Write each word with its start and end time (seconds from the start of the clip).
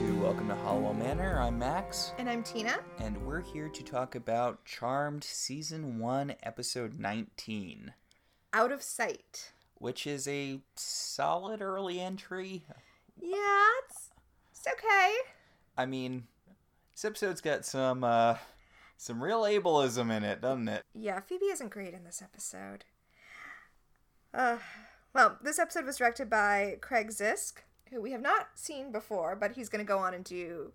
Welcome 0.00 0.16
to 0.16 0.22
Welcome 0.24 0.48
to 0.48 0.54
Halliwell 0.54 0.94
Manor. 0.94 1.38
I'm 1.40 1.58
Max, 1.58 2.12
And 2.16 2.28
I'm 2.28 2.42
Tina. 2.42 2.78
and 3.00 3.18
we're 3.26 3.42
here 3.42 3.68
to 3.68 3.82
talk 3.82 4.14
about 4.14 4.64
Charmed 4.64 5.22
Season 5.22 5.98
1, 5.98 6.36
Episode 6.42 6.98
19, 6.98 7.92
Out 8.54 8.72
of 8.72 8.82
sight. 8.82 9.52
which 9.74 10.06
is 10.06 10.26
a 10.26 10.60
solid 10.74 11.60
early 11.60 12.00
entry. 12.00 12.64
Yeah, 13.20 13.66
it's, 13.84 14.08
it's 14.52 14.66
okay. 14.66 15.14
I 15.76 15.84
mean, 15.84 16.24
this 16.94 17.04
episode's 17.04 17.42
got 17.42 17.66
some, 17.66 18.02
uh, 18.02 18.36
some 18.96 19.22
real 19.22 19.42
ableism 19.42 20.10
in 20.10 20.24
it, 20.24 20.40
doesn't 20.40 20.68
it? 20.68 20.82
Yeah, 20.94 21.20
Phoebe 21.20 21.46
isn't 21.46 21.70
great 21.70 21.92
in 21.92 22.04
this 22.04 22.22
episode. 22.22 22.84
Uh, 24.32 24.58
well, 25.14 25.36
this 25.42 25.58
episode 25.58 25.84
was 25.84 25.98
directed 25.98 26.30
by 26.30 26.78
Craig 26.80 27.08
Zisk, 27.10 27.54
who 27.90 28.00
we 28.00 28.12
have 28.12 28.20
not 28.22 28.48
seen 28.54 28.92
before, 28.92 29.36
but 29.36 29.52
he's 29.52 29.68
going 29.68 29.84
to 29.84 29.88
go 29.88 29.98
on 29.98 30.14
and 30.14 30.24
do 30.24 30.72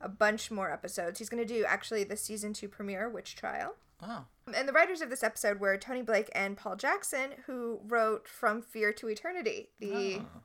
a 0.00 0.08
bunch 0.08 0.50
more 0.50 0.70
episodes. 0.70 1.18
He's 1.18 1.28
going 1.28 1.44
to 1.46 1.54
do 1.54 1.64
actually 1.66 2.04
the 2.04 2.16
season 2.16 2.52
two 2.52 2.68
premiere, 2.68 3.08
Witch 3.08 3.34
Trial. 3.36 3.74
Oh, 4.00 4.26
And 4.54 4.68
the 4.68 4.72
writers 4.72 5.00
of 5.00 5.10
this 5.10 5.24
episode 5.24 5.58
were 5.58 5.76
Tony 5.76 6.02
Blake 6.02 6.30
and 6.32 6.56
Paul 6.56 6.76
Jackson, 6.76 7.30
who 7.46 7.80
wrote 7.84 8.28
From 8.28 8.62
Fear 8.62 8.92
to 8.92 9.08
Eternity, 9.08 9.70
the, 9.80 10.20
oh, 10.20 10.40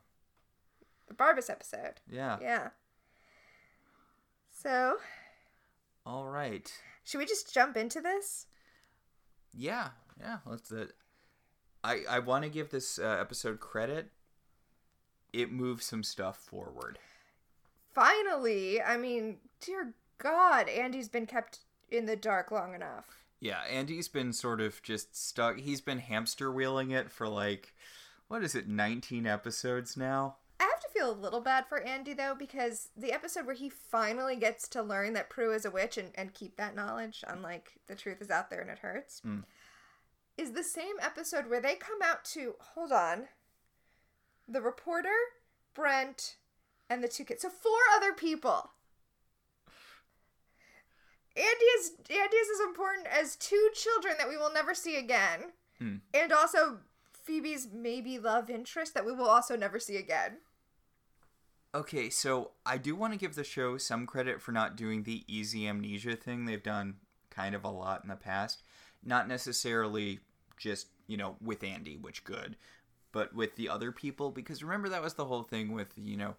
the 1.06 1.14
Barbas 1.14 1.48
episode. 1.48 2.00
yeah. 2.10 2.38
Yeah. 2.42 2.68
So, 4.50 4.96
All 6.06 6.26
right. 6.26 6.72
should 7.04 7.18
we 7.18 7.26
just 7.26 7.52
jump 7.52 7.76
into 7.76 8.00
this? 8.00 8.46
Yeah, 9.52 9.90
yeah. 10.18 10.38
Let's. 10.46 10.72
Uh, 10.72 10.86
I 11.84 12.00
I 12.08 12.18
want 12.20 12.44
to 12.44 12.48
give 12.50 12.70
this 12.70 12.98
uh, 12.98 13.18
episode 13.20 13.60
credit. 13.60 14.10
It 15.34 15.50
moves 15.50 15.84
some 15.84 16.02
stuff 16.04 16.38
forward. 16.38 16.98
Finally, 17.92 18.80
I 18.80 18.96
mean, 18.96 19.38
dear 19.60 19.92
God, 20.18 20.68
Andy's 20.68 21.08
been 21.08 21.26
kept 21.26 21.60
in 21.90 22.06
the 22.06 22.16
dark 22.16 22.50
long 22.50 22.74
enough. 22.74 23.24
Yeah, 23.40 23.60
Andy's 23.70 24.08
been 24.08 24.32
sort 24.32 24.60
of 24.60 24.82
just 24.82 25.14
stuck. 25.16 25.58
He's 25.58 25.80
been 25.80 25.98
hamster 25.98 26.50
wheeling 26.50 26.90
it 26.92 27.10
for 27.10 27.28
like, 27.28 27.74
what 28.28 28.42
is 28.42 28.54
it, 28.54 28.68
19 28.68 29.26
episodes 29.26 29.96
now? 29.96 30.36
I 30.58 30.64
have 30.64 30.80
to 30.80 30.88
feel 30.88 31.10
a 31.10 31.12
little 31.12 31.40
bad 31.40 31.66
for 31.68 31.80
Andy 31.82 32.14
though, 32.14 32.34
because 32.38 32.88
the 32.96 33.12
episode 33.12 33.44
where 33.44 33.54
he 33.54 33.68
finally 33.68 34.36
gets 34.36 34.66
to 34.68 34.82
learn 34.82 35.12
that 35.14 35.28
Prue 35.30 35.52
is 35.52 35.64
a 35.64 35.70
witch 35.70 35.98
and, 35.98 36.10
and 36.14 36.32
keep 36.32 36.56
that 36.56 36.74
knowledge, 36.76 37.22
unlike 37.28 37.72
the 37.86 37.94
truth 37.96 38.22
is 38.22 38.30
out 38.30 38.50
there 38.50 38.60
and 38.60 38.70
it 38.70 38.78
hurts, 38.78 39.20
Mm. 39.26 39.44
is 40.38 40.52
the 40.52 40.64
same 40.64 40.94
episode 41.00 41.50
where 41.50 41.60
they 41.60 41.74
come 41.74 42.00
out 42.02 42.24
to 42.26 42.54
hold 42.60 42.92
on. 42.92 43.26
The 44.48 44.60
reporter, 44.60 45.08
Brent, 45.74 46.36
and 46.90 47.02
the 47.02 47.08
two 47.08 47.24
kids. 47.24 47.42
So 47.42 47.50
four 47.50 47.78
other 47.96 48.12
people. 48.12 48.70
Andy 51.36 51.64
is 51.78 51.92
Andy 52.10 52.36
is 52.36 52.60
as 52.60 52.66
important 52.66 53.06
as 53.08 53.36
two 53.36 53.70
children 53.74 54.14
that 54.18 54.28
we 54.28 54.36
will 54.36 54.52
never 54.52 54.74
see 54.74 54.96
again. 54.96 55.52
Hmm. 55.78 55.96
And 56.12 56.32
also 56.32 56.78
Phoebe's 57.24 57.68
maybe 57.72 58.18
love 58.18 58.50
interest 58.50 58.94
that 58.94 59.06
we 59.06 59.12
will 59.12 59.28
also 59.28 59.56
never 59.56 59.80
see 59.80 59.96
again. 59.96 60.38
Okay, 61.74 62.08
so 62.08 62.52
I 62.64 62.78
do 62.78 62.94
want 62.94 63.14
to 63.14 63.18
give 63.18 63.34
the 63.34 63.42
show 63.42 63.78
some 63.78 64.06
credit 64.06 64.40
for 64.40 64.52
not 64.52 64.76
doing 64.76 65.02
the 65.02 65.24
easy 65.26 65.66
amnesia 65.66 66.14
thing 66.14 66.44
they've 66.44 66.62
done 66.62 66.96
kind 67.30 67.54
of 67.54 67.64
a 67.64 67.68
lot 67.68 68.04
in 68.04 68.08
the 68.08 68.14
past. 68.14 68.62
Not 69.02 69.26
necessarily 69.26 70.20
just, 70.56 70.86
you 71.08 71.16
know, 71.16 71.34
with 71.42 71.64
Andy, 71.64 71.96
which 71.96 72.22
good, 72.22 72.56
but 73.14 73.32
with 73.32 73.54
the 73.54 73.68
other 73.68 73.92
people, 73.92 74.32
because 74.32 74.62
remember 74.62 74.88
that 74.88 75.02
was 75.02 75.14
the 75.14 75.24
whole 75.24 75.44
thing 75.44 75.72
with, 75.72 75.92
you 75.96 76.16
know, 76.16 76.34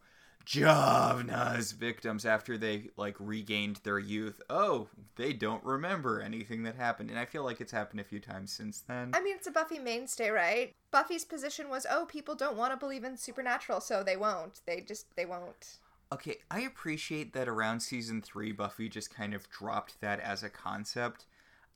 Javna's 0.46 1.72
victims 1.72 2.26
after 2.26 2.58
they 2.58 2.90
like 2.98 3.16
regained 3.18 3.78
their 3.78 3.98
youth. 3.98 4.42
Oh, 4.50 4.90
they 5.16 5.34
don't 5.34 5.64
remember 5.64 6.22
anything 6.22 6.64
that 6.64 6.76
happened. 6.76 7.10
And 7.10 7.18
I 7.18 7.26
feel 7.26 7.44
like 7.44 7.62
it's 7.62 7.72
happened 7.72 8.02
a 8.02 8.04
few 8.04 8.20
times 8.20 8.52
since 8.52 8.82
then. 8.82 9.12
I 9.14 9.22
mean, 9.22 9.38
it's 9.38 9.48
a 9.48 9.52
Buffy 9.52 9.80
mainstay, 9.80 10.30
right? 10.30 10.76
Buffy's 10.92 11.26
position 11.26 11.70
was, 11.70 11.88
"Oh, 11.90 12.06
people 12.06 12.36
don't 12.36 12.58
want 12.58 12.74
to 12.74 12.78
believe 12.78 13.06
in 13.06 13.18
supernatural, 13.18 13.80
so 13.80 14.04
they 14.04 14.18
won't. 14.18 14.62
They 14.68 14.82
just 14.82 15.16
they 15.16 15.26
won't." 15.26 15.80
Okay, 16.12 16.38
I 16.52 16.60
appreciate 16.60 17.34
that 17.34 17.48
around 17.48 17.80
season 17.80 18.22
three, 18.22 18.52
Buffy 18.52 18.90
just 18.90 19.16
kind 19.16 19.34
of 19.34 19.50
dropped 19.50 20.00
that 20.02 20.20
as 20.20 20.44
a 20.44 20.50
concept. 20.50 21.26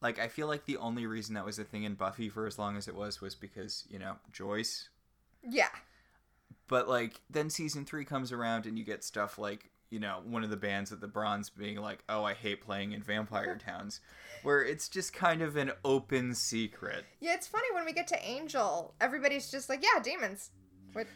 Like, 0.01 0.19
I 0.19 0.27
feel 0.27 0.47
like 0.47 0.65
the 0.65 0.77
only 0.77 1.07
reason 1.07 1.33
that 1.35 1.45
was 1.45 1.59
a 1.59 1.63
thing 1.63 1.83
in 1.83 1.95
Buffy 1.95 2.29
for 2.29 2.45
as 2.45 2.59
long 2.59 2.77
as 2.77 2.87
it 2.87 2.95
was 2.95 3.19
was 3.19 3.35
because, 3.35 3.85
you 3.89 3.99
know, 3.99 4.17
Joyce. 4.31 4.88
Yeah. 5.47 5.69
But, 6.67 6.87
like, 6.87 7.21
then 7.29 7.49
season 7.49 7.85
three 7.85 8.05
comes 8.05 8.31
around 8.31 8.65
and 8.65 8.77
you 8.77 8.85
get 8.85 9.03
stuff 9.03 9.37
like, 9.37 9.71
you 9.89 9.99
know, 9.99 10.21
one 10.23 10.43
of 10.43 10.49
the 10.49 10.57
bands 10.57 10.91
at 10.91 11.01
the 11.01 11.07
Bronze 11.07 11.49
being 11.49 11.77
like, 11.77 12.03
oh, 12.07 12.23
I 12.23 12.33
hate 12.33 12.61
playing 12.61 12.91
in 12.91 13.01
vampire 13.01 13.57
towns, 13.65 14.01
where 14.43 14.63
it's 14.63 14.87
just 14.87 15.13
kind 15.13 15.41
of 15.41 15.55
an 15.55 15.71
open 15.83 16.35
secret. 16.35 17.05
Yeah, 17.19 17.33
it's 17.33 17.47
funny 17.47 17.67
when 17.73 17.85
we 17.85 17.93
get 17.93 18.07
to 18.07 18.23
Angel, 18.27 18.93
everybody's 19.01 19.49
just 19.49 19.67
like, 19.67 19.83
"Yeah, 19.83 20.01
demons." 20.01 20.51
What? 20.93 21.07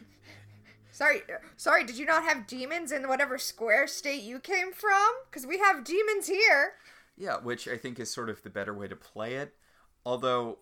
Sorry, 0.90 1.22
sorry. 1.56 1.84
Did 1.84 1.98
you 1.98 2.06
not 2.06 2.22
have 2.24 2.46
demons 2.46 2.92
in 2.92 3.08
whatever 3.08 3.38
square 3.38 3.86
state 3.86 4.22
you 4.22 4.38
came 4.38 4.72
from? 4.72 5.12
Because 5.28 5.46
we 5.46 5.58
have 5.58 5.84
demons 5.84 6.26
here. 6.26 6.74
Yeah, 7.16 7.38
which 7.38 7.68
I 7.68 7.76
think 7.76 7.98
is 7.98 8.12
sort 8.12 8.28
of 8.28 8.42
the 8.42 8.50
better 8.50 8.74
way 8.74 8.88
to 8.88 8.96
play 8.96 9.34
it. 9.34 9.54
Although, 10.06 10.58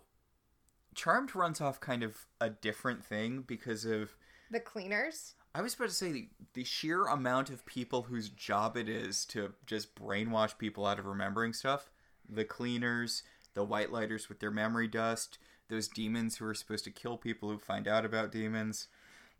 Charmed 0.95 1.35
runs 1.35 1.61
off 1.61 1.81
kind 1.81 2.03
of 2.03 2.27
a 2.41 2.51
different 2.51 3.05
thing 3.05 3.43
because 3.47 3.85
of 3.85 4.17
The 4.51 4.61
cleaners. 4.61 5.35
I 5.55 5.61
was 5.61 5.75
about 5.75 5.89
to 5.89 5.95
say 5.95 6.13
the, 6.13 6.29
the 6.55 6.65
sheer 6.65 7.07
amount 7.07 7.51
of 7.51 7.67
people 7.67 8.03
whose 8.03 8.31
job 8.31 8.77
it 8.77 8.89
is 8.89 9.25
to 9.27 9.53
just 9.67 9.95
brainwash 9.95 10.57
people 10.57 10.87
out 10.87 10.99
of 10.99 11.07
remembering 11.07 11.53
stuff. 11.53 11.91
The 12.29 12.45
cleaners, 12.45 13.23
the 13.55 13.65
white 13.65 13.93
lighters 13.93 14.29
with 14.29 14.41
their 14.41 14.51
memory 14.51 14.89
dust, 14.89 15.39
those 15.69 15.89
demons 15.89 16.37
who 16.37 16.47
are 16.47 16.55
supposed 16.55 16.85
to 16.85 16.91
kill 16.91 17.17
people 17.19 17.51
who 17.51 17.59
find 17.59 17.87
out 17.87 18.05
about 18.05 18.33
demons. 18.33 18.89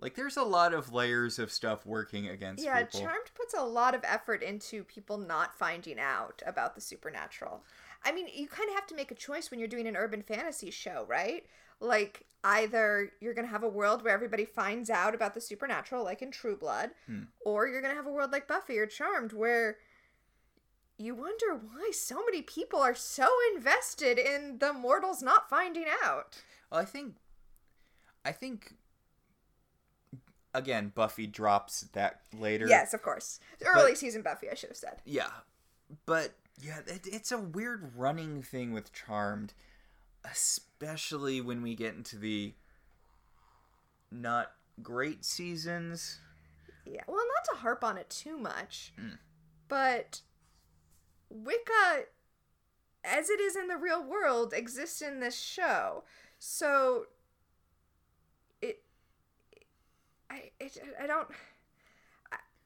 Like 0.01 0.17
there's 0.17 0.37
a 0.37 0.43
lot 0.43 0.75
of 0.75 0.93
layers 0.93 1.39
of 1.39 1.53
stuff 1.53 1.87
working 1.87 2.29
against 2.29 2.65
Yeah, 2.65 2.83
people. 2.83 3.01
Charmed 3.01 3.31
puts 3.35 3.55
a 3.55 3.63
lot 3.63 3.95
of 3.95 4.03
effort 4.05 4.43
into 4.43 4.83
people 4.85 5.17
not 5.17 5.57
finding 5.57 6.01
out 6.01 6.43
about 6.45 6.75
the 6.75 6.81
supernatural. 6.81 7.63
I 8.05 8.13
mean, 8.13 8.27
you 8.33 8.49
kind 8.49 8.69
of 8.69 8.75
have 8.75 8.87
to 8.89 8.95
make 8.97 9.11
a 9.11 9.15
choice 9.15 9.51
when 9.51 9.59
you're 9.61 9.69
doing 9.69 9.87
an 9.87 9.97
urban 9.97 10.23
fantasy 10.23 10.71
show, 10.71 11.05
right? 11.09 11.45
Like, 11.81 12.25
either 12.45 13.11
you're 13.21 13.35
going 13.35 13.47
to 13.47 13.51
have 13.53 13.63
a 13.63 13.69
world 13.69 14.03
where 14.05 14.13
everybody 14.15 14.45
finds 14.45 14.91
out 14.91 15.15
about 15.15 15.35
the 15.35 15.41
supernatural, 15.41 16.05
like 16.05 16.23
in 16.23 16.31
True 16.31 16.57
Blood, 16.57 16.91
Hmm. 17.07 17.25
or 17.45 17.67
you're 17.69 17.81
going 17.81 17.93
to 17.93 17.97
have 17.97 18.07
a 18.07 18.13
world 18.13 18.33
like 18.33 18.49
Buffy 18.49 18.79
or 18.79 18.87
Charmed 18.87 19.33
where 19.33 19.77
you 20.99 21.15
wonder 21.15 21.55
why 21.55 21.91
so 21.93 22.25
many 22.25 22.43
people 22.43 22.81
are 22.81 22.95
so 22.95 23.29
invested 23.57 24.19
in 24.19 24.59
the 24.59 24.73
mortals 24.73 25.23
not 25.23 25.49
finding 25.49 25.87
out. 26.05 26.43
Well, 26.71 26.81
I 26.81 26.85
think, 26.85 27.15
I 28.25 28.31
think, 28.33 28.75
again, 30.55 30.93
Buffy 30.95 31.27
drops 31.27 31.83
that 31.93 32.21
later. 32.37 32.67
Yes, 32.69 32.95
of 32.95 33.03
course. 33.03 33.41
Early 33.65 33.95
season 33.95 34.23
Buffy, 34.23 34.49
I 34.51 34.55
should 34.55 34.71
have 34.71 34.77
said. 34.77 35.03
Yeah, 35.05 35.31
but 36.07 36.33
yeah, 36.61 36.79
it, 36.87 37.03
it's 37.05 37.33
a 37.33 37.39
weird 37.39 37.93
running 37.97 38.43
thing 38.43 38.73
with 38.73 38.93
Charmed, 38.93 39.55
especially 40.25 41.41
when 41.41 41.63
we 41.63 41.75
get 41.75 41.95
into 41.95 42.17
the 42.17 42.55
not 44.11 44.53
great 44.83 45.25
seasons. 45.25 46.19
Yeah, 46.85 47.03
well, 47.07 47.17
not 47.17 47.55
to 47.55 47.61
harp 47.61 47.85
on 47.85 47.97
it 47.97 48.11
too 48.11 48.37
much, 48.37 48.93
Mm. 49.01 49.19
but 49.69 50.21
Wicca, 51.31 52.05
as 53.05 53.31
it 53.31 53.41
is 53.41 53.57
in 53.57 53.69
the 53.69 53.77
real 53.77 54.03
world, 54.03 54.53
exists 54.53 55.01
in 55.01 55.21
this 55.21 55.39
show. 55.39 56.05
So 56.39 57.07
it, 58.61 58.83
I, 60.29 60.51
it, 60.61 60.77
I 61.01 61.07
don't. 61.07 61.29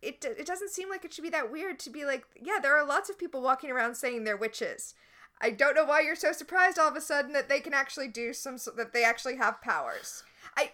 It, 0.02 0.24
it 0.24 0.46
doesn't 0.46 0.70
seem 0.70 0.88
like 0.90 1.04
it 1.04 1.12
should 1.12 1.24
be 1.24 1.30
that 1.30 1.50
weird 1.50 1.78
to 1.80 1.90
be 1.90 2.04
like, 2.04 2.24
yeah, 2.40 2.58
there 2.60 2.76
are 2.76 2.86
lots 2.86 3.10
of 3.10 3.18
people 3.18 3.40
walking 3.40 3.70
around 3.70 3.96
saying 3.96 4.24
they're 4.24 4.36
witches. 4.36 4.94
I 5.40 5.50
don't 5.50 5.74
know 5.74 5.84
why 5.84 6.00
you're 6.00 6.16
so 6.16 6.32
surprised 6.32 6.78
all 6.78 6.88
of 6.88 6.96
a 6.96 7.00
sudden 7.00 7.32
that 7.32 7.48
they 7.48 7.60
can 7.60 7.74
actually 7.74 8.08
do 8.08 8.32
some, 8.32 8.56
that 8.76 8.92
they 8.92 9.04
actually 9.04 9.36
have 9.36 9.60
powers. 9.60 10.22
I, 10.56 10.72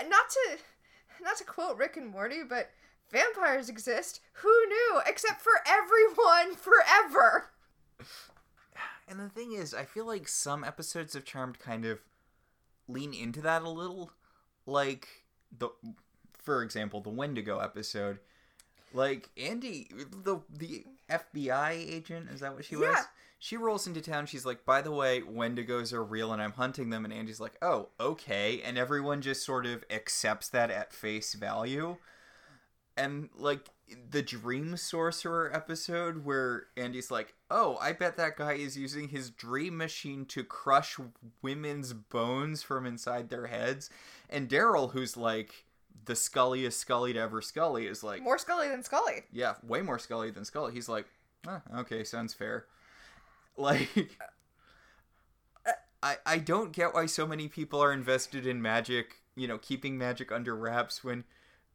not 0.00 0.30
to, 0.30 0.58
not 1.22 1.36
to 1.38 1.44
quote 1.44 1.76
Rick 1.76 1.96
and 1.96 2.08
Morty, 2.08 2.42
but 2.48 2.70
vampires 3.10 3.68
exist. 3.68 4.20
Who 4.34 4.66
knew? 4.66 5.00
Except 5.06 5.40
for 5.40 5.52
everyone 5.66 6.56
forever. 6.56 7.50
And 9.08 9.18
the 9.18 9.28
thing 9.28 9.52
is, 9.52 9.74
I 9.74 9.84
feel 9.84 10.06
like 10.06 10.28
some 10.28 10.62
episodes 10.62 11.14
of 11.14 11.24
Charmed 11.24 11.58
kind 11.58 11.84
of 11.84 12.00
lean 12.86 13.14
into 13.14 13.40
that 13.42 13.62
a 13.62 13.70
little. 13.70 14.12
Like 14.66 15.08
the 15.56 15.70
for 16.48 16.62
example, 16.62 17.00
the 17.00 17.10
Wendigo 17.10 17.58
episode. 17.58 18.18
Like 18.92 19.30
Andy 19.36 19.88
the 20.24 20.40
the 20.50 20.84
FBI 21.10 21.70
agent, 21.72 22.28
is 22.30 22.40
that 22.40 22.54
what 22.54 22.64
she 22.64 22.76
was? 22.76 22.88
Yeah. 22.94 23.02
She 23.40 23.56
rolls 23.56 23.86
into 23.86 24.00
town, 24.00 24.26
she's 24.26 24.44
like, 24.44 24.64
by 24.64 24.82
the 24.82 24.90
way, 24.90 25.20
Wendigos 25.20 25.92
are 25.92 26.02
real 26.02 26.32
and 26.32 26.42
I'm 26.42 26.52
hunting 26.52 26.90
them 26.90 27.04
and 27.04 27.14
Andy's 27.14 27.38
like, 27.40 27.54
Oh, 27.62 27.88
okay 28.00 28.60
and 28.62 28.76
everyone 28.76 29.20
just 29.22 29.44
sort 29.44 29.64
of 29.66 29.84
accepts 29.90 30.48
that 30.48 30.70
at 30.70 30.92
face 30.92 31.34
value. 31.34 31.96
and 32.96 33.28
like 33.36 33.68
the 34.10 34.22
dream 34.22 34.76
sorcerer 34.76 35.50
episode 35.54 36.24
where 36.24 36.64
Andy's 36.76 37.10
like, 37.10 37.32
"Oh, 37.50 37.78
I 37.80 37.92
bet 37.92 38.16
that 38.18 38.36
guy 38.36 38.52
is 38.54 38.76
using 38.76 39.08
his 39.08 39.30
dream 39.30 39.78
machine 39.78 40.26
to 40.26 40.44
crush 40.44 40.98
women's 41.40 41.94
bones 41.94 42.62
from 42.62 42.84
inside 42.84 43.30
their 43.30 43.46
heads." 43.46 43.88
And 44.28 44.46
Darryl, 44.48 44.92
who's 44.92 45.16
like 45.16 45.64
the 46.04 46.14
sculliest 46.14 46.78
Scully 46.80 47.12
to 47.12 47.18
ever 47.18 47.42
Scully, 47.42 47.86
is 47.86 48.02
like, 48.02 48.22
More 48.22 48.38
Scully 48.38 48.68
than 48.68 48.82
Scully. 48.82 49.24
"Yeah, 49.32 49.54
way 49.62 49.82
more 49.82 49.98
Scully 49.98 50.30
than 50.30 50.44
Scully." 50.44 50.72
He's 50.72 50.88
like, 50.88 51.06
"Ah, 51.46 51.62
"Okay, 51.78 52.04
sounds 52.04 52.34
fair." 52.34 52.66
Like. 53.56 53.88
I, 56.00 56.16
I 56.24 56.38
don't 56.38 56.72
get 56.72 56.94
why 56.94 57.06
so 57.06 57.26
many 57.26 57.48
people 57.48 57.82
are 57.82 57.92
invested 57.92 58.46
in 58.46 58.62
magic, 58.62 59.16
you 59.34 59.48
know, 59.48 59.58
keeping 59.58 59.98
magic 59.98 60.30
under 60.30 60.54
wraps 60.54 61.02
when 61.02 61.24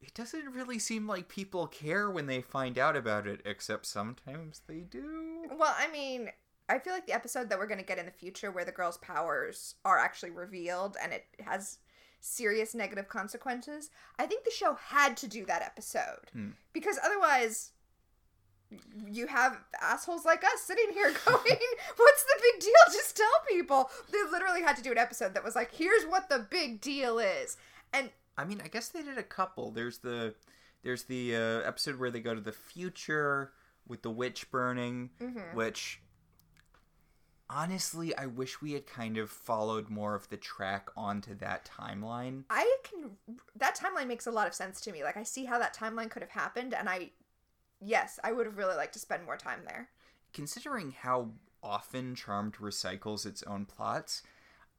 it 0.02 0.14
doesn't 0.14 0.54
really 0.54 0.80
seem 0.80 1.08
like 1.08 1.28
people 1.28 1.68
care 1.68 2.10
when 2.10 2.28
they 2.28 2.42
find 2.42 2.78
out 2.78 2.96
about 2.96 3.28
it, 3.28 3.42
except 3.46 3.86
sometimes 3.86 4.62
they 4.68 4.80
do. 4.80 5.46
Well, 5.52 5.76
I 5.78 5.90
mean, 5.92 6.30
I 6.70 6.80
feel 6.80 6.94
like 6.94 7.06
the 7.06 7.14
episode 7.14 7.50
that 7.50 7.58
we're 7.58 7.68
going 7.68 7.80
to 7.80 7.86
get 7.86 8.00
in 8.00 8.06
the 8.06 8.12
future 8.12 8.52
where 8.52 8.66
the 8.66 8.72
girl's 8.72 8.98
powers 8.98 9.76
are 9.86 10.00
actually 10.00 10.32
revealed 10.32 10.98
and 11.02 11.12
it 11.12 11.26
has 11.42 11.80
serious 12.26 12.74
negative 12.74 13.10
consequences, 13.10 13.90
I 14.18 14.26
think 14.26 14.46
the 14.46 14.52
show 14.52 14.76
had 14.76 15.18
to 15.18 15.28
do 15.28 15.46
that 15.46 15.62
episode. 15.62 16.30
Hmm. 16.32 16.50
Because 16.72 16.98
otherwise, 17.04 17.72
you 19.12 19.28
have 19.28 19.58
assholes 19.82 20.26
like 20.26 20.44
us 20.44 20.62
sitting 20.62 20.92
here 20.94 21.14
going, 21.26 21.58
What's 21.98 22.24
the 22.24 22.42
big 22.42 22.62
deal? 22.62 22.74
Just 22.92 23.18
tell 23.18 23.28
people. 23.50 23.90
They 24.12 24.18
literally 24.32 24.62
had 24.64 24.76
to 24.78 24.84
do 24.84 24.92
an 24.92 24.98
episode 24.98 25.34
that 25.34 25.44
was 25.44 25.56
like, 25.56 25.74
Here's 25.76 26.06
what 26.06 26.30
the 26.30 26.48
big 26.50 26.82
deal 26.82 27.20
is. 27.20 27.58
And 27.94 28.10
I 28.38 28.46
mean, 28.46 28.62
I 28.64 28.68
guess 28.70 28.90
they 28.90 29.04
did 29.04 29.18
a 29.18 29.24
couple. 29.24 29.72
There's 29.72 30.00
the 30.00 30.34
there's 30.84 31.04
the 31.04 31.36
uh, 31.36 31.40
episode 31.68 32.00
where 32.00 32.10
they 32.12 32.20
go 32.20 32.34
to 32.36 32.42
the 32.42 32.52
future 32.52 33.52
with 33.88 34.02
the 34.02 34.10
witch 34.10 34.50
burning, 34.50 35.10
Mhm. 35.22 35.54
which 35.54 36.02
honestly, 37.50 38.16
I 38.16 38.26
wish 38.26 38.62
we 38.62 38.74
had 38.74 38.86
kind 38.88 39.18
of 39.18 39.30
followed 39.30 39.90
more 39.90 40.16
of 40.16 40.30
the 40.30 40.38
track 40.38 40.90
onto 40.96 41.36
that 41.36 41.70
timeline. 41.80 42.44
I 42.50 42.78
can 42.84 43.12
that 43.56 43.78
timeline 43.78 44.08
makes 44.08 44.28
a 44.28 44.32
lot 44.32 44.48
of 44.48 44.54
sense 44.54 44.82
to 44.82 44.92
me. 44.92 45.04
Like 45.04 45.18
I 45.18 45.24
see 45.24 45.46
how 45.46 45.60
that 45.60 45.76
timeline 45.76 46.10
could 46.10 46.22
have 46.22 46.32
happened 46.32 46.74
and 46.74 46.90
I 46.90 47.12
yes, 47.82 48.20
I 48.24 48.32
would 48.32 48.46
have 48.46 48.58
really 48.58 48.76
liked 48.76 48.94
to 48.94 49.00
spend 49.00 49.26
more 49.26 49.38
time 49.38 49.62
there. 49.66 49.90
considering 50.34 50.92
how 50.92 51.30
often 51.62 52.16
Charmed 52.16 52.56
recycles 52.56 53.26
its 53.26 53.44
own 53.44 53.66
plots, 53.66 54.24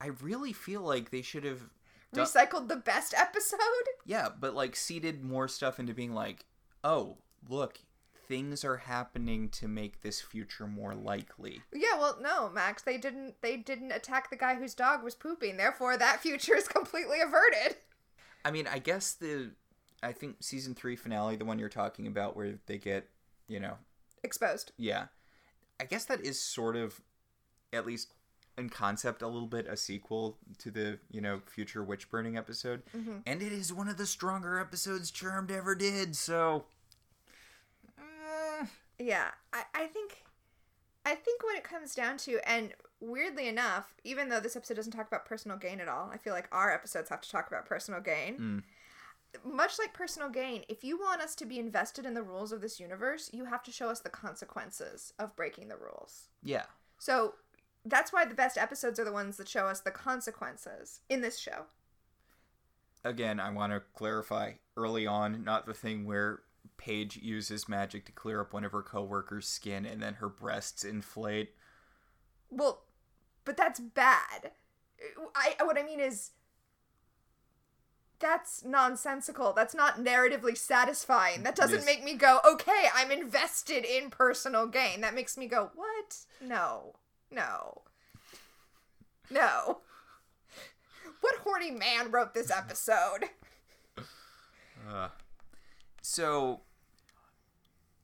I 0.00 0.08
really 0.08 0.52
feel 0.52 0.82
like 0.82 1.10
they 1.10 1.22
should 1.22 1.44
have 1.44 1.70
Du- 2.12 2.20
Recycled 2.22 2.68
the 2.68 2.76
best 2.76 3.14
episode? 3.16 3.58
yeah, 4.04 4.28
but 4.38 4.54
like 4.54 4.76
seeded 4.76 5.22
more 5.24 5.48
stuff 5.48 5.80
into 5.80 5.94
being 5.94 6.12
like, 6.14 6.44
"Oh, 6.84 7.18
look, 7.48 7.78
things 8.26 8.64
are 8.64 8.76
happening 8.78 9.48
to 9.50 9.68
make 9.68 10.02
this 10.02 10.20
future 10.20 10.66
more 10.66 10.94
likely." 10.94 11.62
Yeah, 11.72 11.98
well, 11.98 12.18
no, 12.20 12.48
Max, 12.50 12.82
they 12.82 12.98
didn't 12.98 13.40
they 13.42 13.56
didn't 13.56 13.92
attack 13.92 14.30
the 14.30 14.36
guy 14.36 14.54
whose 14.54 14.74
dog 14.74 15.02
was 15.02 15.14
pooping. 15.14 15.56
Therefore, 15.56 15.96
that 15.96 16.20
future 16.22 16.56
is 16.56 16.68
completely 16.68 17.20
averted. 17.20 17.76
I 18.44 18.50
mean, 18.50 18.66
I 18.66 18.78
guess 18.78 19.12
the 19.14 19.52
I 20.02 20.12
think 20.12 20.36
season 20.40 20.74
3 20.74 20.96
finale, 20.96 21.36
the 21.36 21.44
one 21.46 21.58
you're 21.58 21.68
talking 21.70 22.06
about 22.06 22.36
where 22.36 22.58
they 22.66 22.76
get, 22.76 23.08
you 23.48 23.58
know, 23.58 23.78
Exposed. 24.22 24.72
yeah. 24.76 25.06
I 25.80 25.84
guess 25.84 26.04
that 26.06 26.20
is 26.20 26.38
sort 26.40 26.76
of 26.76 27.00
at 27.72 27.86
least 27.86 28.12
in 28.56 28.68
concept 28.68 29.22
a 29.22 29.26
little 29.26 29.48
bit 29.48 29.66
a 29.66 29.76
sequel 29.76 30.36
to 30.58 30.70
the, 30.70 30.98
you 31.10 31.20
know, 31.20 31.40
future 31.46 31.82
witch 31.82 32.08
burning 32.10 32.36
episode. 32.36 32.82
Mhm. 32.94 33.22
And 33.26 33.42
it 33.42 33.50
is 33.52 33.72
one 33.72 33.88
of 33.88 33.96
the 33.96 34.06
stronger 34.06 34.60
episodes 34.60 35.10
Charmed 35.10 35.50
ever 35.50 35.74
did, 35.74 36.14
so 36.14 36.66
Yeah, 38.98 39.28
I, 39.52 39.62
I 39.74 39.86
think 39.86 40.24
I 41.04 41.14
think 41.14 41.42
what 41.42 41.56
it 41.56 41.64
comes 41.64 41.94
down 41.94 42.16
to 42.18 42.38
and 42.48 42.72
weirdly 43.00 43.48
enough, 43.48 43.94
even 44.04 44.28
though 44.28 44.40
this 44.40 44.56
episode 44.56 44.74
doesn't 44.74 44.92
talk 44.92 45.06
about 45.06 45.26
personal 45.26 45.56
gain 45.56 45.80
at 45.80 45.88
all, 45.88 46.10
I 46.12 46.16
feel 46.16 46.32
like 46.32 46.48
our 46.52 46.72
episodes 46.72 47.10
have 47.10 47.20
to 47.20 47.30
talk 47.30 47.48
about 47.48 47.66
personal 47.66 48.00
gain. 48.00 48.38
Mm. 48.38 48.62
Much 49.44 49.78
like 49.78 49.92
personal 49.92 50.28
gain, 50.28 50.62
if 50.68 50.84
you 50.84 50.96
want 50.96 51.20
us 51.20 51.34
to 51.34 51.44
be 51.44 51.58
invested 51.58 52.06
in 52.06 52.14
the 52.14 52.22
rules 52.22 52.52
of 52.52 52.60
this 52.60 52.78
universe, 52.78 53.30
you 53.32 53.44
have 53.44 53.64
to 53.64 53.72
show 53.72 53.88
us 53.88 54.00
the 54.00 54.08
consequences 54.08 55.12
of 55.18 55.34
breaking 55.36 55.68
the 55.68 55.76
rules. 55.76 56.28
yeah. 56.42 56.64
So 56.98 57.34
that's 57.84 58.12
why 58.12 58.24
the 58.24 58.34
best 58.34 58.56
episodes 58.56 58.98
are 58.98 59.04
the 59.04 59.12
ones 59.12 59.36
that 59.36 59.48
show 59.48 59.66
us 59.66 59.80
the 59.80 59.90
consequences 59.90 61.00
in 61.10 61.20
this 61.20 61.38
show. 61.38 61.66
Again, 63.04 63.38
I 63.40 63.50
want 63.50 63.72
to 63.72 63.82
clarify 63.94 64.52
early 64.76 65.06
on, 65.06 65.44
not 65.44 65.66
the 65.66 65.74
thing 65.74 66.06
where 66.06 66.40
Paige 66.76 67.16
uses 67.16 67.68
magic 67.68 68.04
to 68.06 68.12
clear 68.12 68.40
up 68.40 68.52
one 68.52 68.64
of 68.64 68.72
her 68.72 68.82
coworkers' 68.82 69.48
skin 69.48 69.86
and 69.86 70.02
then 70.02 70.14
her 70.14 70.28
breasts 70.28 70.84
inflate. 70.84 71.54
Well, 72.50 72.84
but 73.44 73.56
that's 73.56 73.80
bad. 73.80 74.52
I 75.34 75.54
what 75.64 75.78
I 75.78 75.82
mean 75.82 76.00
is 76.00 76.30
that's 78.18 78.64
nonsensical. 78.64 79.52
That's 79.52 79.74
not 79.74 79.96
narratively 79.98 80.56
satisfying. 80.56 81.42
That 81.42 81.56
doesn't 81.56 81.78
Yes. 81.78 81.86
make 81.86 82.04
me 82.04 82.14
go, 82.14 82.40
"Okay, 82.44 82.88
I'm 82.94 83.10
invested 83.10 83.84
in 83.84 84.10
personal 84.10 84.66
gain." 84.66 85.00
That 85.02 85.14
makes 85.14 85.36
me 85.36 85.46
go, 85.46 85.70
"What? 85.74 86.16
No. 86.40 86.96
No. 87.30 87.82
No." 89.30 89.80
What 91.20 91.36
horny 91.38 91.70
man 91.70 92.10
wrote 92.10 92.34
this 92.34 92.50
episode? 92.50 93.30
Uh, 94.88 95.08
so 96.04 96.60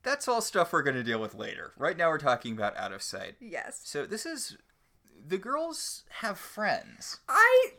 that's 0.02 0.26
all 0.26 0.41
stuff 0.41 0.73
we're 0.73 0.82
going 0.82 0.97
to 0.97 1.02
deal 1.02 1.20
with 1.20 1.35
later. 1.35 1.73
Right 1.76 1.99
now, 1.99 2.08
we're 2.08 2.17
talking 2.17 2.55
about 2.55 2.75
out 2.79 2.93
of 2.93 3.02
sight. 3.02 3.35
Yes. 3.41 3.82
So 3.85 4.06
this 4.06 4.25
is 4.25 4.56
the 5.29 5.37
girls 5.37 6.05
have 6.08 6.38
friends. 6.38 7.20
I 7.29 7.73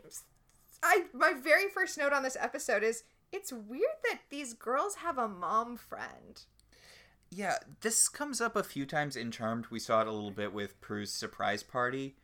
I 0.80 1.06
my 1.12 1.32
very 1.32 1.68
first 1.68 1.98
note 1.98 2.12
on 2.12 2.22
this 2.22 2.36
episode 2.38 2.84
is 2.84 3.02
it's 3.32 3.52
weird 3.52 3.82
that 4.04 4.20
these 4.30 4.54
girls 4.54 4.96
have 4.96 5.18
a 5.18 5.26
mom 5.26 5.76
friend. 5.76 6.40
Yeah, 7.28 7.56
this 7.80 8.08
comes 8.08 8.40
up 8.40 8.54
a 8.54 8.62
few 8.62 8.86
times 8.86 9.16
in 9.16 9.32
Charmed. 9.32 9.66
We 9.70 9.80
saw 9.80 10.02
it 10.02 10.06
a 10.06 10.12
little 10.12 10.30
bit 10.30 10.52
with 10.52 10.80
Prue's 10.80 11.10
surprise 11.12 11.64
party. 11.64 12.14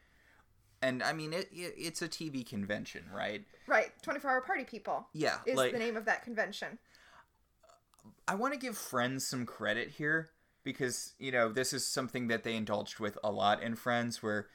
And 0.81 1.03
I 1.03 1.13
mean, 1.13 1.33
it, 1.33 1.49
it 1.53 1.75
it's 1.77 2.03
a 2.03 2.09
TV 2.09 2.47
convention, 2.47 3.07
right? 3.13 3.45
Right, 3.67 3.91
24 4.03 4.31
hour 4.31 4.41
party 4.41 4.65
people 4.65 5.09
Yeah, 5.13 5.39
is 5.45 5.57
like 5.57 5.73
the 5.73 5.79
name 5.79 5.97
of 5.97 6.05
that 6.05 6.23
convention. 6.23 6.79
I 8.27 8.35
want 8.35 8.55
to 8.55 8.59
give 8.59 8.77
Friends 8.77 9.27
some 9.27 9.47
credit 9.47 9.91
here 9.91 10.31
because 10.65 11.15
you 11.19 11.33
know 11.33 11.51
this 11.51 11.73
is 11.73 11.87
something 11.87 12.29
that 12.29 12.45
they 12.45 12.55
indulged 12.55 13.01
with 13.01 13.19
a 13.23 13.31
lot 13.31 13.63
in 13.63 13.75
Friends, 13.75 14.23
where 14.23 14.49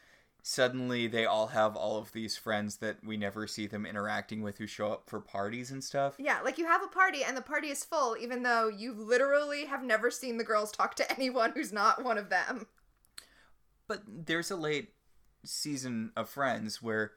suddenly 0.44 1.08
they 1.08 1.26
all 1.26 1.48
have 1.48 1.76
all 1.76 1.98
of 1.98 2.12
these 2.12 2.38
friends 2.38 2.78
that 2.78 2.98
we 3.04 3.16
never 3.16 3.48
see 3.48 3.66
them 3.66 3.86
interacting 3.86 4.42
with 4.42 4.58
who 4.58 4.68
show 4.68 4.92
up 4.92 5.10
for 5.10 5.22
parties 5.22 5.72
and 5.72 5.82
stuff. 5.82 6.16
Yeah, 6.20 6.42
like 6.42 6.58
you 6.58 6.66
have 6.66 6.84
a 6.84 6.88
party 6.88 7.24
and 7.24 7.36
the 7.36 7.42
party 7.42 7.70
is 7.70 7.86
full, 7.86 8.18
even 8.20 8.44
though 8.44 8.68
you 8.68 8.94
literally 8.94 9.66
have 9.66 9.84
never 9.84 10.12
seen 10.12 10.38
the 10.38 10.44
girls 10.44 10.72
talk 10.72 10.96
to 10.96 11.12
anyone 11.16 11.54
who's 11.54 11.72
not 11.72 12.04
one 12.04 12.18
of 12.18 12.30
them. 12.30 12.68
But 13.88 14.04
there's 14.08 14.52
a 14.52 14.56
late 14.56 14.94
season 15.46 16.12
of 16.16 16.30
Friends 16.30 16.82
where 16.82 17.14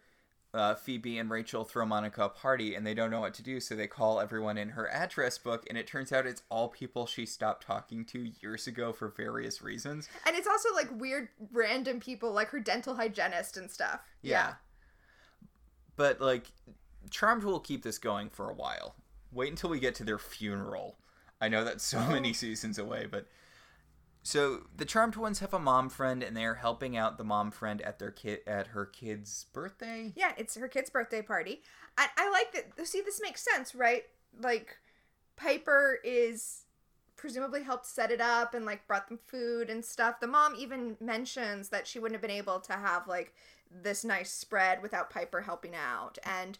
uh, 0.56 0.74
Phoebe 0.74 1.18
and 1.18 1.30
Rachel 1.30 1.64
throw 1.64 1.84
Monica 1.84 2.24
a 2.24 2.28
party 2.28 2.74
and 2.74 2.86
they 2.86 2.94
don't 2.94 3.10
know 3.10 3.20
what 3.20 3.34
to 3.34 3.42
do, 3.42 3.60
so 3.60 3.76
they 3.76 3.86
call 3.86 4.20
everyone 4.20 4.56
in 4.56 4.70
her 4.70 4.88
address 4.88 5.38
book, 5.38 5.64
and 5.68 5.76
it 5.76 5.86
turns 5.86 6.12
out 6.12 6.26
it's 6.26 6.42
all 6.48 6.68
people 6.68 7.06
she 7.06 7.26
stopped 7.26 7.66
talking 7.66 8.04
to 8.06 8.30
years 8.40 8.66
ago 8.66 8.92
for 8.92 9.08
various 9.08 9.62
reasons. 9.62 10.08
And 10.26 10.34
it's 10.34 10.48
also 10.48 10.74
like 10.74 10.88
weird 10.98 11.28
random 11.52 12.00
people, 12.00 12.32
like 12.32 12.48
her 12.48 12.60
dental 12.60 12.94
hygienist 12.94 13.56
and 13.56 13.70
stuff. 13.70 14.00
Yeah. 14.22 14.54
But 15.96 16.20
like 16.20 16.46
Charmed 17.10 17.44
will 17.44 17.60
keep 17.60 17.82
this 17.82 17.98
going 17.98 18.30
for 18.30 18.50
a 18.50 18.54
while. 18.54 18.96
Wait 19.32 19.50
until 19.50 19.70
we 19.70 19.78
get 19.78 19.94
to 19.96 20.04
their 20.04 20.18
funeral. 20.18 20.96
I 21.40 21.48
know 21.48 21.64
that's 21.64 21.84
so 21.84 22.00
many 22.08 22.32
seasons 22.32 22.78
away, 22.78 23.06
but 23.10 23.26
so 24.26 24.62
the 24.76 24.84
Charmed 24.84 25.16
ones 25.16 25.38
have 25.38 25.54
a 25.54 25.58
mom 25.58 25.88
friend 25.88 26.22
and 26.22 26.36
they're 26.36 26.56
helping 26.56 26.96
out 26.96 27.16
the 27.16 27.24
mom 27.24 27.50
friend 27.50 27.80
at 27.82 27.98
their 27.98 28.10
kid 28.10 28.40
at 28.46 28.68
her 28.68 28.84
kid's 28.84 29.46
birthday. 29.52 30.12
Yeah, 30.16 30.32
it's 30.36 30.56
her 30.56 30.68
kid's 30.68 30.90
birthday 30.90 31.22
party. 31.22 31.62
I, 31.96 32.08
I 32.16 32.30
like 32.30 32.52
that. 32.52 32.86
See, 32.86 33.00
this 33.00 33.20
makes 33.22 33.42
sense, 33.42 33.74
right? 33.74 34.02
Like, 34.40 34.78
Piper 35.36 35.98
is 36.02 36.62
presumably 37.16 37.62
helped 37.62 37.86
set 37.86 38.10
it 38.10 38.20
up 38.20 38.54
and 38.54 38.64
like 38.66 38.86
brought 38.86 39.08
them 39.08 39.18
food 39.26 39.70
and 39.70 39.84
stuff. 39.84 40.20
The 40.20 40.26
mom 40.26 40.54
even 40.58 40.96
mentions 41.00 41.68
that 41.70 41.86
she 41.86 41.98
wouldn't 41.98 42.16
have 42.16 42.28
been 42.28 42.36
able 42.36 42.60
to 42.60 42.72
have 42.72 43.06
like 43.06 43.32
this 43.70 44.04
nice 44.04 44.30
spread 44.30 44.82
without 44.82 45.10
Piper 45.10 45.42
helping 45.42 45.74
out. 45.74 46.18
And 46.24 46.58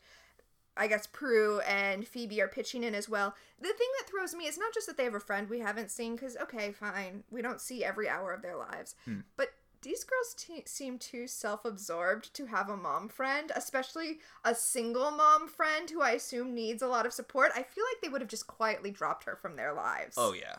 I 0.76 0.86
guess 0.86 1.06
Prue 1.06 1.60
and 1.60 2.06
Phoebe 2.06 2.40
are 2.42 2.48
pitching 2.48 2.84
in 2.84 2.94
as 2.94 3.08
well. 3.08 3.34
The 3.58 3.68
thing 3.68 3.88
that 3.98 4.10
throws 4.10 4.34
me 4.34 4.46
is 4.46 4.58
not 4.58 4.74
just 4.74 4.86
that 4.86 4.96
they 4.96 5.04
have 5.04 5.14
a 5.14 5.20
friend 5.20 5.48
we 5.48 5.60
haven't 5.60 5.90
seen, 5.90 6.16
because, 6.16 6.36
okay, 6.36 6.72
fine, 6.72 7.24
we 7.30 7.42
don't 7.42 7.60
see 7.60 7.84
every 7.84 8.08
hour 8.08 8.32
of 8.32 8.42
their 8.42 8.56
lives. 8.56 8.94
Hmm. 9.04 9.20
But 9.36 9.54
these 9.82 10.04
girls 10.04 10.34
te- 10.36 10.64
seem 10.66 10.98
too 10.98 11.26
self-absorbed 11.28 12.34
to 12.34 12.46
have 12.46 12.68
a 12.68 12.76
mom 12.76 13.08
friend, 13.08 13.52
especially 13.54 14.18
a 14.44 14.54
single 14.54 15.10
mom 15.10 15.48
friend 15.48 15.88
who 15.88 16.02
I 16.02 16.12
assume 16.12 16.54
needs 16.54 16.82
a 16.82 16.88
lot 16.88 17.06
of 17.06 17.12
support. 17.12 17.52
I 17.54 17.62
feel 17.62 17.84
like 17.84 18.02
they 18.02 18.08
would 18.08 18.20
have 18.20 18.30
just 18.30 18.46
quietly 18.46 18.90
dropped 18.90 19.24
her 19.24 19.36
from 19.36 19.56
their 19.56 19.72
lives. 19.72 20.16
Oh 20.18 20.32
yeah. 20.32 20.56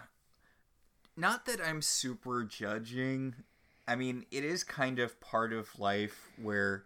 Not 1.17 1.45
that 1.45 1.59
I'm 1.59 1.81
super 1.81 2.43
judging. 2.43 3.35
I 3.87 3.95
mean, 3.95 4.25
it 4.31 4.45
is 4.45 4.63
kind 4.63 4.99
of 4.99 5.19
part 5.19 5.51
of 5.51 5.77
life 5.79 6.29
where 6.41 6.83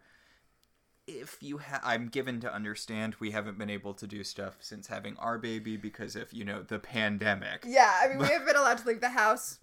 if 1.19 1.37
you 1.41 1.57
ha- 1.59 1.81
I'm 1.83 2.07
given 2.07 2.39
to 2.41 2.53
understand 2.53 3.15
we 3.19 3.31
haven't 3.31 3.57
been 3.57 3.69
able 3.69 3.93
to 3.95 4.07
do 4.07 4.23
stuff 4.23 4.57
since 4.59 4.87
having 4.87 5.15
our 5.17 5.37
baby 5.37 5.77
because 5.77 6.15
of, 6.15 6.31
you 6.33 6.43
know, 6.45 6.63
the 6.63 6.79
pandemic. 6.79 7.63
Yeah, 7.67 7.91
I 8.01 8.07
mean, 8.09 8.17
we 8.19 8.27
have 8.33 8.45
been 8.45 8.55
allowed 8.55 8.79
to 8.79 8.87
leave 8.87 9.01
the 9.01 9.09
house. 9.09 9.59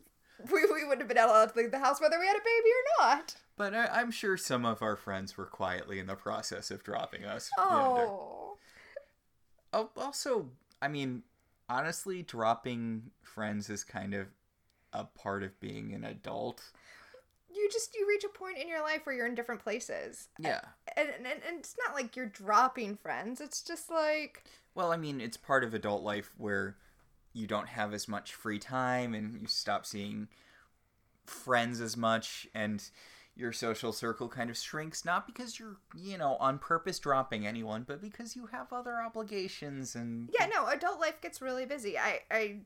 We, 0.52 0.61
we 0.67 0.85
wouldn't 0.85 1.00
have 1.00 1.09
been 1.09 1.19
allowed 1.19 1.52
to 1.52 1.59
leave 1.59 1.71
the 1.73 1.78
house 1.81 2.00
whether 2.00 2.19
we 2.19 2.26
had 2.26 2.37
a 2.37 2.40
baby 2.40 2.69
or 2.71 3.05
not. 3.07 3.37
But 3.57 3.75
I, 3.75 3.87
I'm 3.87 4.11
sure 4.12 4.37
some 4.37 4.64
of 4.64 4.83
our 4.83 4.95
friends 4.95 5.37
were 5.37 5.47
quietly 5.47 5.99
in 5.99 6.07
the 6.07 6.14
process 6.14 6.71
of 6.71 6.85
dropping 6.85 7.25
us. 7.25 7.50
you 7.59 7.64
know, 7.64 7.95
they're- 7.97 8.07
Oh. 8.07 8.57
Al- 9.73 9.93
also, 9.97 10.49
I 10.81 10.88
mean, 10.88 11.23
honestly, 11.69 12.23
dropping 12.23 13.11
friends 13.23 13.69
is 13.69 13.85
kind 13.85 14.14
of 14.14 14.28
a 14.93 15.05
part 15.05 15.43
of 15.43 15.59
being 15.61 15.93
an 15.93 16.05
adult. 16.05 16.62
You 17.59 17.69
just 17.71 17.95
you 17.95 18.07
reach 18.09 18.25
a 18.25 18.29
point 18.29 18.59
in 18.59 18.69
your 18.69 18.83
life 18.83 19.05
where 19.05 19.15
you're 19.15 19.27
in 19.27 19.35
different 19.35 19.62
places. 19.62 20.29
Yeah. 20.38 20.61
And, 20.97 21.09
and, 21.09 21.27
and 21.27 21.59
it's 21.59 21.75
not 21.85 21.95
like 21.95 22.17
you're 22.17 22.27
dropping 22.27 22.97
friends. 22.97 23.41
It's 23.41 23.62
just 23.62 23.91
like 23.91 24.45
Well, 24.75 24.93
I 24.93 24.97
mean, 24.97 25.21
it's 25.21 25.37
part 25.37 25.65
of 25.65 25.75
adult 25.75 26.03
life 26.03 26.31
where 26.37 26.77
you 27.33 27.47
don't 27.47 27.69
have 27.69 27.93
as 27.93 28.09
much 28.09 28.35
free 28.35 28.59
time 28.59 29.15
and 29.15 29.41
you 29.41 29.47
stop 29.47 29.87
seeing 29.87 30.29
friends 31.27 31.81
as 31.81 31.97
much 31.97 32.49
and 32.55 32.88
your 33.37 33.53
social 33.53 33.93
circle 33.93 34.29
kind 34.29 34.50
of 34.50 34.57
shrinks 34.57 35.05
not 35.05 35.25
because 35.25 35.59
you're, 35.59 35.77
you 35.97 36.19
know, 36.19 36.37
on 36.41 36.59
purpose 36.59 36.99
dropping 36.99 37.47
anyone, 37.47 37.85
but 37.87 38.00
because 38.00 38.35
you 38.35 38.47
have 38.47 38.73
other 38.73 39.00
obligations 39.00 39.95
and 39.95 40.29
yeah, 40.38 40.47
no, 40.47 40.67
adult 40.67 40.99
life 41.00 41.21
gets 41.21 41.41
really 41.41 41.65
busy. 41.65 41.97
I 41.97 42.21
I 42.31 42.57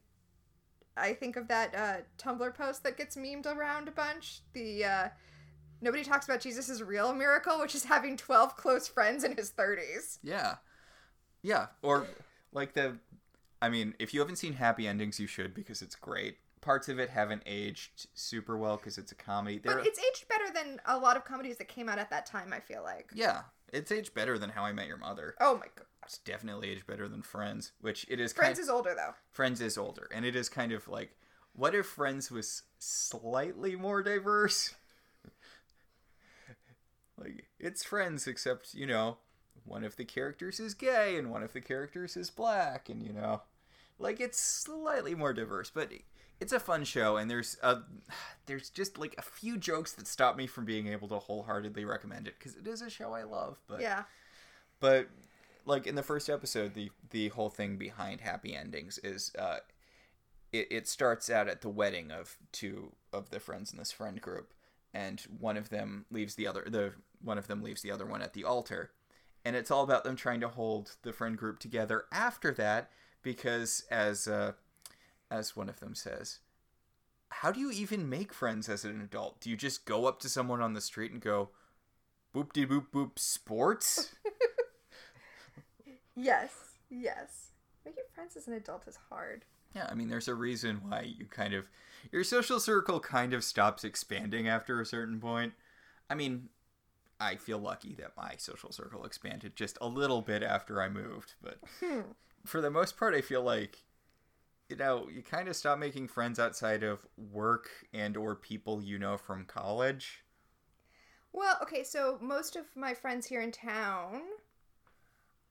I 0.97 1.15
think 1.15 1.37
of 1.37 1.49
that 1.49 1.75
uh, 1.75 1.97
Tumblr 2.19 2.55
post 2.55 2.83
that 2.85 2.97
gets 2.97 3.17
memed 3.17 3.47
around 3.47 3.89
a 3.89 3.93
bunch. 3.93 4.41
The 4.53 4.85
uh, 4.85 5.09
nobody 5.81 6.05
talks 6.05 6.27
about 6.27 6.41
Jesus' 6.41 6.81
real 6.81 7.13
miracle, 7.15 7.59
which 7.61 7.75
is 7.75 7.85
having 7.85 8.17
twelve 8.17 8.57
close 8.57 8.89
friends 8.89 9.25
in 9.25 9.37
his 9.37 9.51
thirties. 9.51 10.19
Yeah. 10.23 10.57
Yeah. 11.43 11.67
Or 11.83 12.07
like 12.53 12.75
the 12.75 12.99
I 13.61 13.69
mean, 13.69 13.95
if 13.99 14.13
you 14.13 14.21
haven't 14.21 14.37
seen 14.37 14.55
Happy 14.55 14.87
Endings, 14.89 15.21
you 15.21 15.27
should 15.27 15.55
because 15.55 15.83
it's 15.83 15.95
great. 15.95 16.37
Parts 16.61 16.89
of 16.89 16.99
it 17.01 17.11
haven't 17.11 17.43
aged 17.47 18.07
super 18.15 18.57
well 18.57 18.77
because 18.77 18.99
it's 18.99 19.11
a 19.11 19.17
comedy. 19.17 19.59
There, 19.59 19.77
But 19.77 19.87
it's 19.87 19.99
aged 19.99 20.29
better 20.29 20.45
than 20.55 20.81
a 20.87 20.97
lot 20.97 21.17
of 21.17 21.25
comedies 21.25 21.59
that 21.59 21.67
came 21.69 21.89
out 21.89 21.99
at 21.99 22.11
that 22.11 22.27
time. 22.27 22.53
I 22.53 22.61
feel 22.61 22.83
like. 22.85 23.11
yeah, 23.15 23.43
it's 23.73 23.91
aged 23.91 24.15
better 24.15 24.39
than 24.39 24.51
How 24.51 24.63
I 24.65 24.73
Met 24.73 24.87
Your 24.87 24.97
Mother. 24.97 25.35
Oh 25.41 25.55
my 25.55 25.67
god, 25.77 25.87
It's 26.05 26.19
definitely 26.19 26.71
aged 26.71 26.87
better 26.87 27.09
than 27.09 27.23
Friends, 27.23 27.73
which 27.81 28.07
it 28.09 28.21
is. 28.21 28.33
Friends 28.33 28.59
kind, 28.59 28.63
is 28.65 28.69
older 28.69 28.95
though. 28.95 29.15
Friends 29.31 29.61
is 29.61 29.79
older, 29.79 30.09
and 30.13 30.25
it 30.25 30.35
is 30.37 30.49
kind 30.49 30.73
of 30.73 30.89
like, 30.89 31.17
what 31.55 31.75
if 31.75 31.87
Friends 31.87 32.31
was 32.31 32.63
slightly 32.79 33.77
more 33.77 34.03
diverse? 34.03 34.75
like 37.19 37.47
it's 37.59 37.85
Friends, 37.85 38.27
except 38.27 38.75
you 38.75 38.87
know, 38.87 39.19
one 39.65 39.85
of 39.85 39.97
the 39.97 40.05
characters 40.05 40.59
is 40.61 40.75
gay 40.75 41.17
and 41.17 41.31
one 41.31 41.43
of 41.43 41.53
the 41.53 41.61
characters 41.61 42.17
is 42.17 42.31
black, 42.31 42.89
and 42.89 43.03
you 43.03 43.13
know, 43.13 43.43
like 43.99 44.21
it's 44.21 44.41
slightly 44.41 45.15
more 45.15 45.33
diverse, 45.33 45.71
but 45.71 45.93
it's 46.41 46.53
a 46.53 46.61
fun 46.61 46.83
show, 46.85 47.17
and 47.17 47.31
there's 47.31 47.57
a 47.63 47.79
there's 48.47 48.71
just 48.71 48.99
like 48.99 49.15
a 49.17 49.23
few 49.23 49.57
jokes 49.57 49.93
that 49.93 50.09
stop 50.09 50.37
me 50.37 50.47
from 50.47 50.65
being 50.65 50.89
able 50.89 51.09
to 51.09 51.19
wholeheartedly 51.19 51.85
recommend 51.85 52.27
it 52.27 52.35
because 52.39 52.57
it 52.57 52.67
is 52.67 52.83
a 52.83 52.91
show 52.91 53.13
I 53.13 53.23
love, 53.23 53.59
but 53.69 53.81
Yeah. 53.81 54.03
but 54.81 55.09
like 55.65 55.87
in 55.87 55.95
the 55.95 56.03
first 56.03 56.29
episode 56.29 56.75
the 56.75 56.91
the 57.11 57.29
whole 57.29 57.51
thing 57.51 57.77
behind 57.77 58.21
happy 58.21 58.55
endings 58.55 58.99
is 58.99 59.33
uh 59.39 59.59
it, 60.53 60.69
it 60.71 60.89
starts 60.89 61.31
out 61.31 61.49
at 61.49 61.63
the 61.63 61.69
wedding 61.69 62.11
of 62.11 62.37
two 62.53 62.93
of 63.13 63.31
the 63.31 63.41
friends 63.41 63.73
in 63.73 63.79
this 63.79 63.93
friend 63.93 64.21
group 64.21 64.53
and 64.95 65.23
one 65.39 65.57
of 65.57 65.71
them 65.71 66.05
leaves 66.11 66.35
the 66.35 66.47
other 66.47 66.65
the 66.69 66.93
one 67.23 67.39
of 67.39 67.47
them 67.47 67.63
leaves 67.63 67.83
the 67.83 67.91
other 67.91 68.07
one 68.07 68.23
at 68.23 68.33
the 68.33 68.45
altar. 68.45 68.91
And 69.45 69.57
it's 69.57 69.71
all 69.71 69.83
about 69.83 70.05
them 70.05 70.17
trying 70.17 70.41
to 70.41 70.49
hold 70.49 70.97
the 71.03 71.13
friend 71.13 71.37
group 71.37 71.59
together 71.59 72.05
after 72.13 72.53
that 72.53 72.91
because 73.23 73.85
as 73.91 74.29
uh 74.29 74.53
as 75.31 75.57
one 75.57 75.69
of 75.69 75.81
them 75.81 75.95
says 75.95 76.41
how 77.31 77.51
do 77.51 77.61
you 77.61 77.71
even 77.71 78.11
make 78.11 78.33
friends 78.33 78.69
as 78.69 78.85
an 78.85 79.01
adult? 79.01 79.41
Do 79.41 79.49
you 79.49 79.57
just 79.57 79.87
go 79.87 80.05
up 80.05 80.21
to 80.21 80.29
someone 80.29 80.61
on 80.61 80.75
the 80.75 80.83
street 80.83 81.13
and 81.13 81.21
go 81.21 81.49
boop 82.35 82.53
de 82.53 82.67
boop 82.67 82.87
boop 82.93 83.19
sports 83.19 84.15
Yes. 86.17 86.53
Yes. 86.91 87.53
Making 87.85 88.05
friends 88.15 88.37
as 88.37 88.47
an 88.47 88.55
adult 88.55 88.87
is 88.87 88.99
hard. 89.09 89.45
Yeah, 89.75 89.87
I 89.91 89.95
mean, 89.95 90.09
there's 90.09 90.29
a 90.29 90.35
reason 90.35 90.81
why 90.89 91.15
you 91.19 91.27
kind 91.27 91.55
of 91.55 91.69
your 92.11 92.25
social 92.25 92.61
circle 92.61 93.01
kind 93.01 93.33
of 93.33 93.45
stops 93.45 93.85
expanding 93.85 94.49
after 94.49 94.81
a 94.81 94.87
certain 94.87 95.21
point. 95.21 95.55
I 96.11 96.15
mean, 96.15 96.49
I 97.19 97.37
feel 97.37 97.59
lucky 97.59 97.95
that 97.95 98.17
my 98.17 98.35
social 98.37 98.73
circle 98.73 99.05
expanded 99.05 99.57
just 99.57 99.79
a 99.81 99.87
little 99.87 100.21
bit 100.21 100.43
after 100.43 100.83
I 100.83 100.89
moved, 100.89 101.35
but 101.41 101.59
hmm. 101.81 102.01
for 102.45 102.61
the 102.61 102.71
most 102.71 102.97
part, 102.97 103.15
I 103.15 103.21
feel 103.21 103.43
like 103.43 103.85
you 104.69 104.77
know 104.77 105.09
you 105.09 105.23
kind 105.23 105.49
of 105.49 105.57
stop 105.57 105.79
making 105.79 106.09
friends 106.09 106.39
outside 106.39 106.83
of 106.83 107.07
work 107.17 107.69
and 107.95 108.17
or 108.17 108.35
people 108.35 108.83
you 108.83 108.99
know 108.99 109.17
from 109.17 109.45
college. 109.45 110.25
Well, 111.33 111.59
okay, 111.63 111.83
so 111.83 112.19
most 112.21 112.57
of 112.57 112.67
my 112.77 112.93
friends 112.93 113.27
here 113.27 113.41
in 113.41 113.53
town 113.53 114.21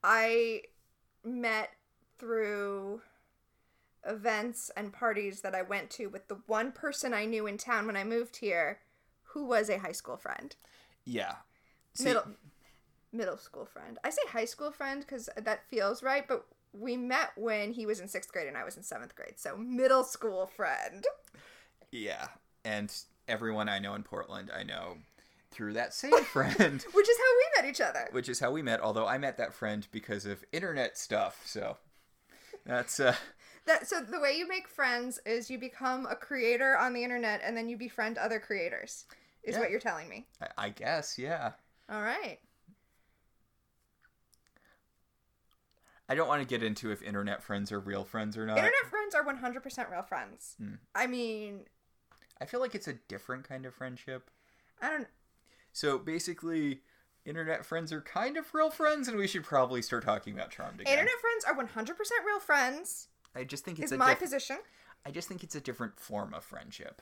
I 0.03 0.63
met 1.23 1.71
through 2.17 3.01
events 4.05 4.71
and 4.75 4.91
parties 4.91 5.41
that 5.41 5.53
I 5.53 5.61
went 5.61 5.89
to 5.91 6.07
with 6.07 6.27
the 6.27 6.39
one 6.47 6.71
person 6.71 7.13
I 7.13 7.25
knew 7.25 7.45
in 7.45 7.57
town 7.57 7.85
when 7.85 7.97
I 7.97 8.03
moved 8.03 8.37
here 8.37 8.79
who 9.23 9.45
was 9.45 9.69
a 9.69 9.79
high 9.79 9.91
school 9.91 10.17
friend. 10.17 10.55
Yeah, 11.05 11.35
See, 11.93 12.05
middle 12.05 12.23
middle 13.11 13.37
school 13.37 13.65
friend. 13.65 13.99
I 14.03 14.09
say 14.09 14.21
high 14.29 14.45
school 14.45 14.71
friend 14.71 15.05
cuz 15.05 15.29
that 15.35 15.67
feels 15.67 16.01
right, 16.01 16.27
but 16.27 16.45
we 16.73 16.95
met 16.95 17.31
when 17.35 17.73
he 17.73 17.85
was 17.85 17.99
in 17.99 18.07
6th 18.07 18.31
grade 18.31 18.47
and 18.47 18.57
I 18.57 18.63
was 18.63 18.77
in 18.77 18.83
7th 18.83 19.15
grade. 19.15 19.37
So 19.37 19.57
middle 19.57 20.03
school 20.03 20.47
friend. 20.47 21.05
Yeah, 21.91 22.29
and 22.63 22.93
everyone 23.27 23.67
I 23.67 23.79
know 23.79 23.93
in 23.95 24.03
Portland, 24.03 24.49
I 24.53 24.63
know 24.63 24.99
through 25.51 25.73
that 25.73 25.93
same 25.93 26.23
friend. 26.23 26.57
Which 26.93 27.09
is 27.09 27.17
how 27.17 27.33
we 27.35 27.61
met 27.63 27.69
each 27.69 27.81
other. 27.81 28.07
which 28.11 28.29
is 28.29 28.39
how 28.39 28.51
we 28.51 28.61
met. 28.61 28.79
Although 28.81 29.05
I 29.07 29.17
met 29.17 29.37
that 29.37 29.53
friend 29.53 29.87
because 29.91 30.25
of 30.25 30.43
internet 30.51 30.97
stuff, 30.97 31.41
so 31.45 31.77
that's 32.65 32.99
uh, 32.99 33.15
That 33.65 33.87
so 33.87 34.01
the 34.01 34.19
way 34.19 34.33
you 34.37 34.47
make 34.47 34.67
friends 34.67 35.19
is 35.25 35.49
you 35.51 35.59
become 35.59 36.05
a 36.07 36.15
creator 36.15 36.77
on 36.77 36.93
the 36.93 37.03
internet 37.03 37.41
and 37.43 37.55
then 37.55 37.67
you 37.69 37.77
befriend 37.77 38.17
other 38.17 38.39
creators. 38.39 39.05
Is 39.43 39.55
Yeah. 39.55 39.59
what 39.61 39.71
you're 39.71 39.79
telling 39.79 40.07
me. 40.07 40.27
I, 40.41 40.65
I 40.65 40.69
guess, 40.69 41.17
yeah. 41.19 41.51
All 41.89 42.01
right. 42.01 42.39
I 46.09 46.15
don't 46.15 46.27
want 46.27 46.41
to 46.41 46.47
get 46.47 46.61
into 46.63 46.91
if 46.91 47.01
internet 47.01 47.41
friends 47.41 47.71
are 47.71 47.79
real 47.79 48.03
friends 48.03 48.37
or 48.37 48.45
not. 48.45 48.57
internet 48.57 48.85
friends 48.89 49.15
are 49.15 49.23
100% 49.23 49.89
real 49.91 50.01
friends. 50.03 50.55
Hmm. 50.57 50.73
I 50.93 51.07
mean, 51.07 51.61
I 52.41 52.45
feel 52.45 52.59
like 52.59 52.75
it's 52.75 52.87
a 52.87 52.93
different 53.07 53.47
kind 53.47 53.65
of 53.65 53.73
friendship. 53.73 54.29
I 54.81 54.89
don't 54.89 55.07
So 55.73 55.97
basically, 55.97 56.81
internet 57.25 57.65
friends 57.65 57.91
are 57.93 58.01
kind 58.01 58.37
of 58.37 58.53
real 58.53 58.69
friends, 58.71 59.07
and 59.07 59.17
we 59.17 59.27
should 59.27 59.43
probably 59.43 59.81
start 59.81 60.03
talking 60.03 60.33
about 60.33 60.51
Charmed 60.51 60.81
again. 60.81 60.91
internet 60.91 61.13
friends 61.21 61.45
are 61.45 61.55
100% 61.83 61.97
real 62.25 62.39
friends. 62.39 63.07
I 63.35 63.43
just 63.43 63.63
think 63.63 63.79
it's 63.79 63.87
Is 63.87 63.95
a 63.95 63.97
my 63.97 64.09
diff- 64.09 64.19
position. 64.19 64.57
I 65.05 65.11
just 65.11 65.27
think 65.27 65.43
it's 65.43 65.55
a 65.55 65.61
different 65.61 65.99
form 65.99 66.33
of 66.33 66.43
friendship. 66.43 67.01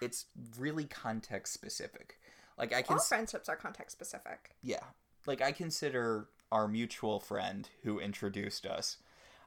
It's 0.00 0.26
really 0.58 0.84
context 0.84 1.52
specific. 1.52 2.18
Like 2.58 2.72
I 2.72 2.82
can 2.82 2.98
All 2.98 3.02
friendships 3.02 3.48
are 3.48 3.56
context 3.56 3.96
specific. 3.96 4.54
Yeah. 4.62 4.82
Like 5.26 5.42
I 5.42 5.52
consider 5.52 6.28
our 6.52 6.68
mutual 6.68 7.18
friend 7.20 7.68
who 7.82 7.98
introduced 7.98 8.66
us. 8.66 8.98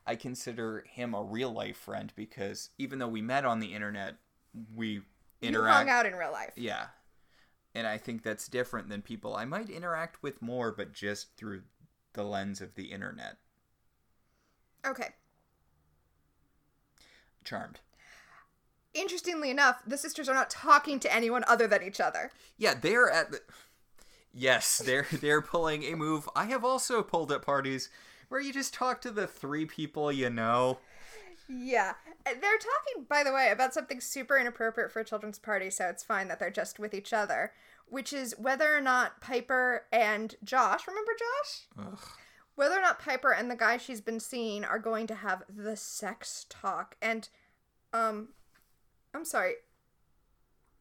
I 0.05 0.15
consider 0.15 0.83
him 0.87 1.13
a 1.13 1.21
real 1.23 1.51
life 1.51 1.77
friend 1.77 2.11
because 2.15 2.69
even 2.77 2.99
though 2.99 3.07
we 3.07 3.21
met 3.21 3.45
on 3.45 3.59
the 3.59 3.73
internet, 3.73 4.15
we 4.75 4.87
You 4.93 5.03
interact 5.41 5.77
hung 5.77 5.89
out 5.89 6.05
in 6.05 6.13
real 6.15 6.31
life. 6.31 6.53
Yeah. 6.55 6.87
And 7.77 7.85
I 7.85 7.99
think 7.99 8.23
that's 8.23 8.47
different 8.47 8.89
than 8.89 9.03
people 9.03 9.35
I 9.35 9.45
might 9.45 9.69
interact 9.69 10.23
with 10.23 10.41
more 10.41 10.71
but 10.71 10.93
just 10.93 11.37
through 11.37 11.61
the 12.13 12.23
lens 12.23 12.59
of 12.59 12.73
the 12.73 12.85
internet. 12.85 13.37
Okay. 14.83 15.09
Charmed. 17.43 17.81
Interestingly 18.95 19.51
enough, 19.51 19.83
the 19.85 19.95
sisters 19.95 20.27
are 20.27 20.33
not 20.33 20.49
talking 20.49 20.99
to 21.01 21.13
anyone 21.13 21.43
other 21.47 21.67
than 21.67 21.83
each 21.83 22.01
other. 22.01 22.31
Yeah, 22.57 22.73
they're 22.73 23.11
at 23.11 23.29
the 23.29 23.41
Yes, 24.33 24.79
they're 24.83 25.05
they're 25.11 25.43
pulling 25.43 25.83
a 25.83 25.93
move 25.93 26.27
I 26.35 26.45
have 26.45 26.65
also 26.65 27.03
pulled 27.03 27.31
at 27.31 27.43
parties 27.43 27.91
where 28.29 28.41
you 28.41 28.51
just 28.51 28.73
talk 28.73 29.01
to 29.01 29.11
the 29.11 29.27
three 29.27 29.67
people 29.67 30.11
you 30.11 30.31
know. 30.31 30.79
Yeah. 31.47 31.93
They're 32.25 32.33
talking, 32.41 33.05
by 33.07 33.23
the 33.23 33.31
way, 33.31 33.51
about 33.51 33.73
something 33.73 34.01
super 34.01 34.35
inappropriate 34.35 34.91
for 34.91 34.99
a 34.99 35.05
children's 35.05 35.39
party, 35.39 35.69
so 35.69 35.85
it's 35.85 36.03
fine 36.03 36.27
that 36.27 36.39
they're 36.39 36.49
just 36.49 36.79
with 36.79 36.93
each 36.93 37.13
other, 37.13 37.53
which 37.89 38.13
is 38.13 38.35
whether 38.37 38.75
or 38.75 38.81
not 38.81 39.21
Piper 39.21 39.85
and 39.91 40.35
Josh, 40.43 40.87
remember 40.87 41.11
Josh? 41.17 41.61
Ugh. 41.79 41.99
Whether 42.55 42.79
or 42.79 42.81
not 42.81 42.99
Piper 42.99 43.31
and 43.31 43.51
the 43.51 43.55
guy 43.55 43.77
she's 43.77 44.01
been 44.01 44.19
seeing 44.19 44.65
are 44.65 44.79
going 44.79 45.05
to 45.07 45.15
have 45.15 45.43
the 45.47 45.75
sex 45.75 46.45
talk. 46.49 46.95
And, 47.01 47.29
um, 47.93 48.29
I'm 49.13 49.25
sorry 49.25 49.53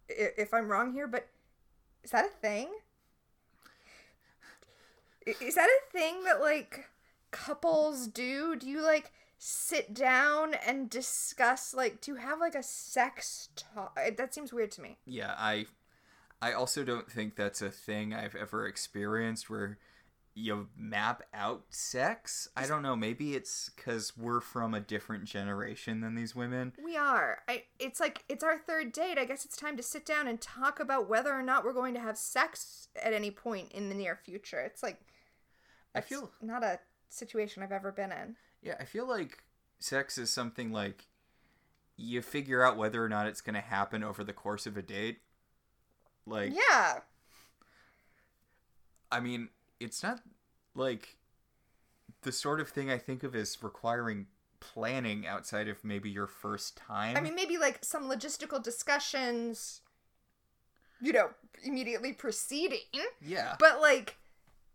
if 0.09 0.55
I'm 0.55 0.69
wrong 0.69 0.93
here, 0.93 1.07
but 1.07 1.29
is 2.03 2.13
that 2.13 2.25
a 2.25 2.29
thing? 2.29 2.69
Is 5.27 5.57
that 5.57 5.69
a 5.69 5.93
thing 5.93 6.25
that, 6.25 6.41
like, 6.41 6.87
couples 7.31 8.07
do? 8.07 8.57
Do 8.57 8.69
you, 8.69 8.81
like, 8.81 9.13
sit 9.39 9.93
down 9.93 10.55
and 10.55 10.89
discuss, 10.89 11.75
like, 11.75 12.01
do 12.01 12.13
you 12.13 12.17
have, 12.17 12.39
like, 12.39 12.55
a 12.55 12.63
sex 12.63 13.49
talk? 13.57 13.99
That 14.17 14.33
seems 14.33 14.53
weird 14.53 14.71
to 14.73 14.83
me. 14.83 14.97
Yeah, 15.05 15.35
I 15.37 15.67
I 16.41 16.53
also 16.53 16.85
don't 16.85 17.11
think 17.11 17.37
that's 17.37 17.63
a 17.63 17.71
thing 17.71 18.13
I've 18.13 18.35
ever 18.35 18.67
experienced 18.67 19.49
where 19.49 19.79
you 20.35 20.69
map 20.77 21.23
out 21.33 21.65
sex. 21.71 22.49
I 22.55 22.67
don't 22.67 22.83
know, 22.83 22.95
maybe 22.95 23.35
it's 23.35 23.71
cuz 23.71 24.17
we're 24.19 24.43
from 24.43 24.75
a 24.75 24.81
different 24.81 25.25
generation 25.25 26.03
than 26.03 26.15
these 26.15 26.37
women. 26.37 26.75
We 26.83 26.97
are. 26.97 27.39
I. 27.49 27.65
It's 27.79 28.01
like 28.01 28.23
it's 28.29 28.45
our 28.45 28.59
third 28.59 28.93
date. 28.93 29.19
I 29.19 29.25
guess 29.25 29.47
it's 29.47 29.57
time 29.57 29.79
to 29.79 29.83
sit 29.83 30.05
down 30.05 30.29
and 30.29 30.39
talk 30.41 30.79
about 30.79 31.09
whether 31.09 31.33
or 31.33 31.43
not 31.43 31.65
we're 31.65 31.73
going 31.73 31.95
to 31.95 32.01
have 32.01 32.19
sex 32.19 32.89
at 33.03 33.15
any 33.15 33.31
point 33.31 33.73
in 33.73 33.89
the 33.89 33.95
near 33.95 34.15
future. 34.15 34.61
It's 34.61 34.83
like 34.83 35.01
I 35.95 36.03
feel 36.03 36.31
not 36.43 36.63
a 36.63 36.81
situation 37.09 37.63
I've 37.63 37.73
ever 37.73 37.91
been 37.91 38.13
in. 38.13 38.37
yeah, 38.63 38.75
I 38.79 38.85
feel 38.85 39.09
like 39.09 39.45
sex 39.79 40.19
is 40.19 40.31
something 40.31 40.71
like 40.71 41.07
you 41.97 42.21
figure 42.21 42.63
out 42.63 42.77
whether 42.77 43.03
or 43.03 43.09
not 43.09 43.27
it's 43.27 43.41
going 43.41 43.55
to 43.55 43.61
happen 43.61 44.05
over 44.05 44.23
the 44.23 44.35
course 44.35 44.67
of 44.67 44.77
a 44.77 44.83
date. 44.83 45.21
Like 46.27 46.53
Yeah. 46.55 47.01
I 49.11 49.21
mean, 49.21 49.49
it's 49.79 50.03
not 50.03 50.21
like 50.75 51.17
the 52.23 52.33
sort 52.33 52.61
of 52.61 52.69
thing 52.69 52.91
I 52.91 52.99
think 52.99 53.23
of 53.23 53.35
as 53.35 53.63
requiring 53.63 54.27
planning 54.61 55.27
outside 55.27 55.69
of 55.69 55.85
maybe 55.85 56.11
your 56.11 56.27
first 56.27 56.77
time. 56.77 57.17
I 57.17 57.21
mean, 57.21 57.35
maybe 57.35 57.57
like 57.57 57.85
some 57.85 58.11
logistical 58.11 58.63
discussions. 58.63 59.81
You 61.01 61.13
know, 61.13 61.31
immediately 61.63 62.15
preceding, 62.15 62.79
yeah. 63.21 63.57
but 63.59 63.83
like 63.83 64.17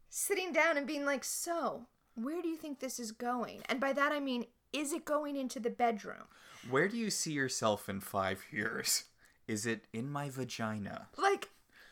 sitting 0.09 0.53
down 0.53 0.77
and 0.77 0.85
being 0.85 1.03
like, 1.03 1.23
"So, 1.23 1.87
where 2.13 2.43
do 2.43 2.47
you 2.47 2.57
think 2.57 2.79
this 2.79 2.99
is 2.99 3.11
going?" 3.11 3.63
And 3.67 3.79
by 3.79 3.91
that 3.93 4.11
I 4.11 4.19
mean, 4.19 4.45
is 4.71 4.93
it 4.93 5.03
going 5.03 5.35
into 5.35 5.59
the 5.59 5.71
bedroom? 5.71 6.27
Where 6.69 6.87
do 6.87 6.95
you 6.95 7.09
see 7.09 7.31
yourself 7.31 7.89
in 7.89 8.01
five 8.01 8.43
years? 8.51 9.05
Is 9.51 9.65
it 9.65 9.85
in 9.93 10.09
my 10.09 10.29
vagina? 10.29 11.07
like 11.17 11.49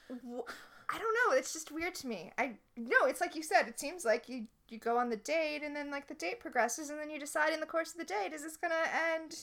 wh- 0.10 0.50
i 0.90 0.98
don't 0.98 1.16
know 1.20 1.38
it's 1.38 1.54
just 1.54 1.72
weird 1.72 1.94
to 1.96 2.08
me 2.08 2.32
i 2.38 2.54
no 2.76 2.98
it's 3.04 3.22
like 3.22 3.36
you 3.36 3.44
said 3.44 3.68
it 3.68 3.80
seems 3.80 4.04
like 4.06 4.28
you 4.30 4.48
you 4.70 4.78
go 4.80 4.98
on 4.98 5.10
the 5.10 5.16
date 5.18 5.62
and 5.64 5.76
then 5.76 5.92
like 5.92 6.08
the 6.08 6.14
date 6.16 6.40
progresses 6.40 6.90
and 6.90 7.00
then 7.00 7.10
you 7.10 7.20
decide 7.20 7.54
in 7.54 7.60
the 7.60 7.66
course 7.66 7.92
of 7.92 7.98
the 8.00 8.06
date 8.06 8.32
is 8.34 8.42
this 8.44 8.58
gonna 8.58 8.76
end 9.14 9.36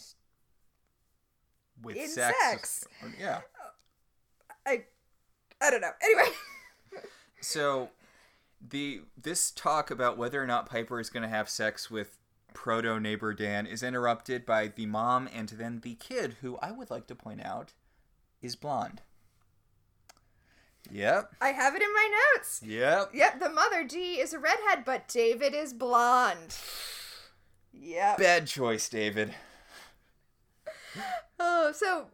With 1.83 1.97
In 1.97 2.09
sex? 2.09 2.35
sex. 2.51 2.85
Yeah. 3.21 3.41
Uh, 3.63 4.53
i 4.67 4.85
i 5.61 5.71
don't 5.71 5.81
know 5.83 5.93
anyway 6.03 6.31
So 7.41 7.91
the 8.67 9.03
this 9.21 9.51
talk 9.53 9.91
about 9.91 10.17
whether 10.19 10.43
or 10.43 10.47
not 10.47 10.69
Piper 10.69 10.99
is 10.99 11.11
going 11.11 11.23
to 11.23 11.29
have 11.29 11.49
sex 11.49 11.91
with 11.91 12.19
proto 12.55 12.99
neighbor 12.99 13.35
Dan 13.35 13.67
is 13.67 13.83
interrupted 13.83 14.45
by 14.47 14.69
the 14.69 14.87
mom 14.87 15.29
and 15.33 15.51
then 15.51 15.81
the 15.81 15.95
kid, 15.95 16.37
who 16.41 16.57
I 16.63 16.73
would 16.73 16.91
like 16.91 17.07
to 17.09 17.15
point 17.15 17.45
out 17.45 17.75
is 18.47 18.57
blonde. 18.57 19.03
Yep. 20.91 21.35
i 21.41 21.49
have 21.49 21.75
it 21.75 21.83
in 21.83 21.93
my 21.93 22.09
notes 22.35 22.63
Yep. 22.65 23.11
yep 23.13 23.41
the 23.41 23.49
mother 23.51 23.83
dee 23.83 24.21
is 24.21 24.33
a 24.33 24.39
redhead 24.39 24.85
but 24.85 25.09
david 25.09 25.53
is 25.53 25.73
blonde 25.73 26.57
yep 27.73 28.19
Bad 28.19 28.47
choice, 28.47 28.89
David. 28.89 29.35
oh 31.41 31.73
so 31.75 32.07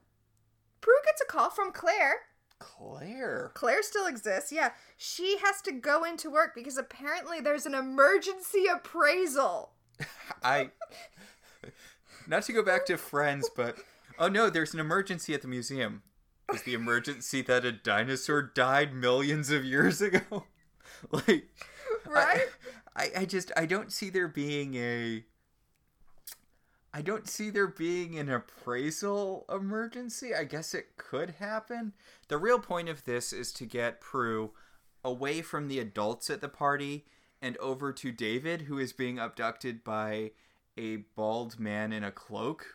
prue 0.80 0.94
gets 1.04 1.20
a 1.20 1.26
call 1.26 1.50
from 1.50 1.70
claire 1.70 2.14
Claire. 2.58 3.50
Claire 3.54 3.82
still 3.82 4.06
exists, 4.06 4.52
yeah. 4.52 4.70
She 4.96 5.36
has 5.44 5.60
to 5.62 5.72
go 5.72 6.04
into 6.04 6.30
work 6.30 6.52
because 6.54 6.78
apparently 6.78 7.40
there's 7.40 7.66
an 7.66 7.74
emergency 7.74 8.66
appraisal. 8.72 9.72
I 10.44 10.70
not 12.28 12.44
to 12.44 12.52
go 12.52 12.62
back 12.62 12.86
to 12.86 12.96
friends, 12.96 13.50
but 13.56 13.78
oh 14.16 14.28
no, 14.28 14.48
there's 14.48 14.74
an 14.74 14.80
emergency 14.80 15.34
at 15.34 15.42
the 15.42 15.48
museum. 15.48 16.02
Is 16.52 16.62
the 16.62 16.74
emergency 16.74 17.42
that 17.42 17.64
a 17.64 17.72
dinosaur 17.72 18.42
died 18.42 18.94
millions 18.94 19.50
of 19.50 19.64
years 19.64 20.02
ago? 20.02 20.44
like 21.10 21.48
Right? 22.06 22.48
I, 22.94 23.10
I 23.18 23.24
just 23.24 23.52
I 23.56 23.66
don't 23.66 23.92
see 23.92 24.10
there 24.10 24.28
being 24.28 24.74
a 24.74 25.24
I 26.94 27.00
don't 27.00 27.28
see 27.28 27.48
there 27.48 27.68
being 27.68 28.18
an 28.18 28.28
appraisal 28.28 29.46
emergency. 29.50 30.34
I 30.34 30.44
guess 30.44 30.74
it 30.74 30.96
could 30.98 31.30
happen. 31.38 31.94
The 32.28 32.36
real 32.36 32.58
point 32.58 32.90
of 32.90 33.04
this 33.04 33.32
is 33.32 33.50
to 33.54 33.64
get 33.64 34.00
Prue 34.00 34.50
away 35.02 35.40
from 35.40 35.68
the 35.68 35.78
adults 35.78 36.28
at 36.28 36.42
the 36.42 36.50
party 36.50 37.06
and 37.40 37.56
over 37.56 37.92
to 37.94 38.12
David, 38.12 38.62
who 38.62 38.78
is 38.78 38.92
being 38.92 39.18
abducted 39.18 39.82
by 39.82 40.32
a 40.76 40.96
bald 41.16 41.58
man 41.58 41.92
in 41.92 42.04
a 42.04 42.12
cloak. 42.12 42.66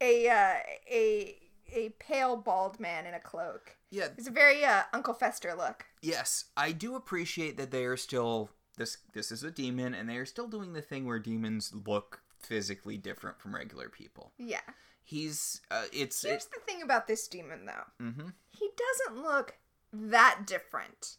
a 0.00 0.28
uh, 0.28 0.54
a 0.90 1.36
a 1.72 1.90
pale 1.98 2.36
bald 2.36 2.78
man 2.80 3.06
in 3.06 3.14
a 3.14 3.20
cloak. 3.20 3.76
Yeah, 3.90 4.08
It's 4.16 4.28
a 4.28 4.32
very 4.32 4.64
uh, 4.64 4.82
Uncle 4.92 5.14
Fester 5.14 5.54
look. 5.54 5.86
yes, 6.02 6.46
I 6.56 6.72
do 6.72 6.94
appreciate 6.94 7.56
that 7.56 7.70
they 7.70 7.84
are 7.84 7.96
still 7.96 8.50
this 8.76 8.98
this 9.12 9.32
is 9.32 9.42
a 9.42 9.50
demon 9.50 9.92
and 9.94 10.08
they 10.08 10.16
are 10.18 10.26
still 10.26 10.46
doing 10.46 10.72
the 10.72 10.82
thing 10.82 11.04
where 11.06 11.18
demons 11.18 11.72
look 11.86 12.20
physically 12.38 12.96
different 12.96 13.40
from 13.40 13.54
regular 13.54 13.88
people. 13.88 14.32
Yeah. 14.38 14.60
He's 15.02 15.60
uh, 15.70 15.84
it's 15.92 16.22
Here's 16.22 16.44
it, 16.44 16.50
the 16.52 16.60
thing 16.72 16.82
about 16.82 17.06
this 17.08 17.26
demon 17.28 17.64
though. 17.66 18.04
mhm. 18.04 18.32
He 18.50 18.68
doesn't 18.76 19.22
look 19.22 19.56
that 19.92 20.42
different. 20.46 21.16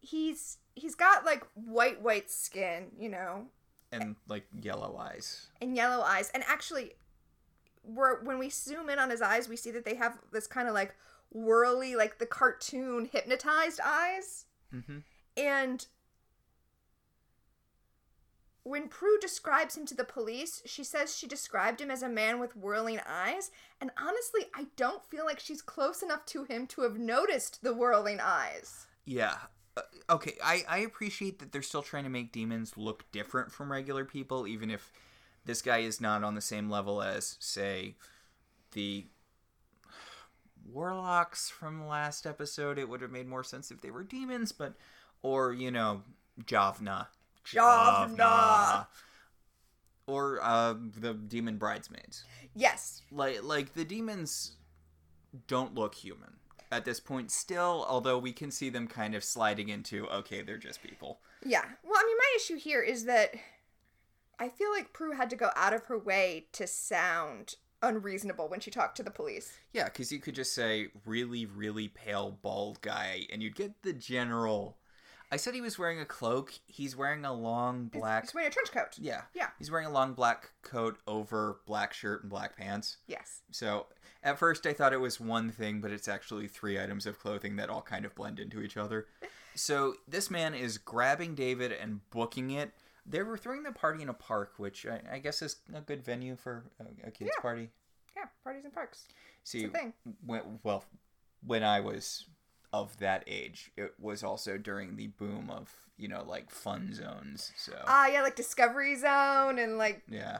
He's 0.00 0.58
he's 0.74 0.94
got 0.94 1.24
like 1.24 1.44
white 1.54 2.00
white 2.02 2.30
skin, 2.30 2.86
you 2.98 3.08
know, 3.08 3.46
and 3.92 4.16
like 4.28 4.46
yellow 4.60 4.96
eyes. 4.96 5.48
and 5.60 5.76
yellow 5.76 6.02
eyes. 6.02 6.30
And 6.34 6.42
actually, 6.48 6.92
we're, 7.86 8.22
when 8.22 8.38
we 8.38 8.50
zoom 8.50 8.88
in 8.88 8.98
on 8.98 9.10
his 9.10 9.22
eyes, 9.22 9.48
we 9.48 9.56
see 9.56 9.70
that 9.70 9.84
they 9.84 9.94
have 9.94 10.18
this 10.32 10.46
kind 10.46 10.68
of 10.68 10.74
like 10.74 10.94
whirly, 11.30 11.96
like 11.96 12.18
the 12.18 12.26
cartoon 12.26 13.08
hypnotized 13.10 13.80
eyes. 13.84 14.46
Mhm. 14.74 15.02
And 15.36 15.86
when 18.62 18.88
Prue 18.88 19.16
describes 19.20 19.76
him 19.76 19.86
to 19.86 19.94
the 19.94 20.04
police, 20.04 20.60
she 20.66 20.82
says 20.82 21.16
she 21.16 21.28
described 21.28 21.80
him 21.80 21.90
as 21.90 22.02
a 22.02 22.08
man 22.08 22.40
with 22.40 22.56
whirling 22.56 23.00
eyes. 23.06 23.52
And 23.80 23.92
honestly, 23.96 24.46
I 24.54 24.66
don't 24.74 25.04
feel 25.04 25.24
like 25.24 25.38
she's 25.38 25.62
close 25.62 26.02
enough 26.02 26.26
to 26.26 26.44
him 26.44 26.66
to 26.68 26.82
have 26.82 26.98
noticed 26.98 27.62
the 27.62 27.72
whirling 27.72 28.18
eyes. 28.20 28.86
Yeah. 29.04 29.36
Uh, 29.76 29.82
okay, 30.10 30.36
I 30.42 30.64
I 30.68 30.78
appreciate 30.78 31.38
that 31.38 31.52
they're 31.52 31.62
still 31.62 31.82
trying 31.82 32.04
to 32.04 32.10
make 32.10 32.32
demons 32.32 32.76
look 32.76 33.04
different 33.12 33.52
from 33.52 33.70
regular 33.70 34.04
people, 34.04 34.48
even 34.48 34.70
if 34.70 34.92
this 35.46 35.62
guy 35.62 35.78
is 35.78 36.00
not 36.00 36.22
on 36.22 36.34
the 36.34 36.40
same 36.40 36.68
level 36.68 37.00
as, 37.00 37.36
say, 37.40 37.94
the 38.72 39.06
warlocks 40.70 41.48
from 41.48 41.86
last 41.86 42.26
episode. 42.26 42.78
It 42.78 42.88
would 42.88 43.00
have 43.00 43.10
made 43.10 43.28
more 43.28 43.44
sense 43.44 43.70
if 43.70 43.80
they 43.80 43.90
were 43.90 44.04
demons, 44.04 44.52
but 44.52 44.74
or 45.22 45.52
you 45.52 45.70
know, 45.70 46.02
Javna. 46.44 47.06
Javna. 47.46 48.86
Or 50.06 50.38
uh, 50.42 50.74
the 51.00 51.14
demon 51.14 51.56
bridesmaids. 51.56 52.24
Yes. 52.54 53.02
like 53.10 53.42
like 53.42 53.74
the 53.74 53.84
demons 53.84 54.56
don't 55.46 55.74
look 55.74 55.94
human 55.94 56.34
at 56.72 56.86
this 56.86 56.98
point 56.98 57.30
still 57.30 57.84
although 57.88 58.18
we 58.18 58.32
can 58.32 58.50
see 58.50 58.70
them 58.70 58.88
kind 58.88 59.14
of 59.14 59.22
sliding 59.22 59.68
into 59.68 60.06
okay 60.08 60.40
they're 60.40 60.56
just 60.56 60.82
people 60.82 61.20
Yeah. 61.44 61.64
Well, 61.84 61.98
I 61.98 62.04
mean, 62.06 62.16
my 62.16 62.32
issue 62.36 62.56
here 62.56 62.82
is 62.82 63.04
that 63.04 63.34
I 64.38 64.48
feel 64.48 64.70
like 64.70 64.92
Prue 64.92 65.12
had 65.12 65.30
to 65.30 65.36
go 65.36 65.50
out 65.56 65.72
of 65.72 65.84
her 65.86 65.98
way 65.98 66.46
to 66.52 66.66
sound 66.66 67.56
unreasonable 67.82 68.48
when 68.48 68.60
she 68.60 68.70
talked 68.70 68.96
to 68.96 69.02
the 69.02 69.10
police. 69.10 69.52
yeah 69.72 69.84
because 69.84 70.10
you 70.10 70.18
could 70.18 70.34
just 70.34 70.54
say 70.54 70.88
really 71.04 71.44
really 71.44 71.88
pale 71.88 72.36
bald 72.42 72.80
guy 72.80 73.26
and 73.30 73.42
you'd 73.42 73.54
get 73.54 73.82
the 73.82 73.92
general 73.92 74.78
i 75.30 75.36
said 75.36 75.52
he 75.54 75.60
was 75.60 75.78
wearing 75.78 76.00
a 76.00 76.04
cloak 76.06 76.54
he's 76.66 76.96
wearing 76.96 77.24
a 77.26 77.32
long 77.32 77.84
black 77.86 78.24
He's 78.24 78.34
wearing 78.34 78.48
a 78.48 78.50
trench 78.52 78.72
coat. 78.72 78.96
yeah 78.98 79.22
Yeah. 79.34 79.48
he's 79.58 79.70
wearing 79.70 79.86
a 79.86 79.90
long 79.92 80.14
black 80.14 80.50
coat 80.62 80.96
over 81.06 81.58
black 81.66 81.92
shirt 81.92 82.22
and 82.22 82.30
black 82.30 82.56
pants 82.56 82.96
Yes. 83.06 83.42
so 83.50 83.86
at 84.22 84.38
first 84.38 84.66
I 84.66 84.72
thought 84.72 84.94
it 84.94 85.00
was 85.00 85.20
one 85.20 85.50
thing, 85.50 85.80
but 85.80 85.92
it's 85.92 86.08
actually 86.08 86.48
three 86.48 86.80
items 86.80 87.04
of 87.06 87.20
clothing 87.20 87.56
that 87.56 87.68
all 87.68 87.82
kind 87.82 88.04
of 88.06 88.14
blend 88.16 88.40
into 88.40 88.60
each 88.62 88.76
other. 88.76 89.06
So 89.58 89.94
this 90.06 90.30
man 90.30 90.52
is 90.54 90.76
grabbing 90.76 91.34
David 91.34 91.72
and 91.72 92.00
booking 92.10 92.50
it. 92.50 92.72
They 93.08 93.22
were 93.22 93.36
throwing 93.38 93.62
the 93.62 93.72
party 93.72 94.02
in 94.02 94.08
a 94.08 94.14
park, 94.14 94.54
which 94.56 94.84
I, 94.86 95.00
I 95.12 95.18
guess 95.18 95.40
is 95.42 95.56
a 95.74 95.80
good 95.80 96.04
venue 96.04 96.34
for 96.36 96.64
a, 96.80 97.06
a 97.08 97.10
kids' 97.10 97.30
Yeah. 97.36 97.42
party. 97.42 97.70
Yeah, 98.16 98.24
parties 98.42 98.64
in 98.64 98.70
parks. 98.70 99.04
See, 99.44 99.64
a 99.64 99.68
thing. 99.68 99.92
When, 100.24 100.58
well, 100.64 100.84
when 101.46 101.62
I 101.62 101.80
was 101.80 102.24
of 102.72 102.96
that 102.98 103.22
age, 103.26 103.70
it 103.76 103.94
was 104.00 104.24
also 104.24 104.58
during 104.58 104.96
the 104.96 105.06
boom 105.06 105.50
of 105.50 105.72
you 105.96 106.08
know 106.08 106.24
like 106.26 106.50
fun 106.50 106.92
zones. 106.92 107.52
So 107.56 107.72
Ah, 107.86 108.08
yeah, 108.08 108.22
like 108.22 108.34
Discovery 108.36 108.96
Zone 108.96 109.58
and 109.58 109.78
like, 109.78 110.02
yeah, 110.10 110.38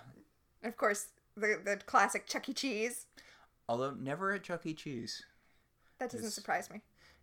and 0.62 0.72
of 0.72 0.76
course, 0.76 1.09
the 1.37 1.61
the 1.64 1.76
classic 1.87 2.26
Chuck 2.26 2.48
E. 2.48 2.52
Cheese. 2.52 3.07
although 3.68 3.92
never 3.92 4.33
at 4.33 4.42
Chuck 4.42 4.66
E. 4.66 4.74
Cheese. 4.74 5.22
That 5.98 6.11
doesn't 6.11 6.31
surprise 6.33 6.68
me. 6.70 6.83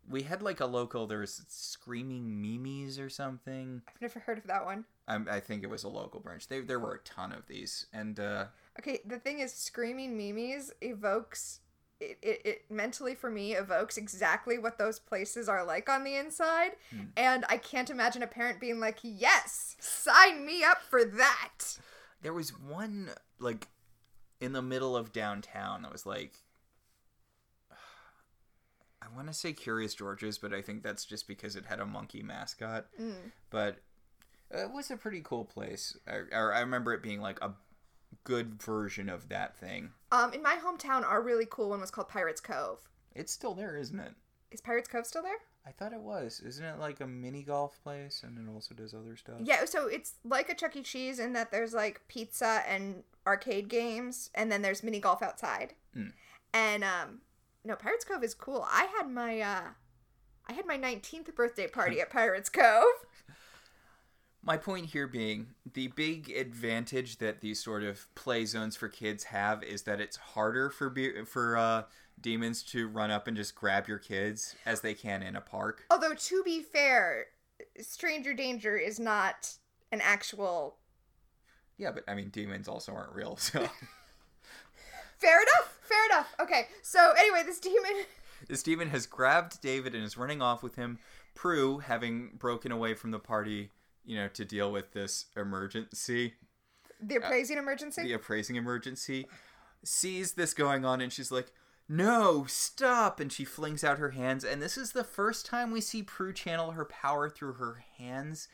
We 0.10 0.24
had 0.24 0.42
like 0.42 0.60
a 0.60 0.66
local. 0.66 1.08
There 1.08 1.20
was 1.20 1.42
screaming 1.48 2.42
Mimi's 2.42 3.00
or 3.00 3.10
something. 3.10 3.82
I've 3.88 4.02
never 4.02 4.20
heard 4.20 4.38
of 4.38 4.48
that 4.48 4.66
one. 4.66 4.86
I, 5.08 5.16
I 5.30 5.40
think 5.40 5.64
it 5.64 5.70
was 5.70 5.84
a 5.84 5.90
local 5.90 6.20
branch. 6.20 6.48
They, 6.48 6.60
there 6.62 6.80
were 6.80 6.96
a 6.96 7.00
ton 7.00 7.32
of 7.32 7.48
these, 7.48 7.88
and 7.94 8.20
uh, 8.20 8.46
Okay, 8.80 9.00
the 9.06 9.20
thing 9.20 9.40
is, 9.40 9.54
screaming 9.54 10.18
Mimi's 10.18 10.72
evokes 10.82 11.60
it, 12.00 12.18
it, 12.22 12.42
it 12.44 12.66
mentally 12.70 13.16
for 13.16 13.30
me 13.30 13.54
evokes 13.54 13.96
exactly 13.98 14.58
what 14.58 14.78
those 14.78 15.00
places 15.00 15.48
are 15.48 15.64
like 15.64 15.88
on 15.90 16.04
the 16.04 16.16
inside, 16.16 16.72
Hmm. 16.90 17.04
and 17.16 17.46
I 17.50 17.58
can't 17.58 17.90
imagine 17.90 18.24
a 18.24 18.28
parent 18.28 18.60
being 18.60 18.80
like, 18.80 18.98
"Yes, 19.04 19.78
sign 19.80 20.46
me 20.46 20.64
up 20.64 20.82
for 20.82 21.04
that." 21.06 21.78
there 22.22 22.34
was 22.34 22.58
one 22.58 23.10
like 23.40 23.68
in 24.40 24.54
the 24.54 24.62
middle 24.62 24.96
of 24.96 25.12
downtown 25.12 25.82
that 25.82 25.92
was 25.92 26.06
like 26.06 26.40
I 29.04 29.16
want 29.16 29.28
to 29.28 29.34
say 29.34 29.54
Curious 29.54 29.94
George's, 29.94 30.38
but 30.38 30.54
I 30.54 30.62
think 30.62 30.84
that's 30.84 31.06
just 31.06 31.28
because 31.28 31.56
it 31.56 31.66
had 31.66 31.80
a 31.80 31.86
monkey 31.86 32.24
mascot. 32.24 32.88
Mm. 33.00 33.32
But 33.50 33.78
it 34.52 34.72
was 34.72 34.92
a 34.92 34.98
pretty 34.98 35.22
cool 35.22 35.46
place. 35.46 35.98
I, 36.08 36.22
I 36.36 36.60
remember 36.60 36.94
it 36.94 37.04
being 37.04 37.22
like 37.22 37.42
a 37.42 37.54
good 38.24 38.62
version 38.62 39.10
of 39.10 39.30
that 39.30 39.58
thing. 39.58 39.90
Um, 40.12 40.34
in 40.34 40.42
my 40.42 40.56
hometown, 40.56 41.04
our 41.04 41.22
really 41.22 41.48
cool 41.50 41.70
one 41.70 41.82
was 41.82 41.92
called 41.92 42.08
Pirates 42.08 42.42
Cove. 42.42 42.80
It's 43.16 43.32
still 43.32 43.54
there, 43.54 43.78
isn't 43.78 44.00
it? 44.00 44.14
Is 44.52 44.62
Pirates 44.62 44.88
Cove 44.88 45.06
still 45.06 45.24
there? 45.24 45.38
I 45.66 45.72
thought 45.72 45.94
it 45.94 46.02
was. 46.02 46.42
Isn't 46.46 46.66
it 46.66 46.80
like 46.80 47.00
a 47.00 47.08
mini 47.08 47.42
golf 47.42 47.82
place 47.84 48.24
and 48.24 48.38
it 48.38 48.52
also 48.52 48.76
does 48.76 48.94
other 48.94 49.16
stuff? 49.16 49.36
Yeah, 49.44 49.66
so 49.66 49.88
it's 49.88 50.16
like 50.24 50.50
a 50.50 50.56
Chuck 50.56 50.76
E. 50.76 50.82
Cheese 50.82 51.20
in 51.20 51.34
that 51.34 51.52
there's 51.52 51.74
like 51.74 52.02
pizza 52.08 52.64
and 52.68 53.04
arcade 53.26 53.70
games, 53.70 54.30
and 54.36 54.52
then 54.52 54.62
there's 54.62 54.84
mini 54.84 55.00
golf 55.00 55.22
outside. 55.22 55.74
Mm. 55.98 56.12
And 56.54 56.84
um, 56.84 57.22
no, 57.66 57.76
Pirates 57.76 58.06
Cove 58.06 58.24
is 58.24 58.34
cool. 58.34 58.66
I 58.70 58.88
had 58.98 59.10
my 59.10 59.40
uh, 59.40 59.64
I 60.48 60.54
had 60.54 60.66
my 60.66 60.78
19th 60.78 61.34
birthday 61.36 61.68
party 61.68 62.02
at 62.02 62.10
Pirates 62.10 62.50
Cove. 62.50 62.84
My 64.46 64.58
point 64.58 64.88
here 64.88 65.08
being 65.08 65.52
the 65.74 65.88
big 65.88 66.30
advantage 66.30 67.20
that 67.20 67.40
these 67.40 67.64
sort 67.64 67.82
of 67.82 68.14
play 68.14 68.44
zones 68.46 68.76
for 68.76 68.90
kids 68.90 69.24
have 69.24 69.64
is 69.64 69.84
that 69.84 70.02
it's 70.02 70.18
harder 70.18 70.70
for 70.70 70.90
be- 70.90 71.24
for 71.24 71.56
uh, 71.56 71.84
demons 72.20 72.62
to 72.64 72.90
run 72.90 73.10
up 73.10 73.26
and 73.26 73.38
just 73.38 73.56
grab 73.56 73.88
your 73.88 74.00
kids 74.00 74.58
as 74.66 74.82
they 74.82 74.96
can 74.96 75.24
in 75.24 75.38
a 75.38 75.42
park. 75.42 75.86
Although 75.90 76.16
to 76.16 76.44
be 76.44 76.62
fair, 76.62 77.28
Stranger 77.80 78.34
Danger 78.34 78.76
is 78.76 79.00
not 79.00 79.54
an 79.94 80.02
actual. 80.02 80.76
Yeah, 81.78 81.92
but 81.92 82.04
I 82.10 82.14
mean, 82.14 82.28
demons 82.28 82.68
also 82.68 82.94
aren't 82.94 83.14
real, 83.14 83.38
so 83.38 83.70
Fair 85.24 85.42
enough. 85.42 85.78
Fair 85.82 86.06
enough. 86.12 86.34
Okay. 86.40 86.68
So 86.82 87.14
anyway, 87.18 87.44
this 87.46 87.60
demon. 87.60 87.92
this 88.48 88.62
demon 88.64 88.90
has 88.90 89.06
grabbed 89.06 89.62
David 89.62 89.96
and 89.96 90.04
is 90.04 90.18
running 90.18 90.42
off 90.42 90.62
with 90.64 90.76
him. 90.76 91.00
Prue, 91.36 91.80
having 91.80 92.32
broken 92.38 92.72
away 92.72 92.94
from 92.94 93.12
the 93.12 93.20
party, 93.20 93.70
you 94.06 94.16
know, 94.16 94.28
to 94.30 94.46
deal 94.46 94.72
with 94.72 94.92
this 94.92 95.26
emergency, 95.36 96.34
The 97.02 97.16
uh, 97.16 97.20
appraising 97.20 97.58
emergency. 97.58 98.04
the 98.04 98.14
appraising 98.14 98.56
emergency, 98.56 99.26
sees 99.84 100.34
this 100.34 100.54
going 100.54 100.86
on 100.86 101.02
and 101.02 101.12
she's 101.12 101.32
like, 101.32 101.52
No, 101.90 102.46
stop! 102.48 103.20
And 103.20 103.32
she 103.32 103.46
flings 103.46 103.84
out 103.84 103.98
her 103.98 104.12
hands. 104.12 104.44
And 104.44 104.62
this 104.62 104.78
is 104.78 104.92
the 104.92 105.04
first 105.04 105.46
time 105.46 105.72
we 105.72 105.82
see 105.82 106.04
Prue 106.04 106.34
channel 106.34 106.72
her 106.72 106.86
power 106.86 107.30
through 107.30 107.54
her 107.54 107.84
hands. 107.98 108.48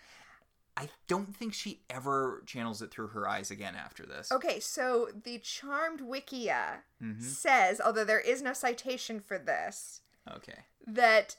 I 0.80 0.90
don't 1.08 1.36
think 1.36 1.54
she 1.54 1.82
ever 1.90 2.42
channels 2.46 2.82
it 2.82 2.90
through 2.90 3.10
her 3.10 3.28
eyes 3.28 3.52
again 3.52 3.76
after 3.76 4.06
this. 4.06 4.32
Okay, 4.32 4.62
so 4.62 5.10
the 5.24 5.38
Charmed 5.40 6.00
Wikia 6.00 6.84
Mhm. 7.02 7.22
says, 7.22 7.82
although 7.82 8.06
there 8.06 8.20
is 8.22 8.42
no 8.42 8.54
citation 8.54 9.20
for 9.20 9.38
this, 9.38 10.02
Okay. 10.30 10.64
that 10.88 11.36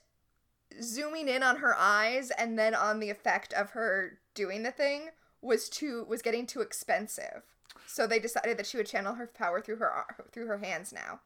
zooming 0.83 1.27
in 1.29 1.43
on 1.43 1.57
her 1.57 1.75
eyes 1.75 2.31
and 2.33 2.59
then 2.59 2.75
on 2.75 3.01
the 3.01 3.09
effect 3.09 3.53
of 3.55 3.71
her 3.71 4.21
doing 4.35 4.63
the 4.63 4.71
thing 4.73 5.11
was 5.41 5.71
too 5.71 6.05
was 6.05 6.21
getting 6.21 6.47
too 6.47 6.61
expensive. 6.61 7.43
So 7.87 8.07
they 8.07 8.19
decided 8.19 8.59
that 8.59 8.67
she 8.67 8.77
would 8.77 8.87
channel 8.87 9.15
her 9.15 9.27
power 9.27 9.63
through 9.63 9.77
her 9.77 10.05
through 10.33 10.47
her 10.49 10.59
hands 10.59 10.93
now. 10.93 11.23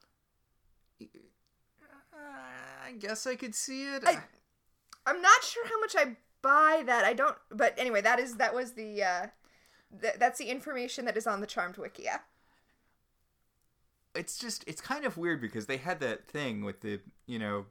Uh, 1.03 2.17
I 2.85 2.93
guess 2.99 3.27
I 3.27 3.35
could 3.37 3.55
see 3.57 3.93
it. 3.93 4.05
I- 4.07 4.23
I'm 5.07 5.21
not 5.21 5.43
sure 5.43 5.67
how 5.67 5.81
much 5.81 5.97
I 5.97 6.17
buy 6.45 6.83
that. 6.87 7.05
I 7.05 7.13
don't 7.15 7.37
but 7.51 7.75
anyway, 7.79 8.01
that 8.03 8.19
is 8.21 8.37
that 8.37 8.55
was 8.55 8.73
the 8.75 9.03
uh 9.03 9.27
th- 10.01 10.15
that's 10.19 10.39
the 10.39 10.51
information 10.51 11.05
that 11.07 11.17
is 11.17 11.27
on 11.27 11.41
the 11.41 11.47
Charmed 11.47 11.77
Wikia. 11.77 12.21
it's 14.15 14.39
just 14.39 14.63
it's 14.67 14.81
kind 14.81 15.05
of 15.05 15.17
weird 15.17 15.41
because 15.41 15.67
they 15.67 15.77
had 15.79 16.01
that 16.01 16.27
thing 16.29 16.65
with 16.65 16.81
the 16.81 17.01
you 17.27 17.39
know 17.39 17.67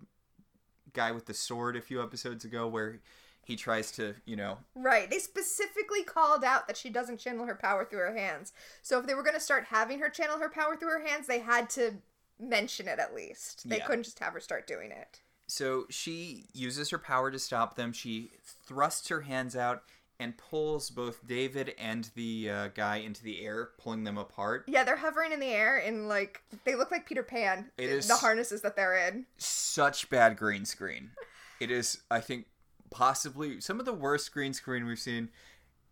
guy 0.93 1.11
with 1.11 1.25
the 1.25 1.33
sword 1.33 1.75
a 1.75 1.81
few 1.81 2.03
episodes 2.03 2.43
ago 2.45 2.67
where 2.67 2.99
he 3.45 3.55
tries 3.55 3.91
to 3.91 4.13
you 4.25 4.35
know 4.35 4.57
Right. 4.75 5.09
They 5.09 5.19
specifically 5.19 6.03
called 6.03 6.43
out 6.43 6.67
that 6.67 6.77
she 6.77 6.89
doesn't 6.89 7.19
channel 7.19 7.45
her 7.45 7.55
power 7.55 7.85
through 7.85 7.99
her 7.99 8.15
hands. 8.17 8.53
So 8.81 8.99
if 8.99 9.05
they 9.07 9.13
were 9.15 9.23
going 9.23 9.33
to 9.35 9.39
start 9.49 9.65
having 9.65 9.99
her 9.99 10.09
channel 10.09 10.39
her 10.39 10.49
power 10.49 10.75
through 10.75 10.89
her 10.99 11.05
hands, 11.05 11.27
they 11.27 11.39
had 11.39 11.69
to 11.71 11.95
mention 12.39 12.87
it 12.87 12.99
at 12.99 13.13
least. 13.15 13.67
They 13.69 13.77
Yeah. 13.77 13.85
couldn't 13.85 14.03
just 14.03 14.19
have 14.19 14.33
her 14.33 14.39
start 14.39 14.65
doing 14.67 14.91
it. 14.91 15.21
So 15.53 15.85
she 15.89 16.45
uses 16.53 16.89
her 16.89 16.97
power 16.97 17.29
to 17.29 17.37
stop 17.37 17.75
them 17.75 17.93
she 17.93 18.31
thrusts 18.65 19.07
her 19.09 19.21
hands 19.21 19.55
out 19.55 19.83
and 20.19 20.35
pulls 20.37 20.89
both 20.89 21.25
david 21.27 21.73
and 21.77 22.09
the 22.15 22.49
uh, 22.49 22.67
guy 22.69 22.97
into 22.97 23.21
the 23.23 23.45
air 23.45 23.69
pulling 23.77 24.03
them 24.03 24.17
apart 24.17 24.63
Yeah, 24.67 24.83
they're 24.83 24.95
hovering 24.97 25.31
in 25.31 25.39
the 25.39 25.47
air 25.47 25.77
and 25.77 26.07
like 26.07 26.41
they 26.65 26.75
look 26.75 26.91
like 26.91 27.05
Peter 27.07 27.23
Pan. 27.23 27.69
It 27.77 27.89
is- 27.89 28.07
the 28.07 28.15
harnesses 28.15 28.61
that 28.61 28.75
they're 28.75 29.07
in. 29.07 29.25
such 29.37 30.09
bad 30.09 30.37
green 30.37 30.65
screen 30.65 31.11
it 31.59 31.69
is 31.71 31.99
i 32.09 32.19
think 32.19 32.45
possibly 32.89 33.59
some 33.61 33.79
of 33.79 33.85
the 33.85 33.93
worst 33.93 34.31
green 34.31 34.53
screen 34.53 34.85
we've 34.85 34.99
seen 34.99 35.29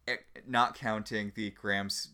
eh, 0.08 0.18
not 0.48 0.76
counting 0.76 1.32
the 1.36 1.50
grams 1.52 2.10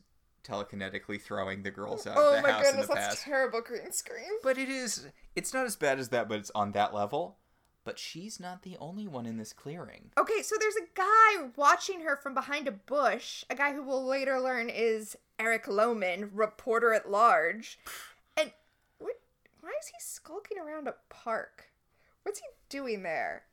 telekinetically 0.48 1.22
throwing 1.22 1.64
the 1.64 1.72
girls 1.72 2.08
out 2.08 2.16
Oh 2.18 2.30
of 2.30 2.36
the 2.38 2.42
my 2.42 2.52
house 2.52 2.64
goodness, 2.64 2.86
in 2.86 2.90
the 2.90 2.96
that's 2.96 3.08
past 3.08 3.24
terrible 3.24 3.62
green 3.62 3.92
screen. 3.92 4.30
But 4.44 4.58
it 4.58 4.70
is. 4.70 5.08
It's 5.36 5.54
not 5.54 5.66
as 5.66 5.76
bad 5.76 6.00
as 6.00 6.10
that, 6.10 6.30
but 6.30 6.40
it's 6.40 6.52
on 6.56 6.72
that 6.72 6.94
level. 6.94 7.38
But 7.84 7.98
she's 7.98 8.38
not 8.38 8.64
the 8.64 8.76
only 8.82 9.08
one 9.08 9.26
in 9.26 9.38
this 9.38 9.54
clearing. 9.54 10.12
Okay, 10.18 10.42
so 10.42 10.56
there's 10.60 10.76
a 10.76 10.90
guy 10.94 11.52
watching 11.56 12.02
her 12.02 12.18
from 12.18 12.34
behind 12.34 12.68
a 12.68 12.72
bush, 12.74 13.46
a 13.50 13.56
guy 13.56 13.72
who 13.72 13.82
we'll 13.82 14.06
later 14.06 14.42
learn 14.42 14.70
is 14.70 15.16
Eric 15.40 15.68
Lohman, 15.68 16.30
reporter 16.34 16.94
at 16.94 17.10
large. 17.10 17.80
And 18.36 18.52
what, 18.98 19.14
why 19.62 19.70
is 19.82 19.88
he 19.88 19.96
skulking 20.00 20.58
around 20.58 20.90
a 20.90 20.96
park? 21.08 21.72
What's 22.24 22.40
he 22.40 22.48
doing 22.68 23.04
there? 23.04 23.44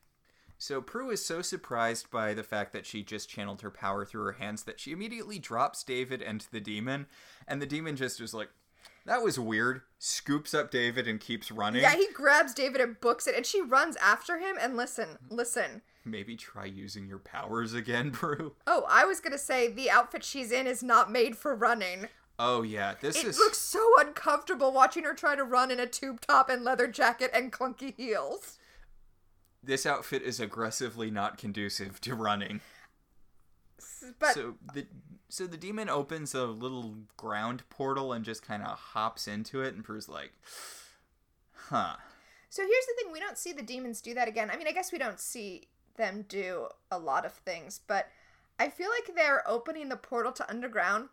So 0.58 0.80
Prue 0.80 1.10
is 1.10 1.24
so 1.24 1.42
surprised 1.42 2.10
by 2.10 2.32
the 2.34 2.42
fact 2.42 2.72
that 2.72 2.86
she 2.86 3.02
just 3.02 3.28
channeled 3.28 3.62
her 3.62 3.70
power 3.70 4.04
through 4.04 4.24
her 4.24 4.32
hands 4.32 4.62
that 4.64 4.80
she 4.80 4.92
immediately 4.92 5.38
drops 5.38 5.82
David 5.82 6.22
and 6.22 6.46
the 6.52 6.60
demon, 6.60 7.06
and 7.46 7.60
the 7.60 7.66
demon 7.66 7.96
just 7.96 8.20
is 8.20 8.32
like, 8.32 8.48
"That 9.04 9.22
was 9.22 9.38
weird." 9.38 9.82
Scoops 9.98 10.54
up 10.54 10.70
David 10.70 11.06
and 11.08 11.20
keeps 11.20 11.50
running. 11.50 11.82
Yeah, 11.82 11.94
he 11.96 12.08
grabs 12.14 12.54
David 12.54 12.80
and 12.80 12.98
books 13.00 13.26
it, 13.26 13.34
and 13.34 13.44
she 13.44 13.60
runs 13.60 13.96
after 13.96 14.38
him. 14.38 14.56
And 14.60 14.76
listen, 14.76 15.18
listen. 15.28 15.82
Maybe 16.06 16.36
try 16.36 16.66
using 16.66 17.06
your 17.06 17.18
powers 17.18 17.74
again, 17.74 18.10
Prue. 18.12 18.54
Oh, 18.66 18.84
I 18.88 19.04
was 19.04 19.20
gonna 19.20 19.38
say 19.38 19.68
the 19.70 19.90
outfit 19.90 20.22
she's 20.24 20.52
in 20.52 20.66
is 20.66 20.82
not 20.82 21.10
made 21.10 21.36
for 21.36 21.54
running. 21.54 22.08
Oh 22.38 22.62
yeah, 22.62 22.94
this 23.00 23.16
It 23.16 23.26
is. 23.26 23.38
looks 23.38 23.58
so 23.58 23.86
uncomfortable 23.98 24.72
watching 24.72 25.04
her 25.04 25.14
try 25.14 25.36
to 25.36 25.44
run 25.44 25.70
in 25.70 25.78
a 25.80 25.86
tube 25.86 26.20
top 26.20 26.48
and 26.48 26.64
leather 26.64 26.86
jacket 26.88 27.30
and 27.34 27.52
clunky 27.52 27.94
heels. 27.96 28.58
This 29.64 29.86
outfit 29.86 30.22
is 30.22 30.40
aggressively 30.40 31.10
not 31.10 31.38
conducive 31.38 32.00
to 32.02 32.14
running. 32.14 32.60
But 34.18 34.34
so 34.34 34.54
the 34.72 34.86
so 35.28 35.46
the 35.46 35.56
demon 35.56 35.88
opens 35.88 36.34
a 36.34 36.44
little 36.44 36.94
ground 37.16 37.62
portal 37.70 38.12
and 38.12 38.24
just 38.24 38.42
kind 38.42 38.62
of 38.62 38.78
hops 38.78 39.26
into 39.26 39.62
it, 39.62 39.74
and 39.74 39.84
Prue's 39.84 40.08
like, 40.08 40.32
"Huh." 41.68 41.96
So 42.50 42.62
here's 42.62 42.86
the 42.86 42.94
thing: 43.02 43.12
we 43.12 43.20
don't 43.20 43.38
see 43.38 43.52
the 43.52 43.62
demons 43.62 44.00
do 44.00 44.14
that 44.14 44.28
again. 44.28 44.50
I 44.50 44.56
mean, 44.56 44.68
I 44.68 44.72
guess 44.72 44.92
we 44.92 44.98
don't 44.98 45.20
see 45.20 45.68
them 45.96 46.24
do 46.28 46.68
a 46.90 46.98
lot 46.98 47.24
of 47.24 47.32
things, 47.32 47.80
but 47.86 48.08
I 48.58 48.68
feel 48.68 48.90
like 48.90 49.14
they're 49.14 49.48
opening 49.48 49.88
the 49.88 49.96
portal 49.96 50.32
to 50.32 50.50
underground 50.50 51.08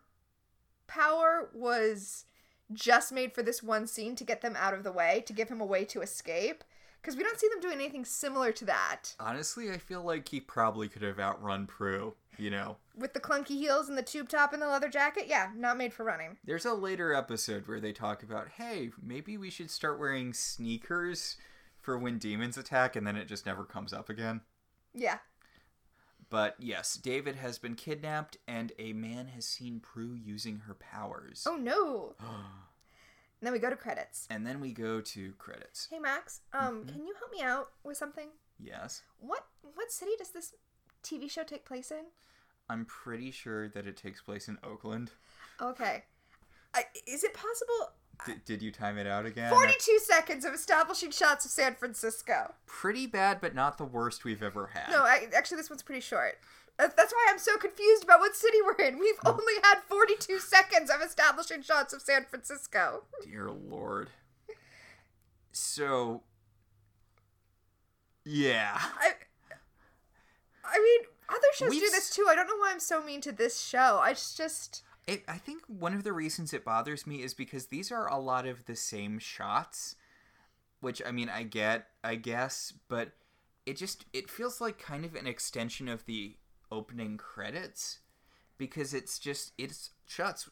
power 0.86 1.48
was 1.54 2.24
just 2.72 3.12
made 3.12 3.32
for 3.32 3.42
this 3.42 3.62
one 3.62 3.86
scene 3.86 4.16
to 4.16 4.24
get 4.24 4.40
them 4.40 4.56
out 4.56 4.74
of 4.74 4.84
the 4.84 4.92
way, 4.92 5.22
to 5.26 5.32
give 5.32 5.48
him 5.48 5.60
a 5.60 5.66
way 5.66 5.84
to 5.86 6.02
escape. 6.02 6.64
Because 7.02 7.16
we 7.16 7.24
don't 7.24 7.38
see 7.38 7.48
them 7.48 7.60
doing 7.60 7.74
anything 7.74 8.04
similar 8.04 8.52
to 8.52 8.64
that. 8.66 9.16
Honestly, 9.18 9.72
I 9.72 9.78
feel 9.78 10.02
like 10.02 10.28
he 10.28 10.38
probably 10.38 10.88
could 10.88 11.02
have 11.02 11.18
outrun 11.18 11.66
Prue. 11.66 12.14
you 12.38 12.48
know. 12.48 12.76
With 12.96 13.12
the 13.12 13.20
clunky 13.20 13.58
heels 13.58 13.88
and 13.88 13.98
the 13.98 14.02
tube 14.02 14.28
top 14.28 14.52
and 14.52 14.62
the 14.62 14.68
leather 14.68 14.88
jacket, 14.88 15.24
yeah, 15.26 15.50
not 15.56 15.76
made 15.76 15.92
for 15.92 16.04
running. 16.04 16.38
There's 16.44 16.64
a 16.64 16.74
later 16.74 17.12
episode 17.12 17.66
where 17.66 17.80
they 17.80 17.92
talk 17.92 18.22
about, 18.22 18.50
hey, 18.50 18.90
maybe 19.02 19.36
we 19.36 19.50
should 19.50 19.70
start 19.70 19.98
wearing 19.98 20.32
sneakers 20.32 21.36
for 21.80 21.98
when 21.98 22.18
demons 22.18 22.56
attack, 22.56 22.94
and 22.94 23.04
then 23.04 23.16
it 23.16 23.26
just 23.26 23.46
never 23.46 23.64
comes 23.64 23.92
up 23.92 24.08
again. 24.08 24.42
Yeah. 24.94 25.18
But 26.30 26.54
yes, 26.60 26.94
David 26.94 27.34
has 27.34 27.58
been 27.58 27.74
kidnapped, 27.74 28.36
and 28.46 28.70
a 28.78 28.92
man 28.92 29.26
has 29.34 29.44
seen 29.44 29.80
Prue 29.80 30.14
using 30.14 30.60
her 30.66 30.74
powers. 30.74 31.44
Oh 31.48 31.56
no. 31.56 32.14
And 33.42 33.46
then 33.48 33.52
we 33.54 33.58
go 33.58 33.70
to 33.70 33.76
credits. 33.76 34.28
and 34.30 34.46
then 34.46 34.60
we 34.60 34.72
go 34.72 35.00
to 35.00 35.32
credits. 35.32 35.88
Hey 35.90 35.98
Max, 35.98 36.42
um, 36.52 36.84
Mhm. 36.84 36.92
can 36.92 37.04
you 37.06 37.12
help 37.14 37.32
me 37.32 37.42
out 37.42 37.72
with 37.82 37.96
something? 37.96 38.28
Yes. 38.56 39.02
What 39.18 39.48
what 39.74 39.90
city 39.90 40.12
does 40.16 40.30
this 40.30 40.54
TV 41.02 41.28
show 41.28 41.42
take 41.42 41.64
place 41.64 41.90
in? 41.90 42.04
I'm 42.70 42.84
pretty 42.84 43.32
sure 43.32 43.68
that 43.70 43.84
it 43.88 43.96
takes 43.96 44.22
place 44.22 44.46
in 44.46 44.58
Oakland. 44.62 45.10
Okay. 45.60 46.04
I, 46.72 46.84
is 47.04 47.24
it 47.24 47.34
possible? 47.34 47.90
D- 48.24 48.40
did 48.44 48.62
you 48.62 48.70
time 48.70 48.96
it 48.96 49.08
out 49.08 49.26
again? 49.26 49.50
42 49.50 49.98
seconds 49.98 50.44
of 50.44 50.54
establishing 50.54 51.10
shots 51.10 51.44
of 51.44 51.50
San 51.50 51.74
Francisco. 51.74 52.54
Pretty 52.66 53.08
bad, 53.08 53.40
but 53.40 53.54
not 53.56 53.76
the 53.76 53.84
worst 53.84 54.22
we've 54.24 54.42
ever 54.42 54.68
had. 54.68 54.88
No, 54.90 55.02
I, 55.02 55.28
actually, 55.34 55.56
this 55.56 55.68
one's 55.68 55.82
pretty 55.82 56.00
short. 56.00 56.38
That's 56.78 57.12
why 57.12 57.26
I'm 57.30 57.38
so 57.38 57.56
confused 57.58 58.04
about 58.04 58.20
what 58.20 58.34
city 58.34 58.58
we're 58.64 58.84
in. 58.86 58.98
We've 58.98 59.18
hmm. 59.22 59.28
only 59.28 59.54
had 59.62 59.82
42 59.88 60.38
seconds 60.40 60.90
of 60.90 61.00
establishing 61.00 61.62
shots 61.62 61.92
of 61.92 62.02
San 62.02 62.24
Francisco. 62.24 63.04
Dear 63.22 63.50
Lord. 63.50 64.10
So. 65.52 66.22
Yeah. 68.24 68.78
I, 68.80 69.12
I 70.64 70.78
mean, 70.78 71.08
other 71.28 71.40
shows 71.54 71.70
We've 71.70 71.80
do 71.80 71.90
this 71.90 72.10
too. 72.10 72.26
I 72.28 72.34
don't 72.34 72.46
know 72.46 72.56
why 72.56 72.70
I'm 72.72 72.80
so 72.80 73.02
mean 73.02 73.20
to 73.22 73.32
this 73.32 73.60
show. 73.60 74.00
I 74.02 74.12
just, 74.12 74.36
just 74.36 74.82
It, 75.06 75.24
I 75.28 75.38
think 75.38 75.62
one 75.66 75.94
of 75.94 76.04
the 76.04 76.12
reasons 76.12 76.52
it 76.52 76.64
bothers 76.64 77.06
me 77.06 77.22
is 77.22 77.34
because 77.34 77.66
these 77.66 77.90
are 77.92 78.08
a 78.08 78.18
lot 78.18 78.46
of 78.46 78.64
the 78.64 78.76
same 78.76 79.18
shots, 79.18 79.96
which 80.80 81.02
I 81.04 81.10
mean 81.10 81.28
I 81.28 81.42
get, 81.42 81.88
I 82.04 82.14
guess, 82.14 82.72
but 82.88 83.12
it 83.66 83.76
just 83.76 84.06
it 84.12 84.30
feels 84.30 84.60
like 84.60 84.78
kind 84.78 85.04
of 85.04 85.14
an 85.14 85.26
extension 85.26 85.88
of 85.88 86.04
the 86.06 86.36
opening 86.72 87.18
credits 87.18 88.00
because 88.58 88.94
it's 88.94 89.18
just 89.18 89.52
it's 89.58 89.90
shots, 90.06 90.48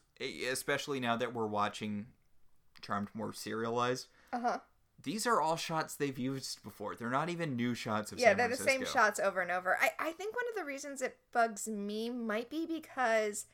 especially 0.49 0.99
now 0.99 1.17
that 1.17 1.33
we're 1.33 1.47
watching 1.47 2.07
Charmed 2.81 3.09
more 3.13 3.33
serialized. 3.33 4.07
uh 4.31 4.39
huh. 4.39 4.57
These 5.03 5.25
are 5.25 5.41
all 5.41 5.55
shots 5.55 5.95
they've 5.95 6.17
used 6.17 6.61
before. 6.63 6.95
They're 6.95 7.09
not 7.09 7.29
even 7.29 7.55
new 7.55 7.73
shots 7.73 8.11
of 8.11 8.19
Yeah, 8.19 8.29
San 8.29 8.37
they're 8.37 8.49
the 8.49 8.55
same 8.55 8.85
shots 8.85 9.19
over 9.19 9.41
and 9.41 9.49
over. 9.49 9.75
I, 9.81 9.89
I 9.97 10.11
think 10.11 10.35
one 10.35 10.45
of 10.49 10.55
the 10.55 10.63
reasons 10.63 11.01
it 11.01 11.17
bugs 11.31 11.67
me 11.67 12.11
might 12.11 12.51
be 12.51 12.67
because 12.67 13.47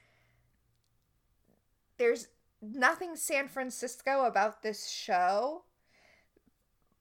there's 1.98 2.28
nothing 2.62 3.16
San 3.16 3.48
Francisco 3.48 4.26
about 4.26 4.62
this 4.62 4.90
show 4.90 5.64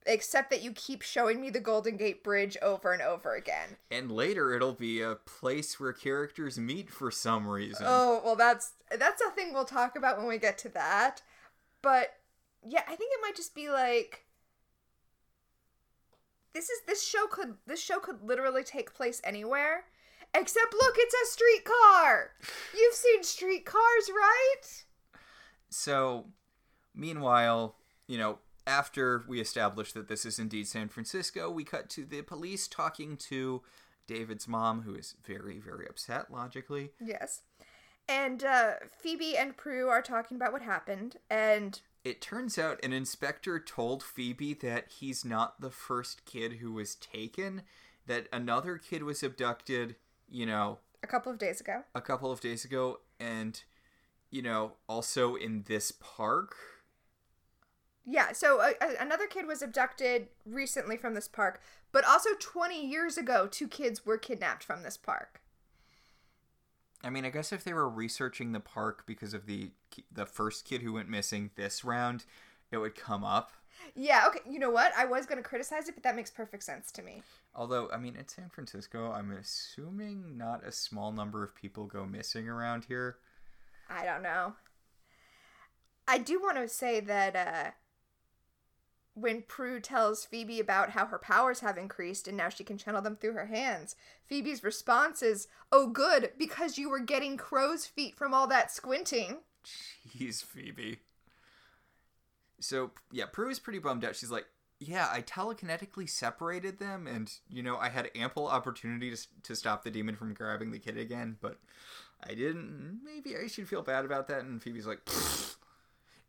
except 0.07 0.51
that 0.51 0.63
you 0.63 0.73
keep 0.73 1.03
showing 1.03 1.41
me 1.41 1.51
the 1.51 1.61
Golden 1.61 1.97
Gate 1.97 2.23
Bridge 2.23 2.57
over 2.63 2.93
and 2.93 3.03
over 3.03 3.35
again. 3.35 3.77
And 3.91 4.11
later 4.11 4.55
it'll 4.55 4.73
be 4.73 5.01
a 5.03 5.17
place 5.17 5.79
where 5.79 5.93
characters 5.93 6.59
meet 6.59 6.91
for 6.91 7.11
some 7.11 7.47
reason. 7.47 7.87
Oh, 7.89 8.21
well 8.25 8.37
that's 8.37 8.73
that's 8.99 9.23
a 9.23 9.31
thing 9.31 9.53
we'll 9.53 9.65
talk 9.65 9.97
about 9.97 10.19
when 10.19 10.27
we 10.27 10.39
get 10.39 10.59
to 10.59 10.69
that. 10.71 11.23
But 11.83 12.15
yeah, 12.67 12.83
I 12.87 12.97
think 12.97 13.13
it 13.13 13.21
might 13.23 13.37
just 13.37 13.55
be 13.55 13.69
like 13.71 14.25
this 16.53 16.71
is 16.71 16.81
this 16.87 17.07
show 17.07 17.27
could 17.27 17.55
this 17.67 17.81
show 17.81 17.99
could 17.99 18.23
literally 18.23 18.65
take 18.65 18.95
place 18.95 19.21
anywhere. 19.25 19.85
Except 20.35 20.75
look, 20.75 20.95
it's 20.99 21.15
a 21.15 21.33
streetcar. 21.33 22.31
You've 22.77 22.95
seen 22.95 23.23
streetcars, 23.23 24.11
right? 24.11 24.85
So, 25.69 26.27
meanwhile, 26.95 27.77
you 28.07 28.19
know, 28.19 28.39
after 28.67 29.25
we 29.29 29.41
establish 29.41 29.93
that 29.93 30.09
this 30.09 30.25
is 30.27 30.39
indeed 30.39 30.67
San 30.67 30.89
Francisco, 30.89 31.51
we 31.51 31.65
cut 31.65 31.89
to 31.91 32.05
the 32.05 32.23
police 32.23 32.67
talking 32.67 33.17
to 33.17 33.63
David's 34.07 34.49
mom, 34.49 34.83
who 34.83 34.95
is 34.95 35.15
very, 35.25 35.59
very 35.59 35.87
upset, 35.89 36.31
logically. 36.33 36.91
Yes. 37.01 37.43
And 38.09 38.45
uh, 38.45 38.75
Phoebe 39.01 39.37
and 39.37 39.57
Prue 39.57 39.89
are 39.89 40.03
talking 40.03 40.37
about 40.37 40.53
what 40.53 40.63
happened, 40.63 41.17
and 41.29 41.81
It 42.05 42.21
turns 42.21 42.57
out 42.57 42.79
an 42.85 42.93
inspector 42.93 43.59
told 43.59 44.03
Phoebe 44.03 44.55
that 44.55 44.87
he's 45.01 45.25
not 45.25 45.61
the 45.61 45.71
first 45.73 46.25
kid 46.25 46.55
who 46.55 46.73
was 46.73 46.95
taken, 46.95 47.63
that 48.07 48.29
another 48.33 48.79
kid 48.79 49.03
was 49.03 49.25
abducted, 49.25 49.97
you 50.29 50.47
know, 50.47 50.79
a 51.03 51.09
couple 51.09 51.33
of 51.33 51.39
days 51.39 51.61
ago. 51.61 51.83
a 51.97 52.01
couple 52.01 52.31
of 52.31 52.41
days 52.41 52.65
ago, 52.65 53.01
and, 53.19 53.63
you 54.31 54.41
know, 54.43 54.75
also 54.89 55.35
in 55.35 55.65
this 55.67 55.93
park. 55.93 56.55
Yeah, 58.09 58.33
so 58.33 58.61
uh, 58.61 58.71
uh, 58.81 58.93
another 59.01 59.27
kid 59.27 59.47
was 59.47 59.63
abducted 59.63 60.29
recently 60.45 60.97
from 60.97 61.15
this 61.15 61.27
park, 61.27 61.61
but 61.91 62.05
also 62.05 62.31
20 62.39 62.87
years 62.87 63.19
ago, 63.19 63.49
two 63.51 63.67
kids 63.67 64.07
were 64.07 64.17
kidnapped 64.17 64.63
from 64.63 64.85
this 64.85 64.97
park. 64.97 65.41
I 67.03 67.11
mean, 67.11 67.25
I 67.25 67.31
guess 67.31 67.53
if 67.53 67.65
they 67.65 67.73
were 67.73 67.89
researching 67.89 68.53
the 68.53 68.61
park 68.61 69.05
because 69.07 69.35
of 69.35 69.47
the 69.47 69.73
the 70.11 70.27
first 70.27 70.65
kid 70.65 70.83
who 70.83 70.93
went 70.93 71.09
missing 71.09 71.51
this 71.57 71.85
round, 71.85 72.25
it 72.71 72.79
would 72.79 72.95
come 72.95 73.25
up. 73.25 73.53
Yeah, 73.95 74.25
okay, 74.29 74.41
you 74.49 74.59
know 74.59 74.71
what? 74.71 74.93
I 74.97 75.05
was 75.05 75.27
going 75.27 75.37
to 75.37 75.49
criticize 75.49 75.89
it, 75.89 75.95
but 75.95 76.03
that 76.05 76.17
makes 76.17 76.31
perfect 76.31 76.63
sense 76.63 76.91
to 76.93 77.03
me. 77.03 77.23
Although, 77.55 77.91
I 77.91 77.99
mean, 77.99 78.17
in 78.17 78.27
San 78.27 78.49
Francisco. 78.49 79.13
I'm 79.13 79.31
assuming 79.31 80.37
not 80.37 80.65
a 80.65 80.73
small 80.73 81.13
number 81.13 81.45
of 81.45 81.55
people 81.55 81.85
go 81.85 82.07
missing 82.07 82.49
around 82.49 82.87
here. 82.87 83.17
I 83.91 84.05
don't 84.05 84.23
know. 84.23 84.55
I 86.09 86.19
do 86.19 86.41
want 86.41 86.57
to 86.57 86.69
say 86.69 87.01
that 87.01 87.37
uh, 87.37 87.71
when 89.17 89.43
Prue 89.43 89.81
tells 89.81 90.27
Phoebe 90.27 90.61
about 90.61 90.91
how 90.91 91.07
her 91.07 91.19
powers 91.19 91.61
have 91.61 91.79
increased 91.79 92.29
and 92.29 92.37
now 92.37 92.51
she 92.51 92.65
can 92.65 92.77
channel 92.77 93.01
them 93.01 93.17
through 93.17 93.33
her 93.33 93.47
hands, 93.47 93.97
Phoebe's 94.27 94.63
response 94.63 95.23
is, 95.23 95.49
Oh, 95.73 95.89
good, 95.89 96.33
because 96.39 96.77
you 96.77 96.91
were 96.91 97.01
getting 97.01 97.37
crow's 97.37 97.87
feet 97.87 98.15
from 98.15 98.35
all 98.35 98.47
that 98.49 98.71
squinting. 98.71 99.39
Jeez, 100.15 100.45
Phoebe. 100.45 100.99
So, 102.61 102.91
yeah, 103.11 103.25
Prue 103.33 103.49
is 103.49 103.59
pretty 103.59 103.79
bummed 103.79 104.05
out. 104.05 104.17
She's 104.17 104.31
like, 104.31 104.47
yeah, 104.79 105.09
I 105.11 105.23
telekinetically 105.23 106.09
separated 106.09 106.79
them, 106.79 107.07
and, 107.07 107.33
you 107.49 107.63
know, 107.63 107.79
I 107.79 107.89
had 107.89 108.11
ample 108.15 108.47
opportunity 108.47 109.11
to, 109.11 109.27
to 109.45 109.57
stop 109.57 109.83
the 109.83 109.91
demon 109.91 110.17
from 110.17 110.35
grabbing 110.35 110.71
the 110.71 110.79
kid 110.79 110.99
again, 110.99 111.39
but 111.41 111.59
I 112.23 112.35
didn't. 112.35 113.01
Maybe 113.03 113.35
I 113.37 113.47
should 113.47 113.69
feel 113.69 113.83
bad 113.83 114.05
about 114.05 114.29
that. 114.29 114.41
And 114.41 114.63
Phoebe's 114.63 114.87
like, 114.87 115.05
"Pfft. 115.05 115.56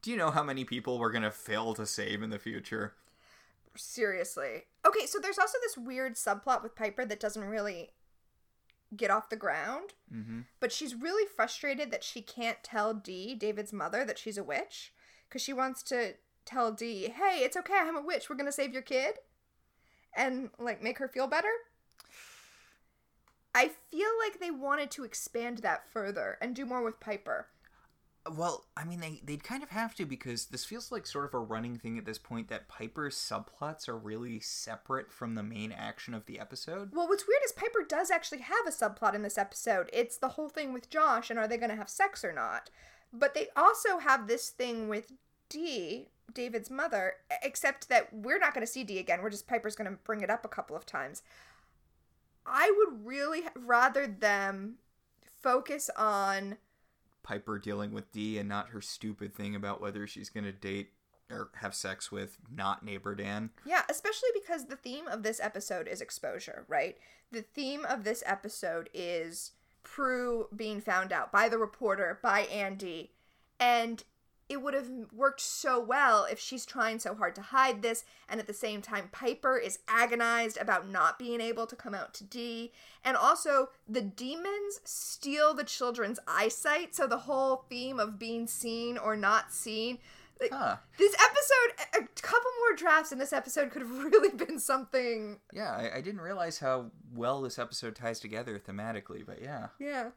Do 0.08 0.12
you 0.12 0.18
know 0.18 0.32
how 0.32 0.42
many 0.42 0.64
people 0.64 0.98
we're 1.00 1.12
going 1.12 1.24
to 1.24 1.30
fail 1.32 1.74
to 1.74 1.86
save 1.86 2.24
in 2.24 2.30
the 2.30 2.40
future? 2.40 2.94
Seriously. 3.76 4.64
Okay, 4.88 5.06
so 5.06 5.20
there's 5.20 5.38
also 5.38 5.58
this 5.62 5.78
weird 5.78 6.16
subplot 6.16 6.64
with 6.64 6.78
Piper 6.78 7.04
that 7.04 7.20
doesn't 7.20 7.44
really 7.44 7.90
get 8.96 9.12
off 9.12 9.28
the 9.30 9.36
ground, 9.36 9.96
Mm-hmm. 10.10 10.40
but 10.62 10.72
she's 10.72 10.96
really 10.96 11.28
frustrated 11.28 11.92
that 11.92 12.06
she 12.06 12.22
can't 12.22 12.64
tell 12.64 12.94
Dee, 12.94 13.36
David's 13.36 13.74
mother, 13.74 14.06
that 14.06 14.18
she's 14.18 14.38
a 14.38 14.46
witch 14.46 14.94
because 15.28 15.42
she 15.42 15.52
wants 15.52 15.84
to 15.84 16.14
tell 16.46 16.72
Dee, 16.72 17.10
"Hey, 17.10 17.40
it's 17.44 17.58
okay. 17.58 17.74
I'm 17.78 17.98
a 17.98 18.02
witch. 18.02 18.30
We're 18.30 18.38
going 18.38 18.46
to 18.46 18.52
save 18.54 18.72
your 18.72 18.84
kid." 18.84 19.16
And 20.16 20.52
like 20.58 20.82
make 20.82 21.00
her 21.00 21.10
feel 21.10 21.28
better. 21.28 21.52
I 23.54 23.72
feel 23.92 24.08
like 24.26 24.40
they 24.40 24.52
wanted 24.52 24.90
to 24.92 25.04
expand 25.04 25.58
that 25.58 25.86
further 25.90 26.38
and 26.40 26.56
do 26.56 26.66
more 26.66 26.82
with 26.82 27.02
Piper. 27.02 27.48
Well, 28.36 28.66
I 28.76 28.84
mean, 28.84 29.00
they, 29.00 29.22
they'd 29.24 29.44
kind 29.44 29.64
of 29.64 29.70
have 29.70 29.96
to 29.96 30.06
because 30.06 30.48
this 30.48 30.66
feels 30.66 30.92
like 30.92 31.06
sort 31.06 31.26
of 31.26 31.34
a 31.34 31.40
running 31.40 31.78
thing 31.78 31.98
at 31.98 32.06
this 32.06 32.18
point 32.18 32.48
that 32.50 32.68
Piper's 32.68 33.16
subplots 33.16 33.88
are 33.88 33.98
really 33.98 34.40
separate 34.40 35.12
from 35.12 35.36
the 35.36 35.44
main 35.44 35.72
action 35.72 36.14
of 36.14 36.26
the 36.26 36.40
episode. 36.40 36.92
Well, 36.94 37.08
what's 37.08 37.28
weird 37.28 37.42
is 37.46 37.52
Piper 37.52 37.86
does 37.88 38.12
actually 38.12 38.40
have 38.40 38.68
a 38.68 38.72
subplot 38.72 39.14
in 39.14 39.22
this 39.22 39.38
episode. 39.38 39.90
It's 39.94 40.18
the 40.18 40.30
whole 40.30 40.50
thing 40.50 40.74
with 40.74 40.90
Josh 40.90 41.30
and 41.30 41.40
are 41.40 41.48
they 41.48 41.58
going 41.58 41.70
to 41.70 41.76
have 41.76 41.90
sex 41.90 42.24
or 42.24 42.34
not. 42.34 42.70
But 43.14 43.34
they 43.34 43.48
also 43.56 44.00
have 44.00 44.28
this 44.28 44.50
thing 44.50 44.90
with 44.90 45.14
Dee, 45.50 46.10
David's 46.34 46.70
mother, 46.70 47.14
except 47.42 47.90
that 47.90 48.14
we're 48.14 48.40
not 48.40 48.54
going 48.54 48.66
to 48.66 48.72
see 48.72 48.84
Dee 48.84 49.00
again. 49.00 49.22
We're 49.22 49.30
just 49.30 49.48
Piper's 49.48 49.76
going 49.76 49.90
to 49.90 49.98
bring 50.04 50.22
it 50.22 50.30
up 50.30 50.44
a 50.44 50.50
couple 50.50 50.76
of 50.76 50.86
times. 50.86 51.24
I 52.46 52.74
would 52.78 53.06
really 53.06 53.44
rather 53.56 54.08
them 54.08 54.76
focus 55.42 55.90
on 55.96 56.58
Piper 57.28 57.60
dealing 57.60 57.92
with 57.92 58.12
Dee 58.12 58.38
and 58.38 58.48
not 58.48 58.70
her 58.70 58.82
stupid 58.82 59.36
thing 59.36 59.54
about 59.56 59.82
whether 59.82 60.08
she's 60.08 60.30
going 60.30 60.46
to 60.46 60.54
date 60.54 60.92
or 61.30 61.50
have 61.56 61.76
sex 61.76 62.10
with 62.10 62.38
not 62.50 62.86
neighbor 62.86 63.16
Dan. 63.16 63.50
Yeah, 63.66 63.82
especially 63.90 64.30
because 64.34 64.66
the 64.66 64.78
theme 64.78 65.08
of 65.08 65.24
this 65.24 65.42
episode 65.42 65.88
is 65.90 66.00
exposure, 66.00 66.64
right? 66.70 66.98
The 67.32 67.42
theme 67.42 67.84
of 67.84 68.06
this 68.06 68.24
episode 68.26 68.90
is 68.94 69.52
Prue 69.84 70.48
being 70.56 70.80
found 70.80 71.12
out 71.12 71.32
by 71.32 71.50
the 71.50 71.58
reporter, 71.58 72.20
by 72.24 72.42
Andy. 72.42 73.12
And 73.60 74.04
it 74.50 74.62
would 74.62 74.74
have 74.74 74.90
worked 75.14 75.42
so 75.42 75.80
well 75.80 76.26
if 76.26 76.40
she's 76.40 76.66
trying 76.66 77.00
so 77.00 77.14
hard 77.16 77.36
to 77.36 77.42
hide 77.42 77.82
this, 77.82 78.06
and 78.30 78.40
at 78.40 78.48
the 78.48 78.54
same 78.54 78.82
time, 78.82 79.10
Piper 79.12 79.58
is 79.58 79.80
agonized 79.88 80.58
about 80.58 80.90
not 80.90 81.20
being 81.20 81.42
able 81.42 81.68
to 81.68 81.76
come 81.76 81.94
out 81.94 82.14
to 82.16 82.24
Dee. 82.24 82.72
And 83.04 83.18
also, 83.18 83.70
the 83.88 84.02
demons 84.02 84.80
steal 84.86 85.54
the 85.54 85.64
children's 85.64 86.20
eyesight, 86.28 86.96
so 86.96 87.08
the 87.08 87.18
whole 87.20 87.66
theme 87.70 88.00
of 88.00 88.18
being 88.18 88.48
seen 88.48 88.98
or 88.98 89.18
not 89.18 89.52
seen. 89.54 90.00
Like, 90.40 90.52
Huh. 90.52 90.78
This 90.98 91.16
episode, 91.16 92.06
a 92.06 92.22
couple 92.22 92.52
more 92.60 92.78
drafts 92.78 93.12
in 93.12 93.18
this 93.18 93.34
episode 93.34 93.72
could 93.72 93.82
have 93.82 93.92
really 94.04 94.36
been 94.36 94.60
something. 94.60 95.40
Yeah, 95.52 95.72
I, 95.72 95.98
I 95.98 96.02
didn't 96.02 96.22
realize 96.22 96.60
how 96.60 96.92
well 97.14 97.42
this 97.42 97.60
episode 97.60 97.96
ties 97.96 98.20
together 98.20 98.60
thematically, 98.60 99.26
but 99.26 99.42
yeah. 99.42 99.68
Yeah. 99.80 100.12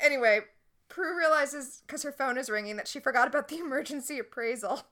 Anyway, 0.00 0.40
Prue 0.88 1.16
realizes 1.16 1.82
because 1.86 2.02
her 2.02 2.12
phone 2.12 2.38
is 2.38 2.48
ringing 2.48 2.76
that 2.76 2.88
she 2.88 3.00
forgot 3.00 3.28
about 3.28 3.48
the 3.48 3.58
emergency 3.60 4.18
appraisal. 4.18 4.82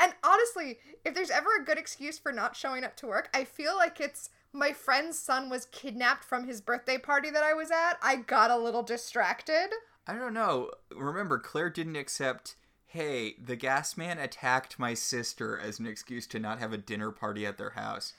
And 0.00 0.12
honestly, 0.22 0.78
if 1.04 1.14
there's 1.14 1.30
ever 1.30 1.48
a 1.58 1.64
good 1.64 1.78
excuse 1.78 2.18
for 2.18 2.32
not 2.32 2.56
showing 2.56 2.84
up 2.84 2.96
to 2.96 3.06
work, 3.06 3.30
I 3.32 3.44
feel 3.44 3.76
like 3.76 4.00
it's 4.00 4.30
my 4.52 4.72
friend's 4.72 5.18
son 5.18 5.50
was 5.50 5.66
kidnapped 5.66 6.24
from 6.24 6.46
his 6.46 6.60
birthday 6.60 6.98
party 6.98 7.30
that 7.30 7.42
I 7.42 7.52
was 7.52 7.70
at. 7.70 7.94
I 8.02 8.16
got 8.16 8.50
a 8.50 8.56
little 8.56 8.82
distracted. 8.82 9.68
I 10.06 10.14
don't 10.14 10.34
know. 10.34 10.70
Remember, 10.94 11.38
Claire 11.38 11.70
didn't 11.70 11.96
accept, 11.96 12.54
hey, 12.86 13.34
the 13.42 13.56
gas 13.56 13.96
man 13.96 14.18
attacked 14.18 14.78
my 14.78 14.94
sister 14.94 15.58
as 15.58 15.78
an 15.78 15.86
excuse 15.86 16.26
to 16.28 16.38
not 16.38 16.58
have 16.58 16.72
a 16.72 16.78
dinner 16.78 17.10
party 17.10 17.44
at 17.44 17.58
their 17.58 17.70
house. 17.70 18.12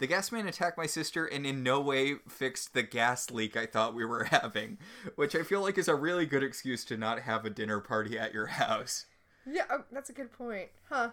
The 0.00 0.06
gas 0.06 0.32
man 0.32 0.48
attacked 0.48 0.76
my 0.78 0.86
sister 0.86 1.26
and 1.26 1.46
in 1.46 1.62
no 1.62 1.80
way 1.80 2.14
fixed 2.28 2.74
the 2.74 2.82
gas 2.82 3.30
leak 3.30 3.56
I 3.56 3.66
thought 3.66 3.94
we 3.94 4.04
were 4.04 4.24
having, 4.30 4.78
which 5.14 5.36
I 5.36 5.42
feel 5.42 5.60
like 5.60 5.78
is 5.78 5.88
a 5.88 5.94
really 5.94 6.26
good 6.26 6.42
excuse 6.42 6.84
to 6.86 6.96
not 6.96 7.20
have 7.20 7.44
a 7.44 7.50
dinner 7.50 7.80
party 7.80 8.18
at 8.18 8.32
your 8.34 8.46
house. 8.46 9.06
Yeah, 9.46 9.64
oh, 9.70 9.84
that's 9.92 10.10
a 10.10 10.14
good 10.14 10.32
point. 10.32 10.70
Huh. 10.88 11.10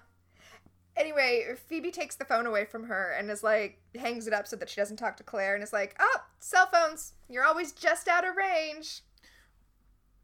Anyway, 0.95 1.45
Phoebe 1.67 1.91
takes 1.91 2.15
the 2.15 2.25
phone 2.25 2.45
away 2.47 2.65
from 2.65 2.85
her 2.85 3.11
and 3.11 3.29
is 3.29 3.43
like, 3.43 3.79
hangs 3.93 4.25
it 4.25 4.33
up 4.33 4.47
so 4.47 4.55
that 4.55 4.69
she 4.69 4.81
doesn't 4.81 4.97
talk 4.97 5.15
to 5.17 5.23
Claire 5.23 5.53
and 5.53 5.63
is 5.63 5.71
like, 5.73 5.95
oh, 5.99 6.17
cell 6.39 6.67
phones, 6.71 7.13
you're 7.29 7.43
always 7.43 7.71
just 7.73 8.07
out 8.07 8.25
of 8.27 8.35
range. 8.35 9.01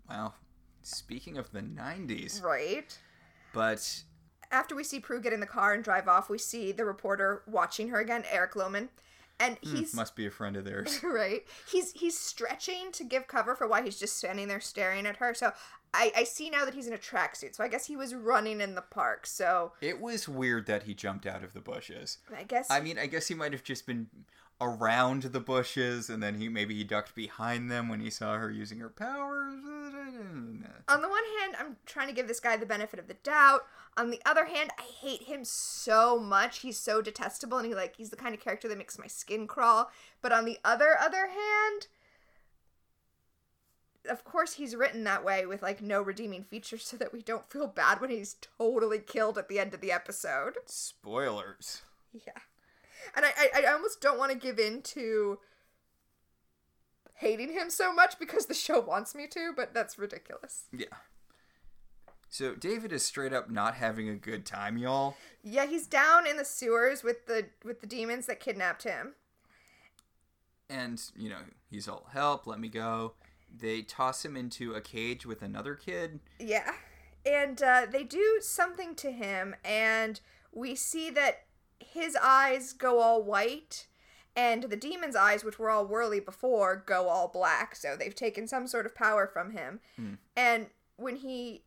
Wow. 0.10 0.34
Speaking 0.82 1.38
of 1.38 1.52
the 1.52 1.62
90s, 1.62 2.42
Right. 2.42 2.98
but 3.54 4.04
after 4.54 4.76
we 4.76 4.84
see 4.84 5.00
Prue 5.00 5.20
get 5.20 5.34
in 5.34 5.40
the 5.40 5.46
car 5.46 5.74
and 5.74 5.84
drive 5.84 6.08
off, 6.08 6.30
we 6.30 6.38
see 6.38 6.72
the 6.72 6.86
reporter 6.86 7.42
watching 7.48 7.90
her 7.90 8.00
again, 8.00 8.24
Eric 8.32 8.54
Lohman, 8.54 8.90
and 9.40 9.58
hmm, 9.64 9.76
he's 9.76 9.94
must 9.94 10.16
be 10.16 10.28
a 10.28 10.32
friend 10.32 10.56
of 10.56 10.64
theirs. 10.64 11.00
right. 11.04 11.44
He's 11.70 11.92
he's 11.94 12.18
stretching 12.18 12.92
to 12.94 13.04
give 13.04 13.28
cover 13.28 13.56
for 13.56 13.68
why 13.68 13.82
he's 13.82 14.00
just 14.00 14.16
standing 14.16 14.48
there 14.48 14.62
staring 14.62 15.06
at 15.06 15.18
her. 15.18 15.34
So 15.34 15.52
I 15.94 16.12
I 16.16 16.24
see 16.24 16.50
now 16.50 16.66
that 16.66 16.76
he's 16.76 16.88
in 16.88 16.94
a 16.94 16.98
tracksuit. 16.98 17.56
So 17.56 17.64
I 17.64 17.68
guess 17.68 17.88
he 17.88 17.98
was 17.98 18.14
running 18.14 18.62
in 18.62 18.76
the 18.76 18.82
park. 18.82 19.26
So 19.26 19.74
It 19.82 20.00
was 20.00 20.30
weird 20.30 20.68
that 20.68 20.84
he 20.84 20.94
jumped 20.94 21.26
out 21.26 21.44
of 21.44 21.54
the 21.54 21.62
bushes. 21.62 22.20
I 22.36 22.44
guess 22.44 22.70
I 22.70 22.80
mean, 22.80 23.00
I 23.00 23.08
guess 23.08 23.28
he 23.28 23.34
might 23.34 23.54
have 23.54 23.64
just 23.64 23.88
been 23.88 24.08
around 24.64 25.24
the 25.24 25.40
bushes, 25.40 26.10
and 26.10 26.24
then 26.24 26.36
he 26.36 26.50
maybe 26.50 26.76
he 26.76 26.84
ducked 26.84 27.16
behind 27.16 27.70
them 27.70 27.90
when 27.90 28.00
he 28.00 28.10
saw 28.10 28.38
her 28.38 28.50
using 28.50 28.80
her 28.80 28.90
powers. 28.90 29.54
on 30.88 31.02
the 31.02 31.10
one 31.10 31.24
hand, 31.40 31.56
I'm 31.60 31.78
trying 31.86 32.08
to 32.08 32.14
give 32.14 32.28
this 32.28 32.40
guy 32.40 32.58
the 32.58 32.66
benefit 32.66 33.00
of 33.00 33.08
the 33.08 33.16
doubt. 33.16 33.62
On 33.96 34.10
the 34.10 34.22
other 34.26 34.46
hand, 34.46 34.72
I 34.80 34.84
hate 34.84 35.24
him 35.24 35.44
so 35.44 36.20
much. 36.20 36.60
He's 36.60 36.80
so 36.80 37.02
detestable, 37.02 37.58
and 37.58 37.68
he 37.68 37.76
like 37.76 37.96
he's 37.96 38.10
the 38.10 38.16
kind 38.16 38.34
of 38.34 38.42
character 38.42 38.68
that 38.68 38.78
makes 38.78 38.98
my 38.98 39.08
skin 39.08 39.48
crawl. 39.48 39.92
But 40.22 40.32
on 40.32 40.46
the 40.46 40.60
other 40.64 40.98
other 41.00 41.28
hand, 41.28 41.88
of 44.10 44.24
course 44.24 44.54
he's 44.54 44.76
written 44.76 45.04
that 45.04 45.24
way 45.24 45.46
with 45.46 45.62
like 45.62 45.82
no 45.82 46.02
redeeming 46.02 46.44
features, 46.44 46.84
so 46.84 46.98
that 46.98 47.14
we 47.14 47.22
don't 47.22 47.50
feel 47.50 47.68
bad 47.68 48.02
when 48.02 48.10
he's 48.10 48.38
totally 48.58 49.00
killed 49.00 49.38
at 49.38 49.48
the 49.50 49.60
end 49.60 49.74
of 49.74 49.82
the 49.82 49.92
episode. 49.92 50.56
Spoilers. 50.66 51.82
Yeah, 52.14 52.42
and 53.16 53.26
I 53.26 53.32
I, 53.38 53.64
I 53.64 53.74
almost 53.74 54.02
don't 54.02 54.18
want 54.18 54.32
to 54.32 54.38
give 54.38 54.60
in 54.60 54.82
to 54.82 55.40
hating 57.16 57.54
him 57.54 57.70
so 57.70 57.94
much 57.94 58.20
because 58.20 58.48
the 58.48 58.54
show 58.54 58.80
wants 58.80 59.16
me 59.16 59.28
to, 59.28 59.54
but 59.56 59.74
that's 59.74 59.98
ridiculous. 59.98 60.66
Yeah. 60.72 60.88
So 62.30 62.56
David 62.56 62.92
is 62.92 63.06
straight 63.06 63.32
up 63.32 63.50
not 63.50 63.76
having 63.76 64.10
a 64.10 64.16
good 64.16 64.46
time, 64.46 64.78
y'all. 64.78 65.16
Yeah, 65.44 65.68
he's 65.68 65.86
down 65.86 66.26
in 66.26 66.36
the 66.36 66.46
sewers 66.46 67.04
with 67.04 67.28
the 67.28 67.48
with 67.64 67.82
the 67.82 67.88
demons 67.88 68.26
that 68.26 68.40
kidnapped 68.40 68.84
him. 68.84 69.14
And, 70.70 71.00
you 71.16 71.30
know, 71.30 71.42
he's 71.70 71.88
all, 71.88 72.08
help, 72.12 72.48
let 72.48 72.60
me 72.60 72.70
go. 72.70 73.14
They 73.56 73.84
toss 73.84 74.26
him 74.26 74.36
into 74.36 74.74
a 74.74 74.82
cage 74.82 75.26
with 75.26 75.44
another 75.44 75.76
kid. 75.76 76.20
Yeah. 76.40 76.72
And 77.26 77.62
uh, 77.62 77.86
they 77.90 78.04
do 78.04 78.40
something 78.42 78.96
to 78.96 79.12
him, 79.12 79.56
and 79.64 80.20
we 80.52 80.74
see 80.74 81.10
that 81.12 81.43
his 81.92 82.16
eyes 82.22 82.74
go 82.74 83.00
all 83.00 83.22
white, 83.22 83.88
and 84.36 84.64
the 84.64 84.76
demon's 84.76 85.16
eyes, 85.16 85.44
which 85.44 85.60
were 85.60 85.70
all 85.70 85.86
whirly 85.86 86.20
before, 86.20 86.84
go 86.86 87.08
all 87.08 87.28
black. 87.28 87.76
So 87.76 87.96
they've 87.96 88.16
taken 88.16 88.48
some 88.48 88.68
sort 88.68 88.86
of 88.86 88.96
power 88.96 89.28
from 89.28 89.52
him. 89.52 89.80
Hmm. 89.96 90.14
And 90.36 90.68
when 90.98 91.18
he 91.18 91.64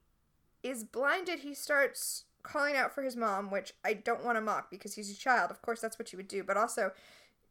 is 0.63 0.85
blinded, 0.85 1.41
he 1.41 1.55
starts 1.55 2.25
calling 2.43 2.77
out 2.77 2.95
for 2.95 3.03
his 3.03 3.17
mom, 3.17 3.51
which 3.51 3.73
I 3.85 3.95
don't 3.95 4.25
want 4.25 4.37
to 4.37 4.41
mock 4.41 4.71
because 4.71 4.95
he's 4.95 5.11
a 5.11 5.19
child. 5.19 5.51
Of 5.51 5.63
course, 5.63 5.81
that's 5.81 5.99
what 5.99 6.13
you 6.13 6.17
would 6.17 6.29
do. 6.29 6.43
But 6.43 6.57
also, 6.57 6.93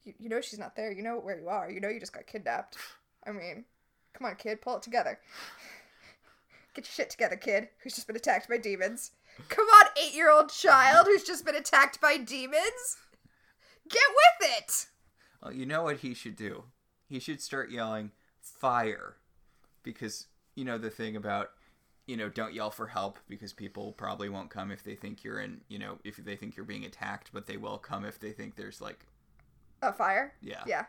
you, 0.03 0.13
you 0.19 0.29
know 0.29 0.41
she's 0.41 0.59
not 0.59 0.75
there. 0.75 0.91
You 0.91 1.03
know 1.03 1.17
where 1.17 1.39
you 1.39 1.47
are. 1.47 1.69
You 1.69 1.79
know 1.79 1.89
you 1.89 1.99
just 1.99 2.13
got 2.13 2.27
kidnapped. 2.27 2.77
I 3.25 3.31
mean, 3.31 3.65
come 4.13 4.27
on, 4.27 4.35
kid, 4.35 4.61
pull 4.61 4.77
it 4.77 4.83
together. 4.83 5.19
Get 6.73 6.85
your 6.85 6.91
shit 6.91 7.09
together, 7.09 7.37
kid, 7.37 7.69
who's 7.79 7.95
just 7.95 8.07
been 8.07 8.17
attacked 8.17 8.49
by 8.49 8.57
demons. 8.57 9.11
Come 9.49 9.67
on, 9.67 9.85
eight 10.01 10.13
year 10.13 10.31
old 10.31 10.49
child 10.49 11.07
who's 11.07 11.23
just 11.23 11.45
been 11.45 11.55
attacked 11.55 11.99
by 12.01 12.17
demons. 12.17 12.97
Get 13.89 14.01
with 14.41 14.49
it! 14.57 14.87
Well, 15.41 15.53
you 15.53 15.65
know 15.65 15.83
what 15.83 15.97
he 15.97 16.13
should 16.13 16.35
do? 16.35 16.63
He 17.07 17.19
should 17.19 17.41
start 17.41 17.69
yelling, 17.69 18.11
fire. 18.41 19.17
Because, 19.83 20.27
you 20.55 20.65
know, 20.65 20.77
the 20.79 20.89
thing 20.89 21.15
about, 21.15 21.51
you 22.07 22.17
know, 22.17 22.29
don't 22.29 22.53
yell 22.55 22.71
for 22.71 22.87
help 22.87 23.19
because 23.29 23.53
people 23.53 23.91
probably 23.91 24.27
won't 24.29 24.49
come 24.49 24.71
if 24.71 24.83
they 24.83 24.95
think 24.95 25.23
you're 25.23 25.39
in, 25.39 25.61
you 25.67 25.77
know, 25.77 25.99
if 26.03 26.17
they 26.17 26.35
think 26.35 26.55
you're 26.55 26.65
being 26.65 26.85
attacked, 26.85 27.29
but 27.31 27.45
they 27.45 27.57
will 27.57 27.77
come 27.77 28.05
if 28.05 28.19
they 28.19 28.31
think 28.31 28.55
there's, 28.55 28.81
like, 28.81 29.05
A 29.83 29.93
fire? 29.93 30.33
yeah. 30.41 30.63
Yeah. 30.65 30.85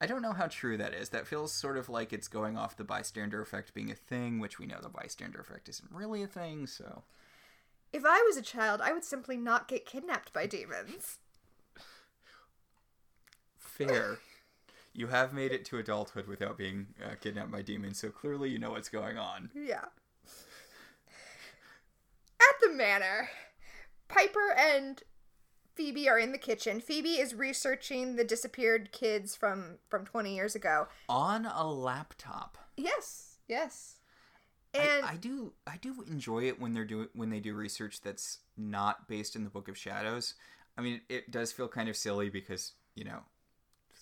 I 0.00 0.06
don't 0.06 0.22
know 0.22 0.32
how 0.32 0.46
true 0.48 0.76
that 0.78 0.94
is. 0.94 1.10
That 1.10 1.28
feels 1.28 1.52
sort 1.52 1.76
of 1.76 1.88
like 1.88 2.12
it's 2.12 2.26
going 2.26 2.56
off 2.56 2.76
the 2.76 2.82
bystander 2.82 3.40
effect 3.40 3.72
being 3.74 3.90
a 3.90 3.94
thing, 3.94 4.40
which 4.40 4.58
we 4.58 4.66
know 4.66 4.78
the 4.82 4.88
bystander 4.88 5.38
effect 5.40 5.68
isn't 5.68 5.92
really 5.92 6.22
a 6.22 6.26
thing, 6.26 6.66
so. 6.66 7.04
If 7.92 8.04
I 8.06 8.22
was 8.26 8.36
a 8.36 8.42
child, 8.42 8.80
I 8.80 8.92
would 8.92 9.04
simply 9.04 9.36
not 9.36 9.68
get 9.68 9.84
kidnapped 9.84 10.32
by 10.32 10.46
demons. 10.46 11.18
Fair. 13.58 14.18
you 14.94 15.08
have 15.08 15.32
made 15.32 15.52
it 15.52 15.64
to 15.66 15.78
adulthood 15.78 16.26
without 16.26 16.56
being 16.56 16.88
uh, 17.04 17.14
kidnapped 17.20 17.50
by 17.50 17.62
demons, 17.62 17.98
so 17.98 18.10
clearly 18.10 18.50
you 18.50 18.58
know 18.58 18.70
what's 18.70 18.88
going 18.88 19.18
on. 19.18 19.50
Yeah. 19.54 19.84
At 22.40 22.60
the 22.60 22.70
manor, 22.70 23.28
Piper 24.08 24.52
and 24.56 25.02
Phoebe 25.74 26.08
are 26.08 26.18
in 26.18 26.32
the 26.32 26.38
kitchen. 26.38 26.80
Phoebe 26.80 27.20
is 27.20 27.34
researching 27.34 28.16
the 28.16 28.24
disappeared 28.24 28.92
kids 28.92 29.36
from 29.36 29.78
from 29.88 30.04
20 30.04 30.34
years 30.34 30.54
ago. 30.54 30.88
On 31.08 31.46
a 31.46 31.66
laptop. 31.70 32.58
Yes, 32.76 33.38
yes. 33.48 33.96
I- 34.74 34.78
And 34.78 35.04
I, 35.06 35.16
do 35.16 35.52
I 35.66 35.76
do 35.76 36.02
enjoy 36.06 36.44
it 36.48 36.60
when 36.60 36.72
they're 36.72 36.84
doing 36.84 37.08
when 37.14 37.30
they 37.30 37.40
do 37.40 37.54
research 37.54 38.00
that's 38.00 38.38
not 38.56 39.08
based 39.08 39.36
in 39.36 39.44
the 39.44 39.50
Book 39.50 39.68
of 39.68 39.76
Shadows. 39.76 40.34
I 40.78 40.80
mean, 40.80 41.02
it 41.08 41.30
does 41.30 41.52
feel 41.52 41.68
kind 41.68 41.88
of 41.88 41.96
silly 41.96 42.30
because 42.30 42.72
you 42.94 43.04
know, 43.04 43.20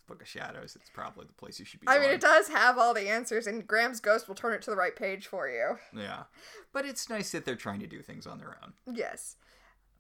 Book 0.07 0.23
of 0.23 0.29
Shadows. 0.29 0.75
It's 0.77 0.91
probably 0.91 1.27
the 1.27 1.33
place 1.33 1.59
you 1.61 1.65
should 1.65 1.81
be. 1.81 1.87
I 1.89 1.99
mean, 2.01 2.11
it 2.11 2.21
does 2.21 2.49
have 2.49 2.79
all 2.79 2.93
the 2.95 3.09
answers, 3.09 3.47
and 3.47 3.67
Graham's 3.67 4.01
ghost 4.01 4.27
will 4.29 4.35
turn 4.35 4.53
it 4.53 4.63
to 4.63 4.71
the 4.71 4.77
right 4.77 4.95
page 4.97 5.27
for 5.29 5.49
you. 5.49 5.77
Yeah, 5.97 6.25
but 6.73 6.85
it's 6.85 7.09
nice 7.09 7.31
that 7.33 7.45
they're 7.45 7.55
trying 7.57 7.81
to 7.81 7.87
do 7.87 8.03
things 8.03 8.27
on 8.27 8.39
their 8.39 8.57
own. 8.63 8.73
Yes. 8.93 9.37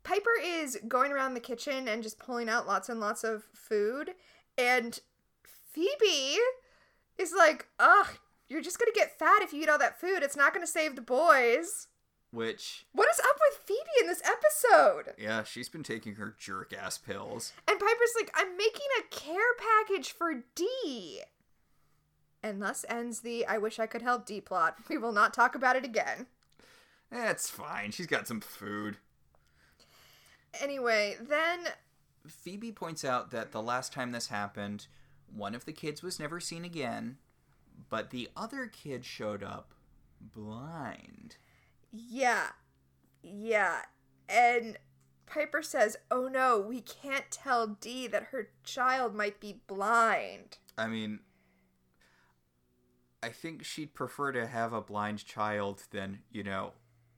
Piper 0.02 0.30
is 0.42 0.78
going 0.88 1.12
around 1.12 1.34
the 1.34 1.40
kitchen 1.40 1.86
and 1.86 2.02
just 2.02 2.18
pulling 2.18 2.48
out 2.48 2.66
lots 2.66 2.88
and 2.88 2.98
lots 3.00 3.22
of 3.22 3.44
food, 3.54 4.14
and 4.58 4.98
Phoebe 5.44 6.38
is 7.18 7.32
like, 7.36 7.66
ugh, 7.78 8.18
you're 8.50 8.60
just 8.60 8.78
gonna 8.78 8.90
get 8.94 9.18
fat 9.18 9.40
if 9.42 9.52
you 9.54 9.62
eat 9.62 9.68
all 9.70 9.78
that 9.78 9.98
food. 10.00 10.22
It's 10.22 10.36
not 10.36 10.52
gonna 10.52 10.66
save 10.66 10.96
the 10.96 11.00
boys. 11.02 11.86
Which, 12.32 12.86
What 12.92 13.08
is 13.10 13.18
up 13.18 13.36
with 13.50 13.60
Phoebe 13.64 13.80
in 14.02 14.06
this 14.06 14.22
episode? 14.24 15.14
yeah, 15.18 15.42
she's 15.42 15.68
been 15.68 15.82
taking 15.82 16.14
her 16.16 16.34
jerk 16.38 16.72
ass 16.72 16.96
pills. 16.98 17.52
And 17.66 17.80
Piper's 17.80 18.12
like, 18.16 18.30
I'm 18.36 18.56
making 18.56 18.86
a 19.00 19.02
care 19.14 19.54
package 19.58 20.12
for 20.12 20.44
Dee. 20.54 21.22
And 22.42 22.62
thus 22.62 22.84
ends 22.88 23.20
the 23.22 23.44
I 23.46 23.58
wish 23.58 23.78
I 23.80 23.86
could 23.86 24.02
help 24.02 24.26
Dee 24.26 24.40
plot. 24.40 24.76
We 24.88 24.96
will 24.96 25.12
not 25.12 25.34
talk 25.34 25.54
about 25.56 25.74
it 25.76 25.84
again. 25.84 26.26
That's 27.10 27.50
fine. 27.50 27.90
She's 27.90 28.06
got 28.06 28.28
some 28.28 28.40
food. 28.40 28.98
Anyway, 30.60 31.16
then 31.20 31.60
Phoebe 32.26 32.72
points 32.72 33.04
out 33.04 33.30
that 33.30 33.52
the 33.52 33.62
last 33.62 33.92
time 33.92 34.12
this 34.12 34.28
happened, 34.28 34.86
one 35.34 35.54
of 35.54 35.64
the 35.64 35.72
kids 35.72 36.02
was 36.02 36.18
never 36.20 36.38
seen 36.40 36.64
again, 36.64 37.18
but 37.88 38.10
the 38.10 38.28
other 38.36 38.66
kid 38.66 39.04
showed 39.04 39.42
up 39.42 39.74
blind. 40.20 41.36
Yeah. 41.92 42.48
Yeah. 43.22 43.82
And 44.28 44.78
Piper 45.26 45.62
says, 45.62 45.96
Oh 46.10 46.28
no, 46.28 46.58
we 46.60 46.80
can't 46.80 47.30
tell 47.30 47.66
Dee 47.66 48.06
that 48.08 48.28
her 48.30 48.50
child 48.64 49.14
might 49.14 49.40
be 49.40 49.60
blind. 49.66 50.58
I 50.76 50.86
mean, 50.86 51.20
I 53.22 53.28
think 53.28 53.64
she'd 53.64 53.94
prefer 53.94 54.32
to 54.32 54.46
have 54.46 54.72
a 54.72 54.80
blind 54.80 55.24
child 55.24 55.84
than, 55.90 56.20
you 56.30 56.42
know, 56.42 56.72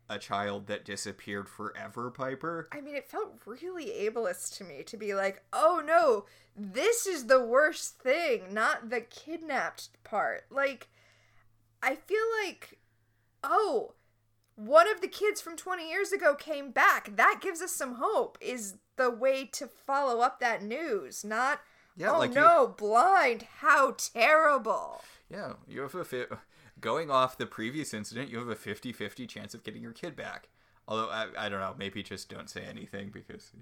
a 0.09 0.19
child 0.19 0.67
that 0.67 0.85
disappeared 0.85 1.49
forever, 1.49 2.11
Piper. 2.11 2.69
I 2.73 2.81
mean, 2.81 2.95
it 2.95 3.09
felt 3.09 3.41
really 3.47 3.87
ableist 3.87 4.57
to 4.59 4.65
me 4.65 4.83
to 4.85 4.97
be 4.97 5.15
like, 5.15 5.43
oh 5.53 5.83
no, 5.85 6.27
this 6.57 7.07
is 7.07 7.27
the 7.27 7.43
worst 7.43 7.99
thing, 7.99 8.53
not 8.53 8.91
the 8.91 9.01
kidnapped 9.01 9.89
part. 10.05 10.45
Like, 10.51 10.89
I 11.83 11.95
feel 11.95 12.25
like, 12.45 12.79
oh, 13.43 13.95
one 14.55 14.89
of 14.89 15.01
the 15.01 15.09
kids 15.09 15.41
from 15.41 15.57
20 15.57 15.89
years 15.89 16.13
ago 16.13 16.35
came 16.35 16.71
back. 16.71 17.17
That 17.17 17.41
gives 17.41 17.63
us 17.63 17.73
some 17.73 17.95
hope, 17.95 18.37
is 18.41 18.75
the 18.97 19.11
way 19.11 19.47
to 19.53 19.67
follow 19.67 20.21
up 20.21 20.41
that 20.41 20.63
news, 20.63 21.25
not, 21.25 21.61
Yeah, 21.97 22.13
oh 22.13 22.19
like 22.19 22.31
you- 22.35 22.41
no, 22.41 22.69
blind, 22.77 23.47
how 23.61 23.93
terrible. 23.97 25.01
Yeah, 25.31 25.55
you 25.67 25.81
have 25.81 25.95
a 25.95 26.05
going 26.83 27.11
off 27.11 27.39
the 27.39 27.47
previous 27.47 27.95
incident, 27.95 28.29
you 28.29 28.39
have 28.39 28.49
a 28.49 28.55
50-50 28.55 29.27
chance 29.27 29.55
of 29.55 29.65
getting 29.65 29.83
your 29.83 29.93
kid 29.93 30.15
back. 30.15 30.49
Although 30.87 31.09
I, 31.09 31.29
I 31.39 31.49
don't 31.49 31.61
know, 31.61 31.75
maybe 31.79 32.03
just 32.03 32.29
don't 32.29 32.51
say 32.51 32.65
anything 32.65 33.11
because 33.11 33.53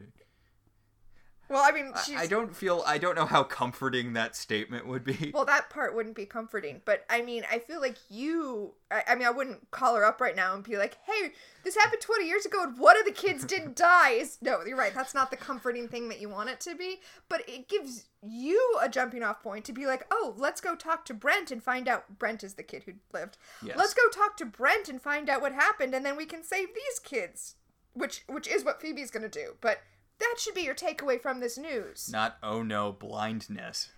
Well, 1.51 1.63
I 1.67 1.73
mean, 1.73 1.91
I- 1.95 2.01
she's. 2.03 2.17
I 2.17 2.27
don't 2.29 2.55
feel 2.55 2.83
I 2.87 2.97
don't 2.97 3.17
know 3.17 3.27
how 3.27 3.43
comforting 3.43 4.13
that 4.13 4.37
statement 4.37 4.87
would 4.87 5.03
be. 5.05 5.33
Well, 5.35 5.45
that 5.45 5.69
part 5.69 5.95
wouldn't 5.97 6.15
be 6.15 6.25
comforting, 6.25 6.81
but 6.85 7.05
I 7.11 7.23
mean, 7.23 7.45
I 7.51 7.59
feel 7.59 7.81
like 7.81 7.97
you. 8.09 8.75
I, 8.91 9.03
I 9.09 9.15
mean, 9.17 9.27
I 9.27 9.31
wouldn't 9.31 9.71
call 9.73 9.97
her 9.97 10.05
up 10.05 10.21
right 10.21 10.37
now 10.37 10.55
and 10.55 10.63
be 10.63 10.77
like, 10.77 10.97
"Hey, 11.05 11.33
this 11.65 11.77
happened 11.77 12.01
20 12.01 12.27
years 12.27 12.47
ago, 12.47 12.63
and 12.63 12.79
one 12.79 12.97
of 12.99 13.05
the 13.05 13.11
kids 13.13 13.45
didn't 13.45 13.75
die." 13.93 14.11
Is 14.13 14.39
no, 14.41 14.61
you're 14.65 14.77
right. 14.77 14.95
That's 14.95 15.13
not 15.15 15.31
the 15.33 15.37
comforting 15.37 15.89
thing 15.89 16.09
that 16.09 16.21
you 16.21 16.29
want 16.29 16.51
it 16.51 16.61
to 16.61 16.77
be, 16.77 17.01
but 17.29 17.43
it 17.49 17.69
gives 17.69 18.05
you 18.23 18.79
a 18.81 18.89
jumping 18.89 19.23
off 19.25 19.43
point 19.43 19.65
to 19.65 19.73
be 19.73 19.87
like, 19.87 20.05
"Oh, 20.13 20.35
let's 20.39 20.61
go 20.61 20.77
talk 20.77 21.05
to 21.07 21.15
Brent 21.15 21.51
and 21.51 21.61
find 21.63 21.89
out." 21.89 22.19
Brent 22.19 22.45
is 22.45 22.55
the 22.55 22.63
kid 22.63 22.85
who 22.85 22.93
lived. 23.13 23.37
Yes. 23.61 23.77
Let's 23.77 23.95
go 23.95 24.07
talk 24.09 24.37
to 24.37 24.45
Brent 24.47 24.89
and 24.89 25.03
find 25.03 25.29
out 25.29 25.41
what 25.43 25.53
happened, 25.53 25.95
and 25.97 26.07
then 26.07 26.17
we 26.17 26.27
can 26.27 26.45
save 26.45 26.69
these 26.75 27.01
kids, 27.03 27.57
which 27.93 28.23
which 28.29 28.47
is 28.47 28.65
what 28.65 28.81
Phoebe's 28.81 29.11
gonna 29.11 29.29
do. 29.29 29.57
But 29.61 29.81
that 30.21 30.37
should 30.39 30.55
be 30.55 30.63
your 30.63 30.75
takeaway 30.75 31.21
from 31.21 31.41
this 31.41 31.59
news. 31.59 32.09
Not 32.13 32.37
oh 32.43 32.63
no 32.63 32.93
blindness. 32.93 33.91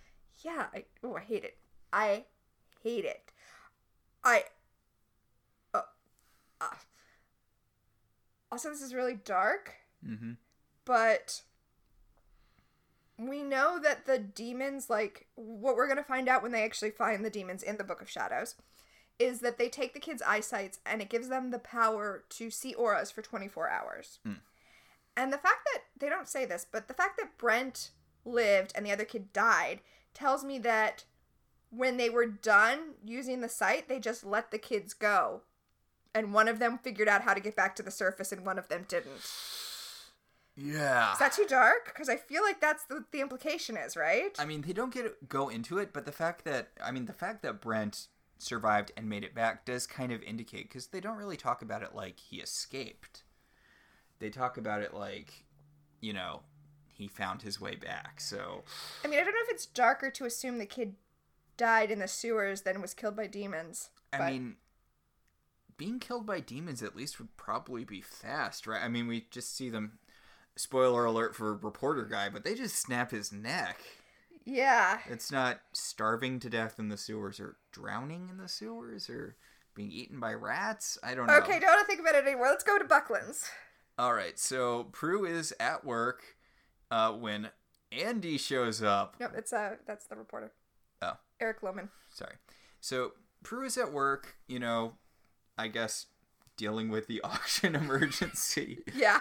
Yeah, 0.43 0.65
I 0.73 0.85
oh 1.03 1.15
I 1.15 1.21
hate 1.21 1.43
it. 1.43 1.57
I 1.91 2.23
hate 2.83 3.05
it. 3.05 3.31
I 4.23 4.43
uh, 5.73 5.81
uh, 6.61 6.65
also 8.51 8.69
this 8.69 8.81
is 8.81 8.93
really 8.93 9.15
dark, 9.15 9.73
Mm-hmm. 10.05 10.31
but 10.85 11.41
we 13.17 13.41
know 13.43 13.79
that 13.81 14.05
the 14.05 14.17
demons 14.19 14.89
like 14.89 15.27
what 15.35 15.75
we're 15.75 15.87
going 15.87 15.97
to 15.97 16.03
find 16.03 16.27
out 16.27 16.41
when 16.43 16.51
they 16.51 16.63
actually 16.63 16.89
find 16.91 17.23
the 17.23 17.29
demons 17.29 17.63
in 17.63 17.77
the 17.77 17.83
book 17.83 18.01
of 18.01 18.09
shadows 18.09 18.55
is 19.19 19.39
that 19.41 19.57
they 19.57 19.69
take 19.69 19.93
the 19.93 19.99
kids' 19.99 20.23
eyesights 20.27 20.79
and 20.85 21.01
it 21.01 21.09
gives 21.09 21.29
them 21.29 21.51
the 21.51 21.59
power 21.59 22.23
to 22.29 22.49
see 22.49 22.73
auras 22.73 23.11
for 23.11 23.21
24 23.21 23.69
hours. 23.69 24.19
And 25.15 25.31
the 25.31 25.37
fact 25.37 25.67
that 25.73 25.83
they 25.99 26.09
don't 26.09 26.27
say 26.27 26.45
this, 26.45 26.65
but 26.69 26.87
the 26.87 26.93
fact 26.93 27.17
that 27.17 27.37
Brent 27.37 27.91
lived 28.25 28.71
and 28.75 28.85
the 28.85 28.91
other 28.91 29.05
kid 29.05 29.31
died 29.33 29.81
tells 30.13 30.43
me 30.43 30.57
that 30.59 31.05
when 31.69 31.97
they 31.97 32.09
were 32.09 32.25
done 32.25 32.95
using 33.03 33.41
the 33.41 33.49
site, 33.49 33.89
they 33.89 33.99
just 33.99 34.23
let 34.23 34.51
the 34.51 34.57
kids 34.57 34.93
go. 34.93 35.41
And 36.15 36.33
one 36.33 36.47
of 36.47 36.59
them 36.59 36.77
figured 36.77 37.07
out 37.07 37.23
how 37.23 37.33
to 37.33 37.39
get 37.39 37.55
back 37.55 37.75
to 37.75 37.83
the 37.83 37.91
surface 37.91 38.31
and 38.31 38.45
one 38.45 38.59
of 38.59 38.67
them 38.69 38.85
didn't. 38.87 39.21
Yeah. 40.55 41.13
Is 41.13 41.19
that 41.19 41.33
too 41.33 41.45
dark? 41.47 41.85
Because 41.85 42.09
I 42.09 42.17
feel 42.17 42.43
like 42.43 42.61
that's 42.61 42.85
what 42.87 43.11
the 43.11 43.21
implication 43.21 43.75
is, 43.75 43.97
right? 43.97 44.35
I 44.37 44.45
mean, 44.45 44.61
they 44.61 44.73
don't 44.73 44.93
get 44.93 45.27
go 45.27 45.49
into 45.49 45.79
it, 45.79 45.91
but 45.93 46.05
the 46.05 46.11
fact 46.11 46.45
that 46.45 46.69
I 46.83 46.91
mean, 46.91 47.05
the 47.05 47.13
fact 47.13 47.41
that 47.41 47.59
Brent 47.59 48.07
survived 48.37 48.91
and 48.95 49.09
made 49.09 49.23
it 49.23 49.33
back 49.33 49.65
does 49.65 49.87
kind 49.87 50.11
of 50.11 50.21
indicate 50.21 50.69
because 50.69 50.87
they 50.87 50.99
don't 50.99 51.17
really 51.17 51.37
talk 51.37 51.61
about 51.61 51.81
it 51.81 51.95
like 51.95 52.19
he 52.19 52.37
escaped. 52.37 53.22
They 54.23 54.29
talk 54.29 54.57
about 54.57 54.81
it 54.81 54.93
like, 54.93 55.43
you 55.99 56.13
know, 56.13 56.43
he 56.93 57.09
found 57.09 57.41
his 57.41 57.59
way 57.59 57.75
back. 57.75 58.21
So 58.21 58.63
I 59.03 59.09
mean, 59.09 59.19
I 59.19 59.23
don't 59.25 59.33
know 59.33 59.41
if 59.43 59.49
it's 59.51 59.65
darker 59.65 60.09
to 60.11 60.23
assume 60.23 60.59
the 60.59 60.65
kid 60.65 60.95
died 61.57 61.91
in 61.91 61.99
the 61.99 62.07
sewers 62.07 62.61
than 62.61 62.81
was 62.81 62.93
killed 62.93 63.17
by 63.17 63.27
demons. 63.27 63.89
I 64.13 64.17
but- 64.19 64.31
mean, 64.31 64.55
being 65.75 65.99
killed 65.99 66.25
by 66.25 66.39
demons 66.39 66.81
at 66.81 66.95
least 66.95 67.19
would 67.19 67.35
probably 67.35 67.83
be 67.83 67.99
fast, 67.99 68.65
right? 68.65 68.81
I 68.81 68.87
mean, 68.87 69.07
we 69.07 69.25
just 69.29 69.57
see 69.57 69.69
them. 69.69 69.99
Spoiler 70.55 71.03
alert 71.03 71.35
for 71.35 71.53
reporter 71.55 72.05
guy, 72.05 72.29
but 72.29 72.45
they 72.45 72.55
just 72.55 72.77
snap 72.77 73.11
his 73.11 73.33
neck. 73.33 73.77
yeah. 74.45 74.99
It's 75.09 75.33
not 75.33 75.59
starving 75.73 76.39
to 76.39 76.49
death 76.49 76.79
in 76.79 76.87
the 76.87 76.95
sewers 76.95 77.41
or 77.41 77.57
drowning 77.73 78.29
in 78.29 78.37
the 78.37 78.47
sewers 78.47 79.09
or 79.09 79.35
being 79.75 79.91
eaten 79.91 80.21
by 80.21 80.33
rats. 80.33 80.97
I 81.03 81.13
don't 81.13 81.27
know. 81.27 81.33
Okay, 81.39 81.59
don't 81.59 81.85
think 81.87 81.99
about 81.99 82.15
it 82.15 82.25
anymore. 82.25 82.47
Let's 82.47 82.63
go 82.63 82.77
to 82.79 82.85
Buckland's. 82.85 83.49
All 83.97 84.13
right, 84.13 84.37
so 84.39 84.85
Prue 84.85 85.25
is 85.25 85.53
at 85.59 85.85
work 85.85 86.23
uh, 86.89 87.11
when 87.11 87.49
Andy 87.91 88.37
shows 88.37 88.81
up. 88.81 89.15
Nope, 89.19 89.31
it's 89.37 89.53
uh, 89.53 89.75
that's 89.85 90.07
the 90.07 90.15
reporter. 90.15 90.51
Oh. 91.01 91.13
Eric 91.39 91.61
Lohman. 91.61 91.89
Sorry. 92.09 92.35
So 92.81 93.13
Prue 93.43 93.65
is 93.65 93.77
at 93.77 93.91
work, 93.93 94.35
you 94.47 94.59
know, 94.59 94.93
I 95.57 95.67
guess 95.67 96.07
dealing 96.57 96.89
with 96.89 97.07
the 97.07 97.21
auction 97.23 97.75
emergency 97.75 98.79
Yeah. 98.95 99.19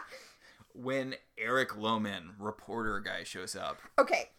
when 0.75 1.16
Eric 1.37 1.70
Lohman, 1.70 2.31
reporter 2.39 2.99
guy, 3.01 3.25
shows 3.25 3.55
up. 3.57 3.81
Okay. 3.99 4.31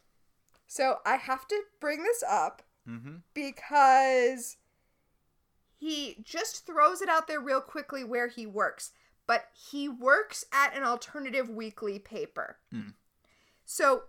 So 0.67 0.97
I 1.05 1.17
have 1.17 1.47
to 1.49 1.61
bring 1.79 2.01
this 2.03 2.23
up 2.27 2.63
Mm-hmm. 2.89 3.17
because 3.33 4.57
he 5.77 6.17
just 6.21 6.65
throws 6.65 7.01
it 7.01 7.07
out 7.07 7.27
there 7.27 7.39
real 7.39 7.61
quickly 7.61 8.03
where 8.03 8.27
he 8.27 8.45
works, 8.45 8.91
but 9.27 9.45
he 9.71 9.87
works 9.87 10.45
at 10.51 10.75
an 10.75 10.83
alternative 10.83 11.49
weekly 11.49 11.99
paper. 11.99 12.57
Hmm. 12.71 12.89
So 13.65 14.03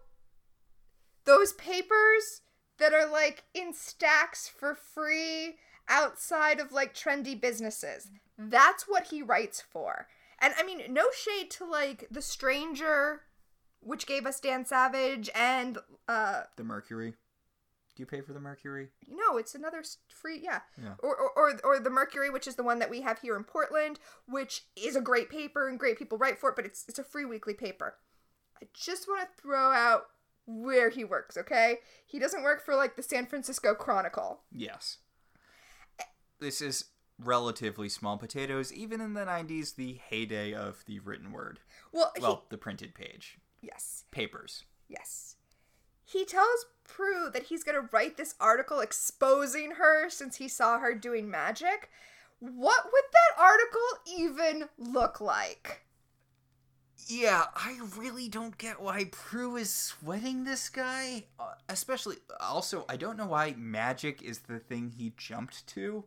those 1.24 1.52
papers 1.54 2.42
that 2.78 2.92
are 2.92 3.06
like 3.06 3.44
in 3.54 3.72
stacks 3.72 4.48
for 4.48 4.74
free 4.74 5.56
outside 5.88 6.60
of 6.60 6.72
like 6.72 6.94
trendy 6.94 7.40
businesses, 7.40 8.10
that's 8.36 8.84
what 8.88 9.08
he 9.08 9.22
writes 9.22 9.60
for. 9.60 10.08
And 10.40 10.52
I 10.58 10.64
mean, 10.64 10.82
no 10.92 11.06
shade 11.16 11.50
to 11.52 11.64
like 11.64 12.08
The 12.10 12.22
Stranger, 12.22 13.22
which 13.80 14.06
gave 14.06 14.26
us 14.26 14.40
Dan 14.40 14.64
Savage, 14.66 15.30
and 15.34 15.78
uh 16.08 16.42
The 16.56 16.64
Mercury. 16.64 17.14
Do 17.96 18.02
you 18.02 18.06
pay 18.06 18.20
for 18.22 18.32
the 18.32 18.40
Mercury? 18.40 18.88
no, 19.08 19.36
it's 19.36 19.54
another 19.54 19.82
free, 20.08 20.40
yeah. 20.42 20.60
Yeah. 20.82 20.94
Or, 20.98 21.14
or, 21.16 21.30
or, 21.36 21.60
or 21.62 21.78
the 21.80 21.90
Mercury, 21.90 22.28
which 22.28 22.48
is 22.48 22.56
the 22.56 22.64
one 22.64 22.80
that 22.80 22.90
we 22.90 23.02
have 23.02 23.20
here 23.20 23.36
in 23.36 23.44
Portland, 23.44 24.00
which 24.26 24.62
is 24.76 24.96
a 24.96 25.00
great 25.00 25.30
paper 25.30 25.68
and 25.68 25.78
great 25.78 25.96
people 25.98 26.18
write 26.18 26.38
for 26.38 26.50
it, 26.50 26.56
but 26.56 26.64
it's 26.66 26.84
it's 26.88 26.98
a 26.98 27.04
free 27.04 27.24
weekly 27.24 27.54
paper. 27.54 27.94
I 28.60 28.66
just 28.74 29.06
want 29.06 29.20
to 29.28 29.40
throw 29.42 29.70
out 29.72 30.06
where 30.46 30.90
he 30.90 31.04
works, 31.04 31.36
okay? 31.36 31.78
He 32.04 32.18
doesn't 32.18 32.42
work 32.42 32.64
for 32.64 32.74
like 32.74 32.96
the 32.96 33.02
San 33.02 33.26
Francisco 33.26 33.74
Chronicle. 33.74 34.40
Yes. 34.52 34.98
This 36.40 36.60
is 36.60 36.86
relatively 37.18 37.88
small 37.88 38.18
potatoes, 38.18 38.72
even 38.72 39.00
in 39.00 39.14
the 39.14 39.24
90s, 39.24 39.76
the 39.76 39.94
heyday 40.08 40.52
of 40.52 40.84
the 40.86 40.98
written 40.98 41.30
word. 41.32 41.60
Well, 41.92 42.12
he, 42.16 42.20
Well, 42.22 42.44
the 42.50 42.58
printed 42.58 42.94
page. 42.94 43.38
yes, 43.62 44.04
Papers. 44.10 44.64
yes. 44.88 45.36
He 46.04 46.24
tells 46.24 46.66
Prue 46.84 47.30
that 47.32 47.44
he's 47.44 47.64
gonna 47.64 47.88
write 47.90 48.16
this 48.16 48.34
article 48.38 48.80
exposing 48.80 49.72
her 49.72 50.10
since 50.10 50.36
he 50.36 50.48
saw 50.48 50.78
her 50.78 50.94
doing 50.94 51.30
magic. 51.30 51.90
What 52.40 52.84
would 52.84 53.04
that 53.12 53.42
article 53.42 53.80
even 54.06 54.68
look 54.76 55.20
like? 55.20 55.80
Yeah, 57.06 57.46
I 57.56 57.80
really 57.96 58.28
don't 58.28 58.56
get 58.56 58.80
why 58.80 59.06
Prue 59.10 59.56
is 59.56 59.72
sweating 59.72 60.44
this 60.44 60.68
guy. 60.68 61.24
Uh, 61.38 61.54
especially, 61.68 62.16
also, 62.40 62.84
I 62.88 62.96
don't 62.96 63.16
know 63.16 63.26
why 63.26 63.54
magic 63.56 64.22
is 64.22 64.40
the 64.40 64.58
thing 64.58 64.90
he 64.90 65.12
jumped 65.16 65.66
to. 65.68 66.04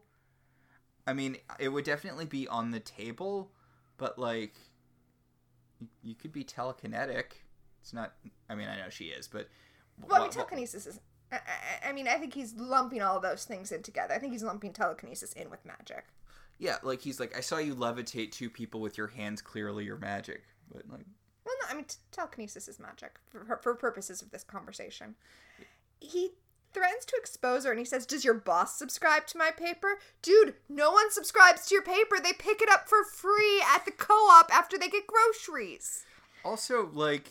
I 1.06 1.14
mean, 1.14 1.38
it 1.60 1.70
would 1.70 1.86
definitely 1.86 2.26
be 2.26 2.48
on 2.48 2.72
the 2.72 2.80
table, 2.80 3.52
but 3.98 4.18
like, 4.20 4.56
you 6.04 6.16
could 6.16 6.32
be 6.32 6.44
telekinetic. 6.44 7.26
It's 7.82 7.94
not. 7.94 8.14
I 8.50 8.56
mean, 8.56 8.68
I 8.68 8.78
know 8.78 8.90
she 8.90 9.06
is, 9.06 9.28
but. 9.28 9.50
Well, 10.06 10.22
I 10.22 10.24
mean, 10.24 10.32
telekinesis 10.32 10.86
is. 10.86 11.00
I, 11.32 11.36
I, 11.36 11.90
I 11.90 11.94
mean, 11.94 12.08
I 12.08 12.16
think 12.16 12.34
he's 12.34 12.54
lumping 12.56 13.02
all 13.02 13.20
those 13.20 13.44
things 13.44 13.72
in 13.72 13.84
together. 13.84 14.14
I 14.14 14.20
think 14.20 14.34
he's 14.34 14.44
lumping 14.44 14.74
telekinesis 14.74 15.34
in 15.34 15.50
with 15.50 15.66
magic. 15.66 16.06
Yeah, 16.60 16.78
like 16.84 17.02
he's 17.02 17.20
like, 17.20 17.36
I 17.38 17.42
saw 17.42 17.58
you 17.58 17.76
levitate 17.76 18.32
two 18.32 18.50
people 18.50 18.82
with 18.82 18.98
your 18.98 19.08
hands. 19.08 19.42
Clearly, 19.42 19.86
you're 19.86 19.98
magic. 19.98 20.44
But 20.72 20.84
like, 20.90 21.06
Well, 21.46 21.56
no, 21.62 21.68
I 21.70 21.76
mean, 21.76 21.86
telekinesis 22.12 22.68
is 22.68 22.80
magic 22.80 23.20
for, 23.30 23.60
for 23.62 23.76
purposes 23.76 24.22
of 24.22 24.32
this 24.32 24.44
conversation. 24.44 25.16
He 26.00 26.32
threatens 26.74 27.06
to 27.06 27.16
expose 27.18 27.66
her 27.66 27.72
and 27.72 27.80
he 27.80 27.86
says, 27.86 28.06
Does 28.06 28.26
your 28.26 28.34
boss 28.34 28.78
subscribe 28.78 29.28
to 29.28 29.38
my 29.38 29.52
paper? 29.52 30.00
Dude, 30.22 30.56
no 30.70 30.92
one 30.92 31.12
subscribes 31.12 31.68
to 31.68 31.76
your 31.76 31.84
paper. 31.84 32.18
They 32.22 32.34
pick 32.34 32.62
it 32.62 32.70
up 32.70 32.88
for 32.88 33.04
free 33.04 33.62
at 33.74 33.86
the 33.86 33.92
co 33.92 34.14
op 34.14 34.54
after 34.54 34.78
they 34.78 34.90
get 34.90 35.08
groceries. 35.08 36.06
Also, 36.44 36.90
like, 36.94 37.30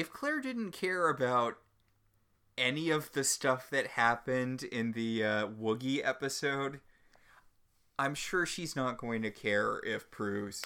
if 0.00 0.10
Claire 0.10 0.40
didn't 0.40 0.72
care 0.72 1.10
about 1.10 1.58
any 2.56 2.88
of 2.88 3.12
the 3.12 3.22
stuff 3.22 3.68
that 3.68 3.86
happened 3.86 4.62
in 4.62 4.92
the 4.92 5.22
uh, 5.22 5.46
Woogie 5.46 6.00
episode, 6.02 6.80
I'm 7.98 8.14
sure 8.14 8.46
she's 8.46 8.74
not 8.74 8.96
going 8.96 9.20
to 9.20 9.30
care 9.30 9.78
if 9.84 10.10
Prue's, 10.10 10.62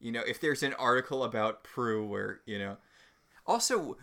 you 0.00 0.10
know, 0.10 0.22
if 0.26 0.40
there's 0.40 0.64
an 0.64 0.74
article 0.74 1.22
about 1.22 1.62
Prue 1.62 2.04
where, 2.04 2.40
you 2.44 2.58
know. 2.58 2.76
Also, 3.46 3.96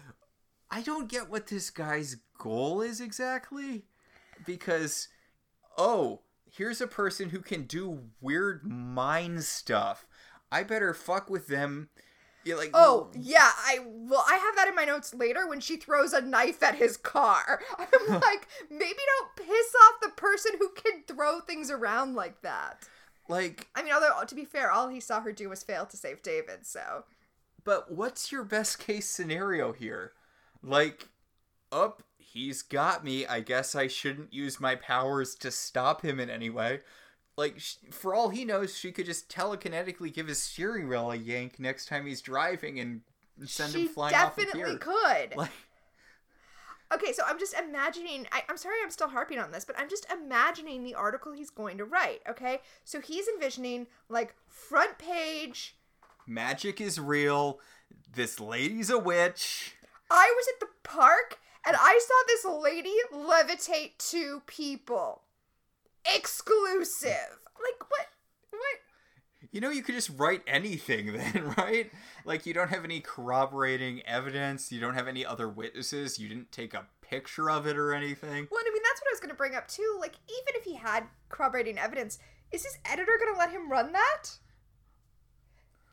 I 0.72 0.82
don't 0.82 1.10
get 1.10 1.30
what 1.30 1.48
this 1.48 1.70
guy's 1.70 2.16
goal 2.38 2.82
is 2.82 3.02
exactly. 3.02 3.84
Because, 4.46 5.10
oh, 5.78 6.22
here's 6.50 6.80
a 6.80 6.88
person 6.88 7.32
who 7.32 7.42
can 7.42 7.64
do 7.64 8.04
weird 8.22 8.64
mind 8.64 9.44
stuff. 9.44 10.08
I 10.54 10.64
better 10.64 10.94
fuck 10.94 11.30
with 11.30 11.48
them. 11.48 11.90
Yeah, 12.46 12.56
like 12.56 12.72
Oh, 12.74 13.10
yeah, 13.14 13.52
I 13.58 13.80
well 13.86 14.24
I 14.28 14.36
have 14.38 14.56
that 14.56 14.68
in 14.68 14.76
my 14.76 14.86
notes 14.86 15.14
later 15.14 15.48
when 15.48 15.60
she 15.60 15.78
throws 15.78 16.14
a 16.14 16.22
knife 16.22 16.64
at 16.64 16.76
his 16.76 16.98
car. 16.98 17.62
I'm 17.78 18.08
like, 18.22 18.48
maybe 18.70 19.00
don't 19.20 19.48
piss 19.48 19.74
off 19.88 20.02
the 20.02 20.10
person 20.16 20.54
who 20.60 20.70
can 20.70 21.04
throw 21.08 21.40
things 21.42 21.70
around 21.72 22.16
like 22.16 22.42
that. 22.42 22.88
like 23.28 23.68
I 23.76 23.84
mean, 23.84 23.94
although 23.94 24.24
to 24.26 24.36
be 24.36 24.46
fair, 24.46 24.72
all 24.72 24.88
he 24.90 25.00
saw 25.00 25.22
her 25.22 25.32
do 25.32 25.50
was 25.50 25.64
fail 25.64 25.86
to 25.88 25.98
save 25.98 26.22
David, 26.22 26.66
so 26.66 27.04
But 27.64 27.92
what's 27.92 28.32
your 28.32 28.44
best 28.44 28.80
case 28.80 29.10
scenario 29.10 29.74
here? 29.74 30.14
Like, 30.64 31.10
up, 31.72 32.04
he's 32.18 32.62
got 32.62 33.04
me. 33.04 33.26
I 33.26 33.40
guess 33.42 33.76
I 33.76 33.88
shouldn't 33.88 34.34
use 34.34 34.60
my 34.60 34.76
powers 34.76 35.36
to 35.36 35.52
stop 35.52 36.02
him 36.04 36.20
in 36.20 36.30
any 36.30 36.50
way. 36.50 36.82
Like, 37.40 37.62
for 37.92 38.14
all 38.14 38.28
he 38.28 38.44
knows, 38.44 38.78
she 38.78 38.92
could 38.92 39.06
just 39.06 39.30
telekinetically 39.30 40.14
give 40.14 40.28
his 40.28 40.42
steering 40.42 40.90
wheel 40.90 41.10
a 41.10 41.16
yank 41.16 41.58
next 41.58 41.88
time 41.88 42.06
he's 42.06 42.20
driving 42.20 42.82
and 42.82 43.00
send 43.46 43.72
she 43.72 43.84
him 43.84 43.88
flying 43.88 44.14
off 44.14 44.38
a 44.38 44.44
definitely 44.44 44.78
could. 44.78 45.38
Like, 45.38 45.52
Okay, 46.92 47.14
so 47.14 47.24
I'm 47.26 47.38
just 47.38 47.54
imagining. 47.54 48.28
I, 48.32 48.42
I'm 48.50 48.58
sorry 48.58 48.78
I'm 48.84 48.90
still 48.90 49.10
harping 49.10 49.40
on 49.40 49.52
this, 49.52 49.64
but 49.64 49.78
I'm 49.80 49.90
just 49.90 50.08
imagining 50.12 50.84
the 50.84 50.96
article 50.96 51.32
he's 51.32 51.52
going 51.52 51.78
to 51.78 51.86
write. 51.86 52.22
Okay, 52.28 52.60
so 52.84 53.00
he's 53.00 53.28
envisioning 53.28 53.88
like 54.10 54.36
front 54.48 54.98
page. 54.98 55.76
magic 56.26 56.82
is 56.82 57.00
real. 57.00 57.60
This 58.14 58.40
lady's 58.40 58.90
a 58.90 58.98
witch. 58.98 59.76
I 60.12 60.34
was 60.36 60.48
at 60.48 60.60
the 60.60 60.68
park 60.84 61.40
and 61.66 61.78
I 61.80 62.00
saw 62.02 62.16
this 62.28 62.64
lady 62.64 62.96
levitate 63.14 63.98
two 64.00 64.42
people. 64.48 65.22
Exclusive. 66.06 67.40
Like 67.62 67.90
what? 67.90 68.08
What? 68.52 68.80
You 69.52 69.62
know, 69.62 69.70
you 69.70 69.82
could 69.82 69.96
just 69.96 70.12
write 70.18 70.44
anything 70.48 71.14
then, 71.14 71.54
right? 71.58 71.92
Like, 72.26 72.46
you 72.46 72.54
don't 72.54 72.70
have 72.70 72.84
any 72.84 73.00
corroborating 73.00 74.02
evidence. 74.06 74.72
You 74.72 74.80
don't 74.80 74.94
have 74.94 75.08
any 75.08 75.26
other 75.26 75.50
witnesses. 75.50 76.20
You 76.20 76.28
didn't 76.28 76.52
take 76.52 76.74
a 76.74 76.86
picture 77.02 77.50
of 77.50 77.66
it 77.66 77.78
or 77.78 77.94
anything. 77.94 78.48
Well, 78.52 78.62
I 78.62 78.72
mean, 78.72 78.84
that's 78.84 79.02
what 79.02 79.10
I 79.10 79.14
was 79.14 79.20
going 79.20 79.30
to 79.30 79.36
bring 79.36 79.56
up 79.56 79.68
too. 79.68 79.98
Like, 80.00 80.16
even 80.28 80.56
if 80.56 80.64
he 80.64 80.76
had 80.76 81.06
corroborating 81.30 81.80
evidence, 81.80 82.20
is 82.52 82.64
his 82.64 82.78
editor 82.86 83.14
going 83.20 83.34
to 83.34 83.40
let 83.40 83.52
him 83.52 83.72
run 83.72 83.92
that? 83.94 84.24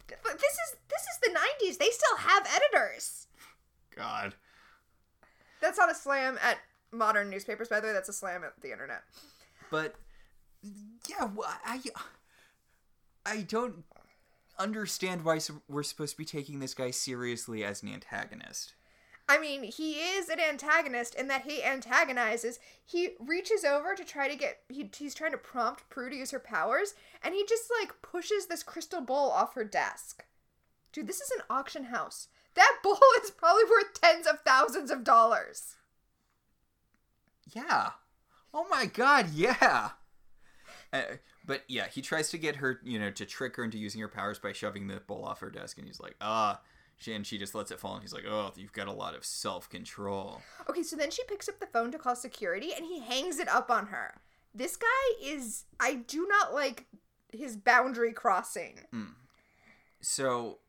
But 0.08 0.38
this 0.38 0.52
is 0.52 0.76
this 0.88 1.02
is 1.02 1.18
the 1.20 1.36
'90s. 1.66 1.78
They 1.78 1.90
still 1.90 2.16
have 2.18 2.46
editors. 2.54 3.26
God. 3.96 4.34
That's 5.60 5.78
not 5.78 5.90
a 5.90 5.94
slam 5.94 6.38
at 6.42 6.58
modern 6.92 7.28
newspapers, 7.28 7.68
by 7.68 7.80
the 7.80 7.88
way. 7.88 7.92
That's 7.92 8.08
a 8.08 8.12
slam 8.12 8.44
at 8.44 8.60
the 8.60 8.70
internet. 8.70 9.02
But, 9.70 9.94
yeah, 11.08 11.28
I, 11.64 11.80
I 13.24 13.42
don't 13.42 13.84
understand 14.58 15.24
why 15.24 15.40
we're 15.68 15.82
supposed 15.82 16.12
to 16.12 16.18
be 16.18 16.24
taking 16.24 16.60
this 16.60 16.74
guy 16.74 16.90
seriously 16.90 17.64
as 17.64 17.82
an 17.82 17.92
antagonist. 17.92 18.74
I 19.28 19.38
mean, 19.38 19.64
he 19.64 19.94
is 19.94 20.28
an 20.28 20.38
antagonist 20.38 21.14
in 21.16 21.26
that 21.28 21.42
he 21.42 21.64
antagonizes. 21.64 22.60
He 22.84 23.10
reaches 23.18 23.64
over 23.64 23.94
to 23.94 24.04
try 24.04 24.28
to 24.28 24.36
get. 24.36 24.58
He, 24.68 24.88
he's 24.96 25.14
trying 25.14 25.32
to 25.32 25.38
prompt 25.38 25.88
Prue 25.88 26.08
to 26.10 26.16
use 26.16 26.30
her 26.30 26.38
powers, 26.38 26.94
and 27.24 27.34
he 27.34 27.44
just 27.44 27.64
like 27.80 28.02
pushes 28.02 28.46
this 28.46 28.62
crystal 28.62 29.00
bowl 29.00 29.30
off 29.30 29.54
her 29.54 29.64
desk. 29.64 30.24
Dude, 30.92 31.08
this 31.08 31.20
is 31.20 31.30
an 31.32 31.42
auction 31.50 31.84
house. 31.84 32.28
That 32.54 32.78
bowl 32.84 32.98
is 33.22 33.32
probably 33.32 33.64
worth 33.64 34.00
tens 34.00 34.28
of 34.28 34.40
thousands 34.40 34.92
of 34.92 35.02
dollars. 35.02 35.74
Yeah. 37.52 37.90
Oh 38.56 38.66
my 38.70 38.86
god, 38.86 39.28
yeah. 39.34 39.90
Uh, 40.92 41.02
but 41.44 41.62
yeah, 41.68 41.88
he 41.88 42.00
tries 42.00 42.30
to 42.30 42.38
get 42.38 42.56
her, 42.56 42.80
you 42.82 42.98
know, 42.98 43.10
to 43.10 43.26
trick 43.26 43.56
her 43.56 43.64
into 43.64 43.76
using 43.76 44.00
her 44.00 44.08
powers 44.08 44.38
by 44.38 44.52
shoving 44.52 44.86
the 44.86 45.00
bowl 45.00 45.24
off 45.26 45.40
her 45.40 45.50
desk, 45.50 45.76
and 45.76 45.86
he's 45.86 46.00
like, 46.00 46.16
ah. 46.22 46.60
She, 46.98 47.12
and 47.12 47.26
she 47.26 47.36
just 47.36 47.54
lets 47.54 47.70
it 47.70 47.78
fall, 47.78 47.92
and 47.92 48.02
he's 48.02 48.14
like, 48.14 48.24
oh, 48.26 48.52
you've 48.56 48.72
got 48.72 48.88
a 48.88 48.92
lot 48.92 49.14
of 49.14 49.22
self 49.22 49.68
control. 49.68 50.40
Okay, 50.70 50.82
so 50.82 50.96
then 50.96 51.10
she 51.10 51.22
picks 51.24 51.46
up 51.46 51.60
the 51.60 51.66
phone 51.66 51.92
to 51.92 51.98
call 51.98 52.16
security, 52.16 52.72
and 52.74 52.86
he 52.86 53.00
hangs 53.00 53.38
it 53.38 53.48
up 53.50 53.70
on 53.70 53.88
her. 53.88 54.22
This 54.54 54.78
guy 54.78 54.86
is. 55.22 55.64
I 55.78 55.96
do 55.96 56.26
not 56.26 56.54
like 56.54 56.86
his 57.30 57.58
boundary 57.58 58.14
crossing. 58.14 58.80
So 60.00 60.60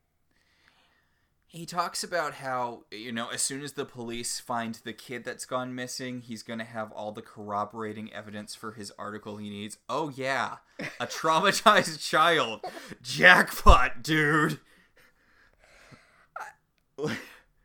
he 1.48 1.66
talks 1.66 2.04
about 2.04 2.36
how, 2.36 2.84
you 2.92 3.12
know, 3.12 3.30
as 3.30 3.42
soon 3.42 3.64
as 3.64 3.74
the 3.74 3.86
police 3.86 4.40
find 4.40 4.76
the 4.84 4.92
kid 4.92 5.24
that's 5.24 5.46
gone 5.46 5.74
missing, 5.74 6.22
he's 6.22 6.44
going 6.44 6.60
to 6.60 6.66
have 6.66 6.92
all 6.92 7.14
the 7.14 7.22
corroborating 7.22 8.12
evidence 8.14 8.54
for 8.54 8.74
his 8.74 8.92
article 9.00 9.38
he 9.38 9.50
needs. 9.50 9.78
Oh, 9.88 10.10
yeah, 10.10 10.58
a 11.00 11.08
traumatized 11.08 12.06
child. 12.06 12.66
Jackpot, 13.02 14.04
dude. 14.04 14.60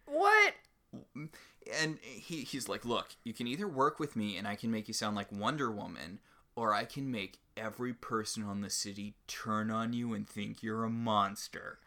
What? 0.06 0.54
and 1.80 1.98
he 2.02 2.42
he's 2.42 2.68
like, 2.68 2.84
"Look, 2.84 3.16
you 3.24 3.32
can 3.32 3.46
either 3.46 3.66
work 3.66 3.98
with 3.98 4.14
me 4.14 4.36
and 4.36 4.46
I 4.46 4.56
can 4.56 4.70
make 4.70 4.88
you 4.88 4.94
sound 4.94 5.16
like 5.16 5.32
Wonder 5.32 5.70
Woman, 5.70 6.20
or 6.54 6.74
I 6.74 6.84
can 6.84 7.10
make 7.10 7.38
every 7.56 7.94
person 7.94 8.42
on 8.42 8.60
the 8.60 8.70
city 8.70 9.14
turn 9.26 9.70
on 9.70 9.92
you 9.92 10.12
and 10.12 10.28
think 10.28 10.62
you're 10.62 10.84
a 10.84 10.90
monster." 10.90 11.78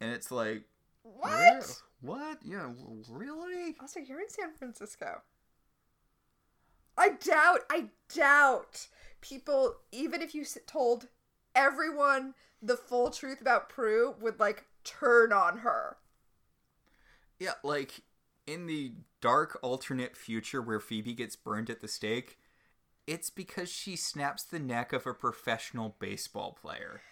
And 0.00 0.12
it's 0.12 0.30
like, 0.30 0.64
What? 1.14 1.68
"Re- 1.68 1.74
What? 2.00 2.42
Yeah, 2.44 2.72
really? 3.08 3.76
Also, 3.80 4.00
you're 4.00 4.20
in 4.20 4.28
San 4.28 4.52
Francisco. 4.54 5.22
I 6.98 7.10
doubt, 7.10 7.60
I 7.70 7.88
doubt 8.14 8.88
people, 9.22 9.76
even 9.92 10.20
if 10.22 10.34
you 10.34 10.44
told 10.66 11.08
everyone 11.54 12.34
the 12.62 12.76
full 12.76 13.10
truth 13.10 13.40
about 13.40 13.68
Prue, 13.70 14.14
would 14.20 14.38
like 14.40 14.66
turn 14.84 15.32
on 15.32 15.58
her. 15.58 15.96
Yeah, 17.38 17.54
like 17.62 18.00
in 18.46 18.66
the 18.66 18.92
dark 19.20 19.58
alternate 19.62 20.16
future 20.16 20.62
where 20.62 20.80
Phoebe 20.80 21.14
gets 21.14 21.36
burned 21.36 21.70
at 21.70 21.80
the 21.80 21.88
stake, 21.88 22.38
it's 23.06 23.30
because 23.30 23.70
she 23.70 23.96
snaps 23.96 24.44
the 24.44 24.58
neck 24.60 24.92
of 24.92 25.06
a 25.06 25.14
professional 25.14 25.96
baseball 26.00 26.52
player. 26.52 27.02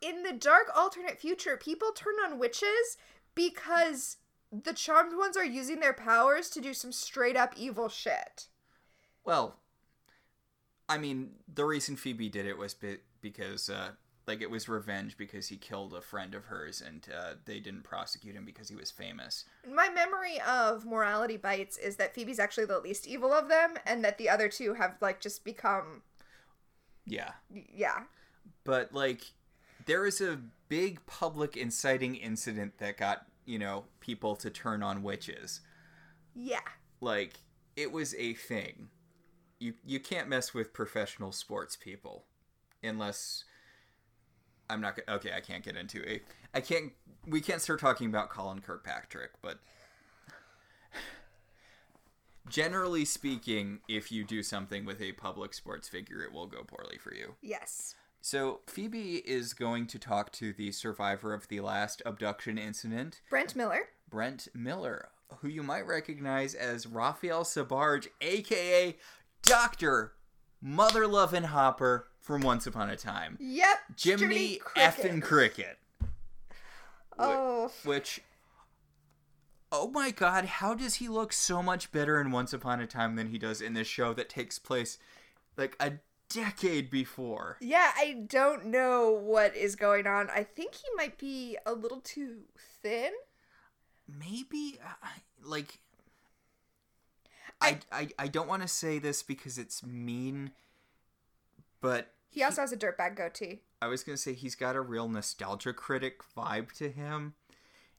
In 0.00 0.22
the 0.22 0.32
dark 0.32 0.66
alternate 0.74 1.18
future, 1.20 1.56
people 1.56 1.92
turn 1.92 2.14
on 2.24 2.38
witches 2.38 2.96
because 3.34 4.16
the 4.50 4.72
charmed 4.72 5.16
ones 5.16 5.36
are 5.36 5.44
using 5.44 5.80
their 5.80 5.92
powers 5.92 6.48
to 6.50 6.60
do 6.60 6.74
some 6.74 6.92
straight 6.92 7.36
up 7.36 7.54
evil 7.56 7.88
shit. 7.88 8.46
Well, 9.24 9.56
I 10.88 10.98
mean, 10.98 11.32
the 11.52 11.64
reason 11.64 11.96
Phoebe 11.96 12.28
did 12.28 12.46
it 12.46 12.58
was 12.58 12.74
be- 12.74 12.98
because, 13.20 13.68
uh, 13.70 13.90
like, 14.26 14.40
it 14.40 14.50
was 14.50 14.68
revenge 14.68 15.16
because 15.16 15.48
he 15.48 15.56
killed 15.56 15.94
a 15.94 16.00
friend 16.00 16.34
of 16.34 16.46
hers, 16.46 16.80
and 16.84 17.06
uh, 17.16 17.34
they 17.44 17.60
didn't 17.60 17.84
prosecute 17.84 18.34
him 18.34 18.44
because 18.44 18.68
he 18.68 18.74
was 18.74 18.90
famous. 18.90 19.44
My 19.70 19.88
memory 19.88 20.40
of 20.40 20.84
Morality 20.84 21.36
Bites 21.36 21.76
is 21.76 21.96
that 21.96 22.14
Phoebe's 22.14 22.40
actually 22.40 22.64
the 22.66 22.80
least 22.80 23.06
evil 23.06 23.32
of 23.32 23.48
them, 23.48 23.74
and 23.86 24.02
that 24.04 24.18
the 24.18 24.28
other 24.28 24.48
two 24.48 24.74
have 24.74 24.96
like 25.00 25.20
just 25.20 25.44
become, 25.44 26.02
Yeah, 27.04 27.32
yeah. 27.72 28.00
but 28.64 28.92
like, 28.92 29.32
there 29.86 30.06
is 30.06 30.20
a 30.20 30.38
big 30.68 31.04
public 31.06 31.56
inciting 31.56 32.14
incident 32.14 32.78
that 32.78 32.96
got 32.96 33.26
you 33.44 33.58
know 33.58 33.84
people 34.00 34.36
to 34.36 34.50
turn 34.50 34.82
on 34.82 35.02
witches. 35.02 35.60
Yeah. 36.34 36.60
Like, 37.00 37.34
it 37.76 37.92
was 37.92 38.14
a 38.14 38.34
thing. 38.34 38.88
You 39.58 39.74
you 39.84 40.00
can't 40.00 40.28
mess 40.28 40.54
with 40.54 40.72
professional 40.72 41.32
sports 41.32 41.76
people, 41.76 42.24
unless. 42.82 43.44
I'm 44.68 44.80
not 44.80 44.94
gonna. 44.96 45.18
Okay, 45.18 45.32
I 45.36 45.40
can't 45.40 45.64
get 45.64 45.76
into 45.76 46.00
it. 46.02 46.22
I 46.54 46.60
can't. 46.60 46.92
We 47.26 47.40
can't 47.40 47.60
start 47.60 47.80
talking 47.80 48.08
about 48.08 48.30
Colin 48.30 48.60
Kaepernick, 48.60 49.30
but 49.42 49.58
generally 52.48 53.04
speaking, 53.04 53.80
if 53.88 54.12
you 54.12 54.24
do 54.24 54.42
something 54.42 54.84
with 54.84 55.00
a 55.00 55.12
public 55.12 55.54
sports 55.54 55.88
figure, 55.88 56.22
it 56.22 56.32
will 56.32 56.46
go 56.46 56.62
poorly 56.62 56.98
for 56.98 57.14
you. 57.14 57.34
Yes. 57.42 57.94
So 58.20 58.60
Phoebe 58.66 59.16
is 59.26 59.54
going 59.54 59.86
to 59.88 59.98
talk 59.98 60.30
to 60.32 60.52
the 60.52 60.72
survivor 60.72 61.32
of 61.32 61.48
the 61.48 61.60
last 61.60 62.02
abduction 62.04 62.58
incident, 62.58 63.20
Brent 63.30 63.56
Miller. 63.56 63.88
Brent 64.10 64.48
Miller. 64.54 65.08
who 65.40 65.48
you 65.48 65.62
might 65.62 65.86
recognize 65.86 66.54
as 66.54 66.86
Rafael 66.86 67.44
Sbarge, 67.44 68.08
aka 68.20 68.96
Doctor 69.42 70.12
Mother 70.60 71.06
Lovin' 71.06 71.44
Hopper 71.44 72.08
from 72.20 72.42
Once 72.42 72.66
Upon 72.66 72.90
a 72.90 72.96
Time. 72.96 73.38
Yep. 73.40 73.78
Jiminy 73.98 74.56
Cricket. 74.56 74.94
effing 74.94 75.22
Cricket. 75.22 75.78
Oh, 77.18 77.70
Which, 77.84 78.20
oh 79.72 79.88
my 79.90 80.10
god, 80.10 80.44
how 80.46 80.74
does 80.74 80.96
he 80.96 81.08
look 81.08 81.32
so 81.32 81.62
much 81.62 81.92
better 81.92 82.20
in 82.20 82.30
Once 82.30 82.52
Upon 82.52 82.80
a 82.80 82.86
Time 82.86 83.16
than 83.16 83.28
he 83.28 83.38
does 83.38 83.60
in 83.60 83.74
this 83.74 83.86
show 83.86 84.12
that 84.14 84.28
takes 84.28 84.58
place 84.58 84.98
like 85.56 85.76
a 85.80 85.94
decade 86.30 86.90
before? 86.90 87.56
yeah. 87.60 87.90
I 87.96 88.24
don't 88.26 88.66
know 88.66 89.10
what 89.10 89.54
is 89.54 89.76
going 89.76 90.06
on. 90.06 90.30
I 90.30 90.44
think 90.44 90.74
he 90.74 90.88
might 90.96 91.18
be 91.18 91.58
a 91.66 91.72
little 91.72 92.00
too 92.00 92.44
thin. 92.82 93.10
Maybe, 94.08 94.78
uh, 94.84 95.06
like, 95.44 95.80
I, 97.60 97.78
I, 97.92 98.08
I 98.18 98.28
don't 98.28 98.48
want 98.48 98.62
to 98.62 98.68
say 98.68 98.98
this 98.98 99.22
because 99.22 99.58
it's 99.58 99.84
mean, 99.84 100.52
but 101.80 102.12
He 102.28 102.42
also 102.42 102.62
has 102.62 102.72
a 102.72 102.76
dirtbag 102.76 103.16
goatee. 103.16 103.60
I 103.82 103.86
was 103.86 104.02
gonna 104.02 104.16
say 104.16 104.34
he's 104.34 104.54
got 104.54 104.76
a 104.76 104.80
real 104.80 105.08
nostalgia 105.08 105.72
critic 105.72 106.20
vibe 106.36 106.72
to 106.72 106.90
him. 106.90 107.34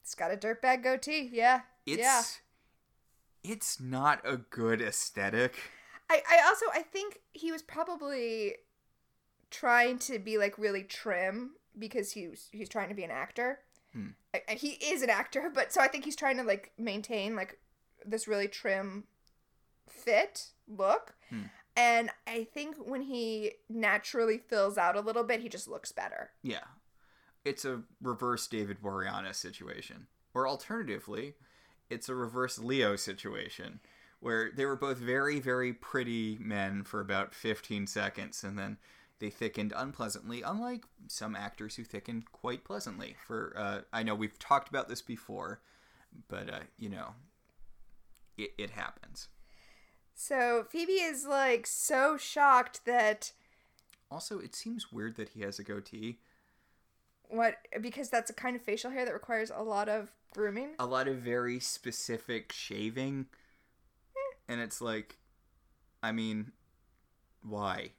He's 0.02 0.14
got 0.14 0.32
a 0.32 0.36
dirtbag 0.36 0.82
goatee. 0.82 1.30
Yeah. 1.32 1.60
It's 1.86 1.98
yeah. 1.98 2.22
it's 3.42 3.80
not 3.80 4.20
a 4.24 4.36
good 4.36 4.80
aesthetic. 4.80 5.56
I, 6.12 6.22
I 6.30 6.46
also 6.46 6.66
I 6.74 6.82
think 6.82 7.20
he 7.32 7.50
was 7.52 7.62
probably 7.62 8.54
trying 9.50 9.98
to 10.00 10.18
be 10.18 10.38
like 10.38 10.58
really 10.58 10.82
trim 10.82 11.52
because 11.78 12.12
he's 12.12 12.48
he's 12.52 12.68
trying 12.68 12.88
to 12.90 12.94
be 12.94 13.04
an 13.04 13.10
actor. 13.10 13.60
Hmm. 13.92 14.08
I- 14.34 14.54
he 14.54 14.72
is 14.72 15.02
an 15.02 15.10
actor, 15.10 15.50
but 15.54 15.72
so 15.72 15.80
I 15.80 15.88
think 15.88 16.04
he's 16.04 16.16
trying 16.16 16.36
to 16.36 16.42
like 16.42 16.72
maintain 16.78 17.34
like 17.36 17.58
this 18.04 18.28
really 18.28 18.48
trim 18.48 19.04
fit 19.88 20.50
look. 20.68 21.14
Hmm. 21.30 21.42
And 21.76 22.10
I 22.26 22.44
think 22.44 22.76
when 22.76 23.02
he 23.02 23.52
naturally 23.70 24.36
fills 24.36 24.76
out 24.76 24.96
a 24.96 25.00
little 25.00 25.24
bit, 25.24 25.40
he 25.40 25.48
just 25.48 25.68
looks 25.68 25.90
better. 25.92 26.30
Yeah. 26.42 26.64
It's 27.44 27.64
a 27.64 27.82
reverse 28.02 28.46
David 28.46 28.82
Boreanaz 28.82 29.36
situation. 29.36 30.06
Or 30.34 30.46
alternatively, 30.46 31.34
it's 31.88 32.08
a 32.10 32.14
reverse 32.14 32.58
Leo 32.58 32.96
situation 32.96 33.80
where 34.22 34.52
they 34.54 34.64
were 34.64 34.76
both 34.76 34.98
very, 34.98 35.40
very 35.40 35.72
pretty 35.72 36.38
men 36.40 36.84
for 36.84 37.00
about 37.00 37.34
15 37.34 37.88
seconds 37.88 38.44
and 38.44 38.56
then 38.56 38.78
they 39.18 39.30
thickened 39.30 39.72
unpleasantly, 39.76 40.42
unlike 40.42 40.84
some 41.08 41.34
actors 41.34 41.74
who 41.76 41.82
thicken 41.84 42.24
quite 42.30 42.64
pleasantly. 42.64 43.16
For 43.26 43.52
uh, 43.56 43.80
I 43.92 44.04
know 44.04 44.14
we've 44.14 44.38
talked 44.38 44.68
about 44.68 44.88
this 44.88 45.02
before, 45.02 45.60
but 46.28 46.48
uh, 46.48 46.60
you 46.78 46.88
know, 46.88 47.14
it, 48.38 48.52
it 48.58 48.70
happens. 48.70 49.28
So 50.14 50.66
Phoebe 50.68 50.92
is 50.92 51.26
like 51.26 51.66
so 51.66 52.16
shocked 52.16 52.84
that 52.84 53.32
Also, 54.10 54.38
it 54.38 54.54
seems 54.54 54.92
weird 54.92 55.16
that 55.16 55.30
he 55.30 55.40
has 55.42 55.58
a 55.58 55.64
goatee. 55.64 56.18
what 57.28 57.56
because 57.80 58.08
that's 58.08 58.30
a 58.30 58.34
kind 58.34 58.54
of 58.54 58.62
facial 58.62 58.90
hair 58.92 59.04
that 59.04 59.14
requires 59.14 59.50
a 59.54 59.62
lot 59.62 59.88
of 59.88 60.12
grooming. 60.32 60.70
a 60.78 60.86
lot 60.86 61.08
of 61.08 61.16
very 61.16 61.58
specific 61.60 62.52
shaving 62.52 63.26
and 64.52 64.60
it's 64.60 64.80
like 64.80 65.18
i 66.02 66.12
mean 66.12 66.52
why? 67.42 67.92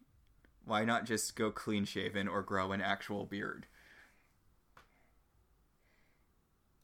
Why 0.65 0.85
not 0.85 1.05
just 1.05 1.35
go 1.35 1.51
clean 1.51 1.85
shaven 1.85 2.27
or 2.27 2.41
grow 2.41 2.71
an 2.71 2.81
actual 2.81 3.25
beard? 3.25 3.67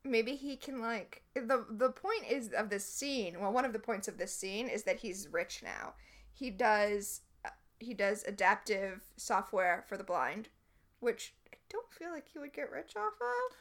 Maybe 0.04 0.36
he 0.36 0.56
can 0.58 0.82
like 0.82 1.24
the 1.36 1.66
the 1.70 1.92
point 1.92 2.26
is 2.30 2.50
of 2.50 2.70
this 2.70 2.86
scene 2.86 3.40
well 3.40 3.54
one 3.54 3.66
of 3.66 3.74
the 3.74 3.80
points 3.80 4.08
of 4.08 4.18
this 4.18 4.34
scene 4.34 4.68
is 4.68 4.84
that 4.84 5.00
he's 5.00 5.28
rich 5.32 5.62
now. 5.64 5.94
He 6.34 6.50
does 6.50 7.22
uh, 7.46 7.50
he 7.80 7.94
does 7.94 8.24
adaptive 8.24 9.02
software 9.18 9.86
for 9.88 9.98
the 9.98 10.04
blind 10.04 10.50
which 11.00 11.34
i 11.54 11.58
don't 11.70 11.92
feel 11.94 12.12
like 12.12 12.28
he 12.28 12.40
would 12.40 12.54
get 12.54 12.72
rich 12.72 12.94
off 12.98 13.14
of 13.22 13.56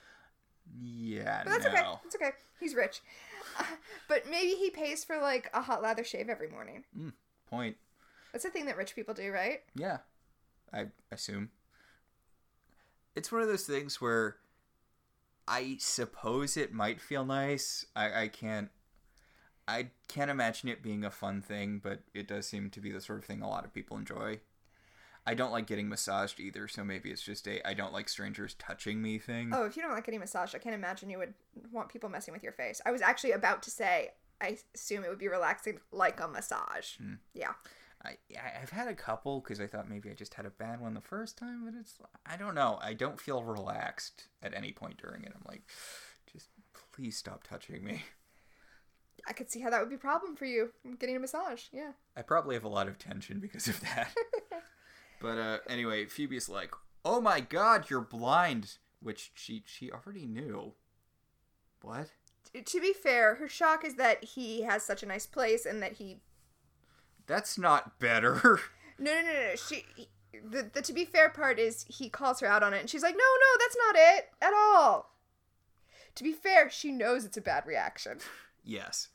yeah 0.81 1.43
but 1.45 1.51
that's 1.51 1.65
no. 1.65 1.71
Okay 1.71 1.83
that's 2.03 2.17
okay. 2.17 2.31
He's 2.61 2.75
rich. 2.75 3.01
Uh, 3.59 3.65
but 4.09 4.29
maybe 4.29 4.53
he 4.53 4.71
pays 4.71 5.05
for 5.05 5.19
like 5.19 5.51
a 5.55 5.63
hot 5.63 5.83
lather 5.83 6.05
shave 6.05 6.29
every 6.29 6.49
morning. 6.49 6.85
Point. 7.49 7.77
That's 8.33 8.45
a 8.45 8.51
thing 8.51 8.67
that 8.67 8.77
rich 8.77 8.95
people 8.95 9.15
do 9.15 9.31
right? 9.33 9.61
Yeah 9.75 9.99
i 10.73 10.87
assume. 11.11 11.51
It's 13.17 13.33
one 13.33 13.43
of 13.43 13.49
those 13.49 13.67
things 13.67 14.01
where 14.01 14.37
i 15.47 15.77
suppose 15.79 16.57
it 16.57 16.73
might 16.73 17.01
feel 17.01 17.25
nice. 17.25 17.87
I 17.97 18.23
i 18.23 18.29
can't 18.29 18.71
I 19.67 19.91
can't 20.09 20.31
imagine 20.31 20.71
it 20.71 20.83
being 20.83 21.05
a 21.05 21.11
fun 21.11 21.43
thing, 21.43 21.81
but 21.85 22.01
it 22.15 22.27
does 22.27 22.47
seem 22.47 22.71
to 22.71 22.81
be 22.81 22.91
the 22.91 23.03
sort 23.03 23.19
of 23.19 23.27
thing 23.27 23.43
a 23.43 23.49
lot 23.49 23.67
of 23.67 23.75
people 23.75 23.99
enjoy. 23.99 24.41
I 25.29 25.35
don't 25.35 25.53
like 25.53 25.67
getting 25.67 25.89
massaged 25.89 26.41
either, 26.41 26.67
so 26.69 26.83
maybe 26.85 27.11
it's 27.11 27.23
just 27.23 27.47
a 27.47 27.67
I 27.69 27.75
don't 27.75 27.93
like 27.93 28.09
strangers 28.09 28.55
touching 28.59 29.03
me 29.03 29.19
thing. 29.19 29.51
oh 29.53 29.65
if 29.67 29.77
you 29.77 29.83
don't 29.83 29.93
like 29.93 30.05
getting 30.05 30.21
massaged 30.21 30.55
i 30.55 30.59
can't 30.59 30.75
imagine 30.75 31.11
you 31.11 31.19
would 31.19 31.35
want 31.73 31.89
people 31.91 32.09
messing 32.09 32.33
with 32.33 32.43
your 32.43 32.53
face 32.53 32.81
i 32.87 32.91
was 32.91 33.03
actually 33.03 33.33
about 33.33 33.63
to 33.65 33.71
say 33.71 34.11
i 34.41 34.57
assume 34.75 35.05
it 35.05 35.09
would 35.11 35.19
be 35.19 35.29
relaxing 35.29 35.79
like 35.93 36.19
a 36.21 36.29
massage 36.29 36.97
hmm. 36.97 37.15
yeah 37.35 37.53
I 38.05 38.17
I- 38.37 38.63
I've 38.63 38.71
had 38.71 38.89
a 38.89 38.95
couple 38.95 39.41
because 39.41 39.61
I 39.61 39.67
thought 39.67 39.91
maybe 39.91 40.09
I 40.11 40.15
just 40.15 40.35
had 40.35 40.47
a 40.47 40.51
bad 40.51 40.81
one 40.81 40.95
the 40.95 41.01
first 41.01 41.37
time, 41.37 41.65
but 41.65 41.75
it's 41.79 41.99
I 42.25 42.37
don't 42.37 42.55
know. 42.55 42.79
I 42.81 42.95
don't 42.95 43.21
feel 43.21 43.43
relaxed 43.43 44.29
at 44.41 44.55
any 44.55 44.71
point 44.73 44.99
during 44.99 45.25
it. 45.25 45.33
I'm 45.35 45.43
like, 45.47 45.63
just 46.33 46.49
please 46.93 47.17
stop 47.17 47.43
touching 47.43 47.85
me. 47.85 48.05
I 49.29 49.33
could 49.33 49.51
see 49.51 49.61
how 49.61 49.71
that 49.71 49.81
would 49.81 49.89
be 49.89 49.97
a 49.97 49.99
problem 49.99 50.37
for 50.37 50.45
you 50.45 50.71
getting 51.01 51.17
a 51.17 51.21
massage. 51.21 51.65
Yeah. 51.73 51.91
I 52.17 52.23
probably 52.23 52.55
have 52.55 52.65
a 52.65 52.69
lot 52.69 52.87
of 52.89 52.99
tension 52.99 53.41
because 53.41 53.67
of 53.67 53.81
that. 53.81 54.11
but 55.21 55.39
uh, 55.39 55.59
anyway, 55.69 56.07
Phoebe's 56.07 56.49
like, 56.49 56.73
"Oh 57.05 57.21
my 57.21 57.41
God, 57.41 57.89
you're 57.91 58.01
blind," 58.01 58.79
which 59.01 59.33
she 59.35 59.63
she 59.67 59.91
already 59.91 60.27
knew. 60.27 60.73
What? 61.83 62.09
To 62.65 62.81
be 62.81 62.93
fair, 62.93 63.37
her 63.37 63.49
shock 63.49 63.85
is 63.85 63.95
that 63.97 64.25
he 64.25 64.63
has 64.63 64.83
such 64.83 65.03
a 65.03 65.07
nice 65.07 65.27
place 65.27 65.65
and 65.67 65.83
that 65.83 65.95
he. 65.95 66.19
That's 67.27 67.59
not 67.59 67.99
better. 67.99 68.61
No, 69.01 69.13
no, 69.15 69.23
no, 69.23 69.33
no. 69.33 69.55
She. 69.55 69.85
he- 69.95 70.09
The, 70.33 70.69
the 70.75 70.83
to 70.83 70.93
be 70.93 71.05
fair 71.05 71.29
part 71.31 71.59
is 71.61 71.85
he 71.89 72.09
calls 72.09 72.41
her 72.41 72.49
out 72.49 72.65
on 72.65 72.75
it 72.75 72.81
and 72.81 72.91
she's 72.91 73.03
like, 73.05 73.15
no, 73.15 73.19
no, 73.19 73.59
that's 73.61 73.77
not 73.87 73.95
it 73.97 74.29
at 74.43 74.53
all. 74.55 75.15
To 76.17 76.25
be 76.25 76.33
fair, 76.33 76.69
she 76.69 76.91
knows 76.91 77.25
it's 77.25 77.37
a 77.37 77.41
bad 77.41 77.65
reaction. 77.65 78.19
yes. 78.65 79.09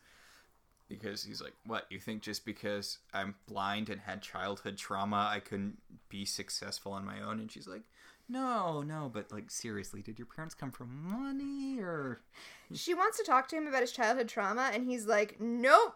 Because 1.00 1.24
he's 1.24 1.42
like, 1.42 1.54
"What? 1.66 1.86
You 1.90 2.00
think 2.00 2.22
just 2.22 2.46
because 2.46 3.00
I'm 3.14 3.36
blind 3.48 3.90
and 3.90 4.02
had 4.02 4.22
childhood 4.22 4.78
trauma, 4.78 5.30
I 5.32 5.40
couldn't 5.40 5.78
be 6.10 6.26
successful 6.26 6.94
on 6.94 7.06
my 7.06 7.22
own?" 7.22 7.40
And 7.40 7.52
she's 7.52 7.68
like, 7.68 7.84
"No, 8.30 8.82
no, 8.82 9.10
but 9.14 9.32
like 9.32 9.52
seriously, 9.52 10.02
did 10.02 10.20
your 10.20 10.28
parents 10.28 10.56
come 10.56 10.72
from 10.72 11.10
money 11.10 11.80
or 11.80 12.22
She 12.74 12.94
wants 12.94 13.18
to 13.18 13.24
talk 13.24 13.48
to 13.50 13.56
him 13.56 13.68
about 13.68 13.82
his 13.82 13.92
childhood 13.92 14.28
trauma 14.28 14.72
and 14.74 14.90
he's 14.90 15.06
like, 15.06 15.40
nope. 15.40 15.96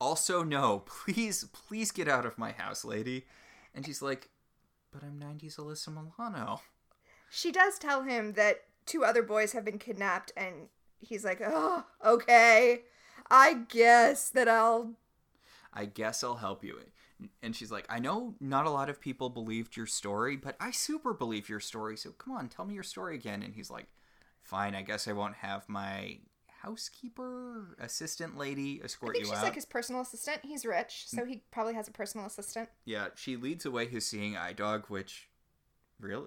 Also, 0.00 0.42
no, 0.42 0.80
please, 0.86 1.44
please 1.52 1.90
get 1.90 2.08
out 2.08 2.24
of 2.24 2.38
my 2.38 2.52
house, 2.52 2.84
lady. 2.84 3.26
And 3.74 3.84
she's 3.84 4.00
like, 4.00 4.30
but 4.92 5.02
I'm 5.02 5.20
90s 5.20 5.56
Alyssa 5.56 5.88
Milano. 5.88 6.60
She 7.30 7.52
does 7.52 7.78
tell 7.78 8.02
him 8.02 8.32
that 8.32 8.62
two 8.86 9.04
other 9.04 9.22
boys 9.22 9.52
have 9.52 9.64
been 9.64 9.78
kidnapped 9.78 10.32
and 10.36 10.68
he's 10.98 11.24
like, 11.24 11.40
oh, 11.44 11.84
okay. 12.04 12.82
I 13.30 13.54
guess 13.68 14.28
that 14.30 14.48
I'll 14.48 14.92
I 15.72 15.84
guess 15.86 16.24
I'll 16.24 16.36
help 16.36 16.64
you. 16.64 16.78
And 17.42 17.54
she's 17.54 17.70
like, 17.70 17.86
I 17.88 17.98
know 17.98 18.34
not 18.40 18.66
a 18.66 18.70
lot 18.70 18.88
of 18.88 19.00
people 19.00 19.28
believed 19.28 19.76
your 19.76 19.86
story, 19.86 20.36
but 20.36 20.56
I 20.58 20.70
super 20.70 21.12
believe 21.12 21.48
your 21.48 21.60
story. 21.60 21.96
So 21.96 22.10
come 22.12 22.34
on, 22.34 22.48
tell 22.48 22.64
me 22.64 22.74
your 22.74 22.82
story 22.82 23.14
again. 23.14 23.42
And 23.42 23.54
he's 23.54 23.70
like, 23.70 23.86
fine, 24.42 24.74
I 24.74 24.82
guess 24.82 25.06
I 25.06 25.12
won't 25.12 25.36
have 25.36 25.68
my 25.68 26.18
housekeeper, 26.62 27.76
assistant 27.78 28.36
lady 28.36 28.80
escort 28.82 28.82
I 28.82 28.84
escort 28.84 29.14
think 29.14 29.24
you 29.24 29.30
she's 29.30 29.38
out. 29.38 29.44
like 29.44 29.54
his 29.54 29.64
personal 29.64 30.02
assistant. 30.02 30.40
He's 30.42 30.64
rich, 30.64 31.04
so 31.06 31.24
he 31.24 31.42
probably 31.50 31.74
has 31.74 31.88
a 31.88 31.92
personal 31.92 32.26
assistant. 32.26 32.68
Yeah, 32.84 33.08
she 33.14 33.36
leads 33.36 33.64
away 33.64 33.86
his 33.86 34.06
seeing 34.06 34.36
eye 34.36 34.52
dog, 34.52 34.86
which 34.88 35.28
really, 36.00 36.26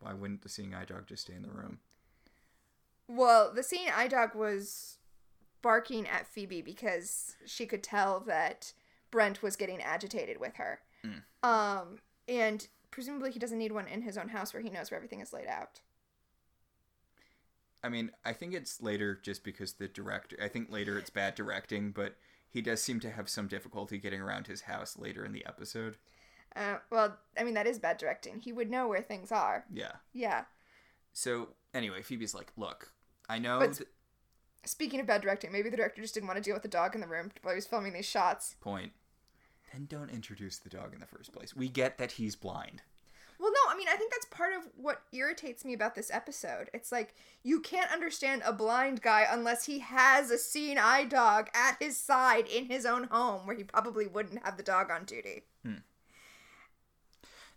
why 0.00 0.14
wouldn't 0.14 0.42
the 0.42 0.48
seeing 0.48 0.74
eye 0.74 0.84
dog 0.84 1.06
just 1.06 1.22
stay 1.22 1.34
in 1.34 1.42
the 1.42 1.50
room? 1.50 1.78
Well, 3.06 3.52
the 3.52 3.62
seeing 3.62 3.88
eye 3.94 4.08
dog 4.08 4.34
was 4.34 4.97
barking 5.62 6.06
at 6.06 6.26
Phoebe 6.26 6.62
because 6.62 7.36
she 7.46 7.66
could 7.66 7.82
tell 7.82 8.20
that 8.20 8.72
Brent 9.10 9.42
was 9.42 9.56
getting 9.56 9.80
agitated 9.82 10.38
with 10.38 10.54
her. 10.56 10.80
Um, 11.42 11.98
and 12.26 12.66
presumably 12.90 13.30
he 13.30 13.38
doesn't 13.38 13.58
need 13.58 13.72
one 13.72 13.86
in 13.86 14.02
his 14.02 14.18
own 14.18 14.28
house 14.28 14.52
where 14.52 14.62
he 14.62 14.70
knows 14.70 14.90
where 14.90 14.96
everything 14.98 15.20
is 15.20 15.32
laid 15.32 15.46
out. 15.46 15.80
I 17.82 17.88
mean, 17.88 18.10
I 18.24 18.32
think 18.32 18.54
it's 18.54 18.82
later 18.82 19.18
just 19.22 19.44
because 19.44 19.74
the 19.74 19.86
director. 19.88 20.36
I 20.42 20.48
think 20.48 20.70
later 20.70 20.98
it's 20.98 21.10
bad 21.10 21.34
directing, 21.36 21.92
but 21.92 22.16
he 22.50 22.60
does 22.60 22.82
seem 22.82 22.98
to 23.00 23.10
have 23.10 23.28
some 23.28 23.46
difficulty 23.46 23.98
getting 23.98 24.20
around 24.20 24.48
his 24.48 24.62
house 24.62 24.98
later 24.98 25.24
in 25.24 25.32
the 25.32 25.46
episode. 25.46 25.96
Uh, 26.56 26.78
well, 26.90 27.16
I 27.38 27.44
mean 27.44 27.54
that 27.54 27.66
is 27.68 27.78
bad 27.78 27.98
directing. 27.98 28.40
He 28.40 28.52
would 28.52 28.70
know 28.70 28.88
where 28.88 29.02
things 29.02 29.30
are. 29.30 29.64
Yeah. 29.72 29.92
Yeah. 30.12 30.44
So 31.12 31.50
anyway, 31.72 32.02
Phoebe's 32.02 32.34
like, 32.34 32.52
"Look, 32.56 32.92
I 33.28 33.38
know." 33.38 33.60
But- 33.60 33.74
th- 33.74 33.88
Speaking 34.68 35.00
of 35.00 35.06
bad 35.06 35.22
directing, 35.22 35.50
maybe 35.50 35.70
the 35.70 35.78
director 35.78 36.02
just 36.02 36.12
didn't 36.12 36.26
want 36.26 36.36
to 36.36 36.42
deal 36.42 36.54
with 36.54 36.62
the 36.62 36.68
dog 36.68 36.94
in 36.94 37.00
the 37.00 37.06
room 37.06 37.30
while 37.42 37.54
he 37.54 37.56
was 37.56 37.66
filming 37.66 37.94
these 37.94 38.04
shots. 38.04 38.54
Point. 38.60 38.92
Then 39.72 39.86
don't 39.86 40.10
introduce 40.10 40.58
the 40.58 40.68
dog 40.68 40.92
in 40.92 41.00
the 41.00 41.06
first 41.06 41.32
place. 41.32 41.56
We 41.56 41.68
get 41.68 41.96
that 41.98 42.12
he's 42.12 42.36
blind. 42.36 42.82
Well, 43.40 43.50
no, 43.50 43.72
I 43.72 43.76
mean, 43.76 43.86
I 43.88 43.96
think 43.96 44.10
that's 44.10 44.26
part 44.26 44.52
of 44.52 44.68
what 44.76 45.02
irritates 45.12 45.64
me 45.64 45.72
about 45.72 45.94
this 45.94 46.10
episode. 46.12 46.68
It's 46.74 46.92
like 46.92 47.14
you 47.42 47.60
can't 47.60 47.92
understand 47.92 48.42
a 48.44 48.52
blind 48.52 49.00
guy 49.00 49.26
unless 49.30 49.64
he 49.64 49.78
has 49.78 50.30
a 50.30 50.38
seeing 50.38 50.76
eye 50.76 51.04
dog 51.04 51.48
at 51.54 51.76
his 51.80 51.96
side 51.96 52.46
in 52.48 52.66
his 52.66 52.84
own 52.84 53.04
home 53.04 53.46
where 53.46 53.56
he 53.56 53.64
probably 53.64 54.06
wouldn't 54.06 54.44
have 54.44 54.56
the 54.56 54.62
dog 54.62 54.90
on 54.90 55.04
duty. 55.04 55.44
Hmm. 55.64 55.76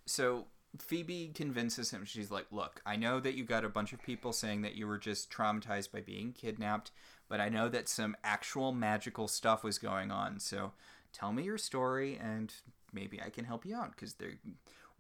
So 0.06 0.46
Phoebe 0.80 1.32
convinces 1.34 1.92
him. 1.92 2.06
She's 2.06 2.32
like, 2.32 2.48
"Look, 2.52 2.82
I 2.86 2.96
know 2.96 3.20
that 3.20 3.36
you 3.36 3.44
got 3.44 3.66
a 3.66 3.70
bunch 3.70 3.94
of 3.94 4.02
people 4.02 4.34
saying 4.34 4.62
that 4.62 4.76
you 4.76 4.88
were 4.88 4.98
just 4.98 5.32
traumatized 5.32 5.92
by 5.92 6.02
being 6.02 6.34
kidnapped, 6.34 6.92
but 7.28 7.42
I 7.42 7.50
know 7.50 7.70
that 7.70 7.90
some 7.90 8.16
actual 8.24 8.72
magical 8.72 9.28
stuff 9.28 9.64
was 9.64 9.78
going 9.78 10.12
on. 10.12 10.40
So 10.40 10.74
tell 11.14 11.34
me 11.34 11.44
your 11.44 11.58
story, 11.58 12.18
and 12.22 12.54
maybe 12.94 13.22
I 13.22 13.30
can 13.30 13.46
help 13.46 13.66
you 13.66 13.76
out. 13.76 13.92
Because 13.92 14.16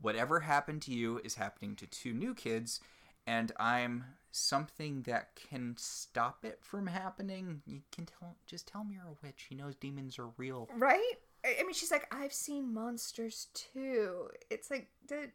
whatever 0.01 0.41
happened 0.41 0.81
to 0.83 0.93
you 0.93 1.21
is 1.23 1.35
happening 1.35 1.75
to 1.77 1.87
two 1.87 2.13
new 2.13 2.33
kids, 2.33 2.79
and 3.25 3.51
I'm 3.59 4.05
something 4.31 5.03
that 5.03 5.35
can 5.35 5.75
stop 5.77 6.43
it 6.43 6.59
from 6.61 6.87
happening. 6.87 7.61
You 7.65 7.81
can 7.91 8.05
tell, 8.05 8.35
just 8.45 8.67
tell 8.67 8.83
me 8.83 8.95
you're 8.95 9.03
a 9.03 9.25
witch. 9.25 9.47
He 9.49 9.55
knows 9.55 9.75
demons 9.75 10.17
are 10.17 10.29
real. 10.37 10.69
Right? 10.75 11.13
I 11.43 11.63
mean, 11.63 11.73
she's 11.73 11.91
like, 11.91 12.07
I've 12.13 12.33
seen 12.33 12.73
monsters 12.73 13.47
too. 13.53 14.29
It's 14.49 14.71
like, 14.71 14.87
the, 15.07 15.29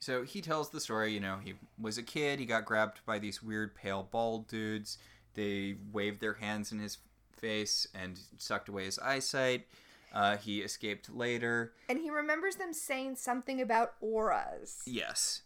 So 0.00 0.22
he 0.22 0.40
tells 0.40 0.70
the 0.70 0.80
story, 0.80 1.12
you 1.12 1.20
know, 1.20 1.38
he 1.42 1.54
was 1.78 1.98
a 1.98 2.02
kid, 2.02 2.38
he 2.38 2.46
got 2.46 2.64
grabbed 2.64 3.00
by 3.04 3.18
these 3.18 3.42
weird 3.42 3.74
pale 3.74 4.06
bald 4.10 4.46
dudes. 4.46 4.98
They 5.34 5.76
waved 5.92 6.20
their 6.20 6.34
hands 6.34 6.70
in 6.72 6.78
his 6.78 6.98
face 7.36 7.86
and 7.94 8.18
sucked 8.38 8.68
away 8.68 8.84
his 8.84 8.98
eyesight. 8.98 9.66
Uh, 10.12 10.36
he 10.38 10.60
escaped 10.60 11.10
later. 11.14 11.72
and 11.88 11.98
he 11.98 12.10
remembers 12.10 12.56
them 12.56 12.72
saying 12.72 13.16
something 13.16 13.60
about 13.60 13.92
auras. 14.00 14.78
Yes. 14.86 15.42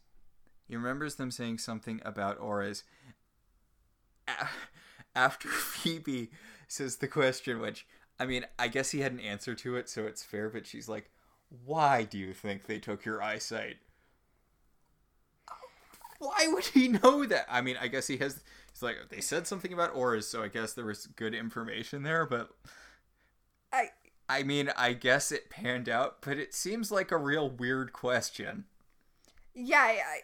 He 0.69 0.77
remembers 0.77 1.17
them 1.17 1.31
saying 1.33 1.59
something 1.59 2.01
about 2.05 2.39
auras. 2.39 2.85
A- 4.29 4.49
After 5.17 5.49
Phoebe 5.49 6.31
says 6.69 6.97
the 6.99 7.09
question, 7.09 7.59
which, 7.59 7.87
I 8.21 8.27
mean, 8.27 8.47
I 8.59 8.69
guess 8.69 8.91
he 8.93 9.01
had 9.01 9.13
an 9.13 9.21
answer 9.21 9.55
to 9.57 9.77
it, 9.77 9.89
so 9.89 10.05
it's 10.07 10.23
fair, 10.23 10.49
but 10.49 10.67
she's 10.67 10.89
like, 10.89 11.11
Why 11.65 12.05
do 12.05 12.19
you 12.19 12.33
think 12.33 12.67
they 12.67 12.79
took 12.79 13.05
your 13.05 13.23
eyesight? 13.23 13.77
Why 16.19 16.47
would 16.49 16.67
he 16.67 16.89
know 16.89 17.27
that? 17.27 17.47
I 17.51 17.61
mean, 17.61 17.77
I 17.81 17.89
guess 17.89 18.07
he 18.07 18.17
has. 18.19 18.41
He's 18.73 18.83
like, 18.83 18.97
they 19.11 19.21
said 19.21 19.47
something 19.47 19.73
about 19.73 19.95
auras, 19.95 20.29
so 20.29 20.43
I 20.43 20.49
guess 20.49 20.73
there 20.73 20.85
was 20.87 21.07
good 21.07 21.35
information 21.35 22.03
there, 22.05 22.25
but. 22.27 22.51
I, 23.73 23.91
I 24.29 24.43
mean, 24.45 24.71
I 24.77 24.93
guess 24.93 25.33
it 25.33 25.51
panned 25.51 25.89
out, 25.89 26.19
but 26.23 26.39
it 26.39 26.55
seems 26.55 26.91
like 26.91 27.11
a 27.11 27.17
real 27.19 27.51
weird 27.51 27.93
question. 27.93 28.65
yeah, 29.55 29.81
I, 29.81 29.91
I, 29.91 30.21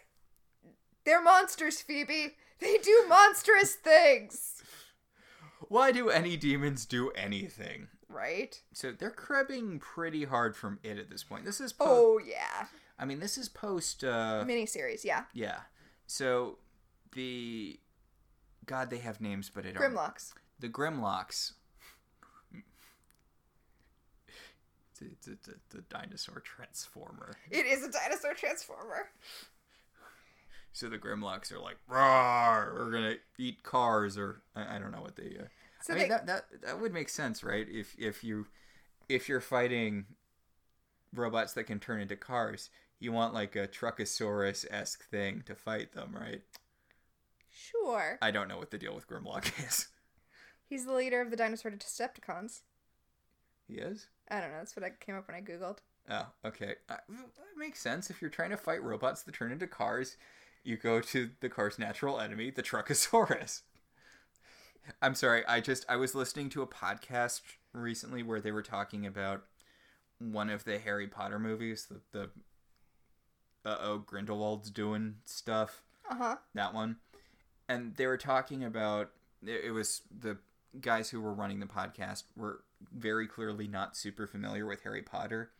they're 1.05 1.21
monsters, 1.21 1.81
Phoebe. 1.81 2.35
They 2.59 2.77
do 2.77 3.05
monstrous 3.07 3.75
things. 3.75 4.63
Why 5.67 5.91
do 5.91 6.09
any 6.09 6.37
demons 6.37 6.85
do 6.85 7.11
anything? 7.11 7.87
Right? 8.09 8.59
So 8.73 8.91
they're 8.91 9.11
cribbing 9.11 9.79
pretty 9.79 10.25
hard 10.25 10.55
from 10.55 10.79
it 10.83 10.97
at 10.97 11.09
this 11.09 11.23
point. 11.23 11.45
This 11.45 11.61
is 11.61 11.71
post. 11.71 11.89
Oh, 11.91 12.19
yeah. 12.25 12.65
I 12.97 13.05
mean, 13.05 13.19
this 13.19 13.37
is 13.37 13.47
post. 13.47 14.03
uh 14.03 14.43
Miniseries, 14.47 15.03
yeah. 15.03 15.23
Yeah. 15.33 15.59
So 16.07 16.57
the 17.13 17.79
God, 18.65 18.89
they 18.89 18.97
have 18.97 19.21
names, 19.21 19.51
but 19.53 19.65
I 19.65 19.71
don't. 19.71 19.81
Grimlocks. 19.81 20.33
The 20.59 20.69
Grimlocks. 20.69 21.53
It's 24.91 25.01
a, 25.01 25.05
it's 25.05 25.47
a, 25.47 25.51
it's 25.51 25.75
a 25.75 25.81
dinosaur 25.81 26.41
transformer. 26.41 27.37
It 27.49 27.65
is 27.65 27.83
a 27.83 27.91
dinosaur 27.91 28.33
transformer. 28.33 29.09
So 30.73 30.89
the 30.89 30.97
Grimlocks 30.97 31.51
are 31.51 31.59
like, 31.59 31.77
"Rawr, 31.89 32.73
we're 32.73 32.91
gonna 32.91 33.15
eat 33.37 33.63
cars," 33.63 34.17
or 34.17 34.41
I, 34.55 34.75
I 34.75 34.79
don't 34.79 34.91
know 34.91 35.01
what 35.01 35.15
they. 35.15 35.37
Uh, 35.39 35.45
So 35.81 35.93
I 35.93 35.97
mean, 35.97 36.09
that 36.09 36.27
that 36.27 36.45
that 36.63 36.81
would 36.81 36.93
make 36.93 37.09
sense, 37.09 37.43
right? 37.43 37.67
If 37.69 37.95
if 37.97 38.23
you 38.23 38.47
if 39.07 39.29
you're 39.29 39.41
fighting 39.41 40.05
robots 41.13 41.53
that 41.53 41.63
can 41.65 41.79
turn 41.79 42.01
into 42.01 42.15
cars, 42.15 42.69
you 42.99 43.11
want 43.11 43.33
like 43.33 43.55
a 43.55 43.67
Truckosaurus 43.67 44.65
esque 44.69 45.03
thing 45.09 45.43
to 45.45 45.55
fight 45.55 45.93
them, 45.93 46.15
right? 46.19 46.41
Sure. 47.49 48.17
I 48.21 48.31
don't 48.31 48.47
know 48.47 48.57
what 48.57 48.71
the 48.71 48.77
deal 48.77 48.93
with 48.93 49.07
Grimlock 49.07 49.51
is. 49.67 49.87
He's 50.65 50.85
the 50.85 50.93
leader 50.93 51.21
of 51.21 51.31
the 51.31 51.35
dinosaur 51.35 51.71
Decepticons. 51.71 52.61
He 53.67 53.75
is. 53.75 54.07
I 54.29 54.39
don't 54.39 54.51
know. 54.51 54.57
That's 54.57 54.75
what 54.75 54.85
I 54.85 54.91
came 54.99 55.15
up 55.15 55.27
when 55.27 55.35
I 55.35 55.41
googled. 55.41 55.77
Oh, 56.09 56.27
okay. 56.45 56.75
Uh, 56.89 56.97
that 57.07 57.57
makes 57.57 57.79
sense. 57.79 58.09
If 58.09 58.21
you're 58.21 58.29
trying 58.29 58.49
to 58.51 58.57
fight 58.57 58.83
robots 58.83 59.23
that 59.23 59.33
turn 59.33 59.51
into 59.51 59.67
cars, 59.67 60.17
you 60.63 60.77
go 60.77 61.01
to 61.01 61.29
the 61.39 61.49
car's 61.49 61.79
natural 61.79 62.19
enemy, 62.19 62.51
the 62.51 62.63
Truckosaurus. 62.63 63.61
I'm 65.01 65.15
sorry. 65.15 65.45
I 65.47 65.59
just 65.61 65.85
I 65.89 65.95
was 65.95 66.15
listening 66.15 66.49
to 66.49 66.61
a 66.61 66.67
podcast 66.67 67.41
recently 67.73 68.23
where 68.23 68.41
they 68.41 68.51
were 68.51 68.63
talking 68.63 69.05
about 69.05 69.43
one 70.19 70.49
of 70.49 70.63
the 70.65 70.79
Harry 70.79 71.07
Potter 71.07 71.39
movies, 71.39 71.87
the 71.89 72.01
the 72.11 72.29
uh 73.69 73.77
oh 73.81 73.97
Grindelwald's 73.99 74.71
doing 74.71 75.15
stuff. 75.25 75.83
Uh 76.09 76.15
huh. 76.15 76.35
that 76.55 76.73
one 76.73 76.95
and 77.67 77.95
they 77.95 78.07
were 78.07 78.17
talking 78.17 78.63
about 78.63 79.11
it 79.45 79.65
it 79.65 79.71
was 79.71 80.01
the 80.17 80.37
guys 80.81 81.09
who 81.11 81.21
were 81.21 81.33
running 81.33 81.59
the 81.59 81.67
podcast 81.67 82.23
were 82.35 82.63
very 82.91 83.27
clearly 83.27 83.67
not 83.67 83.95
super 83.95 84.25
familiar 84.25 84.65
with 84.65 84.81
harry 84.81 85.03
potter 85.03 85.51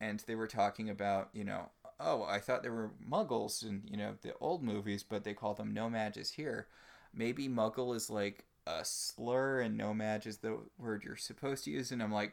and 0.00 0.22
they 0.28 0.36
were 0.36 0.46
talking 0.46 0.88
about 0.88 1.28
you 1.32 1.42
know 1.42 1.70
oh 1.98 2.22
i 2.22 2.38
thought 2.38 2.62
there 2.62 2.72
were 2.72 2.92
muggles 3.04 3.64
in 3.64 3.82
you 3.90 3.96
know 3.96 4.14
the 4.22 4.32
old 4.40 4.62
movies 4.62 5.02
but 5.02 5.24
they 5.24 5.34
call 5.34 5.54
them 5.54 5.74
nomads 5.74 6.30
here 6.30 6.68
maybe 7.12 7.48
muggle 7.48 7.96
is 7.96 8.08
like 8.08 8.44
a 8.78 8.84
slur 8.84 9.60
and 9.60 9.76
nomad 9.76 10.26
is 10.26 10.38
the 10.38 10.58
word 10.78 11.02
you're 11.04 11.16
supposed 11.16 11.64
to 11.64 11.70
use 11.70 11.90
and 11.90 12.02
i'm 12.02 12.12
like 12.12 12.32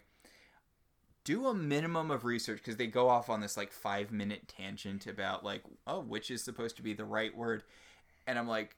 do 1.23 1.47
a 1.47 1.53
minimum 1.53 2.09
of 2.09 2.23
research 2.23 2.59
because 2.59 2.77
they 2.77 2.87
go 2.87 3.09
off 3.09 3.29
on 3.29 3.41
this 3.41 3.57
like 3.57 3.71
five 3.71 4.11
minute 4.11 4.47
tangent 4.47 5.07
about 5.07 5.43
like 5.43 5.61
oh 5.85 5.99
which 5.99 6.31
is 6.31 6.43
supposed 6.43 6.75
to 6.77 6.81
be 6.81 6.93
the 6.93 7.05
right 7.05 7.35
word 7.35 7.63
and 8.25 8.39
i'm 8.39 8.47
like 8.47 8.75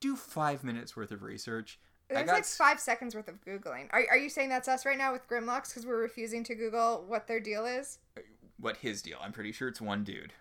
do 0.00 0.16
five 0.16 0.62
minutes 0.64 0.96
worth 0.96 1.10
of 1.10 1.22
research 1.22 1.78
There's 2.08 2.24
got 2.26 2.32
like 2.32 2.44
five 2.44 2.78
seconds 2.80 3.14
worth 3.16 3.26
of 3.28 3.44
googling. 3.44 3.88
Are, 3.90 4.02
are 4.10 4.16
you 4.16 4.30
saying 4.30 4.48
that's 4.48 4.68
us 4.68 4.86
right 4.86 4.96
now 4.96 5.12
with 5.12 5.28
Grimlocks 5.28 5.70
because 5.70 5.84
we're 5.84 6.00
refusing 6.00 6.44
to 6.44 6.54
Google 6.54 7.04
what 7.08 7.26
their 7.26 7.40
deal 7.40 7.66
is? 7.66 7.98
Uh, 8.16 8.20
what 8.60 8.76
his 8.78 9.02
deal 9.02 9.18
i'm 9.20 9.30
pretty 9.32 9.52
sure 9.52 9.68
it's 9.68 9.80
one 9.80 10.02
dude 10.04 10.32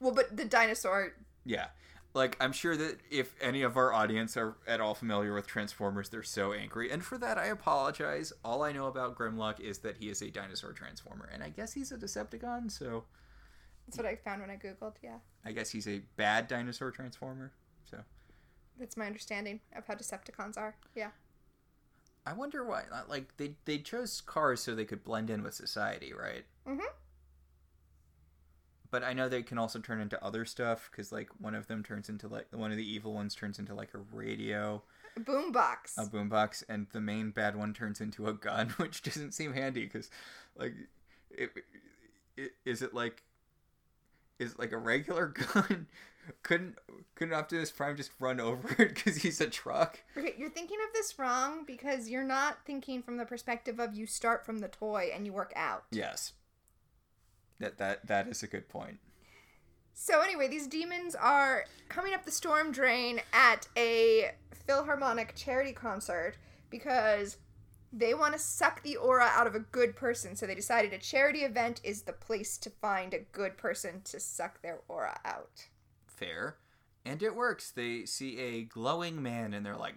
Well, 0.00 0.12
but 0.12 0.36
the 0.36 0.44
dinosaur. 0.44 1.12
yeah 1.44 1.66
like 2.14 2.36
i'm 2.40 2.52
sure 2.52 2.76
that 2.76 2.98
if 3.10 3.34
any 3.40 3.62
of 3.62 3.76
our 3.76 3.92
audience 3.92 4.36
are 4.36 4.56
at 4.66 4.80
all 4.80 4.94
familiar 4.94 5.32
with 5.34 5.46
transformers 5.46 6.08
they're 6.08 6.22
so 6.22 6.52
angry 6.52 6.90
and 6.90 7.04
for 7.04 7.16
that 7.18 7.38
i 7.38 7.46
apologize 7.46 8.32
all 8.44 8.62
i 8.62 8.72
know 8.72 8.86
about 8.86 9.16
grimlock 9.16 9.60
is 9.60 9.78
that 9.78 9.96
he 9.98 10.08
is 10.08 10.20
a 10.22 10.30
dinosaur 10.30 10.72
transformer 10.72 11.28
and 11.32 11.42
i 11.42 11.48
guess 11.48 11.72
he's 11.72 11.92
a 11.92 11.96
decepticon 11.96 12.70
so 12.70 13.04
That's 13.86 13.96
what 13.96 14.06
I 14.06 14.16
found 14.16 14.40
when 14.40 14.50
I 14.50 14.56
googled. 14.56 14.94
Yeah, 15.02 15.18
i 15.44 15.52
guess 15.52 15.70
he's 15.70 15.86
a 15.88 16.00
bad 16.16 16.48
dinosaur 16.48 16.90
transformer 16.90 17.52
so 17.88 17.98
that's 18.78 18.96
my 18.96 19.06
understanding 19.06 19.60
of 19.76 19.86
how 19.86 19.94
Decepticons 19.94 20.56
are. 20.56 20.74
Yeah. 20.94 21.10
I 22.24 22.32
wonder 22.32 22.64
why. 22.64 22.84
Like 23.08 23.36
they 23.36 23.56
they 23.66 23.76
chose 23.78 24.22
cars 24.22 24.62
so 24.62 24.74
they 24.74 24.86
could 24.86 25.04
blend 25.04 25.28
in 25.28 25.42
with 25.42 25.52
society, 25.54 26.12
right? 26.14 26.44
Mhm. 26.66 26.80
But 28.90 29.04
I 29.04 29.12
know 29.12 29.28
they 29.28 29.42
can 29.42 29.58
also 29.58 29.78
turn 29.78 30.00
into 30.00 30.22
other 30.24 30.44
stuff 30.44 30.88
because 30.90 31.12
like 31.12 31.28
one 31.38 31.54
of 31.54 31.66
them 31.68 31.82
turns 31.82 32.08
into 32.08 32.28
like 32.28 32.46
one 32.50 32.70
of 32.70 32.76
the 32.76 32.88
evil 32.88 33.12
ones 33.14 33.34
turns 33.34 33.58
into 33.58 33.74
like 33.74 33.94
a 33.94 33.98
radio, 34.12 34.82
Boombox. 35.18 35.96
a 35.96 36.06
boombox, 36.06 36.64
and 36.68 36.86
the 36.92 37.00
main 37.00 37.30
bad 37.30 37.56
one 37.56 37.72
turns 37.72 38.00
into 38.00 38.26
a 38.26 38.32
gun, 38.32 38.70
which 38.78 39.02
doesn't 39.02 39.32
seem 39.32 39.52
handy 39.52 39.84
because 39.84 40.10
like 40.56 40.74
it, 41.30 41.50
it 42.36 42.52
is 42.64 42.82
it 42.82 42.94
like 42.94 43.22
is 44.38 44.52
it 44.52 44.58
like 44.58 44.72
a 44.72 44.78
regular 44.78 45.26
gun? 45.54 45.86
couldn't 46.42 46.76
couldn't 47.14 47.34
Optimus 47.34 47.70
Prime 47.70 47.96
just 47.96 48.10
run 48.18 48.40
over 48.40 48.68
it 48.82 48.94
because 48.94 49.18
he's 49.18 49.40
a 49.40 49.48
truck? 49.48 50.00
Okay, 50.16 50.34
you're 50.38 50.50
thinking 50.50 50.78
of 50.86 50.92
this 50.92 51.18
wrong 51.18 51.64
because 51.66 52.08
you're 52.08 52.24
not 52.24 52.58
thinking 52.64 53.02
from 53.02 53.16
the 53.16 53.24
perspective 53.24 53.78
of 53.78 53.94
you 53.94 54.06
start 54.06 54.44
from 54.44 54.58
the 54.58 54.68
toy 54.68 55.10
and 55.14 55.26
you 55.26 55.32
work 55.32 55.52
out. 55.56 55.84
Yes. 55.90 56.32
That 57.60 57.78
that 57.78 58.06
that 58.06 58.26
is 58.28 58.42
a 58.42 58.46
good 58.46 58.68
point. 58.68 58.98
So 59.94 60.22
anyway, 60.22 60.48
these 60.48 60.66
demons 60.66 61.14
are 61.14 61.64
coming 61.88 62.14
up 62.14 62.24
the 62.24 62.30
storm 62.30 62.72
drain 62.72 63.20
at 63.32 63.68
a 63.76 64.30
Philharmonic 64.66 65.34
charity 65.34 65.72
concert 65.72 66.36
because 66.70 67.36
they 67.92 68.14
want 68.14 68.32
to 68.32 68.38
suck 68.38 68.82
the 68.82 68.96
aura 68.96 69.28
out 69.34 69.46
of 69.46 69.54
a 69.54 69.60
good 69.60 69.96
person. 69.96 70.36
So 70.36 70.46
they 70.46 70.54
decided 70.54 70.92
a 70.92 70.98
charity 70.98 71.40
event 71.40 71.80
is 71.84 72.02
the 72.02 72.12
place 72.12 72.56
to 72.58 72.70
find 72.70 73.12
a 73.12 73.18
good 73.18 73.56
person 73.56 74.00
to 74.04 74.20
suck 74.20 74.62
their 74.62 74.80
aura 74.88 75.20
out. 75.24 75.66
Fair. 76.06 76.56
And 77.04 77.22
it 77.22 77.34
works. 77.34 77.70
They 77.70 78.04
see 78.04 78.38
a 78.38 78.62
glowing 78.62 79.22
man 79.22 79.52
and 79.54 79.66
they're 79.66 79.76
like, 79.76 79.96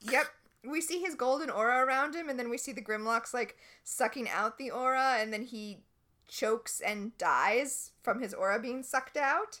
Yep. 0.00 0.26
We 0.64 0.80
see 0.80 1.00
his 1.00 1.14
golden 1.14 1.50
aura 1.50 1.84
around 1.84 2.14
him, 2.14 2.28
and 2.28 2.38
then 2.38 2.50
we 2.50 2.58
see 2.58 2.72
the 2.72 2.82
Grimlocks 2.82 3.32
like 3.32 3.56
sucking 3.84 4.28
out 4.28 4.58
the 4.58 4.70
aura, 4.70 5.16
and 5.18 5.32
then 5.32 5.42
he 5.42 5.84
chokes 6.26 6.80
and 6.80 7.16
dies 7.18 7.92
from 8.02 8.20
his 8.20 8.34
aura 8.34 8.60
being 8.60 8.82
sucked 8.82 9.16
out. 9.16 9.60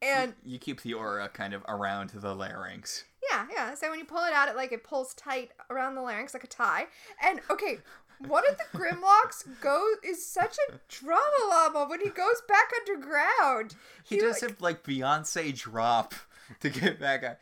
And 0.00 0.34
you 0.44 0.58
keep 0.58 0.82
the 0.82 0.94
aura 0.94 1.28
kind 1.28 1.54
of 1.54 1.62
around 1.68 2.10
the 2.10 2.34
larynx. 2.34 3.04
yeah, 3.30 3.46
yeah. 3.52 3.74
So 3.74 3.88
when 3.88 4.00
you 4.00 4.04
pull 4.04 4.24
it 4.24 4.32
out, 4.32 4.48
it 4.48 4.56
like 4.56 4.72
it 4.72 4.82
pulls 4.82 5.14
tight 5.14 5.50
around 5.70 5.94
the 5.94 6.02
larynx 6.02 6.34
like 6.34 6.44
a 6.44 6.48
tie. 6.48 6.86
And 7.22 7.40
okay, 7.50 7.78
one 8.18 8.42
of 8.48 8.56
the 8.58 8.64
Grimlocks 8.78 9.44
go 9.60 9.94
is 10.04 10.24
such 10.24 10.56
a 10.68 10.80
drama 10.88 11.20
llama 11.48 11.86
when 11.88 12.00
he 12.00 12.08
goes 12.08 12.42
back 12.48 12.70
underground. 12.80 13.76
He, 14.04 14.18
does 14.18 14.42
like, 14.42 14.50
have 14.50 14.60
like 14.60 14.82
Beyonce 14.82 15.56
drop 15.56 16.14
to 16.60 16.70
get 16.70 16.98
back 16.98 17.22
on. 17.24 17.36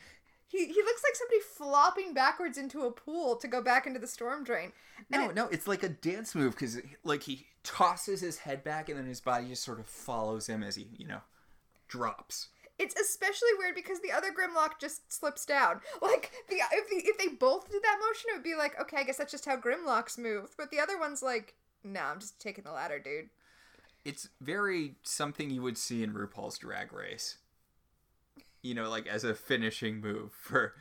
He, 0.51 0.67
he 0.67 0.83
looks 0.83 1.03
like 1.05 1.15
somebody 1.15 1.41
flopping 1.57 2.13
backwards 2.13 2.59
into 2.59 2.83
a 2.83 2.91
pool 2.91 3.37
to 3.37 3.49
go 3.49 3.63
back 3.63 3.87
into 3.87 4.01
the 4.01 4.07
storm 4.07 4.45
drain. 4.45 4.73
And 5.13 5.23
No, 5.23 5.29
it- 5.31 5.35
no, 5.37 5.49
it's 5.49 5.67
like 5.69 5.83
a 5.83 5.89
dance 5.89 6.35
move 6.35 6.53
because 6.53 6.79
like 7.05 7.23
he 7.23 7.47
tosses 7.63 8.21
his 8.21 8.39
head 8.39 8.65
back 8.65 8.89
and 8.89 8.99
then 8.99 9.07
his 9.07 9.21
body 9.21 9.49
just 9.49 9.63
sort 9.63 9.79
of 9.79 9.87
follows 9.87 10.47
him 10.47 10.63
as 10.63 10.77
he, 10.77 10.89
you 10.97 11.07
know, 11.07 11.21
drops. 11.89 12.49
It's 12.79 12.99
especially 12.99 13.51
weird 13.59 13.75
because 13.75 14.01
the 14.01 14.11
other 14.13 14.29
Grimlock 14.31 14.81
just 14.81 15.13
slips 15.13 15.45
down. 15.45 15.81
Like 16.01 16.31
the 16.49 16.57
if 16.73 16.89
the, 16.89 16.97
if 16.97 17.19
they 17.19 17.29
both 17.29 17.71
did 17.71 17.83
that 17.83 17.99
motion, 18.01 18.31
it 18.31 18.37
would 18.37 18.43
be 18.43 18.55
like, 18.55 18.81
okay, 18.81 18.97
I 18.99 19.03
guess 19.05 19.19
that's 19.19 19.33
just 19.33 19.45
how 19.45 19.57
Grimlocks 19.57 20.17
move. 20.19 20.55
But 20.57 20.71
the 20.71 20.81
other 20.81 20.99
one's 20.99 21.23
like, 21.23 21.55
no, 21.85 22.01
I'm 22.01 22.21
just 22.21 22.41
taking 22.41 22.65
the 22.65 22.73
ladder, 22.73 22.99
dude. 22.99 23.29
It's 24.05 24.31
very 24.41 24.95
something 25.03 25.51
you 25.51 25.61
would 25.61 25.77
see 25.77 26.03
in 26.03 26.15
RuPaul's 26.15 26.57
Drag 26.57 26.91
Race. 26.93 27.37
You 28.63 28.75
know, 28.75 28.89
like 28.91 29.07
as 29.07 29.25
a 29.25 29.35
finishing 29.35 30.01
move 30.01 30.33
for, 30.41 30.75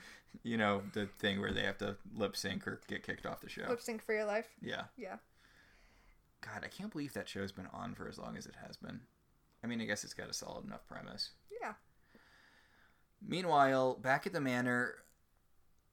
you 0.44 0.58
know, 0.58 0.84
the 0.94 1.08
thing 1.20 1.40
where 1.40 1.54
they 1.54 1.64
have 1.64 1.78
to 1.80 1.98
lip 2.16 2.36
sync 2.36 2.68
or 2.68 2.82
get 2.88 3.04
kicked 3.04 3.26
off 3.26 3.42
the 3.42 3.50
show. 3.50 3.66
Lip 3.68 3.82
sync 3.82 4.04
for 4.04 4.14
your 4.14 4.26
life. 4.26 4.48
Yeah. 4.62 4.84
Yeah. 4.98 5.18
God, 6.42 6.64
I 6.64 6.68
can't 6.68 6.92
believe 6.92 7.14
that 7.14 7.28
show's 7.28 7.52
been 7.52 7.68
on 7.74 7.96
for 7.96 8.08
as 8.08 8.18
long 8.18 8.38
as 8.38 8.46
it 8.46 8.56
has 8.66 8.78
been. 8.78 9.02
I 9.64 9.68
mean, 9.68 9.82
I 9.82 9.86
guess 9.86 10.04
it's 10.04 10.14
got 10.14 10.30
a 10.30 10.34
solid 10.34 10.66
enough 10.66 10.88
premise. 10.88 11.32
Yeah. 11.62 11.74
Meanwhile, 13.26 13.96
back 13.96 14.26
at 14.26 14.32
the 14.32 14.40
manor, 14.40 14.96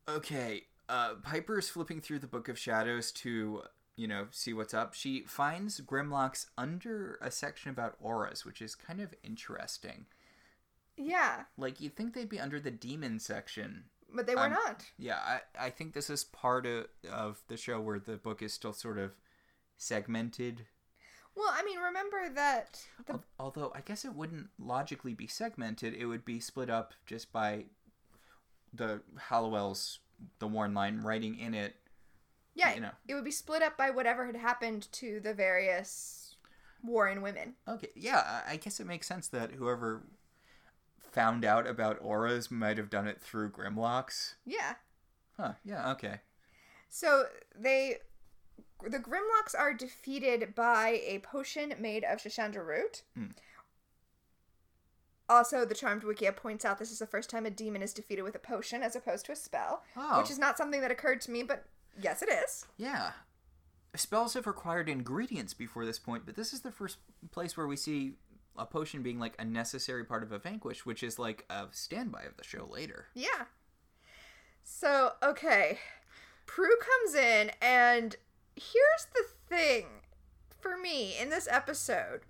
okay, 0.08 0.62
uh, 0.88 1.14
Piper 1.22 1.58
is 1.58 1.68
flipping 1.68 2.00
through 2.00 2.20
the 2.20 2.28
Book 2.28 2.48
of 2.48 2.58
Shadows 2.58 3.10
to, 3.12 3.62
you 3.96 4.06
know, 4.06 4.26
see 4.30 4.52
what's 4.52 4.74
up. 4.74 4.94
She 4.94 5.22
finds 5.22 5.80
Grimlocks 5.80 6.46
under 6.56 7.18
a 7.20 7.30
section 7.30 7.70
about 7.70 7.96
auras, 8.00 8.44
which 8.44 8.62
is 8.62 8.74
kind 8.74 9.00
of 9.00 9.14
interesting. 9.24 10.06
Yeah. 10.96 11.42
Like, 11.56 11.80
you'd 11.80 11.96
think 11.96 12.14
they'd 12.14 12.28
be 12.28 12.40
under 12.40 12.58
the 12.60 12.70
demon 12.70 13.18
section. 13.18 13.84
But 14.14 14.26
they 14.26 14.34
were 14.34 14.42
Um, 14.46 14.52
not. 14.52 14.84
Yeah, 14.98 15.18
I, 15.18 15.66
I 15.66 15.70
think 15.70 15.92
this 15.92 16.08
is 16.08 16.24
part 16.24 16.64
of, 16.66 16.86
of 17.10 17.42
the 17.48 17.56
show 17.56 17.80
where 17.80 17.98
the 17.98 18.16
book 18.16 18.40
is 18.42 18.52
still 18.52 18.72
sort 18.72 18.98
of 18.98 19.12
segmented 19.76 20.66
Well, 21.34 21.50
I 21.52 21.62
mean, 21.64 21.78
remember 21.78 22.30
that 22.34 22.80
the 23.06 23.20
Although 23.38 23.72
I 23.74 23.80
guess 23.82 24.04
it 24.06 24.14
wouldn't 24.14 24.48
logically 24.58 25.12
be 25.12 25.26
segmented, 25.26 25.92
it 25.92 26.06
would 26.06 26.24
be 26.24 26.40
split 26.40 26.70
up 26.70 26.94
just 27.04 27.30
by 27.30 27.66
the 28.72 29.02
Halliwell's 29.28 29.98
the 30.38 30.46
Warren 30.48 30.72
line 30.72 31.02
writing 31.02 31.38
in 31.38 31.52
it. 31.52 31.74
yeah, 32.54 32.74
you 32.74 32.80
know. 32.80 32.92
it 33.06 33.14
would 33.14 33.24
be 33.24 33.30
split 33.30 33.60
up 33.62 33.76
by 33.76 33.90
whatever 33.90 34.24
had 34.24 34.36
happened 34.36 34.90
to 34.92 35.20
the 35.20 35.34
various 35.34 36.36
Warren 36.82 37.20
women. 37.20 37.54
Okay, 37.68 37.88
yeah, 37.94 38.40
I 38.48 38.56
guess 38.56 38.80
it 38.80 38.86
makes 38.86 39.06
sense 39.06 39.28
that 39.28 39.52
whoever 39.52 40.06
found 41.16 41.44
out 41.46 41.66
about 41.66 41.96
auras 42.02 42.50
might 42.50 42.76
have 42.76 42.90
done 42.90 43.08
it 43.08 43.20
through 43.22 43.50
Grimlocks. 43.50 44.34
Yeah. 44.44 44.74
Huh? 45.38 45.54
Yeah. 45.64 45.90
Okay. 45.92 46.20
So 46.90 47.24
they 47.58 47.96
the 48.88 48.98
Grimlocks 48.98 49.58
are 49.58 49.72
defeated 49.72 50.54
by 50.54 51.00
a 51.06 51.20
potion 51.20 51.72
made 51.80 52.04
of 52.04 52.18
Shashandra 52.18 52.64
root. 52.64 53.02
Hmm. 53.16 53.28
Also, 55.28 55.64
the 55.64 55.74
Charmed 55.74 56.02
Wikia 56.02 56.36
points 56.36 56.64
out 56.64 56.78
this 56.78 56.92
is 56.92 56.98
the 57.00 57.06
first 57.06 57.30
time 57.30 57.46
a 57.46 57.50
demon 57.50 57.82
is 57.82 57.92
defeated 57.94 58.22
with 58.22 58.36
a 58.36 58.38
potion 58.38 58.82
as 58.82 58.94
opposed 58.94 59.26
to 59.26 59.32
a 59.32 59.36
spell, 59.36 59.82
Oh. 59.96 60.20
which 60.20 60.30
is 60.30 60.38
not 60.38 60.56
something 60.56 60.82
that 60.82 60.92
occurred 60.92 61.20
to 61.22 61.30
me, 61.32 61.42
but 61.42 61.64
yes, 62.00 62.22
it 62.22 62.28
is. 62.28 62.66
Yeah. 62.76 63.12
Spells 63.96 64.34
have 64.34 64.46
required 64.46 64.88
ingredients 64.88 65.54
before 65.54 65.84
this 65.86 65.98
point, 65.98 66.26
but 66.26 66.36
this 66.36 66.52
is 66.52 66.60
the 66.60 66.70
first 66.70 66.98
place 67.32 67.56
where 67.56 67.66
we 67.66 67.76
see 67.76 68.12
a 68.58 68.66
potion 68.66 69.02
being 69.02 69.18
like 69.18 69.34
a 69.38 69.44
necessary 69.44 70.04
part 70.04 70.22
of 70.22 70.32
a 70.32 70.38
vanquish, 70.38 70.86
which 70.86 71.02
is 71.02 71.18
like 71.18 71.44
a 71.50 71.66
standby 71.70 72.22
of 72.22 72.36
the 72.36 72.44
show 72.44 72.66
later. 72.70 73.06
Yeah. 73.14 73.46
So, 74.62 75.12
okay. 75.22 75.78
Prue 76.46 76.76
comes 76.78 77.14
in, 77.14 77.50
and 77.60 78.16
here's 78.54 79.06
the 79.14 79.24
thing 79.48 79.86
for 80.60 80.76
me 80.76 81.16
in 81.20 81.30
this 81.30 81.48
episode. 81.50 82.20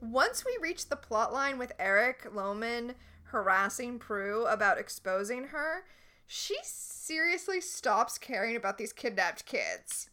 Once 0.00 0.44
we 0.44 0.56
reach 0.60 0.88
the 0.88 0.96
plot 0.96 1.32
line 1.32 1.58
with 1.58 1.72
Eric 1.78 2.32
Lohman 2.34 2.94
harassing 3.24 3.98
Prue 3.98 4.46
about 4.46 4.78
exposing 4.78 5.44
her, 5.48 5.84
she 6.26 6.56
seriously 6.62 7.60
stops 7.60 8.18
caring 8.18 8.56
about 8.56 8.78
these 8.78 8.92
kidnapped 8.92 9.46
kids. 9.46 10.08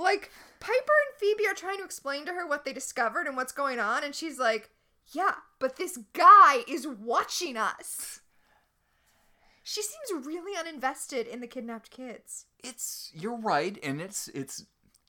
Like, 0.00 0.30
Piper 0.60 0.72
and 0.72 1.18
Phoebe 1.18 1.46
are 1.46 1.54
trying 1.54 1.78
to 1.78 1.84
explain 1.84 2.24
to 2.24 2.32
her 2.32 2.46
what 2.46 2.64
they 2.64 2.72
discovered 2.72 3.26
and 3.26 3.36
what's 3.36 3.52
going 3.52 3.78
on, 3.78 4.02
and 4.02 4.14
she's 4.14 4.38
like, 4.38 4.70
Yeah, 5.12 5.34
but 5.58 5.76
this 5.76 5.98
guy 6.14 6.64
is 6.66 6.86
watching 6.86 7.56
us. 7.56 8.20
She 9.62 9.82
seems 9.82 10.26
really 10.26 10.56
uninvested 10.56 11.28
in 11.28 11.40
the 11.40 11.46
kidnapped 11.46 11.90
kids. 11.90 12.46
It's 12.64 13.12
you're 13.14 13.36
right, 13.36 13.78
and 13.82 14.00
it's 14.00 14.28
it's 14.28 14.64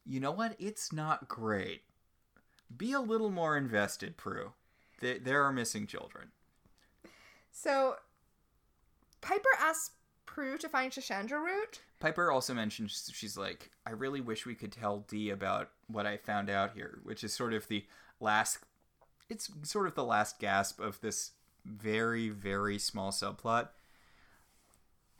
you 0.05 0.19
know 0.19 0.31
what? 0.31 0.55
It's 0.59 0.91
not 0.91 1.29
great. 1.29 1.83
Be 2.75 2.91
a 2.91 2.99
little 2.99 3.29
more 3.29 3.55
invested, 3.57 4.17
Prue. 4.17 4.51
There, 4.99 5.19
there 5.19 5.43
are 5.43 5.53
missing 5.53 5.87
children. 5.87 6.29
So, 7.51 7.95
Piper 9.21 9.49
asks 9.59 9.91
Prue 10.25 10.57
to 10.57 10.69
find 10.69 10.91
Shashandra 10.91 11.41
root. 11.43 11.81
Piper 12.01 12.31
also 12.31 12.55
mentions 12.55 13.09
she's 13.13 13.37
like, 13.37 13.69
I 13.85 13.91
really 13.91 14.21
wish 14.21 14.45
we 14.45 14.55
could 14.55 14.71
tell 14.71 15.05
Dee 15.07 15.29
about 15.29 15.69
what 15.87 16.07
I 16.07 16.17
found 16.17 16.49
out 16.49 16.73
here, 16.73 16.99
which 17.03 17.23
is 17.23 17.31
sort 17.31 17.53
of 17.53 17.67
the 17.67 17.85
last. 18.19 18.57
It's 19.29 19.49
sort 19.63 19.87
of 19.87 19.95
the 19.95 20.03
last 20.03 20.39
gasp 20.39 20.81
of 20.81 20.99
this 20.99 21.31
very 21.63 22.29
very 22.29 22.79
small 22.79 23.11
subplot. 23.11 23.69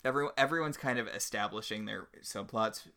Everyone 0.03 0.33
everyone's 0.35 0.75
kind 0.75 0.97
of 0.97 1.07
establishing 1.07 1.85
their 1.85 2.07
subplots. 2.23 2.87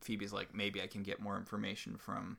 Phoebe's 0.00 0.32
like, 0.32 0.54
maybe 0.54 0.80
I 0.80 0.86
can 0.86 1.02
get 1.02 1.20
more 1.20 1.36
information 1.36 1.96
from 1.96 2.36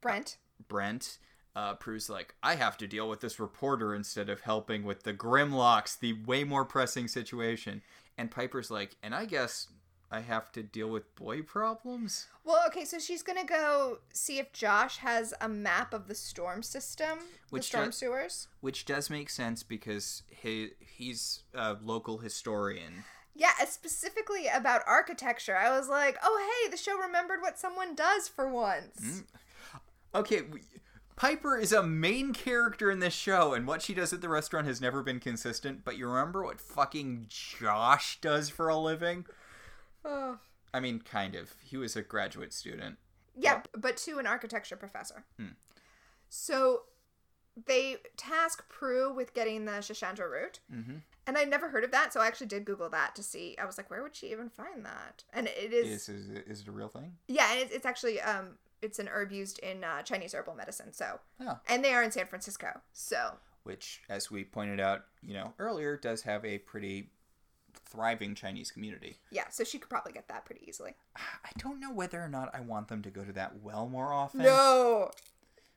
Brent. 0.00 0.36
Brent. 0.68 1.18
Uh, 1.56 1.74
Prue's 1.74 2.08
like, 2.08 2.36
I 2.40 2.54
have 2.54 2.76
to 2.76 2.86
deal 2.86 3.08
with 3.08 3.20
this 3.20 3.40
reporter 3.40 3.92
instead 3.92 4.28
of 4.28 4.42
helping 4.42 4.84
with 4.84 5.02
the 5.02 5.12
Grimlocks, 5.14 5.98
the 5.98 6.12
way 6.12 6.44
more 6.44 6.64
pressing 6.64 7.08
situation. 7.08 7.82
And 8.16 8.30
Piper's 8.30 8.70
like, 8.70 8.96
and 9.02 9.12
I 9.12 9.24
guess 9.24 9.66
I 10.10 10.20
have 10.20 10.50
to 10.52 10.62
deal 10.62 10.88
with 10.88 11.14
boy 11.16 11.42
problems? 11.42 12.28
Well, 12.44 12.62
okay, 12.68 12.84
so 12.84 12.98
she's 12.98 13.22
gonna 13.22 13.44
go 13.44 13.98
see 14.12 14.38
if 14.38 14.52
Josh 14.52 14.98
has 14.98 15.34
a 15.40 15.48
map 15.48 15.92
of 15.92 16.08
the 16.08 16.14
storm 16.14 16.62
system, 16.62 17.18
Which 17.50 17.64
the 17.64 17.68
storm 17.68 17.86
ju- 17.86 17.92
sewers. 17.92 18.48
Which 18.60 18.84
does 18.86 19.10
make 19.10 19.28
sense 19.28 19.62
because 19.62 20.22
he, 20.30 20.70
he's 20.80 21.42
a 21.54 21.76
local 21.82 22.18
historian. 22.18 23.04
Yeah, 23.34 23.52
specifically 23.66 24.48
about 24.48 24.82
architecture. 24.86 25.56
I 25.56 25.76
was 25.76 25.88
like, 25.88 26.16
oh, 26.24 26.62
hey, 26.64 26.70
the 26.70 26.76
show 26.76 26.96
remembered 26.98 27.40
what 27.40 27.58
someone 27.58 27.94
does 27.94 28.28
for 28.28 28.50
once. 28.50 28.98
Hmm? 29.00 29.78
Okay, 30.14 30.40
we, 30.40 30.62
Piper 31.18 31.58
is 31.58 31.72
a 31.72 31.82
main 31.82 32.32
character 32.32 32.90
in 32.90 33.00
this 33.00 33.12
show, 33.12 33.52
and 33.52 33.66
what 33.66 33.82
she 33.82 33.92
does 33.92 34.12
at 34.12 34.20
the 34.20 34.28
restaurant 34.28 34.68
has 34.68 34.80
never 34.80 35.02
been 35.02 35.18
consistent, 35.18 35.84
but 35.84 35.98
you 35.98 36.08
remember 36.08 36.44
what 36.44 36.60
fucking 36.60 37.26
Josh 37.28 38.20
does 38.20 38.48
for 38.48 38.68
a 38.68 38.78
living? 38.78 39.26
Oh. 40.10 40.38
I 40.72 40.80
mean, 40.80 41.00
kind 41.00 41.34
of. 41.34 41.54
He 41.62 41.76
was 41.76 41.96
a 41.96 42.02
graduate 42.02 42.52
student. 42.52 42.96
Yeah, 43.36 43.62
but 43.76 43.96
to 43.98 44.18
an 44.18 44.26
architecture 44.26 44.76
professor. 44.76 45.24
Hmm. 45.38 45.48
So 46.28 46.82
they 47.66 47.96
task 48.16 48.68
Prue 48.68 49.12
with 49.12 49.34
getting 49.34 49.64
the 49.64 49.72
Shashandra 49.72 50.30
root. 50.30 50.60
Mhm. 50.72 51.02
And 51.26 51.36
I'd 51.36 51.50
never 51.50 51.68
heard 51.68 51.84
of 51.84 51.90
that, 51.90 52.12
so 52.12 52.20
I 52.20 52.26
actually 52.26 52.46
did 52.46 52.64
Google 52.64 52.88
that 52.90 53.14
to 53.16 53.22
see. 53.22 53.56
I 53.58 53.64
was 53.66 53.76
like, 53.76 53.90
where 53.90 54.02
would 54.02 54.14
she 54.16 54.30
even 54.30 54.48
find 54.48 54.84
that? 54.86 55.24
And 55.32 55.46
it 55.48 55.72
is, 55.72 56.08
Is, 56.08 56.08
is, 56.08 56.30
it- 56.30 56.46
is 56.46 56.60
it 56.62 56.68
a 56.68 56.72
real 56.72 56.88
thing? 56.88 57.16
yeah, 57.26 57.50
and 57.52 57.60
it's, 57.60 57.72
it's 57.74 57.86
actually 57.86 58.20
um, 58.20 58.58
it's 58.80 58.98
an 58.98 59.08
herb 59.08 59.32
used 59.32 59.58
in 59.58 59.82
uh, 59.84 60.02
Chinese 60.02 60.34
herbal 60.34 60.54
medicine. 60.54 60.92
So, 60.92 61.20
Yeah. 61.40 61.56
and 61.68 61.84
they 61.84 61.92
are 61.94 62.02
in 62.02 62.10
San 62.12 62.26
Francisco. 62.26 62.80
So, 62.92 63.34
Which, 63.64 64.02
as 64.08 64.30
we 64.30 64.44
pointed 64.44 64.80
out, 64.80 65.04
you 65.22 65.34
know, 65.34 65.52
earlier, 65.58 65.96
does 65.96 66.22
have 66.22 66.44
a 66.44 66.58
pretty 66.58 67.10
thriving 67.90 68.34
Chinese 68.34 68.70
community. 68.70 69.16
yeah, 69.30 69.48
so 69.50 69.64
she 69.64 69.78
could 69.78 69.88
probably 69.90 70.12
get 70.12 70.28
that 70.28 70.44
pretty 70.44 70.64
easily. 70.68 70.94
I 71.16 71.50
don't 71.58 71.80
know 71.80 71.92
whether 71.92 72.22
or 72.22 72.28
not 72.28 72.54
I 72.54 72.60
want 72.60 72.88
them 72.88 73.02
to 73.02 73.10
go 73.10 73.24
to 73.24 73.32
that 73.32 73.62
well 73.62 73.88
more 73.88 74.12
often. 74.12 74.42
No, 74.42 75.10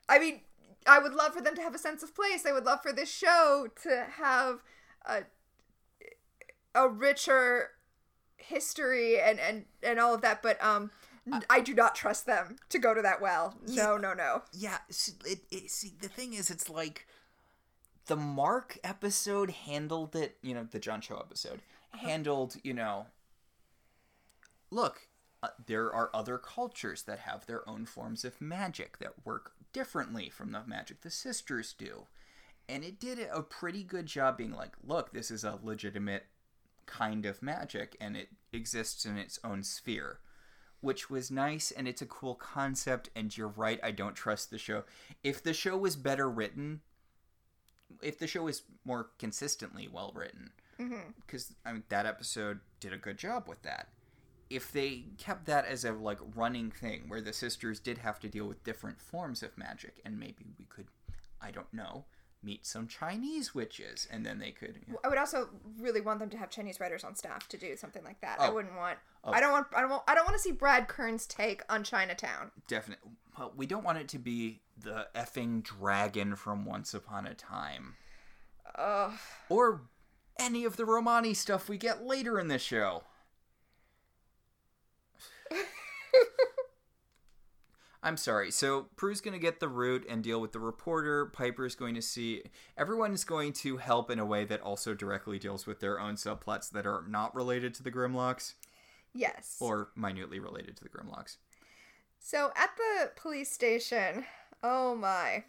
I 0.10 0.20
mean, 0.20 0.42
I 0.86 1.00
would 1.00 1.14
love 1.14 1.34
for 1.34 1.42
them 1.42 1.56
to 1.56 1.62
have 1.62 1.76
a 1.76 1.80
sense 1.80 2.04
of 2.04 2.16
place. 2.16 2.46
I 2.46 2.52
would 2.52 2.66
love 2.66 2.82
for 2.82 2.92
this 2.92 3.12
show 3.12 3.68
to 3.84 4.06
have 4.18 4.64
a 5.06 5.24
a 6.74 6.88
richer 6.88 7.72
history 8.38 9.20
and 9.20 9.40
and 9.40 9.66
and 9.84 10.00
all 10.00 10.14
of 10.14 10.22
that. 10.22 10.42
But 10.42 10.64
um, 10.64 10.92
I 11.50 11.62
do 11.62 11.74
not 11.74 11.96
trust 11.96 12.26
them 12.26 12.58
to 12.70 12.80
go 12.80 12.94
to 12.94 13.02
that 13.02 13.22
well. 13.22 13.58
No, 13.68 13.98
no, 13.98 14.14
no. 14.14 14.44
Yeah, 14.52 14.80
see, 14.90 15.14
it, 15.26 15.40
it, 15.52 15.70
see, 15.72 15.94
the 16.02 16.08
thing 16.08 16.34
is, 16.34 16.50
it's 16.50 16.70
like 16.70 17.08
the 18.08 18.16
Mark 18.16 18.80
episode 18.84 19.52
handled 19.52 20.16
it. 20.16 20.38
You 20.42 20.56
know, 20.56 20.68
the 20.70 20.80
John 20.80 21.02
Cho 21.02 21.18
episode 21.18 21.62
handled. 21.94 22.56
You 22.64 22.74
know, 22.74 23.06
look, 24.70 25.08
uh, 25.44 25.50
there 25.66 25.94
are 25.94 26.10
other 26.14 26.38
cultures 26.38 27.04
that 27.04 27.20
have 27.20 27.46
their 27.46 27.68
own 27.68 27.86
forms 27.86 28.24
of 28.24 28.40
magic 28.42 29.00
that 29.00 29.26
work 29.26 29.54
differently 29.74 30.30
from 30.30 30.52
the 30.52 30.62
magic 30.66 31.02
the 31.02 31.10
sisters 31.10 31.74
do. 31.78 32.08
And 32.70 32.84
it 32.84 33.00
did 33.00 33.20
a 33.20 33.42
pretty 33.42 33.84
good 33.84 34.06
job 34.06 34.38
being 34.38 34.54
like, 34.54 34.74
look, 34.86 35.12
this 35.12 35.32
is 35.32 35.44
a 35.44 35.60
legitimate 35.62 36.26
kind 36.86 37.26
of 37.26 37.42
magic 37.42 37.96
and 38.00 38.16
it 38.16 38.30
exists 38.54 39.06
in 39.06 39.18
its 39.18 39.40
own 39.44 39.64
sphere. 39.64 40.20
Which 40.80 41.10
was 41.10 41.30
nice 41.30 41.70
and 41.72 41.88
it's 41.88 42.02
a 42.02 42.08
cool 42.08 42.36
concept. 42.36 43.10
And 43.16 43.36
you're 43.36 43.48
right, 43.48 43.80
I 43.84 43.92
don't 43.92 44.16
trust 44.16 44.50
the 44.50 44.58
show. 44.58 44.84
If 45.24 45.44
the 45.44 45.54
show 45.54 45.78
was 45.78 45.96
better 45.96 46.30
written, 46.30 46.82
if 48.02 48.18
the 48.18 48.28
show 48.28 48.44
was 48.44 48.64
more 48.86 49.10
consistently 49.20 49.88
well 49.92 50.12
written, 50.16 50.52
Mm-hmm. 50.80 51.12
because 51.26 51.54
I 51.66 51.74
mean, 51.74 51.84
that 51.90 52.06
episode 52.06 52.60
did 52.80 52.94
a 52.94 52.98
good 52.98 53.18
job 53.18 53.48
with 53.48 53.62
that 53.64 53.90
if 54.50 54.72
they 54.72 55.06
kept 55.18 55.46
that 55.46 55.66
as 55.66 55.86
a 55.86 55.92
like 55.94 56.20
running 56.36 56.72
thing 56.72 57.04
where 57.08 57.22
the 57.22 57.32
sisters 57.34 57.80
did 57.80 58.00
have 58.00 58.20
to 58.20 58.28
deal 58.28 58.46
with 58.46 58.64
different 58.64 59.00
forms 59.00 59.44
of 59.44 59.58
magic 59.58 60.02
and 60.06 60.20
maybe 60.20 60.46
we 60.60 60.66
could 60.66 60.88
i 61.42 61.52
don't 61.52 61.74
know 61.74 62.04
meet 62.44 62.66
some 62.66 62.88
chinese 62.88 63.54
witches 63.56 64.08
and 64.12 64.26
then 64.26 64.40
they 64.40 64.50
could 64.52 64.76
you 64.88 64.94
know, 64.94 65.00
I 65.04 65.08
would 65.10 65.20
also 65.20 65.50
really 65.80 66.02
want 66.02 66.20
them 66.20 66.30
to 66.32 66.38
have 66.38 66.50
Chinese 66.50 66.80
writers 66.80 67.04
on 67.04 67.16
staff 67.16 67.48
to 67.50 67.58
do 67.58 67.78
something 67.78 68.04
like 68.04 68.20
that. 68.22 68.42
I 68.42 68.48
Oh. 68.48 68.56
wouldn't 68.56 68.76
want. 68.76 68.98
Oh. 69.24 69.32
I 69.32 69.40
don't 69.40 69.52
want. 69.52 69.68
I 69.76 69.82
don't 69.82 69.92
want. 69.92 70.04
I 70.08 70.16
don't 70.16 70.26
want 70.26 70.36
to 70.36 70.42
see 70.42 70.52
Brad 70.52 70.88
Kern's 70.88 71.28
take 71.28 71.62
on 71.70 71.84
Chinatown. 71.84 72.50
definitely 72.68 73.12
well, 73.38 73.54
we 73.56 73.68
don't 73.68 73.84
want 73.84 74.00
it 74.00 74.08
to 74.10 74.18
be 74.18 74.60
the 74.76 75.08
effing 75.16 75.62
dragon 75.62 76.36
from 76.36 76.66
once 76.66 76.96
upon 76.96 77.28
a 77.28 77.36
time 77.36 77.94
Ugh. 78.76 79.14
or 79.50 79.82
any 80.40 80.66
of 80.66 80.78
the 80.78 80.86
romani 80.86 81.34
stuff 81.34 81.70
we 81.70 81.78
get 81.78 82.04
later 82.04 82.40
in 82.40 82.48
this 82.48 82.62
show 82.62 83.04
I'm 88.04 88.18
sorry. 88.18 88.50
So 88.50 88.88
Prue's 88.96 89.22
going 89.22 89.34
to 89.34 89.40
get 89.40 89.60
the 89.60 89.68
root 89.68 90.06
and 90.10 90.24
deal 90.24 90.42
with 90.42 90.54
the 90.54 90.60
reporter. 90.60 91.28
Piper's 91.28 91.76
going 91.76 91.94
to 91.94 92.02
see. 92.02 92.42
Everyone 92.76 93.14
is 93.14 93.24
going 93.24 93.54
to 93.54 93.78
help 93.78 94.10
in 94.10 94.18
a 94.18 94.26
way 94.26 94.44
that 94.46 94.62
also 94.62 94.96
directly 94.96 95.38
deals 95.38 95.68
with 95.68 95.82
their 95.82 96.00
own 96.00 96.16
subplots 96.16 96.72
that 96.72 96.88
are 96.88 97.04
not 97.08 97.36
related 97.36 97.76
to 97.76 97.84
the 97.84 97.92
Grimlocks 97.92 98.56
Yes. 99.14 99.58
or 99.60 99.90
minutely 99.96 100.40
related 100.40 100.76
to 100.78 100.84
the 100.84 100.90
Grimlocks. 100.90 101.38
So 102.20 102.52
at 102.56 102.72
the 102.76 103.12
police 103.16 103.52
station, 103.52 104.26
oh 104.64 104.96
my. 104.96 105.44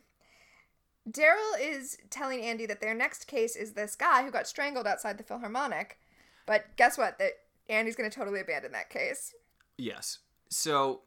Darryl 1.10 1.58
is 1.60 1.98
telling 2.10 2.42
Andy 2.42 2.66
that 2.66 2.80
their 2.80 2.94
next 2.94 3.26
case 3.26 3.56
is 3.56 3.72
this 3.72 3.96
guy 3.96 4.22
who 4.24 4.30
got 4.30 4.46
strangled 4.46 4.86
outside 4.86 5.18
the 5.18 5.24
Philharmonic. 5.24 5.98
But 6.46 6.66
guess 6.76 6.96
what? 6.96 7.18
That 7.18 7.32
Andy's 7.68 7.96
going 7.96 8.08
to 8.10 8.14
totally 8.16 8.40
abandon 8.40 8.72
that 8.72 8.90
case. 8.90 9.34
Yes. 9.76 10.18
So 10.48 11.02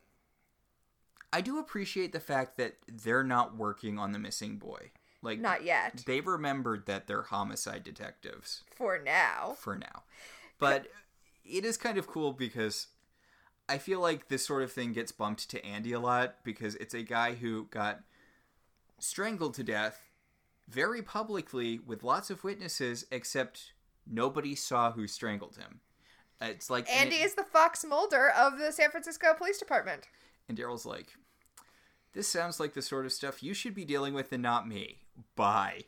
I 1.31 1.41
do 1.41 1.59
appreciate 1.59 2.11
the 2.11 2.19
fact 2.19 2.57
that 2.57 2.75
they're 2.91 3.23
not 3.23 3.55
working 3.57 3.97
on 3.97 4.11
the 4.11 4.19
missing 4.19 4.57
boy. 4.57 4.91
Like 5.21 5.39
Not 5.39 5.63
yet. 5.63 6.03
they 6.05 6.21
remembered 6.21 6.85
that 6.85 7.07
they're 7.07 7.23
homicide 7.23 7.83
detectives 7.83 8.63
For 8.75 8.99
now. 8.99 9.55
for 9.57 9.75
now. 9.75 10.03
But 10.59 10.87
it 11.43 11.65
is 11.65 11.77
kind 11.77 11.97
of 11.97 12.05
cool 12.07 12.31
because 12.31 12.87
I 13.67 13.79
feel 13.79 13.99
like 13.99 14.27
this 14.27 14.45
sort 14.45 14.61
of 14.61 14.71
thing 14.71 14.93
gets 14.93 15.11
bumped 15.11 15.49
to 15.49 15.65
Andy 15.65 15.93
a 15.93 15.99
lot 15.99 16.35
because 16.43 16.75
it's 16.75 16.93
a 16.93 17.01
guy 17.01 17.33
who 17.33 17.65
got 17.71 18.01
strangled 19.05 19.53
to 19.55 19.63
death 19.63 20.11
very 20.67 21.01
publicly 21.01 21.79
with 21.79 22.03
lots 22.03 22.29
of 22.29 22.43
witnesses, 22.43 23.05
except 23.11 23.73
nobody 24.05 24.55
saw 24.55 24.91
who 24.91 25.07
strangled 25.07 25.57
him. 25.57 25.79
It's 26.41 26.69
like 26.69 26.89
and 26.89 27.11
Andy 27.11 27.23
is 27.23 27.35
the 27.35 27.43
Fox 27.43 27.85
Mulder 27.85 28.29
of 28.31 28.57
the 28.57 28.71
San 28.71 28.91
Francisco 28.91 29.33
Police 29.37 29.57
Department. 29.57 30.07
And 30.49 30.57
Darryl's 30.57 30.85
like, 30.85 31.15
this 32.13 32.27
sounds 32.27 32.59
like 32.59 32.73
the 32.73 32.81
sort 32.81 33.05
of 33.05 33.13
stuff 33.13 33.43
you 33.43 33.53
should 33.53 33.73
be 33.73 33.85
dealing 33.85 34.13
with 34.13 34.31
and 34.31 34.43
not 34.43 34.67
me. 34.67 35.01
Bye. 35.35 35.83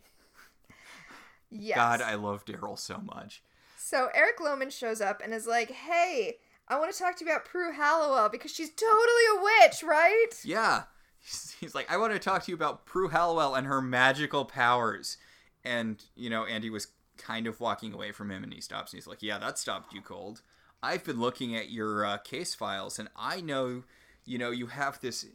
Yes. 1.50 1.76
God, 1.78 2.02
I 2.02 2.16
love 2.16 2.46
Darryl 2.46 2.78
so 2.78 2.98
much. 2.98 3.42
So 3.78 4.10
Eric 4.14 4.40
Lohman 4.40 4.72
shows 4.72 5.00
up 5.00 5.22
and 5.24 5.34
is 5.34 5.48
like, 5.48 5.72
"Hey, 5.72 6.40
I 6.68 6.78
want 6.78 6.92
to 6.92 7.00
talk 7.00 7.16
to 7.18 7.26
you 7.26 7.32
about 7.32 7.46
Prue 7.46 7.72
Halliwell 7.72 8.28
because 8.28 8.52
she's 8.52 8.70
totally 8.70 9.26
a 9.38 9.44
witch, 9.44 9.84
right?" 9.84 10.28
Yeah. 10.44 10.84
He's, 11.60 11.76
like, 11.76 11.92
I 11.92 11.98
want 11.98 12.14
to 12.14 12.20
talk 12.20 12.44
to 12.44 12.52
you 12.52 12.56
about 12.56 12.86
Prue 12.86 13.10
Halliwell 13.10 13.56
and 13.56 13.68
her 13.68 13.82
magical 13.82 14.46
powers. 14.46 15.18
And, 15.64 16.04
you 16.16 16.30
know, 16.30 16.46
Andy 16.46 16.70
was 16.70 16.88
kind 17.18 17.48
of 17.48 17.60
walking 17.60 17.94
away 17.94 18.12
from 18.12 18.32
him 18.32 18.44
and 18.44 18.54
he 18.54 18.62
stops 18.62 18.94
and 18.94 18.98
he's 18.98 19.08
like, 19.08 19.22
Yeah, 19.22 19.38
that 19.40 19.58
stopped 19.58 19.94
you 19.94 20.02
cold. 20.02 20.42
I've 20.82 21.04
been 21.04 21.20
looking 21.20 21.56
at 21.56 21.72
your 21.72 22.06
uh, 22.06 22.18
case 22.20 22.54
files 22.56 23.00
and 23.00 23.10
I 23.16 23.42
know, 23.42 23.84
you 24.26 24.38
know, 24.38 24.52
you 24.52 24.68
have 24.68 25.02
this 25.02 25.26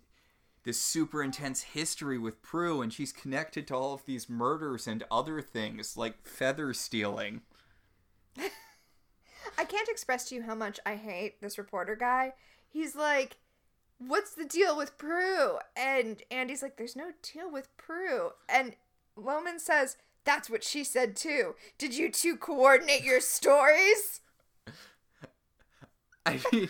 this 0.64 0.80
super 0.80 1.24
intense 1.24 1.62
history 1.62 2.18
with 2.18 2.40
Prue 2.40 2.82
and 2.82 2.92
she's 2.92 3.12
connected 3.12 3.66
to 3.66 3.74
all 3.74 3.94
of 3.94 4.06
these 4.06 4.30
murders 4.30 4.86
and 4.86 5.02
other 5.10 5.42
things 5.42 5.96
like 5.96 6.24
feather 6.24 6.72
stealing. 6.72 7.42
I 9.58 9.64
can't 9.64 9.88
express 9.88 10.28
to 10.28 10.36
you 10.36 10.42
how 10.42 10.54
much 10.54 10.78
I 10.86 10.94
hate 10.94 11.40
this 11.40 11.58
reporter 11.58 11.96
guy. 11.96 12.34
He's 12.68 12.94
like, 12.94 13.38
"What's 14.06 14.34
the 14.34 14.44
deal 14.44 14.76
with 14.76 14.98
Prue?" 14.98 15.58
And 15.76 16.22
Andy's 16.30 16.62
like, 16.62 16.76
"There's 16.76 16.96
no 16.96 17.12
deal 17.22 17.50
with 17.50 17.74
Prue." 17.76 18.32
And 18.48 18.76
Lohman 19.16 19.60
says, 19.60 19.96
"That's 20.24 20.48
what 20.50 20.64
she 20.64 20.84
said 20.84 21.16
too. 21.16 21.54
Did 21.78 21.94
you 21.94 22.10
two 22.10 22.36
coordinate 22.36 23.02
your 23.04 23.20
stories?" 23.20 24.20
I 26.26 26.40
mean, 26.52 26.68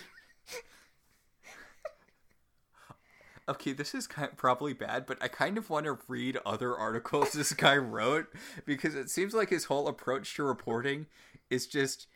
okay, 3.48 3.72
this 3.72 3.94
is 3.94 4.06
kind 4.06 4.30
probably 4.36 4.72
bad, 4.72 5.06
but 5.06 5.18
I 5.22 5.28
kind 5.28 5.58
of 5.58 5.70
want 5.70 5.86
to 5.86 5.98
read 6.08 6.38
other 6.44 6.76
articles 6.76 7.32
this 7.32 7.52
guy 7.52 7.76
wrote 7.76 8.26
because 8.64 8.94
it 8.94 9.10
seems 9.10 9.34
like 9.34 9.50
his 9.50 9.64
whole 9.64 9.88
approach 9.88 10.34
to 10.36 10.44
reporting 10.44 11.06
is 11.50 11.66
just 11.66 12.06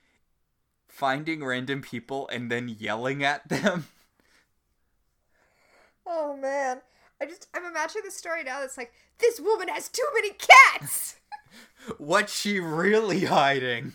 finding 0.88 1.44
random 1.44 1.82
people 1.82 2.28
and 2.28 2.50
then 2.50 2.74
yelling 2.78 3.22
at 3.22 3.48
them. 3.48 3.86
Oh 6.06 6.36
man. 6.36 6.80
I 7.20 7.26
just 7.26 7.48
I'm 7.54 7.64
imagining 7.64 8.04
the 8.04 8.10
story 8.10 8.44
now 8.44 8.60
that's 8.60 8.76
like, 8.76 8.92
"This 9.18 9.40
woman 9.40 9.68
has 9.68 9.88
too 9.88 10.06
many 10.14 10.32
cats." 10.32 11.16
What's 11.98 12.34
she 12.34 12.60
really 12.60 13.24
hiding? 13.24 13.94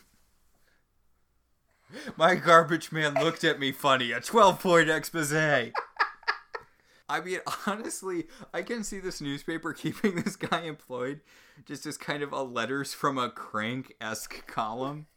My 2.16 2.36
garbage 2.36 2.92
man 2.92 3.16
looked 3.16 3.44
at 3.44 3.60
me 3.60 3.72
funny. 3.72 4.12
A 4.12 4.22
12 4.22 4.60
point 4.60 4.90
expose. 4.90 5.34
I 5.34 7.20
mean, 7.20 7.40
honestly, 7.68 8.28
I 8.54 8.62
can 8.62 8.84
see 8.84 9.00
this 9.00 9.20
newspaper 9.20 9.74
keeping 9.74 10.16
this 10.16 10.36
guy 10.36 10.62
employed 10.62 11.20
just 11.66 11.86
as 11.86 11.98
kind 11.98 12.24
of 12.24 12.32
a 12.32 12.42
letters 12.42 12.94
from 12.94 13.18
a 13.18 13.30
crank 13.30 13.94
esque 14.02 14.48
column. 14.48 15.08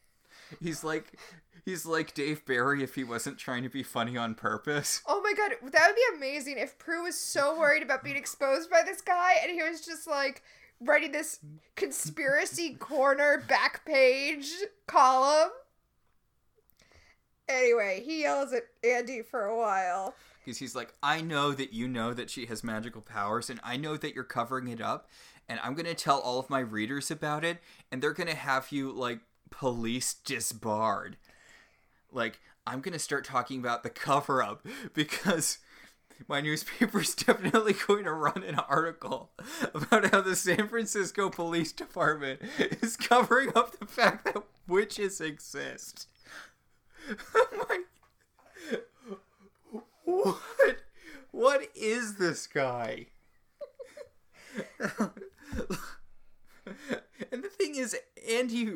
He's 0.60 0.84
like. 0.84 1.18
He's 1.64 1.86
like 1.86 2.14
Dave 2.14 2.44
Barry 2.44 2.82
if 2.82 2.94
he 2.94 3.04
wasn't 3.04 3.38
trying 3.38 3.62
to 3.62 3.68
be 3.68 3.82
funny 3.82 4.16
on 4.16 4.34
purpose. 4.34 5.02
Oh 5.06 5.20
my 5.22 5.32
god, 5.32 5.52
that 5.72 5.86
would 5.88 5.96
be 5.96 6.16
amazing 6.16 6.58
if 6.58 6.78
Prue 6.78 7.04
was 7.04 7.18
so 7.18 7.58
worried 7.58 7.82
about 7.82 8.04
being 8.04 8.16
exposed 8.16 8.70
by 8.70 8.82
this 8.84 9.00
guy 9.00 9.34
and 9.42 9.50
he 9.50 9.62
was 9.62 9.84
just 9.84 10.06
like 10.06 10.42
writing 10.80 11.12
this 11.12 11.40
conspiracy 11.76 12.74
corner 12.78 13.42
back 13.48 13.84
page 13.84 14.50
column. 14.86 15.50
Anyway, 17.48 18.02
he 18.04 18.22
yells 18.22 18.52
at 18.52 18.64
Andy 18.82 19.22
for 19.22 19.44
a 19.44 19.56
while. 19.56 20.14
Because 20.44 20.58
he's 20.58 20.74
like, 20.74 20.94
I 21.02 21.20
know 21.20 21.52
that 21.52 21.72
you 21.72 21.88
know 21.88 22.14
that 22.14 22.30
she 22.30 22.46
has 22.46 22.64
magical 22.64 23.00
powers, 23.00 23.50
and 23.50 23.60
I 23.62 23.76
know 23.76 23.96
that 23.96 24.14
you're 24.14 24.24
covering 24.24 24.68
it 24.68 24.80
up, 24.80 25.08
and 25.48 25.60
I'm 25.62 25.74
gonna 25.74 25.94
tell 25.94 26.18
all 26.18 26.38
of 26.38 26.50
my 26.50 26.60
readers 26.60 27.10
about 27.10 27.44
it, 27.44 27.58
and 27.90 28.02
they're 28.02 28.12
gonna 28.12 28.34
have 28.34 28.72
you 28.72 28.92
like 28.92 29.20
police 29.50 30.14
disbarred. 30.14 31.16
Like, 32.14 32.40
I'm 32.66 32.80
gonna 32.80 32.98
start 32.98 33.24
talking 33.24 33.58
about 33.60 33.82
the 33.82 33.90
cover 33.90 34.42
up 34.42 34.66
because 34.94 35.58
my 36.28 36.40
newspaper's 36.40 37.14
definitely 37.14 37.74
going 37.86 38.04
to 38.04 38.12
run 38.12 38.44
an 38.44 38.54
article 38.54 39.32
about 39.74 40.10
how 40.10 40.20
the 40.20 40.36
San 40.36 40.68
Francisco 40.68 41.28
Police 41.28 41.72
Department 41.72 42.40
is 42.58 42.96
covering 42.96 43.50
up 43.54 43.78
the 43.78 43.86
fact 43.86 44.24
that 44.26 44.42
witches 44.68 45.20
exist. 45.20 46.06
what 50.04 50.76
what 51.32 51.68
is 51.74 52.14
this 52.14 52.46
guy 52.46 53.06
and 57.30 57.42
the 57.42 57.48
thing 57.48 57.76
is, 57.76 57.96
Andy, 58.30 58.72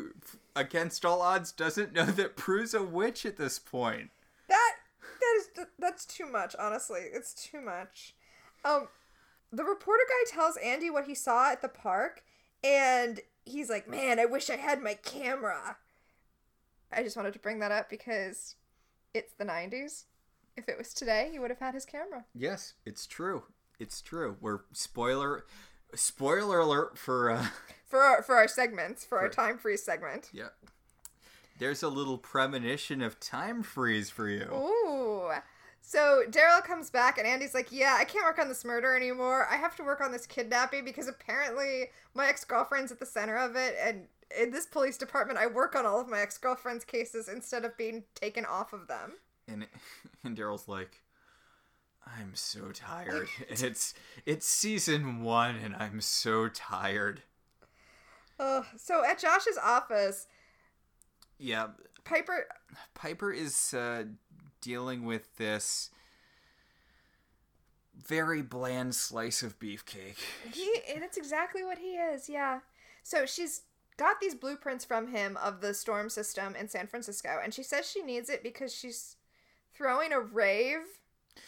against 0.58 1.04
all 1.04 1.22
odds, 1.22 1.52
doesn't 1.52 1.92
know 1.92 2.06
that 2.06 2.36
Prue's 2.36 2.74
a 2.74 2.82
witch 2.82 3.24
at 3.24 3.36
this 3.36 3.58
point. 3.58 4.10
That 4.48 4.74
that 5.20 5.34
is 5.38 5.66
that's 5.78 6.04
too 6.04 6.26
much. 6.26 6.54
Honestly, 6.58 7.00
it's 7.12 7.32
too 7.34 7.60
much. 7.60 8.14
Um, 8.64 8.88
the 9.52 9.64
reporter 9.64 10.04
guy 10.08 10.30
tells 10.30 10.56
Andy 10.56 10.90
what 10.90 11.06
he 11.06 11.14
saw 11.14 11.52
at 11.52 11.62
the 11.62 11.68
park, 11.68 12.22
and 12.62 13.20
he's 13.44 13.70
like, 13.70 13.88
"Man, 13.88 14.18
I 14.18 14.24
wish 14.26 14.50
I 14.50 14.56
had 14.56 14.82
my 14.82 14.94
camera." 14.94 15.76
I 16.90 17.02
just 17.02 17.16
wanted 17.16 17.34
to 17.34 17.38
bring 17.38 17.58
that 17.60 17.72
up 17.72 17.88
because 17.88 18.56
it's 19.14 19.32
the 19.34 19.44
'90s. 19.44 20.04
If 20.56 20.68
it 20.68 20.76
was 20.76 20.92
today, 20.92 21.28
he 21.30 21.38
would 21.38 21.50
have 21.50 21.60
had 21.60 21.74
his 21.74 21.84
camera. 21.84 22.24
Yes, 22.34 22.74
it's 22.84 23.06
true. 23.06 23.44
It's 23.78 24.02
true. 24.02 24.36
We're 24.40 24.60
spoiler 24.72 25.44
spoiler 25.94 26.58
alert 26.58 26.98
for 26.98 27.30
uh 27.30 27.46
for 27.88 28.00
our, 28.00 28.22
for 28.22 28.36
our 28.36 28.48
segments 28.48 29.04
for, 29.04 29.18
for 29.18 29.20
our 29.20 29.28
time 29.28 29.58
freeze 29.58 29.82
segment. 29.82 30.30
Yeah. 30.32 30.48
There's 31.58 31.82
a 31.82 31.88
little 31.88 32.18
premonition 32.18 33.02
of 33.02 33.18
time 33.18 33.62
freeze 33.62 34.10
for 34.10 34.28
you. 34.28 34.48
Ooh. 34.52 35.30
So 35.80 36.22
Darryl 36.28 36.62
comes 36.62 36.90
back 36.90 37.18
and 37.18 37.26
Andy's 37.26 37.54
like, 37.54 37.72
"Yeah, 37.72 37.96
I 37.98 38.04
can't 38.04 38.24
work 38.24 38.38
on 38.38 38.48
this 38.48 38.64
murder 38.64 38.94
anymore. 38.94 39.48
I 39.50 39.56
have 39.56 39.74
to 39.76 39.82
work 39.82 40.00
on 40.00 40.12
this 40.12 40.26
kidnapping 40.26 40.84
because 40.84 41.08
apparently 41.08 41.86
my 42.14 42.28
ex-girlfriend's 42.28 42.92
at 42.92 43.00
the 43.00 43.06
center 43.06 43.36
of 43.36 43.56
it 43.56 43.74
and 43.82 44.06
in 44.38 44.50
this 44.50 44.66
police 44.66 44.98
department 44.98 45.38
I 45.38 45.46
work 45.46 45.74
on 45.74 45.86
all 45.86 46.00
of 46.00 46.08
my 46.08 46.20
ex-girlfriend's 46.20 46.84
cases 46.84 47.28
instead 47.28 47.64
of 47.64 47.76
being 47.76 48.04
taken 48.14 48.44
off 48.44 48.72
of 48.72 48.86
them." 48.86 49.14
And 49.48 49.66
and 50.24 50.36
Darryl's 50.36 50.68
like, 50.68 51.02
I'm 52.06 52.34
so 52.34 52.70
tired. 52.72 53.28
it's 53.48 53.94
it's 54.26 54.46
season 54.46 55.22
one, 55.22 55.56
and 55.56 55.74
I'm 55.76 56.00
so 56.00 56.48
tired. 56.48 57.22
Uh, 58.38 58.62
so 58.76 59.04
at 59.04 59.18
Josh's 59.18 59.58
office, 59.62 60.26
yeah, 61.38 61.68
Piper 62.04 62.46
Piper 62.94 63.32
is 63.32 63.74
uh, 63.74 64.04
dealing 64.60 65.04
with 65.04 65.36
this 65.36 65.90
very 68.06 68.42
bland 68.42 68.94
slice 68.94 69.42
of 69.42 69.58
beefcake. 69.58 70.16
He 70.52 70.72
and 70.94 71.02
it's 71.02 71.16
exactly 71.16 71.64
what 71.64 71.78
he 71.78 71.92
is. 71.92 72.28
Yeah. 72.28 72.60
So 73.02 73.26
she's 73.26 73.62
got 73.96 74.20
these 74.20 74.34
blueprints 74.34 74.84
from 74.84 75.08
him 75.08 75.36
of 75.42 75.60
the 75.60 75.74
storm 75.74 76.08
system 76.08 76.54
in 76.54 76.68
San 76.68 76.86
Francisco, 76.86 77.40
and 77.42 77.52
she 77.52 77.62
says 77.62 77.88
she 77.88 78.02
needs 78.02 78.30
it 78.30 78.42
because 78.42 78.74
she's 78.74 79.16
throwing 79.74 80.12
a 80.12 80.20
rave 80.20 81.00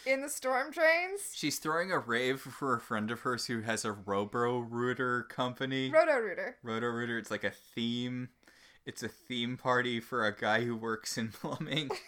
in 0.05 0.21
the 0.21 0.29
storm 0.29 0.71
drains. 0.71 1.31
She's 1.33 1.59
throwing 1.59 1.91
a 1.91 1.99
rave 1.99 2.41
for 2.41 2.75
a 2.75 2.79
friend 2.79 3.11
of 3.11 3.21
hers 3.21 3.45
who 3.47 3.61
has 3.61 3.85
a 3.85 3.91
Robo 3.91 4.59
Rooter 4.59 5.23
company. 5.23 5.89
Roto 5.91 6.17
Rooter. 6.17 6.57
Roto 6.63 6.87
Rooter. 6.87 7.17
It's 7.17 7.31
like 7.31 7.43
a 7.43 7.51
theme. 7.51 8.29
It's 8.85 9.03
a 9.03 9.07
theme 9.07 9.57
party 9.57 9.99
for 9.99 10.25
a 10.25 10.35
guy 10.35 10.61
who 10.63 10.75
works 10.75 11.17
in 11.17 11.29
plumbing. 11.31 11.89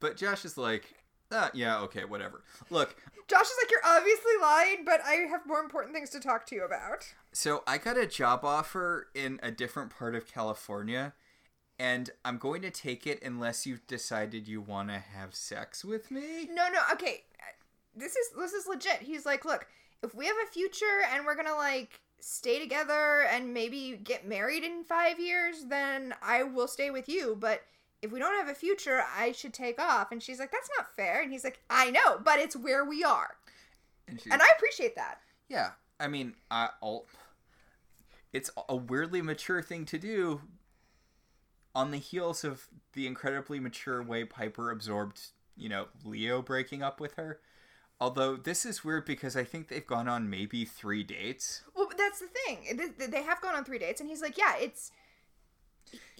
But 0.00 0.16
Josh 0.16 0.44
is 0.44 0.58
like, 0.58 0.92
ah, 1.32 1.50
yeah, 1.54 1.78
okay, 1.80 2.04
whatever. 2.04 2.42
Look, 2.70 2.96
Josh 3.30 3.42
is 3.46 3.56
like, 3.62 3.70
you're 3.70 3.80
obviously 3.86 4.32
lying, 4.42 4.84
but 4.84 5.00
I 5.06 5.12
have 5.30 5.46
more 5.46 5.60
important 5.60 5.94
things 5.94 6.10
to 6.10 6.18
talk 6.18 6.46
to 6.46 6.56
you 6.56 6.64
about. 6.64 7.14
So 7.32 7.62
I 7.64 7.78
got 7.78 7.96
a 7.96 8.04
job 8.04 8.44
offer 8.44 9.06
in 9.14 9.38
a 9.40 9.52
different 9.52 9.90
part 9.96 10.16
of 10.16 10.26
California, 10.26 11.12
and 11.78 12.10
I'm 12.24 12.38
going 12.38 12.60
to 12.62 12.70
take 12.70 13.06
it 13.06 13.22
unless 13.22 13.66
you've 13.66 13.86
decided 13.86 14.48
you 14.48 14.60
want 14.60 14.88
to 14.88 14.98
have 14.98 15.36
sex 15.36 15.84
with 15.84 16.10
me. 16.10 16.48
No, 16.50 16.68
no, 16.72 16.80
okay. 16.92 17.22
This 17.94 18.16
is 18.16 18.30
this 18.36 18.52
is 18.52 18.66
legit. 18.66 19.02
He's 19.02 19.24
like, 19.24 19.44
look, 19.44 19.68
if 20.02 20.12
we 20.12 20.26
have 20.26 20.36
a 20.42 20.50
future 20.50 21.02
and 21.12 21.24
we're 21.24 21.36
gonna 21.36 21.54
like 21.54 22.00
stay 22.20 22.58
together 22.58 23.22
and 23.30 23.54
maybe 23.54 23.98
get 24.02 24.26
married 24.26 24.64
in 24.64 24.84
five 24.84 25.18
years, 25.20 25.66
then 25.68 26.14
I 26.22 26.42
will 26.42 26.68
stay 26.68 26.90
with 26.90 27.08
you. 27.08 27.36
But 27.38 27.62
if 28.02 28.12
we 28.12 28.18
don't 28.18 28.34
have 28.34 28.48
a 28.48 28.54
future, 28.54 29.02
I 29.16 29.32
should 29.32 29.52
take 29.52 29.80
off. 29.80 30.12
And 30.12 30.22
she's 30.22 30.38
like, 30.38 30.50
that's 30.50 30.70
not 30.76 30.94
fair. 30.96 31.22
And 31.22 31.30
he's 31.30 31.44
like, 31.44 31.60
I 31.68 31.90
know, 31.90 32.18
but 32.24 32.38
it's 32.38 32.56
where 32.56 32.84
we 32.84 33.04
are. 33.04 33.36
And, 34.08 34.20
and 34.30 34.42
I 34.42 34.46
appreciate 34.56 34.96
that. 34.96 35.20
Yeah. 35.48 35.70
I 35.98 36.08
mean, 36.08 36.34
I, 36.50 36.70
will 36.80 37.06
it's 38.32 38.50
a 38.68 38.76
weirdly 38.76 39.22
mature 39.22 39.60
thing 39.60 39.84
to 39.86 39.98
do 39.98 40.40
on 41.74 41.90
the 41.90 41.98
heels 41.98 42.44
of 42.44 42.66
the 42.94 43.06
incredibly 43.06 43.60
mature 43.60 44.02
way 44.02 44.24
Piper 44.24 44.70
absorbed, 44.70 45.20
you 45.56 45.68
know, 45.68 45.86
Leo 46.04 46.42
breaking 46.42 46.82
up 46.82 47.00
with 47.00 47.14
her. 47.14 47.40
Although 48.00 48.36
this 48.36 48.64
is 48.64 48.82
weird 48.82 49.04
because 49.04 49.36
I 49.36 49.44
think 49.44 49.68
they've 49.68 49.86
gone 49.86 50.08
on 50.08 50.30
maybe 50.30 50.64
three 50.64 51.02
dates. 51.02 51.62
Well, 51.76 51.88
that's 51.98 52.20
the 52.20 52.28
thing. 52.28 52.94
They 53.10 53.22
have 53.22 53.42
gone 53.42 53.54
on 53.54 53.64
three 53.64 53.78
dates, 53.78 54.00
and 54.00 54.08
he's 54.08 54.22
like, 54.22 54.38
"Yeah, 54.38 54.56
it's 54.56 54.90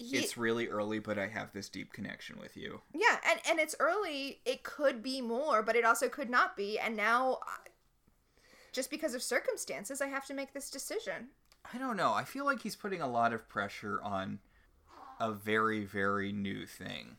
he, 0.01 0.17
it's 0.17 0.37
really 0.37 0.67
early, 0.67 0.99
but 0.99 1.17
I 1.17 1.27
have 1.27 1.51
this 1.53 1.69
deep 1.69 1.93
connection 1.93 2.39
with 2.39 2.55
you. 2.57 2.81
Yeah, 2.93 3.17
and 3.29 3.39
and 3.49 3.59
it's 3.59 3.75
early. 3.79 4.39
It 4.45 4.63
could 4.63 5.01
be 5.01 5.21
more, 5.21 5.63
but 5.63 5.75
it 5.75 5.85
also 5.85 6.09
could 6.09 6.29
not 6.29 6.55
be. 6.55 6.79
And 6.79 6.95
now, 6.95 7.39
uh, 7.41 7.69
just 8.71 8.89
because 8.89 9.13
of 9.13 9.21
circumstances, 9.21 10.01
I 10.01 10.07
have 10.07 10.25
to 10.27 10.33
make 10.33 10.53
this 10.53 10.69
decision. 10.69 11.29
I 11.73 11.77
don't 11.77 11.97
know. 11.97 12.13
I 12.13 12.23
feel 12.23 12.45
like 12.45 12.61
he's 12.61 12.75
putting 12.75 13.01
a 13.01 13.07
lot 13.07 13.33
of 13.33 13.47
pressure 13.47 14.01
on 14.03 14.39
a 15.19 15.31
very 15.31 15.85
very 15.85 16.31
new 16.31 16.65
thing. 16.65 17.17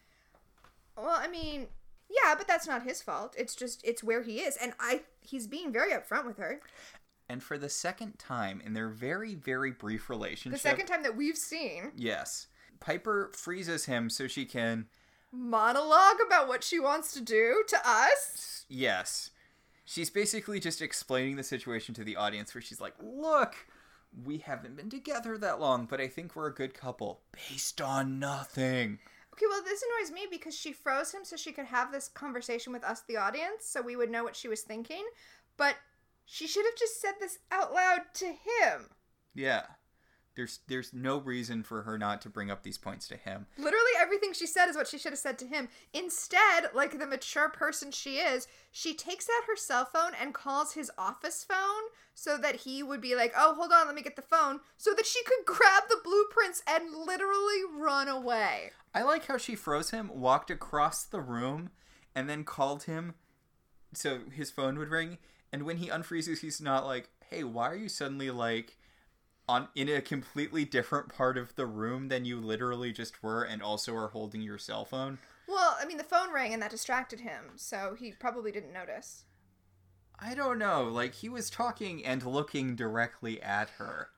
Well, 0.96 1.18
I 1.18 1.28
mean, 1.28 1.68
yeah, 2.10 2.34
but 2.36 2.46
that's 2.46 2.66
not 2.66 2.82
his 2.82 3.00
fault. 3.00 3.34
It's 3.38 3.54
just 3.54 3.80
it's 3.84 4.02
where 4.02 4.22
he 4.22 4.40
is, 4.40 4.56
and 4.56 4.72
I 4.80 5.02
he's 5.20 5.46
being 5.46 5.72
very 5.72 5.92
upfront 5.92 6.26
with 6.26 6.38
her. 6.38 6.60
And 7.28 7.42
for 7.42 7.56
the 7.56 7.70
second 7.70 8.18
time 8.18 8.60
in 8.64 8.74
their 8.74 8.88
very, 8.88 9.34
very 9.34 9.70
brief 9.70 10.10
relationship. 10.10 10.60
The 10.60 10.68
second 10.68 10.86
time 10.86 11.02
that 11.04 11.16
we've 11.16 11.38
seen. 11.38 11.92
Yes. 11.96 12.46
Piper 12.82 13.30
freezes 13.34 13.84
him 13.84 14.10
so 14.10 14.26
she 14.26 14.44
can. 14.44 14.86
Monologue 15.30 16.18
about 16.26 16.48
what 16.48 16.64
she 16.64 16.80
wants 16.80 17.12
to 17.14 17.20
do 17.20 17.62
to 17.68 17.76
us? 17.86 18.66
Yes. 18.68 19.30
She's 19.84 20.10
basically 20.10 20.58
just 20.60 20.82
explaining 20.82 21.36
the 21.36 21.44
situation 21.44 21.94
to 21.94 22.04
the 22.04 22.16
audience 22.16 22.54
where 22.54 22.60
she's 22.60 22.80
like, 22.80 22.94
look, 23.00 23.54
we 24.24 24.38
haven't 24.38 24.76
been 24.76 24.90
together 24.90 25.38
that 25.38 25.60
long, 25.60 25.86
but 25.86 26.00
I 26.00 26.08
think 26.08 26.34
we're 26.34 26.48
a 26.48 26.54
good 26.54 26.74
couple. 26.74 27.20
Based 27.32 27.80
on 27.80 28.18
nothing. 28.18 28.98
Okay, 29.32 29.46
well, 29.48 29.62
this 29.64 29.82
annoys 29.82 30.12
me 30.12 30.26
because 30.30 30.54
she 30.54 30.72
froze 30.72 31.12
him 31.12 31.24
so 31.24 31.36
she 31.36 31.52
could 31.52 31.66
have 31.66 31.92
this 31.92 32.08
conversation 32.08 32.72
with 32.72 32.84
us, 32.84 33.02
the 33.02 33.16
audience, 33.16 33.64
so 33.64 33.80
we 33.80 33.96
would 33.96 34.10
know 34.10 34.24
what 34.24 34.36
she 34.36 34.48
was 34.48 34.62
thinking. 34.62 35.04
But 35.56 35.76
she 36.26 36.46
should 36.46 36.66
have 36.66 36.76
just 36.76 37.00
said 37.00 37.14
this 37.20 37.38
out 37.50 37.72
loud 37.72 38.00
to 38.14 38.26
him. 38.26 38.90
Yeah. 39.34 39.62
There's 40.34 40.60
there's 40.66 40.92
no 40.92 41.18
reason 41.18 41.62
for 41.62 41.82
her 41.82 41.98
not 41.98 42.22
to 42.22 42.30
bring 42.30 42.50
up 42.50 42.62
these 42.62 42.78
points 42.78 43.06
to 43.08 43.16
him. 43.16 43.46
Literally 43.58 43.92
everything 44.00 44.32
she 44.32 44.46
said 44.46 44.68
is 44.68 44.76
what 44.76 44.88
she 44.88 44.98
should 44.98 45.12
have 45.12 45.18
said 45.18 45.38
to 45.40 45.46
him. 45.46 45.68
Instead, 45.92 46.70
like 46.74 46.98
the 46.98 47.06
mature 47.06 47.48
person 47.48 47.90
she 47.90 48.16
is, 48.16 48.46
she 48.70 48.94
takes 48.94 49.26
out 49.28 49.46
her 49.46 49.56
cell 49.56 49.84
phone 49.84 50.12
and 50.20 50.34
calls 50.34 50.72
his 50.72 50.90
office 50.96 51.44
phone 51.44 51.82
so 52.14 52.38
that 52.38 52.56
he 52.56 52.82
would 52.82 53.00
be 53.00 53.14
like, 53.14 53.32
"Oh, 53.36 53.54
hold 53.54 53.72
on, 53.72 53.86
let 53.86 53.94
me 53.94 54.02
get 54.02 54.16
the 54.16 54.22
phone," 54.22 54.60
so 54.76 54.94
that 54.94 55.06
she 55.06 55.22
could 55.24 55.44
grab 55.44 55.84
the 55.88 56.00
blueprints 56.02 56.62
and 56.66 56.94
literally 56.94 57.62
run 57.76 58.08
away. 58.08 58.72
I 58.94 59.02
like 59.02 59.26
how 59.26 59.38
she 59.38 59.54
froze 59.54 59.90
him, 59.90 60.10
walked 60.12 60.50
across 60.50 61.04
the 61.04 61.20
room, 61.20 61.70
and 62.14 62.28
then 62.28 62.44
called 62.44 62.84
him 62.84 63.14
so 63.94 64.20
his 64.30 64.50
phone 64.50 64.78
would 64.78 64.88
ring 64.88 65.18
and 65.52 65.64
when 65.64 65.76
he 65.76 65.88
unfreezes, 65.88 66.40
he's 66.40 66.60
not 66.60 66.86
like, 66.86 67.10
"Hey, 67.28 67.44
why 67.44 67.70
are 67.70 67.76
you 67.76 67.88
suddenly 67.88 68.30
like 68.30 68.78
on 69.52 69.68
in 69.74 69.88
a 69.88 70.00
completely 70.00 70.64
different 70.64 71.08
part 71.08 71.36
of 71.36 71.54
the 71.56 71.66
room 71.66 72.08
than 72.08 72.24
you 72.24 72.40
literally 72.40 72.92
just 72.92 73.22
were, 73.22 73.42
and 73.42 73.62
also 73.62 73.94
are 73.94 74.08
holding 74.08 74.40
your 74.42 74.58
cell 74.58 74.84
phone?" 74.84 75.18
Well, 75.46 75.76
I 75.80 75.84
mean, 75.84 75.98
the 75.98 76.04
phone 76.04 76.32
rang 76.32 76.52
and 76.52 76.62
that 76.62 76.70
distracted 76.70 77.20
him, 77.20 77.52
so 77.56 77.94
he 77.98 78.12
probably 78.12 78.52
didn't 78.52 78.72
notice. 78.72 79.24
I 80.18 80.34
don't 80.34 80.58
know. 80.58 80.84
Like 80.84 81.14
he 81.14 81.28
was 81.28 81.50
talking 81.50 82.04
and 82.04 82.24
looking 82.24 82.76
directly 82.76 83.42
at 83.42 83.70
her. 83.70 84.10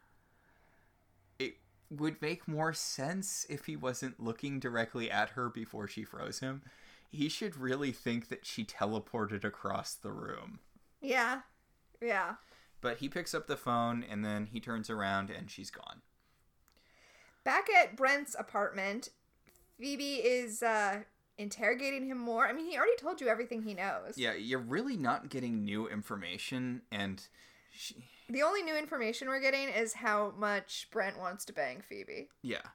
It 1.39 1.55
would 1.91 2.21
make 2.21 2.47
more 2.47 2.75
sense 2.75 3.47
if 3.49 3.65
he 3.65 3.75
wasn't 3.75 4.21
looking 4.21 4.61
directly 4.61 5.11
at 5.11 5.31
her 5.31 5.49
before 5.49 5.89
she 5.89 6.05
froze 6.05 6.41
him. 6.41 6.63
He 7.11 7.29
should 7.29 7.57
really 7.57 7.93
think 7.93 8.29
that 8.29 8.45
she 8.45 8.65
teleported 8.65 9.45
across 9.45 9.95
the 9.95 10.13
room. 10.13 10.59
Yeah. 11.01 11.41
Yeah. 12.03 12.35
But 12.85 12.99
he 12.99 13.09
picks 13.09 13.33
up 13.33 13.47
the 13.47 13.57
phone 13.57 14.05
and 14.09 14.23
then 14.23 14.45
he 14.53 14.61
turns 14.61 14.91
around 14.91 15.31
and 15.31 15.51
she's 15.51 15.71
gone. 15.71 16.03
Back 17.43 17.69
at 17.71 17.97
Brent's 17.97 18.37
apartment, 18.39 19.09
Phoebe 19.81 20.17
is 20.17 20.63
uh, 20.63 21.05
interrogating 21.39 22.05
him 22.05 22.19
more. 22.19 22.47
I 22.47 22.53
mean, 22.53 22.67
he 22.67 22.77
already 22.77 22.97
told 22.99 23.23
you 23.23 23.29
everything 23.29 23.63
he 23.63 23.73
knows. 23.73 24.19
Yeah, 24.19 24.35
you're 24.35 24.59
really 24.59 24.99
not 24.99 25.31
getting 25.31 25.65
new 25.65 25.89
information, 25.89 26.83
and 26.93 27.27
she, 27.73 27.97
The 28.29 28.43
only 28.43 28.63
new 28.63 28.77
information 28.77 29.29
we're 29.29 29.41
getting 29.41 29.71
is 29.71 29.95
how 29.95 30.35
much 30.37 30.89
Brent 30.91 31.19
wants 31.19 31.47
to 31.47 31.55
bang 31.55 31.83
Phoebe. 31.89 32.29
Yeah. 32.43 32.67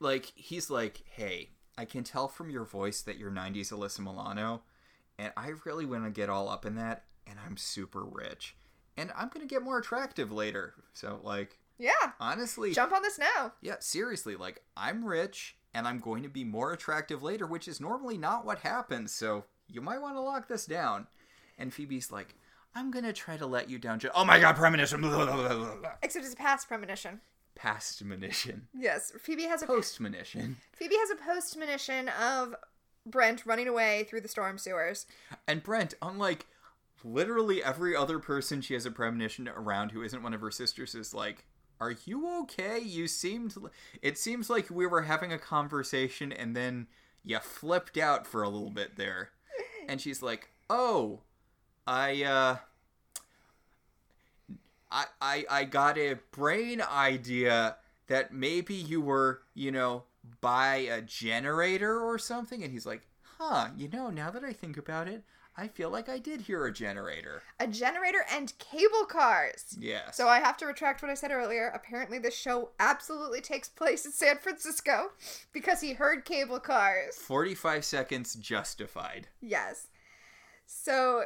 Like, 0.00 0.32
he's 0.34 0.70
like, 0.70 1.02
hey, 1.04 1.50
I 1.76 1.84
can 1.84 2.04
tell 2.04 2.26
from 2.26 2.48
your 2.48 2.64
voice 2.64 3.02
that 3.02 3.18
you're 3.18 3.30
90s 3.30 3.70
Alyssa 3.70 4.00
Milano, 4.00 4.62
and 5.18 5.30
I 5.36 5.52
really 5.66 5.84
want 5.84 6.04
to 6.04 6.10
get 6.10 6.30
all 6.30 6.48
up 6.48 6.64
in 6.64 6.76
that, 6.76 7.04
and 7.26 7.38
I'm 7.46 7.58
super 7.58 8.02
rich. 8.02 8.56
And 8.96 9.10
I'm 9.16 9.28
going 9.28 9.46
to 9.46 9.52
get 9.52 9.62
more 9.62 9.78
attractive 9.78 10.30
later. 10.30 10.74
So, 10.92 11.20
like, 11.22 11.58
Yeah. 11.78 12.12
honestly, 12.20 12.72
Jump 12.72 12.92
on 12.92 13.02
this 13.02 13.18
now. 13.18 13.52
yeah, 13.60 13.76
seriously, 13.80 14.36
like, 14.36 14.62
I'm 14.76 15.04
rich, 15.04 15.56
and 15.74 15.88
I'm 15.88 15.98
going 15.98 16.22
to 16.24 16.28
be 16.28 16.44
more 16.44 16.72
attractive 16.72 17.22
later, 17.22 17.46
which 17.46 17.66
is 17.68 17.80
normally 17.80 18.18
not 18.18 18.44
what 18.44 18.58
happens, 18.60 19.12
so 19.12 19.44
you 19.66 19.80
might 19.80 20.00
want 20.02 20.16
to 20.16 20.20
lock 20.20 20.48
this 20.48 20.66
down. 20.66 21.06
And 21.58 21.72
Phoebe's 21.72 22.12
like, 22.12 22.34
I'm 22.74 22.90
going 22.90 23.04
to 23.04 23.12
try 23.12 23.36
to 23.36 23.46
let 23.46 23.68
you 23.70 23.78
down. 23.78 24.00
Oh 24.14 24.24
my 24.24 24.38
god, 24.38 24.56
premonition! 24.56 25.00
Blah, 25.00 25.10
blah, 25.26 25.36
blah, 25.36 25.48
blah, 25.56 25.74
blah. 25.76 25.90
Except 26.02 26.24
it's 26.24 26.34
a 26.34 26.36
past 26.36 26.68
premonition. 26.68 27.20
Past 27.54 28.02
monition. 28.04 28.62
Yes. 28.74 29.12
Phoebe 29.18 29.44
has 29.44 29.62
a 29.62 29.66
Post 29.66 30.00
monition. 30.00 30.56
Phoebe 30.74 30.96
has 30.96 31.10
a 31.10 31.16
post 31.16 31.56
monition 31.58 32.08
of 32.08 32.54
Brent 33.04 33.44
running 33.44 33.68
away 33.68 34.04
through 34.08 34.22
the 34.22 34.28
storm 34.28 34.56
sewers. 34.56 35.06
And 35.46 35.62
Brent, 35.62 35.92
unlike 36.00 36.46
literally 37.04 37.62
every 37.62 37.96
other 37.96 38.18
person 38.18 38.60
she 38.60 38.74
has 38.74 38.86
a 38.86 38.90
premonition 38.90 39.48
around 39.48 39.90
who 39.90 40.02
isn't 40.02 40.22
one 40.22 40.34
of 40.34 40.40
her 40.40 40.50
sisters, 40.50 40.94
is 40.94 41.14
like, 41.14 41.44
Are 41.80 41.94
you 42.04 42.40
okay? 42.42 42.78
You 42.78 43.08
seemed. 43.08 43.54
It 44.00 44.18
seems 44.18 44.48
like 44.50 44.70
we 44.70 44.86
were 44.86 45.02
having 45.02 45.32
a 45.32 45.38
conversation 45.38 46.32
and 46.32 46.56
then 46.56 46.86
you 47.24 47.38
flipped 47.38 47.96
out 47.96 48.26
for 48.26 48.42
a 48.42 48.48
little 48.48 48.70
bit 48.70 48.96
there. 48.96 49.30
And 49.88 50.00
she's 50.00 50.22
like, 50.22 50.50
Oh, 50.70 51.20
I, 51.86 52.22
uh. 52.24 52.56
I, 54.90 55.06
I, 55.22 55.44
I 55.50 55.64
got 55.64 55.96
a 55.96 56.18
brain 56.32 56.82
idea 56.82 57.76
that 58.08 58.32
maybe 58.32 58.74
you 58.74 59.00
were, 59.00 59.40
you 59.54 59.72
know, 59.72 60.04
by 60.42 60.76
a 60.76 61.00
generator 61.00 61.98
or 62.00 62.18
something. 62.18 62.62
And 62.62 62.70
he's 62.70 62.84
like, 62.84 63.06
huh, 63.38 63.68
you 63.76 63.88
know, 63.88 64.10
now 64.10 64.30
that 64.30 64.44
I 64.44 64.52
think 64.52 64.76
about 64.76 65.08
it, 65.08 65.24
I 65.56 65.68
feel 65.68 65.90
like 65.90 66.08
I 66.08 66.18
did 66.18 66.42
hear 66.42 66.64
a 66.64 66.72
generator. 66.72 67.42
A 67.60 67.66
generator 67.66 68.24
and 68.32 68.52
cable 68.58 69.04
cars. 69.04 69.76
Yes. 69.78 70.16
So 70.16 70.26
I 70.26 70.40
have 70.40 70.56
to 70.58 70.66
retract 70.66 71.02
what 71.02 71.10
I 71.10 71.14
said 71.14 71.30
earlier. 71.30 71.70
Apparently, 71.74 72.18
this 72.18 72.36
show 72.36 72.70
absolutely 72.80 73.40
takes 73.42 73.68
place 73.68 74.06
in 74.06 74.12
San 74.12 74.38
Francisco 74.38 75.10
because 75.52 75.80
he 75.80 75.92
heard 75.92 76.24
cable 76.24 76.58
cars. 76.58 77.16
45 77.16 77.84
seconds 77.84 78.34
justified. 78.34 79.28
Yes. 79.40 79.88
So 80.64 81.24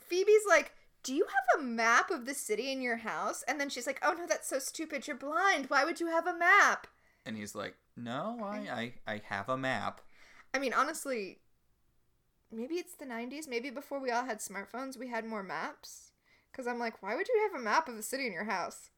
Phoebe's 0.00 0.46
like, 0.48 0.72
Do 1.02 1.14
you 1.14 1.26
have 1.26 1.60
a 1.60 1.64
map 1.64 2.10
of 2.10 2.24
the 2.24 2.34
city 2.34 2.72
in 2.72 2.80
your 2.80 2.96
house? 2.96 3.44
And 3.46 3.60
then 3.60 3.68
she's 3.68 3.86
like, 3.86 4.00
Oh 4.02 4.14
no, 4.16 4.26
that's 4.26 4.48
so 4.48 4.58
stupid. 4.58 5.06
You're 5.06 5.16
blind. 5.16 5.66
Why 5.66 5.84
would 5.84 6.00
you 6.00 6.06
have 6.06 6.26
a 6.26 6.36
map? 6.36 6.86
And 7.26 7.36
he's 7.36 7.54
like, 7.54 7.74
no, 7.94 8.38
I, 8.42 8.92
I, 9.06 9.12
I 9.12 9.22
have 9.26 9.48
a 9.48 9.56
map. 9.56 10.00
I 10.54 10.58
mean, 10.58 10.72
honestly, 10.72 11.40
maybe 12.52 12.74
it's 12.76 12.94
the 12.94 13.04
90s. 13.06 13.48
Maybe 13.48 13.70
before 13.70 14.00
we 14.00 14.10
all 14.10 14.24
had 14.24 14.38
smartphones, 14.38 14.98
we 14.98 15.08
had 15.08 15.24
more 15.24 15.42
maps. 15.42 16.12
Because 16.50 16.66
I'm 16.66 16.78
like, 16.78 17.02
why 17.02 17.14
would 17.14 17.28
you 17.28 17.48
have 17.50 17.60
a 17.60 17.62
map 17.64 17.88
of 17.88 17.96
the 17.96 18.02
city 18.02 18.26
in 18.26 18.32
your 18.32 18.44
house? 18.44 18.90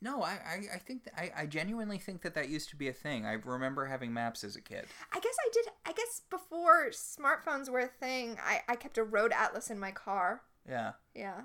No, 0.00 0.22
I, 0.22 0.32
I, 0.32 0.60
I 0.74 0.78
think 0.78 1.04
that, 1.04 1.14
I, 1.18 1.42
I 1.42 1.46
genuinely 1.46 1.98
think 1.98 2.22
that 2.22 2.34
that 2.34 2.48
used 2.50 2.68
to 2.70 2.76
be 2.76 2.88
a 2.88 2.92
thing. 2.92 3.24
I 3.24 3.32
remember 3.32 3.86
having 3.86 4.12
maps 4.12 4.44
as 4.44 4.54
a 4.54 4.60
kid. 4.60 4.86
I 5.12 5.20
guess 5.20 5.36
I 5.46 5.48
did. 5.52 5.66
I 5.86 5.92
guess 5.92 6.20
before 6.28 6.90
smartphones 6.90 7.70
were 7.70 7.80
a 7.80 7.88
thing, 7.88 8.36
I, 8.44 8.60
I 8.68 8.76
kept 8.76 8.98
a 8.98 9.04
road 9.04 9.32
atlas 9.32 9.70
in 9.70 9.78
my 9.78 9.92
car. 9.92 10.42
Yeah. 10.68 10.92
Yeah. 11.14 11.42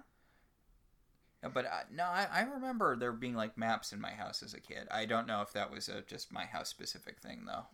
Yeah, 1.41 1.49
But 1.49 1.65
uh, 1.65 1.83
no, 1.91 2.03
I, 2.03 2.27
I 2.31 2.41
remember 2.41 2.95
there 2.97 3.13
being 3.13 3.35
like 3.35 3.57
maps 3.57 3.93
in 3.93 4.01
my 4.01 4.11
house 4.11 4.43
as 4.43 4.53
a 4.53 4.59
kid. 4.59 4.87
I 4.91 5.05
don't 5.05 5.27
know 5.27 5.41
if 5.41 5.53
that 5.53 5.71
was 5.71 5.87
a 5.87 6.01
just 6.01 6.33
my 6.33 6.45
house 6.45 6.67
specific 6.69 7.21
thing 7.21 7.45
though. 7.45 7.65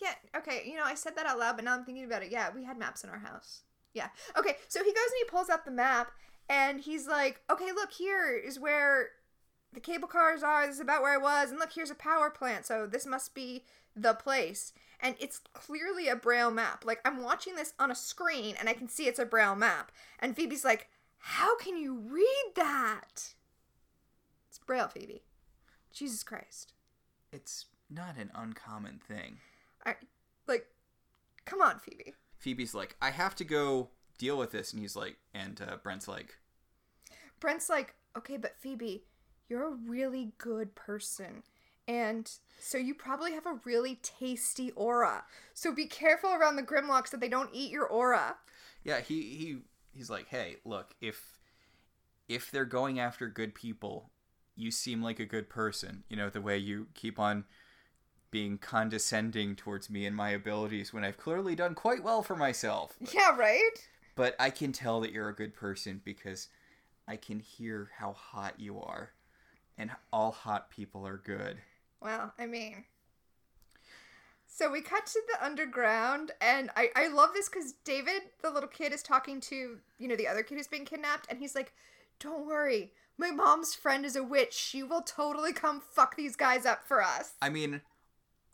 Yeah, 0.00 0.14
okay, 0.36 0.62
you 0.66 0.76
know, 0.76 0.84
I 0.84 0.94
said 0.94 1.14
that 1.16 1.26
out 1.26 1.38
loud, 1.38 1.56
but 1.56 1.64
now 1.64 1.74
I'm 1.74 1.84
thinking 1.84 2.04
about 2.04 2.22
it. 2.22 2.32
Yeah, 2.32 2.48
we 2.54 2.64
had 2.64 2.78
maps 2.78 3.04
in 3.04 3.10
our 3.10 3.18
house. 3.18 3.62
Yeah. 3.92 4.08
Okay, 4.38 4.56
so 4.68 4.82
he 4.82 4.92
goes 4.92 5.04
and 5.04 5.18
he 5.18 5.24
pulls 5.24 5.50
out 5.50 5.64
the 5.64 5.70
map 5.70 6.12
and 6.48 6.80
he's 6.80 7.06
like, 7.06 7.42
okay, 7.50 7.72
look, 7.72 7.92
here 7.92 8.34
is 8.34 8.58
where 8.58 9.08
the 9.72 9.80
cable 9.80 10.08
cars 10.08 10.42
are. 10.42 10.66
This 10.66 10.76
is 10.76 10.80
about 10.80 11.02
where 11.02 11.14
I 11.14 11.18
was. 11.18 11.50
And 11.50 11.58
look, 11.58 11.72
here's 11.72 11.90
a 11.90 11.94
power 11.96 12.30
plant. 12.30 12.66
So 12.66 12.86
this 12.86 13.06
must 13.06 13.34
be 13.34 13.64
the 13.94 14.14
place. 14.14 14.72
And 15.00 15.16
it's 15.18 15.40
clearly 15.52 16.08
a 16.08 16.16
braille 16.16 16.50
map. 16.50 16.84
Like, 16.84 17.00
I'm 17.04 17.22
watching 17.22 17.54
this 17.54 17.74
on 17.78 17.90
a 17.90 17.94
screen 17.94 18.54
and 18.58 18.68
I 18.68 18.72
can 18.72 18.88
see 18.88 19.06
it's 19.06 19.18
a 19.18 19.24
braille 19.24 19.56
map. 19.56 19.92
And 20.18 20.36
Phoebe's 20.36 20.64
like, 20.64 20.88
how 21.18 21.56
can 21.56 21.76
you 21.76 21.94
read 21.94 22.52
that? 22.56 23.34
It's 24.48 24.58
braille, 24.66 24.88
Phoebe. 24.88 25.22
Jesus 25.92 26.22
Christ. 26.22 26.72
It's 27.32 27.66
not 27.88 28.16
an 28.16 28.30
uncommon 28.34 29.00
thing. 29.06 29.38
I, 29.84 29.94
like, 30.46 30.66
come 31.44 31.60
on, 31.60 31.78
Phoebe. 31.78 32.14
Phoebe's 32.38 32.74
like, 32.74 32.96
I 33.00 33.10
have 33.10 33.34
to 33.36 33.44
go 33.44 33.90
deal 34.18 34.36
with 34.36 34.52
this, 34.52 34.72
and 34.72 34.80
he's 34.80 34.96
like, 34.96 35.16
and 35.34 35.60
uh, 35.60 35.76
Brent's 35.82 36.08
like, 36.08 36.38
Brent's 37.38 37.68
like, 37.68 37.94
okay, 38.16 38.36
but 38.36 38.56
Phoebe, 38.60 39.04
you're 39.48 39.66
a 39.66 39.76
really 39.86 40.32
good 40.38 40.74
person. 40.74 41.42
And 41.88 42.30
so 42.60 42.78
you 42.78 42.94
probably 42.94 43.32
have 43.32 43.46
a 43.46 43.58
really 43.64 43.96
tasty 43.96 44.70
aura. 44.72 45.24
So 45.54 45.74
be 45.74 45.86
careful 45.86 46.30
around 46.30 46.56
the 46.56 46.62
Grimlocks 46.62 47.10
that 47.10 47.20
they 47.20 47.28
don't 47.28 47.50
eat 47.52 47.72
your 47.72 47.86
aura. 47.86 48.36
yeah, 48.84 49.00
he 49.00 49.22
he 49.22 49.58
he's 49.92 50.10
like, 50.10 50.28
hey, 50.28 50.56
look, 50.64 50.94
if 51.00 51.38
if 52.28 52.50
they're 52.50 52.64
going 52.64 53.00
after 53.00 53.28
good 53.28 53.54
people, 53.54 54.10
you 54.54 54.70
seem 54.70 55.02
like 55.02 55.18
a 55.18 55.26
good 55.26 55.48
person. 55.48 56.04
You 56.08 56.16
know 56.16 56.30
the 56.30 56.40
way 56.40 56.58
you 56.58 56.88
keep 56.94 57.18
on 57.18 57.44
being 58.30 58.58
condescending 58.58 59.56
towards 59.56 59.90
me 59.90 60.06
and 60.06 60.14
my 60.14 60.30
abilities 60.30 60.92
when 60.92 61.04
I've 61.04 61.16
clearly 61.16 61.54
done 61.54 61.74
quite 61.74 62.02
well 62.02 62.22
for 62.22 62.36
myself. 62.36 62.96
Yeah, 63.12 63.36
right? 63.36 63.70
But 64.14 64.36
I 64.38 64.50
can 64.50 64.72
tell 64.72 65.00
that 65.00 65.12
you're 65.12 65.28
a 65.28 65.34
good 65.34 65.54
person 65.54 66.00
because 66.04 66.48
I 67.08 67.16
can 67.16 67.40
hear 67.40 67.90
how 67.98 68.12
hot 68.12 68.54
you 68.58 68.80
are. 68.80 69.10
And 69.78 69.90
all 70.12 70.30
hot 70.30 70.70
people 70.70 71.06
are 71.06 71.16
good. 71.16 71.58
Well, 72.00 72.32
I 72.38 72.46
mean. 72.46 72.84
So 74.46 74.70
we 74.70 74.82
cut 74.82 75.06
to 75.06 75.20
the 75.32 75.44
underground, 75.44 76.32
and 76.40 76.70
I, 76.76 76.90
I 76.94 77.08
love 77.08 77.30
this 77.32 77.48
because 77.48 77.72
David, 77.84 78.22
the 78.42 78.50
little 78.50 78.68
kid, 78.68 78.92
is 78.92 79.02
talking 79.02 79.40
to, 79.42 79.78
you 79.98 80.08
know, 80.08 80.16
the 80.16 80.28
other 80.28 80.42
kid 80.42 80.56
who's 80.56 80.66
been 80.66 80.84
kidnapped, 80.84 81.26
and 81.30 81.38
he's 81.38 81.54
like, 81.54 81.72
Don't 82.18 82.46
worry, 82.46 82.92
my 83.20 83.30
mom's 83.30 83.74
friend 83.74 84.04
is 84.06 84.16
a 84.16 84.24
witch. 84.24 84.54
She 84.54 84.82
will 84.82 85.02
totally 85.02 85.52
come 85.52 85.80
fuck 85.80 86.16
these 86.16 86.36
guys 86.36 86.64
up 86.64 86.84
for 86.86 87.02
us. 87.02 87.32
I 87.42 87.50
mean, 87.50 87.82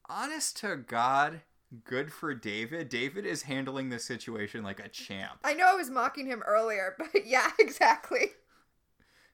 honest 0.09 0.57
to 0.59 0.77
God, 0.77 1.43
good 1.85 2.13
for 2.13 2.35
David. 2.35 2.89
David 2.89 3.27
is 3.27 3.43
handling 3.43 3.89
the 3.89 3.99
situation 3.99 4.63
like 4.63 4.81
a 4.81 4.89
champ. 4.89 5.41
I 5.45 5.55
know 5.55 5.67
I 5.67 5.75
was 5.75 5.91
mocking 5.91 6.27
him 6.27 6.43
earlier, 6.47 6.95
but 7.13 7.27
yeah, 7.27 7.51
exactly. 7.59 8.31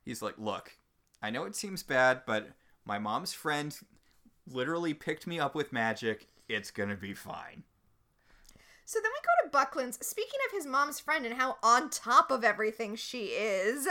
He's 0.04 0.22
like, 0.22 0.38
Look, 0.38 0.76
I 1.22 1.30
know 1.30 1.44
it 1.44 1.56
seems 1.56 1.82
bad, 1.82 2.22
but 2.26 2.48
my 2.84 2.98
mom's 2.98 3.32
friend 3.32 3.76
literally 4.50 4.94
picked 4.94 5.26
me 5.26 5.38
up 5.38 5.54
with 5.54 5.72
magic. 5.72 6.26
It's 6.48 6.70
gonna 6.70 6.96
be 6.96 7.14
fine. 7.14 7.62
So 8.84 8.98
then 9.02 9.10
we 9.12 9.20
go 9.20 9.46
to 9.46 9.50
Buckland's. 9.50 10.04
Speaking 10.06 10.40
of 10.46 10.52
his 10.52 10.66
mom's 10.66 11.00
friend 11.00 11.24
and 11.24 11.34
how 11.34 11.56
on 11.62 11.88
top 11.88 12.30
of 12.30 12.44
everything 12.44 12.96
she 12.96 13.26
is, 13.26 13.88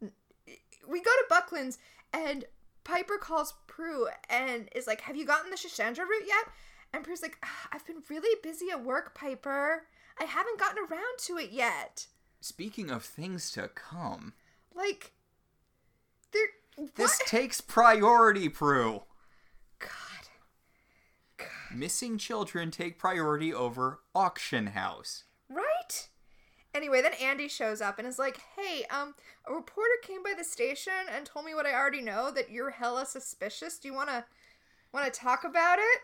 we 0.00 1.00
go 1.00 1.10
to 1.10 1.24
Buckland's 1.28 1.78
and 2.12 2.46
Piper 2.84 3.16
calls 3.18 3.54
Prue 3.66 4.08
and 4.28 4.68
is 4.74 4.86
like, 4.86 5.02
Have 5.02 5.16
you 5.16 5.24
gotten 5.24 5.50
the 5.50 5.56
Schisandra 5.56 6.00
root 6.00 6.24
yet? 6.26 6.46
And 6.94 7.04
Prue's 7.04 7.22
like, 7.22 7.38
"Ah, 7.42 7.68
I've 7.72 7.86
been 7.86 8.02
really 8.10 8.38
busy 8.42 8.70
at 8.70 8.84
work, 8.84 9.14
Piper. 9.14 9.86
I 10.20 10.24
haven't 10.24 10.58
gotten 10.60 10.84
around 10.84 11.18
to 11.20 11.38
it 11.38 11.50
yet. 11.50 12.06
Speaking 12.40 12.90
of 12.90 13.02
things 13.02 13.50
to 13.52 13.68
come, 13.68 14.34
Like, 14.74 15.12
there. 16.32 16.48
this 16.96 17.18
takes 17.26 17.62
priority, 17.62 18.50
Prue. 18.50 19.04
God. 19.78 19.88
Missing 21.74 22.18
children 22.18 22.70
take 22.70 22.98
priority 22.98 23.54
over 23.54 24.00
auction 24.14 24.68
house. 24.68 25.24
Anyway, 26.74 27.02
then 27.02 27.12
Andy 27.14 27.48
shows 27.48 27.80
up 27.80 27.98
and 27.98 28.08
is 28.08 28.18
like, 28.18 28.40
"Hey, 28.56 28.84
um, 28.86 29.14
a 29.46 29.52
reporter 29.52 29.90
came 30.02 30.22
by 30.22 30.34
the 30.36 30.44
station 30.44 30.92
and 31.10 31.26
told 31.26 31.44
me 31.44 31.54
what 31.54 31.66
I 31.66 31.74
already 31.74 32.00
know 32.00 32.30
that 32.30 32.50
you're 32.50 32.70
hella 32.70 33.04
suspicious. 33.04 33.78
Do 33.78 33.88
you 33.88 33.94
want 33.94 34.08
to 34.08 34.24
want 34.92 35.12
to 35.12 35.20
talk 35.20 35.44
about 35.44 35.78
it?" 35.78 36.00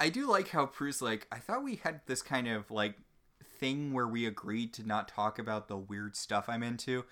I 0.00 0.08
do 0.10 0.26
like 0.26 0.48
how 0.50 0.66
Prue's 0.66 1.02
like, 1.02 1.26
I 1.32 1.38
thought 1.38 1.64
we 1.64 1.76
had 1.76 2.02
this 2.06 2.22
kind 2.22 2.46
of 2.46 2.70
like 2.70 2.94
thing 3.58 3.92
where 3.92 4.06
we 4.06 4.26
agreed 4.26 4.72
to 4.74 4.86
not 4.86 5.08
talk 5.08 5.38
about 5.38 5.66
the 5.66 5.76
weird 5.76 6.14
stuff 6.14 6.48
I'm 6.48 6.62
into. 6.62 7.04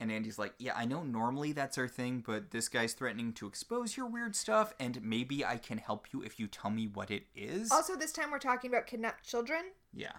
And 0.00 0.10
Andy's 0.10 0.38
like, 0.38 0.54
Yeah, 0.58 0.72
I 0.74 0.84
know 0.84 1.04
normally 1.04 1.52
that's 1.52 1.78
our 1.78 1.86
thing, 1.86 2.24
but 2.26 2.50
this 2.50 2.68
guy's 2.68 2.94
threatening 2.94 3.32
to 3.34 3.46
expose 3.46 3.96
your 3.96 4.06
weird 4.06 4.34
stuff, 4.34 4.74
and 4.80 5.00
maybe 5.02 5.44
I 5.44 5.56
can 5.58 5.78
help 5.78 6.08
you 6.12 6.22
if 6.22 6.40
you 6.40 6.48
tell 6.48 6.72
me 6.72 6.88
what 6.88 7.12
it 7.12 7.26
is. 7.36 7.70
Also, 7.70 7.94
this 7.94 8.10
time 8.10 8.32
we're 8.32 8.40
talking 8.40 8.68
about 8.68 8.88
kidnapped 8.88 9.24
children. 9.24 9.62
yeah. 9.94 10.12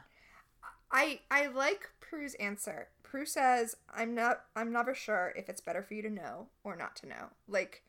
I 0.93 1.21
I 1.31 1.47
like 1.47 1.89
Prue's 1.99 2.35
answer. 2.35 2.89
Prue 3.01 3.25
says, 3.25 3.75
"I'm 3.93 4.13
not. 4.15 4.45
I'm 4.55 4.71
never 4.71 4.93
sure 4.93 5.33
if 5.35 5.49
it's 5.49 5.61
better 5.61 5.81
for 5.83 5.93
you 5.95 6.01
to 6.03 6.09
know 6.09 6.47
or 6.63 6.75
not 6.75 6.95
to 6.97 7.07
know." 7.07 7.29
Like, 7.47 7.83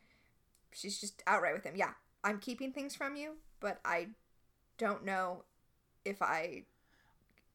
she's 0.73 1.01
just 1.01 1.23
outright 1.27 1.55
with 1.55 1.65
him. 1.65 1.77
Yeah, 1.77 1.93
I'm 2.25 2.39
keeping 2.39 2.73
things 2.73 2.97
from 2.97 3.17
you, 3.17 3.35
but 3.61 3.81
I 3.85 4.09
don't 4.79 5.05
know 5.05 5.45
if 6.05 6.23
I 6.23 6.65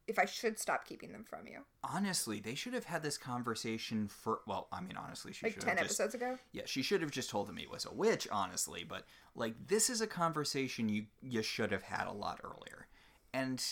if 0.08 0.18
I 0.18 0.26
should 0.26 0.58
stop 0.58 0.86
keeping 0.86 1.12
them 1.12 1.24
from 1.24 1.46
you. 1.46 1.60
Honestly, 1.84 2.40
they 2.40 2.56
should 2.56 2.74
have 2.74 2.86
had 2.86 3.04
this 3.04 3.18
conversation 3.18 4.08
for. 4.08 4.42
Well, 4.48 4.68
I 4.72 4.82
mean, 4.82 4.98
honestly, 4.98 5.34
she 5.34 5.46
Like 5.46 5.54
should 5.54 5.62
ten 5.62 5.78
have 5.78 5.88
just, 5.88 6.00
episodes 6.00 6.16
ago. 6.16 6.38
Yeah, 6.52 6.64
she 6.66 6.82
should 6.82 7.02
have 7.02 7.12
just 7.12 7.30
told 7.30 7.50
him 7.50 7.58
he 7.58 7.68
was 7.68 7.86
a 7.86 7.94
witch, 7.94 8.28
honestly. 8.32 8.84
But 8.84 9.06
like, 9.36 9.54
this 9.68 9.90
is 9.90 10.02
a 10.02 10.08
conversation 10.08 10.90
you 10.90 11.06
you 11.22 11.44
should 11.44 11.72
have 11.72 11.84
had 11.84 12.08
a 12.08 12.12
lot 12.12 12.42
earlier. 12.44 12.88
And 13.34 13.64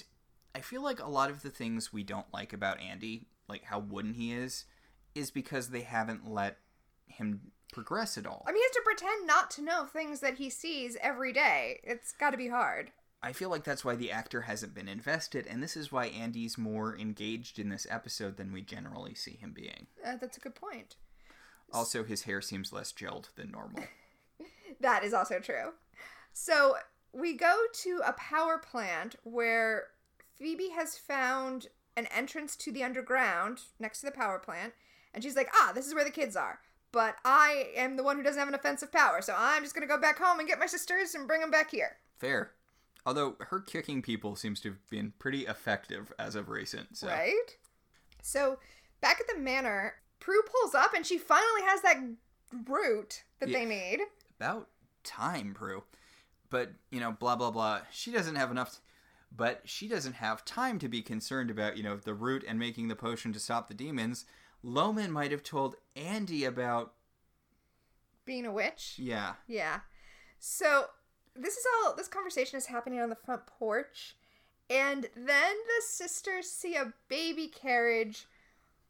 I 0.55 0.61
feel 0.61 0.83
like 0.83 0.99
a 0.99 1.09
lot 1.09 1.29
of 1.29 1.41
the 1.41 1.49
things 1.49 1.93
we 1.93 2.03
don't 2.03 2.31
like 2.33 2.53
about 2.53 2.79
Andy, 2.79 3.27
like 3.47 3.63
how 3.63 3.79
wooden 3.79 4.13
he 4.13 4.33
is, 4.33 4.65
is 5.15 5.31
because 5.31 5.69
they 5.69 5.81
haven't 5.81 6.29
let 6.29 6.57
him 7.07 7.51
progress 7.71 8.17
at 8.17 8.25
all. 8.25 8.43
I 8.47 8.51
mean, 8.51 8.61
he 8.61 8.63
has 8.63 8.71
to 8.71 8.81
pretend 8.83 9.27
not 9.27 9.51
to 9.51 9.61
know 9.61 9.85
things 9.85 10.19
that 10.21 10.35
he 10.35 10.49
sees 10.49 10.97
every 11.01 11.33
day. 11.33 11.79
It's 11.83 12.11
got 12.11 12.31
to 12.31 12.37
be 12.37 12.47
hard. 12.47 12.91
I 13.21 13.33
feel 13.33 13.49
like 13.49 13.63
that's 13.63 13.83
why 13.83 13.95
the 13.95 14.11
actor 14.11 14.41
hasn't 14.41 14.75
been 14.75 14.87
invested, 14.87 15.47
and 15.47 15.61
this 15.61 15.75
is 15.75 15.91
why 15.91 16.05
Andy's 16.05 16.57
more 16.57 16.95
engaged 16.95 17.57
in 17.57 17.69
this 17.69 17.87
episode 17.89 18.37
than 18.37 18.53
we 18.53 18.61
generally 18.61 19.15
see 19.15 19.31
him 19.31 19.53
being. 19.53 19.87
Uh, 20.05 20.17
that's 20.21 20.37
a 20.37 20.39
good 20.41 20.55
point. 20.55 20.95
Also, 21.73 22.03
his 22.03 22.23
hair 22.23 22.41
seems 22.41 22.71
less 22.71 22.93
gelled 22.93 23.33
than 23.35 23.51
normal. 23.51 23.83
That 24.79 25.03
is 25.03 25.11
also 25.11 25.39
true. 25.39 25.73
So 26.33 26.75
we 27.13 27.35
go 27.35 27.63
to 27.81 28.01
a 28.05 28.13
power 28.13 28.59
plant 28.59 29.15
where 29.23 29.85
Phoebe 30.37 30.69
has 30.69 30.97
found 30.97 31.67
an 31.95 32.07
entrance 32.15 32.55
to 32.57 32.71
the 32.71 32.83
underground 32.83 33.61
next 33.79 33.99
to 34.01 34.05
the 34.05 34.11
power 34.11 34.39
plant, 34.39 34.73
and 35.13 35.23
she's 35.23 35.35
like, 35.35 35.49
ah, 35.53 35.71
this 35.73 35.87
is 35.87 35.95
where 35.95 36.03
the 36.03 36.11
kids 36.11 36.35
are. 36.35 36.59
But 36.91 37.15
I 37.25 37.69
am 37.75 37.97
the 37.97 38.03
one 38.03 38.17
who 38.17 38.23
doesn't 38.23 38.39
have 38.39 38.47
an 38.47 38.53
offensive 38.53 38.91
power, 38.91 39.21
so 39.21 39.35
I'm 39.37 39.63
just 39.63 39.73
gonna 39.73 39.87
go 39.87 39.99
back 39.99 40.19
home 40.19 40.39
and 40.39 40.47
get 40.47 40.59
my 40.59 40.67
sisters 40.67 41.15
and 41.15 41.27
bring 41.27 41.41
them 41.41 41.51
back 41.51 41.71
here. 41.71 41.97
Fair. 42.19 42.51
Although 43.05 43.35
her 43.39 43.59
kicking 43.59 44.01
people 44.01 44.35
seems 44.35 44.59
to 44.61 44.69
have 44.69 44.89
been 44.89 45.13
pretty 45.17 45.45
effective 45.45 46.11
as 46.19 46.35
of 46.35 46.49
recent. 46.49 46.97
So. 46.97 47.07
Right? 47.07 47.57
So 48.21 48.59
back 49.01 49.19
at 49.21 49.27
the 49.33 49.39
manor, 49.41 49.95
Prue 50.19 50.41
pulls 50.43 50.75
up 50.75 50.93
and 50.93 51.05
she 51.05 51.17
finally 51.17 51.61
has 51.63 51.81
that 51.83 51.97
root 52.67 53.23
that 53.39 53.49
Yeah. 53.49 53.59
they 53.59 53.65
need. 53.65 53.99
About 54.39 54.67
time, 55.03 55.53
Prue. 55.53 55.83
But, 56.49 56.71
you 56.91 56.99
know, 56.99 57.11
blah, 57.13 57.35
blah, 57.35 57.51
blah. 57.51 57.81
She 57.91 58.11
doesn't 58.11 58.35
have 58.35 58.51
enough. 58.51 58.79
But 59.35 59.61
she 59.65 59.87
doesn't 59.87 60.15
have 60.15 60.45
time 60.45 60.79
to 60.79 60.87
be 60.87 61.01
concerned 61.01 61.51
about, 61.51 61.77
you 61.77 61.83
know, 61.83 61.97
the 61.97 62.13
root 62.13 62.43
and 62.47 62.57
making 62.57 62.87
the 62.87 62.95
potion 62.95 63.33
to 63.33 63.39
stop 63.39 63.67
the 63.67 63.73
demons. 63.73 64.25
Lohman 64.63 65.09
might 65.09 65.31
have 65.31 65.43
told 65.43 65.75
Andy 65.95 66.43
about. 66.45 66.93
Being 68.25 68.45
a 68.45 68.51
witch. 68.51 68.95
Yeah. 68.97 69.33
Yeah. 69.47 69.81
So 70.39 70.85
this 71.35 71.55
is 71.55 71.65
all 71.83 71.95
this 71.95 72.07
conversation 72.07 72.57
is 72.57 72.65
happening 72.65 72.99
on 72.99 73.09
the 73.09 73.15
front 73.15 73.45
porch. 73.45 74.15
And 74.69 75.07
then 75.15 75.25
the 75.25 75.81
sisters 75.85 76.49
see 76.49 76.75
a 76.75 76.93
baby 77.07 77.47
carriage 77.47 78.25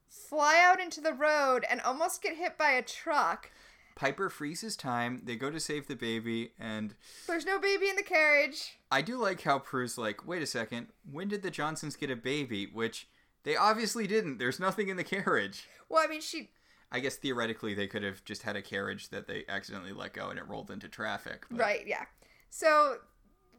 fly 0.08 0.60
out 0.64 0.80
into 0.80 1.02
the 1.02 1.14
road 1.14 1.66
and 1.70 1.82
almost 1.82 2.22
get 2.22 2.38
hit 2.38 2.58
by 2.58 2.72
a 2.72 2.82
truck. 2.82 3.52
Piper 3.98 4.30
freezes 4.30 4.78
time. 4.78 5.22
They 5.24 5.36
go 5.36 5.50
to 5.50 5.60
save 5.60 5.88
the 5.88 5.96
baby, 5.96 6.52
and 6.60 6.94
There's 7.26 7.48
no 7.48 7.60
baby 7.60 7.90
in 7.90 7.96
the 7.96 8.04
carriage. 8.04 8.78
I 8.92 9.02
do 9.02 9.18
like 9.18 9.42
how 9.42 9.58
Prue's 9.58 9.98
like, 9.98 10.28
wait 10.28 10.44
a 10.44 10.46
second, 10.46 10.88
when 11.12 11.28
did 11.28 11.42
the 11.42 11.50
Johnsons 11.50 11.96
get 11.96 12.12
a 12.12 12.16
baby? 12.16 12.68
Which 12.68 13.08
they 13.44 13.56
obviously 13.56 14.06
didn't. 14.06 14.38
There's 14.38 14.60
nothing 14.60 14.90
in 14.90 14.98
the 14.98 15.04
carriage. 15.04 15.68
Well, 15.90 16.04
I 16.04 16.08
mean, 16.08 16.22
she. 16.22 16.52
I 16.92 17.00
guess 17.00 17.16
theoretically 17.16 17.74
they 17.74 17.88
could 17.88 18.04
have 18.04 18.24
just 18.24 18.44
had 18.44 18.56
a 18.56 18.62
carriage 18.62 19.10
that 19.10 19.28
they 19.28 19.46
accidentally 19.50 19.94
let 19.94 20.14
go 20.14 20.30
and 20.30 20.38
it 20.38 20.48
rolled 20.48 20.70
into 20.70 20.88
traffic. 20.88 21.46
But 21.50 21.60
Right, 21.60 21.88
yeah. 21.88 22.06
So 22.52 22.98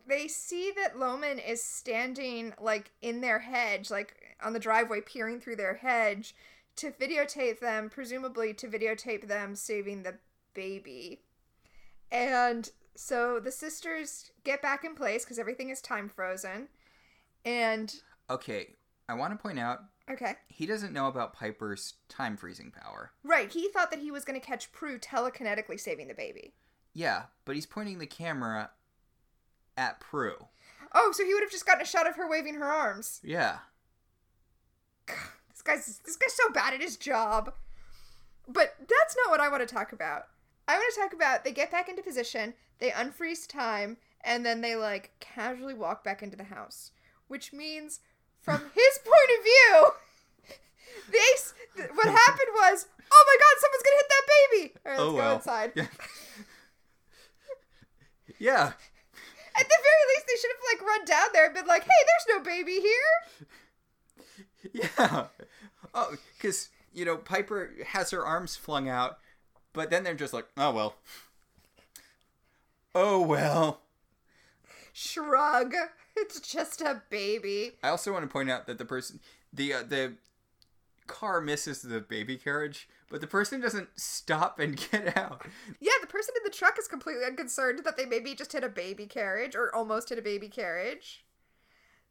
they 0.06 0.28
see 0.28 0.72
that 0.76 0.94
Lohman 0.94 1.44
is 1.44 1.62
standing, 1.62 2.54
like, 2.60 2.92
in 3.02 3.20
their 3.20 3.40
hedge, 3.40 3.90
like, 3.90 4.14
on 4.40 4.52
the 4.52 4.60
driveway, 4.60 5.00
peering 5.00 5.40
through 5.40 5.56
their 5.56 5.74
hedge 5.74 6.34
to 6.76 6.92
videotape 6.92 7.58
them, 7.58 7.90
presumably 7.90 8.54
to 8.54 8.68
videotape 8.68 9.26
them 9.26 9.56
saving 9.56 10.04
the 10.04 10.14
baby. 10.58 11.20
And 12.10 12.68
so 12.96 13.38
the 13.38 13.52
sisters 13.52 14.32
get 14.42 14.60
back 14.60 14.82
in 14.84 14.96
place 14.96 15.24
because 15.24 15.38
everything 15.38 15.70
is 15.70 15.80
time 15.80 16.08
frozen. 16.08 16.66
And, 17.44 17.94
Okay, 18.28 18.74
I 19.08 19.14
want 19.14 19.32
to 19.32 19.38
point 19.40 19.60
out 19.60 19.78
okay. 20.10 20.34
he 20.48 20.66
doesn't 20.66 20.92
know 20.92 21.06
about 21.06 21.32
Piper's 21.32 21.94
time 22.08 22.36
freezing 22.36 22.72
power. 22.72 23.12
Right, 23.22 23.52
he 23.52 23.68
thought 23.68 23.92
that 23.92 24.00
he 24.00 24.10
was 24.10 24.24
going 24.24 24.38
to 24.38 24.44
catch 24.44 24.72
Prue 24.72 24.98
telekinetically 24.98 25.78
saving 25.78 26.08
the 26.08 26.14
baby. 26.14 26.54
Yeah, 26.92 27.24
but 27.44 27.54
he's 27.54 27.66
pointing 27.66 27.98
the 28.00 28.06
camera 28.06 28.70
at 29.76 30.00
Prue. 30.00 30.48
Oh, 30.92 31.12
so 31.14 31.24
he 31.24 31.32
would 31.34 31.42
have 31.44 31.52
just 31.52 31.66
gotten 31.66 31.82
a 31.82 31.86
shot 31.86 32.08
of 32.08 32.16
her 32.16 32.28
waving 32.28 32.54
her 32.54 32.64
arms. 32.64 33.20
Yeah. 33.22 33.58
This 35.06 35.62
guy's 35.62 35.98
this 36.04 36.16
guy's 36.16 36.32
so 36.32 36.50
bad 36.52 36.74
at 36.74 36.80
his 36.80 36.96
job. 36.96 37.52
But 38.48 38.74
that's 38.80 39.16
not 39.22 39.30
what 39.30 39.40
I 39.40 39.48
want 39.50 39.66
to 39.66 39.72
talk 39.74 39.92
about. 39.92 40.24
I 40.68 40.76
want 40.76 40.94
to 40.94 41.00
talk 41.00 41.12
about 41.14 41.44
they 41.44 41.52
get 41.52 41.70
back 41.70 41.88
into 41.88 42.02
position, 42.02 42.52
they 42.78 42.90
unfreeze 42.90 43.48
time, 43.48 43.96
and 44.22 44.44
then 44.44 44.60
they 44.60 44.76
like 44.76 45.12
casually 45.18 45.74
walk 45.74 46.04
back 46.04 46.22
into 46.22 46.36
the 46.36 46.44
house, 46.44 46.92
which 47.26 47.52
means 47.52 48.00
from 48.42 48.60
his 48.74 48.98
point 49.02 49.38
of 49.38 49.44
view, 49.44 49.90
they 51.12 51.18
th- 51.76 51.90
what 51.94 52.06
happened 52.06 52.50
was, 52.54 52.86
oh 53.10 53.24
my 53.26 53.36
god, 53.40 53.60
someone's 53.60 53.82
gonna 53.82 53.96
hit 53.96 54.08
that 54.10 54.26
baby. 54.28 54.74
All 54.84 54.92
right, 54.92 55.00
let's 55.00 55.10
oh 55.10 55.16
go 55.16 55.34
inside. 55.36 55.72
Yeah. 55.74 55.86
yeah. 58.38 58.72
At 59.56 59.66
the 59.68 59.78
very 59.82 60.04
least, 60.14 60.26
they 60.28 60.36
should 60.40 60.52
have 60.52 60.64
like 60.72 60.86
run 60.86 61.04
down 61.04 61.28
there 61.32 61.46
and 61.46 61.54
been 61.54 61.66
like, 61.66 61.82
"Hey, 61.82 61.88
there's 62.06 62.38
no 62.38 62.44
baby 62.44 62.80
here." 62.80 63.10
Yeah. 64.72 65.26
Oh, 65.94 66.14
because, 66.36 66.68
you 66.92 67.04
know, 67.04 67.16
Piper 67.16 67.72
has 67.86 68.10
her 68.10 68.24
arms 68.24 68.54
flung 68.54 68.88
out, 68.88 69.18
but 69.78 69.90
then 69.90 70.02
they're 70.02 70.12
just 70.12 70.34
like, 70.34 70.48
oh, 70.56 70.72
well. 70.72 70.96
Oh, 72.96 73.22
well. 73.22 73.82
Shrug. 74.92 75.72
It's 76.16 76.40
just 76.40 76.80
a 76.80 77.02
baby. 77.10 77.74
I 77.84 77.90
also 77.90 78.12
want 78.12 78.24
to 78.24 78.28
point 78.28 78.50
out 78.50 78.66
that 78.66 78.78
the 78.78 78.84
person, 78.84 79.20
the, 79.52 79.74
uh, 79.74 79.82
the 79.88 80.14
car 81.06 81.40
misses 81.40 81.80
the 81.82 82.00
baby 82.00 82.36
carriage, 82.36 82.88
but 83.08 83.20
the 83.20 83.28
person 83.28 83.60
doesn't 83.60 83.88
stop 83.94 84.58
and 84.58 84.76
get 84.90 85.16
out. 85.16 85.46
Yeah, 85.78 85.92
the 86.00 86.08
person 86.08 86.34
in 86.36 86.42
the 86.42 86.50
truck 86.50 86.76
is 86.76 86.88
completely 86.88 87.24
unconcerned 87.24 87.84
that 87.84 87.96
they 87.96 88.04
maybe 88.04 88.34
just 88.34 88.50
hit 88.50 88.64
a 88.64 88.68
baby 88.68 89.06
carriage 89.06 89.54
or 89.54 89.72
almost 89.72 90.08
hit 90.08 90.18
a 90.18 90.22
baby 90.22 90.48
carriage. 90.48 91.24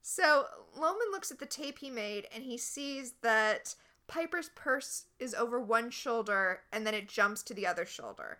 So 0.01 0.45
Lohman 0.73 1.11
looks 1.11 1.31
at 1.31 1.39
the 1.39 1.45
tape 1.45 1.79
he 1.79 1.89
made 1.89 2.27
and 2.33 2.45
he 2.45 2.57
sees 2.57 3.15
that 3.23 3.75
Piper's 4.07 4.49
purse 4.55 5.05
is 5.19 5.33
over 5.33 5.59
one 5.59 5.89
shoulder 5.89 6.61
and 6.71 6.87
then 6.87 6.93
it 6.93 7.07
jumps 7.07 7.43
to 7.43 7.53
the 7.53 7.67
other 7.67 7.85
shoulder. 7.85 8.39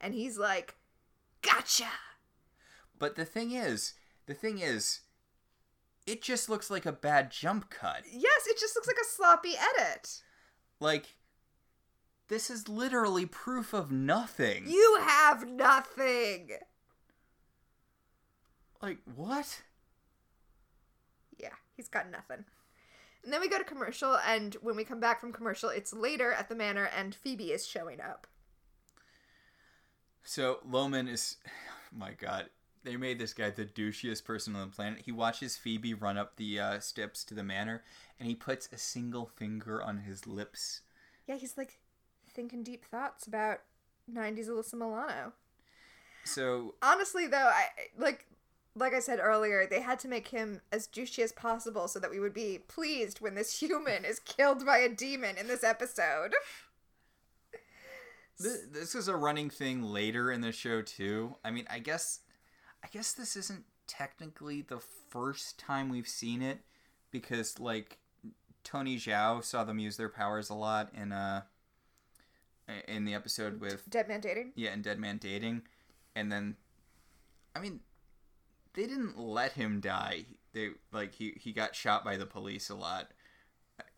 And 0.00 0.14
he's 0.14 0.38
like, 0.38 0.76
Gotcha! 1.42 1.88
But 2.98 3.16
the 3.16 3.24
thing 3.24 3.52
is, 3.52 3.94
the 4.26 4.34
thing 4.34 4.58
is, 4.58 5.00
it 6.06 6.22
just 6.22 6.48
looks 6.48 6.70
like 6.70 6.86
a 6.86 6.92
bad 6.92 7.30
jump 7.30 7.70
cut. 7.70 8.02
Yes, 8.10 8.46
it 8.46 8.58
just 8.58 8.74
looks 8.74 8.88
like 8.88 8.96
a 9.00 9.04
sloppy 9.04 9.52
edit. 9.56 10.22
Like, 10.80 11.16
this 12.28 12.50
is 12.50 12.68
literally 12.68 13.26
proof 13.26 13.72
of 13.72 13.90
nothing. 13.90 14.64
You 14.68 14.98
have 15.02 15.48
nothing! 15.48 16.50
Like, 18.80 18.98
what? 19.14 19.62
Yeah, 21.36 21.54
he's 21.76 21.88
got 21.88 22.10
nothing. 22.10 22.44
And 23.28 23.32
then 23.34 23.42
we 23.42 23.50
go 23.50 23.58
to 23.58 23.64
commercial, 23.64 24.16
and 24.26 24.54
when 24.62 24.74
we 24.74 24.84
come 24.84 25.00
back 25.00 25.20
from 25.20 25.34
commercial, 25.34 25.68
it's 25.68 25.92
later 25.92 26.32
at 26.32 26.48
the 26.48 26.54
manor, 26.54 26.88
and 26.96 27.14
Phoebe 27.14 27.52
is 27.52 27.66
showing 27.66 28.00
up. 28.00 28.26
So 30.24 30.60
Lohman 30.66 31.10
is, 31.10 31.36
my 31.92 32.12
God, 32.12 32.46
they 32.84 32.96
made 32.96 33.18
this 33.18 33.34
guy 33.34 33.50
the 33.50 33.66
douchiest 33.66 34.24
person 34.24 34.56
on 34.56 34.70
the 34.70 34.74
planet. 34.74 35.02
He 35.04 35.12
watches 35.12 35.58
Phoebe 35.58 35.92
run 35.92 36.16
up 36.16 36.36
the 36.36 36.58
uh, 36.58 36.80
steps 36.80 37.22
to 37.24 37.34
the 37.34 37.44
manor, 37.44 37.82
and 38.18 38.26
he 38.30 38.34
puts 38.34 38.66
a 38.72 38.78
single 38.78 39.26
finger 39.26 39.82
on 39.82 39.98
his 39.98 40.26
lips. 40.26 40.80
Yeah, 41.26 41.36
he's 41.36 41.58
like 41.58 41.80
thinking 42.30 42.62
deep 42.62 42.86
thoughts 42.86 43.26
about 43.26 43.58
90s 44.10 44.48
Alyssa 44.48 44.72
Milano. 44.72 45.34
So 46.24 46.76
Honestly, 46.80 47.26
though, 47.26 47.36
I 47.36 47.66
like 47.98 48.24
like 48.78 48.94
I 48.94 49.00
said 49.00 49.18
earlier, 49.20 49.66
they 49.66 49.80
had 49.80 49.98
to 50.00 50.08
make 50.08 50.28
him 50.28 50.60
as 50.72 50.86
douchey 50.86 51.22
as 51.22 51.32
possible 51.32 51.88
so 51.88 51.98
that 51.98 52.10
we 52.10 52.20
would 52.20 52.34
be 52.34 52.58
pleased 52.68 53.20
when 53.20 53.34
this 53.34 53.60
human 53.60 54.04
is 54.04 54.20
killed 54.20 54.64
by 54.64 54.78
a 54.78 54.88
demon 54.88 55.36
in 55.36 55.46
this 55.48 55.64
episode. 55.64 56.34
th- 58.40 58.70
this 58.72 58.94
is 58.94 59.08
a 59.08 59.16
running 59.16 59.50
thing 59.50 59.82
later 59.82 60.30
in 60.30 60.40
the 60.40 60.52
show 60.52 60.82
too. 60.82 61.36
I 61.44 61.50
mean, 61.50 61.66
I 61.70 61.78
guess, 61.78 62.20
I 62.84 62.88
guess 62.88 63.12
this 63.12 63.36
isn't 63.36 63.64
technically 63.86 64.62
the 64.62 64.80
first 65.10 65.58
time 65.58 65.88
we've 65.88 66.08
seen 66.08 66.42
it, 66.42 66.60
because 67.10 67.58
like 67.58 67.98
Tony 68.64 68.96
Zhao 68.96 69.42
saw 69.42 69.64
them 69.64 69.78
use 69.78 69.96
their 69.96 70.08
powers 70.08 70.50
a 70.50 70.54
lot 70.54 70.90
in 70.94 71.12
uh 71.12 71.42
in 72.86 73.06
the 73.06 73.14
episode 73.14 73.60
with 73.60 73.88
Dead 73.88 74.08
Man 74.08 74.20
Dating. 74.20 74.52
yeah, 74.54 74.74
in 74.74 74.82
Dead 74.82 74.98
Man 74.98 75.16
Dating, 75.16 75.62
and 76.14 76.30
then, 76.30 76.56
I 77.56 77.60
mean, 77.60 77.80
they 78.74 78.86
didn't 78.86 79.18
let 79.18 79.52
him 79.52 79.80
die. 79.80 80.24
They 80.52 80.70
like 80.92 81.14
he 81.14 81.34
he 81.40 81.52
got 81.52 81.74
shot 81.74 82.04
by 82.04 82.16
the 82.16 82.26
police 82.26 82.70
a 82.70 82.74
lot, 82.74 83.10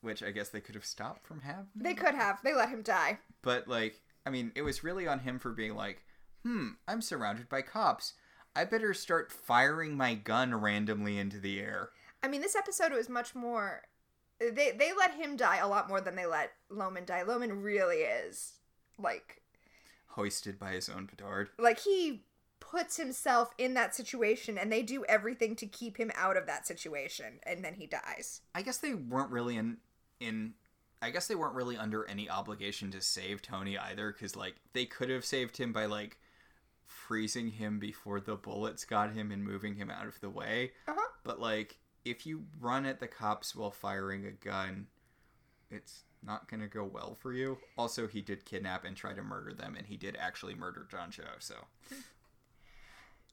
which 0.01 0.22
I 0.22 0.30
guess 0.30 0.48
they 0.48 0.60
could 0.60 0.74
have 0.74 0.84
stopped 0.84 1.26
from 1.26 1.40
happening. 1.42 1.66
They 1.76 1.94
could 1.94 2.14
have. 2.14 2.40
They 2.42 2.55
let 2.55 2.68
him 2.70 2.82
die. 2.82 3.18
But 3.42 3.68
like, 3.68 4.01
I 4.26 4.30
mean, 4.30 4.52
it 4.55 4.62
was 4.62 4.84
really 4.84 5.06
on 5.06 5.20
him 5.20 5.38
for 5.38 5.51
being 5.52 5.74
like, 5.74 6.05
hmm, 6.44 6.70
I'm 6.88 7.02
surrounded 7.02 7.48
by 7.48 7.62
cops. 7.62 8.14
I 8.56 8.64
better 8.64 8.92
start 8.94 9.30
firing 9.30 9.97
my 9.97 10.14
gun 10.14 10.55
randomly 10.55 11.18
into 11.18 11.38
the 11.38 11.60
air. 11.60 11.90
I 12.22 12.28
mean, 12.28 12.40
this 12.40 12.56
episode 12.56 12.92
was 12.92 13.09
much 13.09 13.34
more. 13.34 13.82
They 14.40 14.72
they 14.72 14.92
let 14.98 15.14
him 15.14 15.36
die 15.36 15.59
a 15.59 15.68
lot 15.68 15.88
more 15.88 16.01
than 16.01 16.16
they 16.16 16.26
let 16.26 16.52
Lohman 16.72 17.06
die. 17.06 17.22
Lohman 17.26 17.62
really 17.62 17.98
is 17.98 18.55
like 18.98 19.42
Hoisted 20.09 20.59
by 20.59 20.72
his 20.72 20.88
own 20.88 21.06
petard. 21.06 21.51
like 21.59 21.78
he 21.78 22.24
puts 22.70 22.97
himself 22.97 23.52
in 23.59 23.74
that 23.74 23.94
situation, 23.94 24.56
and 24.56 24.70
they 24.70 24.82
do 24.82 25.05
everything 25.06 25.56
to 25.56 25.66
keep 25.66 25.97
him 25.97 26.10
out 26.14 26.36
of 26.36 26.47
that 26.47 26.66
situation, 26.66 27.40
and 27.42 27.64
then 27.64 27.74
he 27.74 27.86
dies. 27.86 28.42
I 28.55 28.62
guess 28.62 28.78
they 28.78 28.94
weren't 28.94 29.30
really 29.30 29.56
in 29.56 29.78
in 30.20 30.55
I 31.02 31.10
guess 31.10 31.26
they 31.26 31.34
weren't 31.34 31.55
really 31.55 31.76
under 31.76 32.05
any 32.05 32.28
obligation 32.28 32.90
to 32.90 33.01
save 33.01 33.40
Tony 33.40 33.78
either 33.78 34.12
cuz 34.12 34.36
like 34.36 34.56
they 34.74 34.84
could 34.84 35.09
have 35.09 35.24
saved 35.24 35.56
him 35.56 35.72
by 35.72 35.86
like 35.86 36.18
freezing 36.84 37.52
him 37.52 37.78
before 37.78 38.20
the 38.20 38.36
bullets 38.36 38.84
got 38.84 39.12
him 39.12 39.32
and 39.32 39.42
moving 39.42 39.76
him 39.76 39.90
out 39.90 40.06
of 40.06 40.20
the 40.20 40.30
way. 40.30 40.72
Uh 40.86 40.94
huh. 40.97 41.09
But 41.24 41.40
like 41.40 41.78
if 42.05 42.26
you 42.26 42.47
run 42.60 42.86
at 42.86 43.01
the 43.01 43.09
cops 43.09 43.55
while 43.55 43.70
firing 43.70 44.26
a 44.26 44.32
gun, 44.32 44.86
it's 45.70 46.05
not 46.22 46.48
going 46.48 46.60
to 46.60 46.68
go 46.68 46.84
well 46.84 47.14
for 47.14 47.32
you. 47.32 47.59
Also, 47.78 48.06
he 48.06 48.20
did 48.20 48.44
kidnap 48.44 48.84
and 48.84 48.97
try 48.97 49.14
to 49.14 49.22
murder 49.22 49.55
them 49.55 49.74
and 49.76 49.86
he 49.86 49.97
did 49.97 50.16
actually 50.16 50.55
murder 50.55 50.86
John 50.90 51.10
Cho, 51.10 51.24
so 51.38 51.55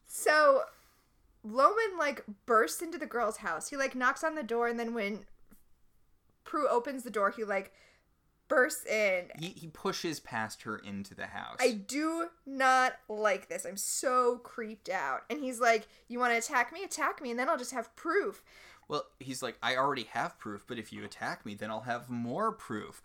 So 0.07 0.63
Lohman 1.45 1.97
like 1.97 2.23
bursts 2.45 2.81
into 2.81 2.97
the 2.97 3.05
girl's 3.05 3.37
house. 3.37 3.69
He 3.69 3.77
like 3.77 3.95
knocks 3.95 4.23
on 4.23 4.35
the 4.35 4.43
door, 4.43 4.67
and 4.67 4.79
then 4.79 4.93
when 4.93 5.25
Prue 6.43 6.67
opens 6.67 7.03
the 7.03 7.09
door, 7.09 7.29
he 7.29 7.43
like 7.43 7.73
bursts 8.47 8.85
in. 8.85 9.29
he 9.37 9.47
he 9.47 9.67
pushes 9.67 10.19
past 10.19 10.61
her 10.63 10.77
into 10.77 11.13
the 11.13 11.27
house. 11.27 11.57
I 11.59 11.71
do 11.71 12.29
not 12.45 12.93
like 13.09 13.49
this. 13.49 13.65
I'm 13.65 13.77
so 13.77 14.37
creeped 14.37 14.89
out. 14.89 15.23
And 15.29 15.41
he's 15.41 15.59
like, 15.59 15.87
"You 16.07 16.19
want 16.19 16.33
to 16.33 16.37
attack 16.37 16.71
me? 16.73 16.83
Attack 16.83 17.21
me, 17.21 17.29
and 17.31 17.39
then 17.39 17.49
I'll 17.49 17.57
just 17.57 17.73
have 17.73 17.95
proof." 17.95 18.43
Well, 18.87 19.05
he's 19.19 19.43
like, 19.43 19.57
I 19.61 19.75
already 19.75 20.07
have 20.11 20.39
proof, 20.39 20.63
but 20.65 20.79
if 20.79 20.93
you 20.93 21.03
attack 21.03 21.45
me, 21.45 21.55
then 21.55 21.69
I'll 21.69 21.81
have 21.81 22.09
more 22.09 22.53
proof. 22.53 23.01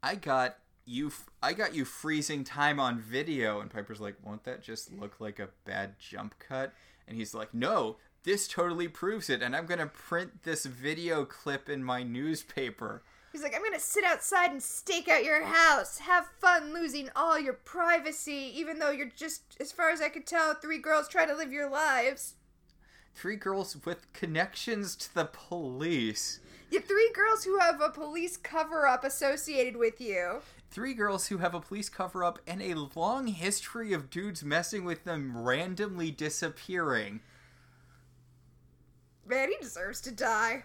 I 0.00 0.14
got 0.14 0.58
you. 0.86 1.08
f- 1.08 1.28
I 1.42 1.52
got 1.52 1.74
you 1.74 1.84
freezing 1.84 2.44
time 2.44 2.78
on 2.80 2.98
video, 2.98 3.60
and 3.60 3.70
Piper's 3.70 4.00
like, 4.00 4.16
won't 4.24 4.44
that 4.44 4.62
just 4.62 4.92
look 4.92 5.20
like 5.20 5.38
a 5.38 5.48
bad 5.64 5.98
jump 5.98 6.34
cut? 6.38 6.72
And 7.06 7.16
he's 7.16 7.34
like, 7.34 7.52
no, 7.52 7.96
this 8.24 8.48
totally 8.48 8.88
proves 8.88 9.28
it, 9.28 9.42
and 9.42 9.54
I'm 9.54 9.66
gonna 9.66 9.86
print 9.86 10.44
this 10.44 10.64
video 10.64 11.24
clip 11.24 11.68
in 11.68 11.84
my 11.84 12.02
newspaper. 12.02 13.02
He's 13.32 13.42
like, 13.42 13.54
"I'm 13.54 13.64
gonna 13.64 13.80
sit 13.80 14.04
outside 14.04 14.52
and 14.52 14.62
stake 14.62 15.08
out 15.08 15.24
your 15.24 15.42
house. 15.42 15.98
Have 15.98 16.28
fun 16.40 16.72
losing 16.72 17.10
all 17.16 17.38
your 17.38 17.54
privacy, 17.54 18.52
even 18.54 18.78
though 18.78 18.92
you're 18.92 19.10
just, 19.14 19.56
as 19.58 19.72
far 19.72 19.90
as 19.90 20.00
I 20.00 20.08
could 20.08 20.24
tell, 20.24 20.54
three 20.54 20.78
girls 20.78 21.08
trying 21.08 21.28
to 21.28 21.34
live 21.34 21.52
your 21.52 21.68
lives." 21.68 22.34
Three 23.14 23.36
girls 23.36 23.76
with 23.84 24.12
connections 24.12 24.96
to 24.96 25.14
the 25.14 25.24
police. 25.24 26.40
You 26.70 26.80
three 26.80 27.10
girls 27.12 27.44
who 27.44 27.58
have 27.58 27.80
a 27.80 27.90
police 27.90 28.36
cover 28.36 28.86
up 28.86 29.04
associated 29.04 29.76
with 29.76 30.00
you. 30.00 30.40
Three 30.74 30.94
girls 30.94 31.28
who 31.28 31.38
have 31.38 31.54
a 31.54 31.60
police 31.60 31.88
cover 31.88 32.24
up 32.24 32.40
and 32.48 32.60
a 32.60 32.74
long 32.74 33.28
history 33.28 33.92
of 33.92 34.10
dudes 34.10 34.42
messing 34.42 34.84
with 34.84 35.04
them 35.04 35.36
randomly 35.36 36.10
disappearing. 36.10 37.20
Man, 39.24 39.50
he 39.50 39.56
deserves 39.60 40.00
to 40.00 40.10
die. 40.10 40.64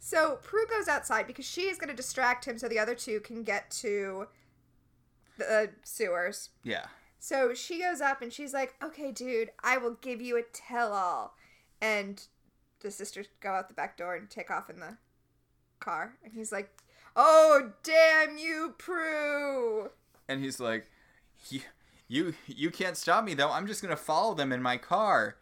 So 0.00 0.40
Prue 0.42 0.66
goes 0.66 0.88
outside 0.88 1.28
because 1.28 1.44
she 1.44 1.68
is 1.68 1.78
going 1.78 1.90
to 1.90 1.94
distract 1.94 2.46
him 2.46 2.58
so 2.58 2.66
the 2.66 2.80
other 2.80 2.96
two 2.96 3.20
can 3.20 3.44
get 3.44 3.70
to 3.70 4.26
the 5.38 5.48
uh, 5.48 5.66
sewers. 5.84 6.48
Yeah. 6.64 6.86
So 7.20 7.54
she 7.54 7.78
goes 7.78 8.00
up 8.00 8.22
and 8.22 8.32
she's 8.32 8.52
like, 8.52 8.74
"Okay, 8.82 9.12
dude, 9.12 9.52
I 9.62 9.76
will 9.76 9.98
give 10.00 10.20
you 10.20 10.36
a 10.36 10.42
tell-all." 10.42 11.36
And 11.80 12.20
the 12.80 12.90
sisters 12.90 13.28
go 13.40 13.50
out 13.50 13.68
the 13.68 13.74
back 13.74 13.96
door 13.96 14.16
and 14.16 14.28
take 14.28 14.50
off 14.50 14.68
in 14.68 14.80
the 14.80 14.96
car. 15.78 16.16
And 16.24 16.32
he's 16.32 16.50
like, 16.50 16.76
"Oh, 17.16 17.72
damn 17.82 18.38
you, 18.38 18.74
Prue!" 18.78 19.90
and 20.28 20.42
he's 20.42 20.60
like 20.60 20.90
you 21.48 21.60
you 22.08 22.34
you 22.46 22.70
can't 22.70 22.96
stop 22.96 23.24
me 23.24 23.34
though 23.34 23.50
i'm 23.50 23.66
just 23.66 23.82
gonna 23.82 23.96
follow 23.96 24.34
them 24.34 24.52
in 24.52 24.62
my 24.62 24.76
car 24.76 25.36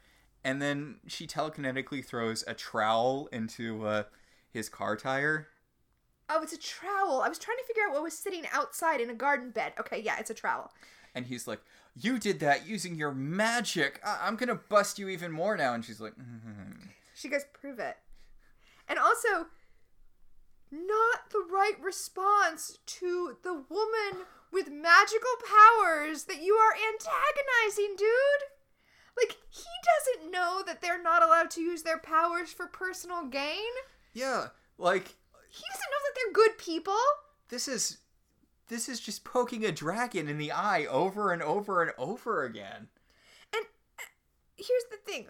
and 0.44 0.62
then 0.62 0.96
she 1.06 1.26
telekinetically 1.26 2.02
throws 2.04 2.42
a 2.46 2.54
trowel 2.54 3.28
into 3.32 3.84
uh, 3.86 4.04
his 4.50 4.68
car 4.68 4.96
tire 4.96 5.48
Oh, 6.30 6.42
it's 6.42 6.52
a 6.52 6.58
trowel. 6.58 7.22
I 7.22 7.28
was 7.30 7.38
trying 7.38 7.56
to 7.56 7.64
figure 7.64 7.84
out 7.88 7.94
what 7.94 8.02
was 8.02 8.12
sitting 8.12 8.44
outside 8.52 9.00
in 9.00 9.08
a 9.08 9.14
garden 9.14 9.48
bed. 9.50 9.72
Okay, 9.80 9.98
yeah, 9.98 10.18
it's 10.20 10.28
a 10.28 10.34
trowel. 10.34 10.70
and 11.14 11.24
he's 11.26 11.46
like 11.48 11.60
you 11.98 12.18
did 12.18 12.38
that 12.40 12.66
using 12.66 12.94
your 12.96 13.12
magic 13.12 13.98
I- 14.04 14.20
i'm 14.22 14.36
gonna 14.36 14.54
bust 14.54 14.98
you 14.98 15.08
even 15.08 15.32
more 15.32 15.56
now 15.56 15.72
and 15.74 15.84
she's 15.84 16.00
like 16.00 16.14
"Mhm." 16.16 16.88
She 17.14 17.28
goes, 17.28 17.42
prove 17.52 17.78
it. 17.80 17.96
And 18.88 18.98
also, 18.98 19.46
not 20.70 21.30
the 21.30 21.44
right 21.50 21.76
response 21.82 22.78
to 22.86 23.36
the 23.42 23.54
woman 23.54 24.26
with 24.52 24.70
magical 24.70 25.30
powers 25.46 26.24
that 26.24 26.42
you 26.42 26.54
are 26.54 26.72
antagonizing, 26.74 27.96
dude. 27.96 28.48
Like, 29.16 29.36
he 29.50 29.64
doesn't 30.16 30.30
know 30.30 30.62
that 30.66 30.80
they're 30.80 31.02
not 31.02 31.22
allowed 31.22 31.50
to 31.52 31.60
use 31.60 31.82
their 31.82 31.98
powers 31.98 32.52
for 32.52 32.66
personal 32.66 33.24
gain. 33.26 33.72
yeah 34.12 34.48
like 34.78 35.08
He 35.50 35.64
doesn't 35.72 35.90
know 35.90 36.02
that 36.04 36.14
they're 36.14 36.32
good 36.32 36.56
people. 36.58 36.96
this 37.48 37.66
is 37.68 37.98
this 38.68 38.88
is 38.88 39.00
just 39.00 39.24
poking 39.24 39.64
a 39.64 39.72
dragon 39.72 40.28
in 40.28 40.38
the 40.38 40.52
eye 40.52 40.84
over 40.86 41.32
and 41.32 41.42
over 41.42 41.82
and 41.82 41.90
over 41.98 42.44
again 42.44 42.88
And 43.54 43.64
uh, 43.98 44.02
here's 44.56 44.84
the 44.90 44.98
thing 45.04 45.26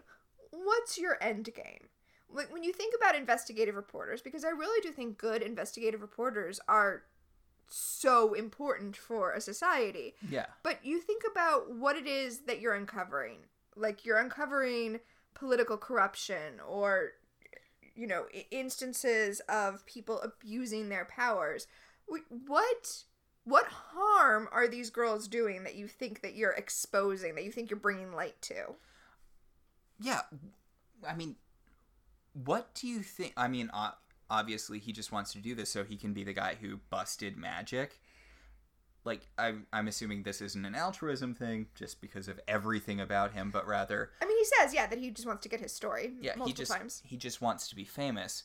what's 0.50 0.98
your 0.98 1.16
end 1.22 1.48
game? 1.54 1.88
When 2.30 2.62
you 2.62 2.72
think 2.72 2.94
about 2.96 3.14
investigative 3.14 3.74
reporters, 3.74 4.20
because 4.20 4.44
I 4.44 4.50
really 4.50 4.80
do 4.82 4.92
think 4.92 5.18
good 5.18 5.42
investigative 5.42 6.02
reporters 6.02 6.60
are 6.68 7.04
so 7.68 8.34
important 8.34 8.96
for 8.96 9.32
a 9.32 9.40
society. 9.40 10.14
yeah 10.28 10.46
But 10.62 10.84
you 10.84 11.00
think 11.00 11.22
about 11.30 11.70
what 11.74 11.96
it 11.96 12.06
is 12.06 12.40
that 12.40 12.60
you're 12.60 12.74
uncovering. 12.74 13.38
Like 13.76 14.04
you're 14.04 14.18
uncovering 14.18 15.00
political 15.34 15.76
corruption 15.76 16.60
or 16.66 17.12
you 17.94 18.06
know, 18.06 18.26
instances 18.52 19.40
of 19.48 19.84
people 19.84 20.20
abusing 20.20 20.88
their 20.88 21.04
powers. 21.04 21.66
What 22.06 23.04
what 23.44 23.66
harm 23.66 24.48
are 24.52 24.68
these 24.68 24.90
girls 24.90 25.26
doing 25.26 25.64
that 25.64 25.74
you 25.74 25.88
think 25.88 26.20
that 26.20 26.34
you're 26.36 26.52
exposing, 26.52 27.34
that 27.34 27.44
you 27.44 27.50
think 27.50 27.70
you're 27.70 27.80
bringing 27.80 28.12
light 28.12 28.40
to? 28.42 28.74
yeah 30.00 30.20
i 31.06 31.14
mean 31.14 31.36
what 32.44 32.74
do 32.74 32.86
you 32.86 33.00
think 33.02 33.32
i 33.36 33.48
mean 33.48 33.70
obviously 34.30 34.78
he 34.78 34.92
just 34.92 35.12
wants 35.12 35.32
to 35.32 35.38
do 35.38 35.54
this 35.54 35.70
so 35.70 35.84
he 35.84 35.96
can 35.96 36.12
be 36.12 36.24
the 36.24 36.32
guy 36.32 36.56
who 36.60 36.78
busted 36.90 37.36
magic. 37.36 38.00
Like 39.04 39.28
I'm, 39.38 39.66
I'm 39.72 39.88
assuming 39.88 40.22
this 40.22 40.42
isn't 40.42 40.64
an 40.64 40.74
altruism 40.74 41.34
thing 41.34 41.66
just 41.74 42.00
because 42.00 42.28
of 42.28 42.40
everything 42.46 43.00
about 43.00 43.32
him 43.32 43.50
but 43.50 43.66
rather 43.66 44.10
I 44.20 44.26
mean, 44.26 44.36
he 44.36 44.44
says, 44.44 44.74
yeah, 44.74 44.86
that 44.86 44.98
he 44.98 45.10
just 45.10 45.26
wants 45.26 45.42
to 45.44 45.48
get 45.48 45.60
his 45.60 45.72
story 45.72 46.12
yeah 46.20 46.32
multiple 46.36 46.46
he 46.46 46.52
just 46.52 46.72
times. 46.72 47.02
he 47.04 47.16
just 47.16 47.40
wants 47.40 47.68
to 47.68 47.76
be 47.76 47.84
famous. 47.84 48.44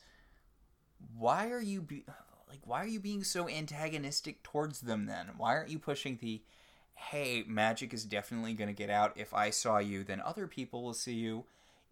Why 1.17 1.49
are 1.49 1.61
you 1.61 1.81
be 1.81 2.05
like 2.47 2.61
why 2.63 2.81
are 2.81 2.87
you 2.87 2.99
being 2.99 3.23
so 3.23 3.49
antagonistic 3.49 4.43
towards 4.43 4.81
them 4.81 5.05
then? 5.05 5.31
Why 5.37 5.55
aren't 5.55 5.69
you 5.69 5.79
pushing 5.79 6.17
the 6.21 6.41
hey 6.93 7.43
magic 7.45 7.93
is 7.93 8.05
definitely 8.05 8.53
going 8.53 8.69
to 8.69 8.73
get 8.73 8.89
out. 8.89 9.17
If 9.17 9.33
i 9.33 9.49
saw 9.49 9.79
you 9.79 10.05
then 10.05 10.21
other 10.21 10.47
people 10.47 10.81
will 10.83 10.93
see 10.93 11.15
you 11.15 11.43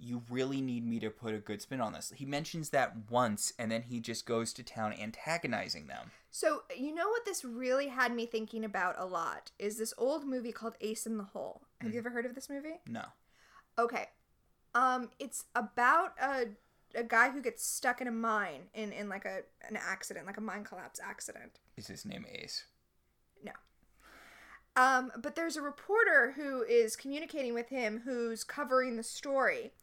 you 0.04 0.24
really 0.30 0.62
need 0.62 0.86
me 0.86 1.00
to 1.00 1.10
put 1.12 1.34
a 1.34 1.38
good 1.38 1.62
spin 1.62 1.80
on 1.80 1.94
this 1.94 2.12
he 2.16 2.26
mentions 2.26 2.70
that 2.72 2.94
once 3.10 3.54
and 3.60 3.72
then 3.72 3.84
he 3.84 4.00
just 4.00 4.26
goes 4.26 4.52
to 4.52 4.64
town 4.64 4.92
antagonizing 4.94 5.86
them 5.88 6.12
So, 6.32 6.64
you 6.76 6.94
know 6.96 7.08
what 7.10 7.24
this 7.26 7.46
really 7.46 7.88
had 7.90 8.16
me 8.16 8.26
thinking 8.26 8.66
about 8.66 8.96
a 8.98 9.06
lot 9.06 9.52
is 9.60 9.78
this 9.78 9.94
old 9.98 10.26
movie 10.26 10.52
called 10.54 10.76
Ace 10.82 11.06
in 11.06 11.18
the 11.18 11.26
Hole. 11.26 11.62
Have 11.82 11.94
you 11.94 12.00
ever 12.00 12.10
heard 12.10 12.26
of 12.26 12.34
this 12.36 12.50
movie? 12.50 12.80
no 12.88 13.04
Okay. 13.78 14.06
Um 14.74 15.10
it's 15.20 15.46
about 15.56 16.14
a 16.20 16.46
a 16.96 17.04
guy 17.04 17.30
who 17.30 17.42
gets 17.42 17.66
stuck 17.66 18.02
in 18.02 18.08
a 18.08 18.12
mine 18.12 18.64
in 18.74 18.92
in 18.92 19.08
like 19.08 19.26
a 19.26 19.42
an 19.70 19.78
accident, 19.78 20.26
like 20.26 20.38
a 20.38 20.42
mine 20.42 20.64
collapse 20.64 21.00
accident. 21.04 21.60
is 21.78 21.88
his 21.88 22.06
name 22.06 22.26
ace 22.32 22.66
No. 23.44 23.54
Um 24.76 25.12
but 25.22 25.36
there's 25.36 25.58
a 25.58 25.62
reporter 25.62 26.34
who 26.36 26.64
is 26.64 26.96
communicating 26.96 27.54
with 27.54 27.70
him 27.70 28.02
who's 28.06 28.44
covering 28.44 28.96
the 28.96 29.04
story. 29.04 29.74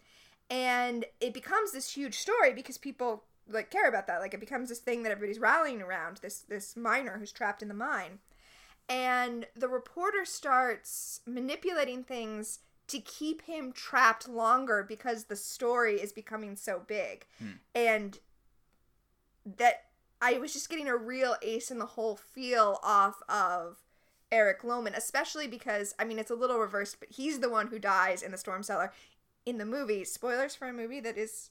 And 0.50 1.04
it 1.20 1.34
becomes 1.34 1.72
this 1.72 1.92
huge 1.92 2.18
story 2.18 2.52
because 2.54 2.78
people 2.78 3.24
like 3.50 3.70
care 3.70 3.88
about 3.88 4.06
that. 4.06 4.20
Like 4.20 4.34
it 4.34 4.40
becomes 4.40 4.68
this 4.68 4.78
thing 4.78 5.02
that 5.02 5.12
everybody's 5.12 5.40
rallying 5.40 5.82
around. 5.82 6.18
This 6.18 6.40
this 6.40 6.76
miner 6.76 7.18
who's 7.18 7.32
trapped 7.32 7.62
in 7.62 7.68
the 7.68 7.74
mine, 7.74 8.18
and 8.88 9.46
the 9.56 9.68
reporter 9.68 10.24
starts 10.24 11.20
manipulating 11.26 12.02
things 12.02 12.60
to 12.88 13.00
keep 13.00 13.42
him 13.42 13.72
trapped 13.72 14.28
longer 14.28 14.84
because 14.86 15.24
the 15.24 15.36
story 15.36 16.00
is 16.00 16.12
becoming 16.12 16.56
so 16.56 16.82
big, 16.86 17.26
hmm. 17.38 17.52
and 17.74 18.18
that 19.44 19.84
I 20.20 20.38
was 20.38 20.52
just 20.52 20.68
getting 20.68 20.88
a 20.88 20.96
real 20.96 21.36
ace 21.42 21.70
in 21.70 21.78
the 21.78 21.86
hole 21.86 22.16
feel 22.16 22.80
off 22.82 23.22
of 23.28 23.78
Eric 24.30 24.62
Lohman, 24.62 24.96
especially 24.96 25.46
because 25.46 25.94
I 25.98 26.04
mean 26.04 26.18
it's 26.18 26.30
a 26.30 26.34
little 26.34 26.58
reversed, 26.58 27.00
but 27.00 27.10
he's 27.10 27.40
the 27.40 27.50
one 27.50 27.68
who 27.68 27.78
dies 27.78 28.22
in 28.22 28.30
the 28.30 28.38
storm 28.38 28.62
cellar 28.62 28.92
in 29.48 29.58
the 29.58 29.64
movie. 29.64 30.04
Spoilers 30.04 30.54
for 30.54 30.68
a 30.68 30.72
movie 30.72 31.00
that 31.00 31.16
is 31.18 31.50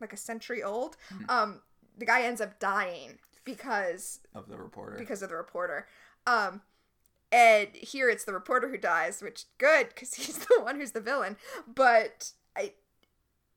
like 0.00 0.12
a 0.12 0.16
century 0.16 0.62
old. 0.62 0.96
Um, 1.28 1.60
the 1.96 2.06
guy 2.06 2.22
ends 2.22 2.40
up 2.40 2.58
dying 2.58 3.18
because 3.44 4.20
Of 4.34 4.48
the 4.48 4.56
reporter. 4.56 4.96
because 4.98 5.22
of 5.22 5.28
the 5.28 5.36
reporter. 5.36 5.86
Um, 6.26 6.62
and 7.30 7.68
here 7.74 8.08
it's 8.10 8.24
the 8.24 8.32
reporter 8.32 8.68
who 8.68 8.76
dies, 8.78 9.22
which 9.22 9.44
good 9.58 9.88
because 9.88 10.14
he's 10.20 10.38
the 10.38 10.60
one 10.62 10.76
who's 10.76 10.92
the 10.92 11.00
villain. 11.00 11.36
But 11.72 12.32
I, 12.56 12.72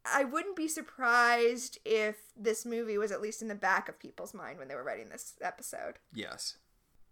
I 0.05 0.23
wouldn't 0.23 0.55
be 0.55 0.67
surprised 0.67 1.79
if 1.85 2.15
this 2.37 2.65
movie 2.65 2.97
was 2.97 3.11
at 3.11 3.21
least 3.21 3.41
in 3.41 3.47
the 3.47 3.55
back 3.55 3.89
of 3.89 3.99
people's 3.99 4.33
mind 4.33 4.57
when 4.59 4.67
they 4.67 4.75
were 4.75 4.83
writing 4.83 5.09
this 5.09 5.33
episode. 5.41 5.95
yes. 6.13 6.57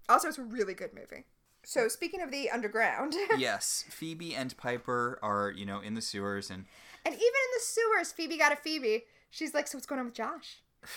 Also, 0.09 0.27
it's 0.27 0.37
a 0.37 0.43
really 0.43 0.73
good 0.73 0.93
movie. 0.93 1.23
So 1.65 1.87
speaking 1.87 2.21
of 2.21 2.31
the 2.31 2.49
underground, 2.49 3.15
yes. 3.37 3.85
Phoebe 3.89 4.35
and 4.35 4.55
Piper 4.57 5.19
are, 5.21 5.51
you 5.51 5.65
know, 5.65 5.79
in 5.79 5.93
the 5.93 6.01
sewers 6.01 6.49
and 6.49 6.65
and 7.05 7.13
even 7.13 7.23
in 7.23 7.51
the 7.55 7.61
sewers, 7.61 8.11
Phoebe 8.11 8.37
got 8.37 8.53
a 8.53 8.55
Phoebe. 8.55 9.03
She's 9.29 9.53
like, 9.53 9.67
"So 9.67 9.77
what's 9.77 9.87
going 9.87 9.99
on 9.99 10.05
with 10.05 10.15
Josh? 10.15 10.61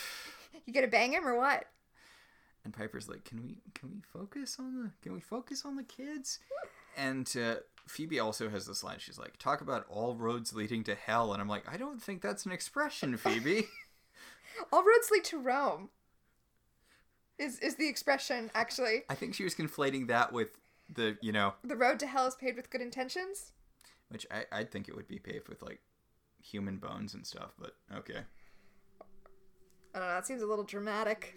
You 0.65 0.73
gonna 0.73 0.89
bang 0.89 1.13
him 1.13 1.29
or 1.29 1.37
what?" 1.37 1.67
and 2.67 2.75
Piper's 2.75 3.09
like, 3.09 3.25
"Can 3.25 3.41
we 3.43 3.59
can 3.75 3.91
we 3.91 4.03
focus 4.13 4.57
on 4.59 4.83
the 4.83 4.91
can 5.01 5.15
we 5.15 5.21
focus 5.21 5.65
on 5.65 5.77
the 5.77 5.85
kids?" 5.85 6.41
And 6.99 7.31
uh, 7.37 7.57
Phoebe 7.87 8.21
also 8.21 8.49
has 8.49 8.65
this 8.65 8.83
line. 8.83 8.97
She's 9.01 9.19
like, 9.19 9.37
"Talk 9.37 9.61
about 9.61 9.85
all 9.91 10.17
roads 10.17 10.55
leading 10.55 10.83
to 10.85 10.95
hell," 10.95 11.35
and 11.35 11.43
I'm 11.43 11.49
like, 11.49 11.71
"I 11.71 11.77
don't 11.77 12.03
think 12.03 12.23
that's 12.23 12.47
an 12.47 12.53
expression, 12.53 13.17
Phoebe." 13.17 13.67
All 14.73 14.81
roads 14.83 15.11
lead 15.13 15.25
to 15.25 15.39
Rome. 15.39 15.91
Is 17.39 17.59
is 17.61 17.77
the 17.77 17.89
expression 17.89 18.51
actually? 18.55 19.03
I 19.11 19.15
think 19.15 19.35
she 19.35 19.45
was 19.45 19.55
conflating 19.55 20.09
that 20.09 20.33
with 20.33 20.59
the 20.93 21.19
you 21.21 21.33
know, 21.33 21.55
The 21.65 21.77
road 21.77 21.99
to 22.01 22.07
hell 22.07 22.27
is 22.27 22.35
paved 22.35 22.57
with 22.57 22.71
good 22.71 22.81
intentions. 22.81 23.53
which 24.09 24.27
I 24.31 24.45
I 24.53 24.65
think 24.65 24.89
it 24.89 24.97
would 24.97 25.09
be 25.09 25.19
paved 25.19 25.49
with 25.49 25.63
like 25.63 25.81
human 26.43 26.77
bones 26.79 27.13
and 27.15 27.27
stuff, 27.27 27.53
but 27.59 27.77
okay. 27.95 28.21
I 29.95 29.99
don't 29.99 30.09
know. 30.09 30.15
That 30.15 30.27
seems 30.27 30.43
a 30.43 30.47
little 30.47 30.65
dramatic. 30.65 31.35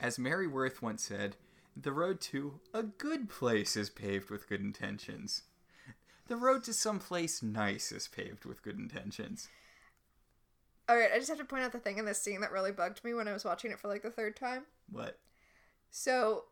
As 0.00 0.18
Mary 0.18 0.46
Worth 0.46 0.82
once 0.82 1.02
said, 1.02 1.36
the 1.76 1.92
road 1.92 2.20
to 2.22 2.60
a 2.72 2.82
good 2.82 3.28
place 3.28 3.76
is 3.76 3.90
paved 3.90 4.30
with 4.30 4.48
good 4.48 4.60
intentions. 4.60 5.42
The 6.26 6.36
road 6.36 6.64
to 6.64 6.72
some 6.72 6.98
place 6.98 7.42
nice 7.42 7.92
is 7.92 8.08
paved 8.08 8.44
with 8.44 8.62
good 8.62 8.78
intentions. 8.78 9.48
All 10.88 10.96
right, 10.96 11.10
I 11.14 11.18
just 11.18 11.30
have 11.30 11.38
to 11.38 11.44
point 11.44 11.64
out 11.64 11.72
the 11.72 11.78
thing 11.78 11.98
in 11.98 12.04
this 12.04 12.20
scene 12.20 12.40
that 12.42 12.52
really 12.52 12.72
bugged 12.72 13.02
me 13.04 13.14
when 13.14 13.28
I 13.28 13.32
was 13.32 13.44
watching 13.44 13.70
it 13.70 13.80
for 13.80 13.88
like 13.88 14.02
the 14.02 14.10
third 14.10 14.36
time. 14.36 14.64
What? 14.90 15.18
So, 15.90 16.44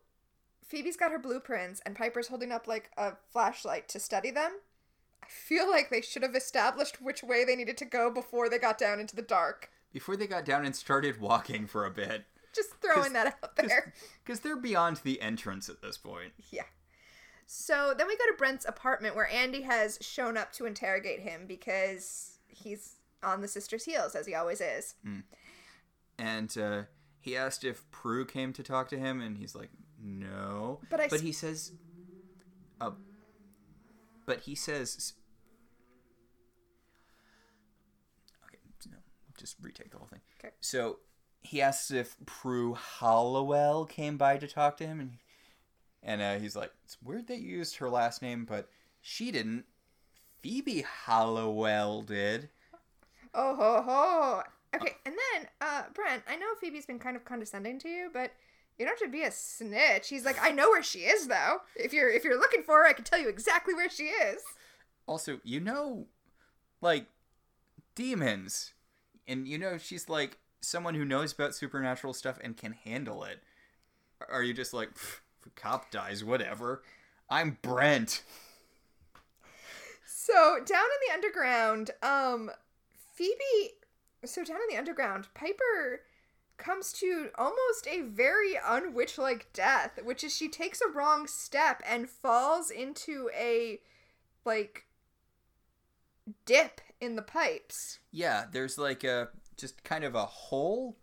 Phoebe's 0.65 0.97
got 0.97 1.11
her 1.11 1.19
blueprints, 1.19 1.81
and 1.85 1.95
Piper's 1.95 2.29
holding 2.29 2.51
up 2.51 2.67
like 2.67 2.89
a 2.97 3.13
flashlight 3.31 3.87
to 3.89 3.99
study 3.99 4.31
them. 4.31 4.53
I 5.21 5.27
feel 5.29 5.69
like 5.69 5.89
they 5.89 6.01
should 6.01 6.23
have 6.23 6.35
established 6.35 7.01
which 7.01 7.23
way 7.23 7.45
they 7.45 7.55
needed 7.55 7.77
to 7.77 7.85
go 7.85 8.09
before 8.09 8.49
they 8.49 8.57
got 8.57 8.77
down 8.77 8.99
into 8.99 9.15
the 9.15 9.21
dark. 9.21 9.69
Before 9.91 10.17
they 10.17 10.27
got 10.27 10.45
down 10.45 10.65
and 10.65 10.75
started 10.75 11.21
walking 11.21 11.67
for 11.67 11.85
a 11.85 11.91
bit. 11.91 12.25
Just 12.55 12.71
throwing 12.81 13.13
that 13.13 13.37
out 13.43 13.55
there. 13.55 13.93
Because 14.23 14.39
they're 14.39 14.57
beyond 14.57 14.97
the 15.03 15.21
entrance 15.21 15.69
at 15.69 15.81
this 15.81 15.97
point. 15.97 16.33
Yeah. 16.51 16.63
So 17.45 17.93
then 17.97 18.07
we 18.07 18.17
go 18.17 18.25
to 18.25 18.37
Brent's 18.37 18.65
apartment 18.65 19.15
where 19.15 19.29
Andy 19.29 19.61
has 19.61 19.99
shown 20.01 20.37
up 20.37 20.51
to 20.53 20.65
interrogate 20.65 21.19
him 21.19 21.45
because 21.47 22.39
he's 22.47 22.95
on 23.23 23.41
the 23.41 23.47
sister's 23.47 23.85
heels, 23.85 24.15
as 24.15 24.27
he 24.27 24.35
always 24.35 24.61
is. 24.61 24.95
And 26.17 26.57
uh, 26.57 26.83
he 27.19 27.35
asked 27.35 27.63
if 27.63 27.89
Prue 27.91 28.25
came 28.25 28.53
to 28.53 28.63
talk 28.63 28.89
to 28.89 28.97
him, 28.97 29.21
and 29.21 29.37
he's 29.37 29.55
like, 29.55 29.69
no. 30.01 30.79
But 30.89 30.99
I 30.99 31.07
But 31.07 31.21
he 31.21 31.31
says. 31.31 31.71
Uh, 32.81 32.91
but 34.25 34.41
he 34.41 34.55
says. 34.55 35.13
Okay, 38.45 38.57
no, 38.91 38.97
just 39.37 39.55
retake 39.61 39.91
the 39.91 39.97
whole 39.97 40.07
thing. 40.07 40.21
Okay. 40.39 40.53
So 40.59 40.99
he 41.41 41.61
asks 41.61 41.91
if 41.91 42.17
Prue 42.25 42.73
Halliwell 42.73 43.85
came 43.85 44.17
by 44.17 44.37
to 44.37 44.47
talk 44.47 44.77
to 44.77 44.87
him, 44.87 44.99
and 44.99 45.11
and 46.01 46.21
uh, 46.21 46.39
he's 46.39 46.55
like, 46.55 46.71
"It's 46.83 46.97
weird 47.01 47.27
that 47.27 47.39
you 47.39 47.57
used 47.57 47.77
her 47.77 47.89
last 47.89 48.21
name, 48.21 48.45
but 48.45 48.69
she 49.01 49.31
didn't. 49.31 49.65
Phoebe 50.41 50.85
Halliwell 51.05 52.01
did." 52.01 52.49
Oh 53.33 53.55
ho 53.55 53.81
ho. 53.81 54.43
Okay, 54.75 54.95
and 55.05 55.15
then, 55.33 55.47
uh, 55.61 55.83
Brent, 55.93 56.23
I 56.27 56.35
know 56.35 56.47
Phoebe's 56.59 56.85
been 56.85 56.99
kind 56.99 57.15
of 57.15 57.25
condescending 57.25 57.79
to 57.79 57.89
you, 57.89 58.09
but 58.11 58.31
you 58.77 58.85
don't 58.85 58.99
have 58.99 59.07
to 59.07 59.11
be 59.11 59.23
a 59.23 59.31
snitch. 59.31 60.09
He's 60.09 60.25
like, 60.25 60.37
I 60.41 60.49
know 60.51 60.69
where 60.69 60.83
she 60.83 60.99
is 60.99 61.27
though. 61.27 61.57
If 61.75 61.93
you're 61.93 62.09
if 62.09 62.23
you're 62.23 62.39
looking 62.39 62.63
for 62.63 62.77
her, 62.77 62.87
I 62.87 62.93
can 62.93 63.03
tell 63.03 63.19
you 63.19 63.29
exactly 63.29 63.73
where 63.73 63.89
she 63.89 64.05
is. 64.05 64.41
Also, 65.05 65.39
you 65.43 65.59
know, 65.59 66.07
like 66.81 67.05
demons, 67.95 68.73
and 69.27 69.47
you 69.47 69.57
know 69.57 69.77
she's 69.77 70.09
like 70.09 70.39
someone 70.61 70.95
who 70.95 71.05
knows 71.05 71.33
about 71.33 71.53
supernatural 71.53 72.13
stuff 72.13 72.39
and 72.43 72.57
can 72.57 72.73
handle 72.73 73.23
it. 73.23 73.39
Are 74.31 74.43
you 74.43 74.53
just 74.53 74.73
like, 74.73 74.89
if 74.95 75.21
a 75.45 75.49
cop 75.49 75.91
dies, 75.91 76.23
whatever? 76.23 76.81
I'm 77.29 77.57
Brent. 77.61 78.23
So 80.05 80.55
down 80.65 80.85
in 80.85 81.07
the 81.07 81.13
underground, 81.13 81.91
um, 82.01 82.49
Phoebe. 83.13 83.75
So 84.25 84.43
down 84.43 84.57
in 84.57 84.75
the 84.75 84.77
underground, 84.77 85.27
Piper 85.33 86.01
comes 86.57 86.93
to 86.93 87.29
almost 87.35 87.87
a 87.87 88.01
very 88.01 88.57
unwitch-like 88.63 89.51
death, 89.53 89.99
which 90.03 90.23
is 90.23 90.35
she 90.35 90.49
takes 90.49 90.81
a 90.81 90.89
wrong 90.89 91.27
step 91.27 91.81
and 91.87 92.09
falls 92.09 92.69
into 92.69 93.29
a 93.37 93.79
like 94.45 94.85
dip 96.45 96.81
in 97.01 97.15
the 97.15 97.21
pipes. 97.21 97.99
Yeah, 98.11 98.45
there's 98.51 98.77
like 98.77 99.03
a 99.03 99.29
just 99.57 99.83
kind 99.83 100.03
of 100.03 100.15
a 100.15 100.25
hole 100.25 100.97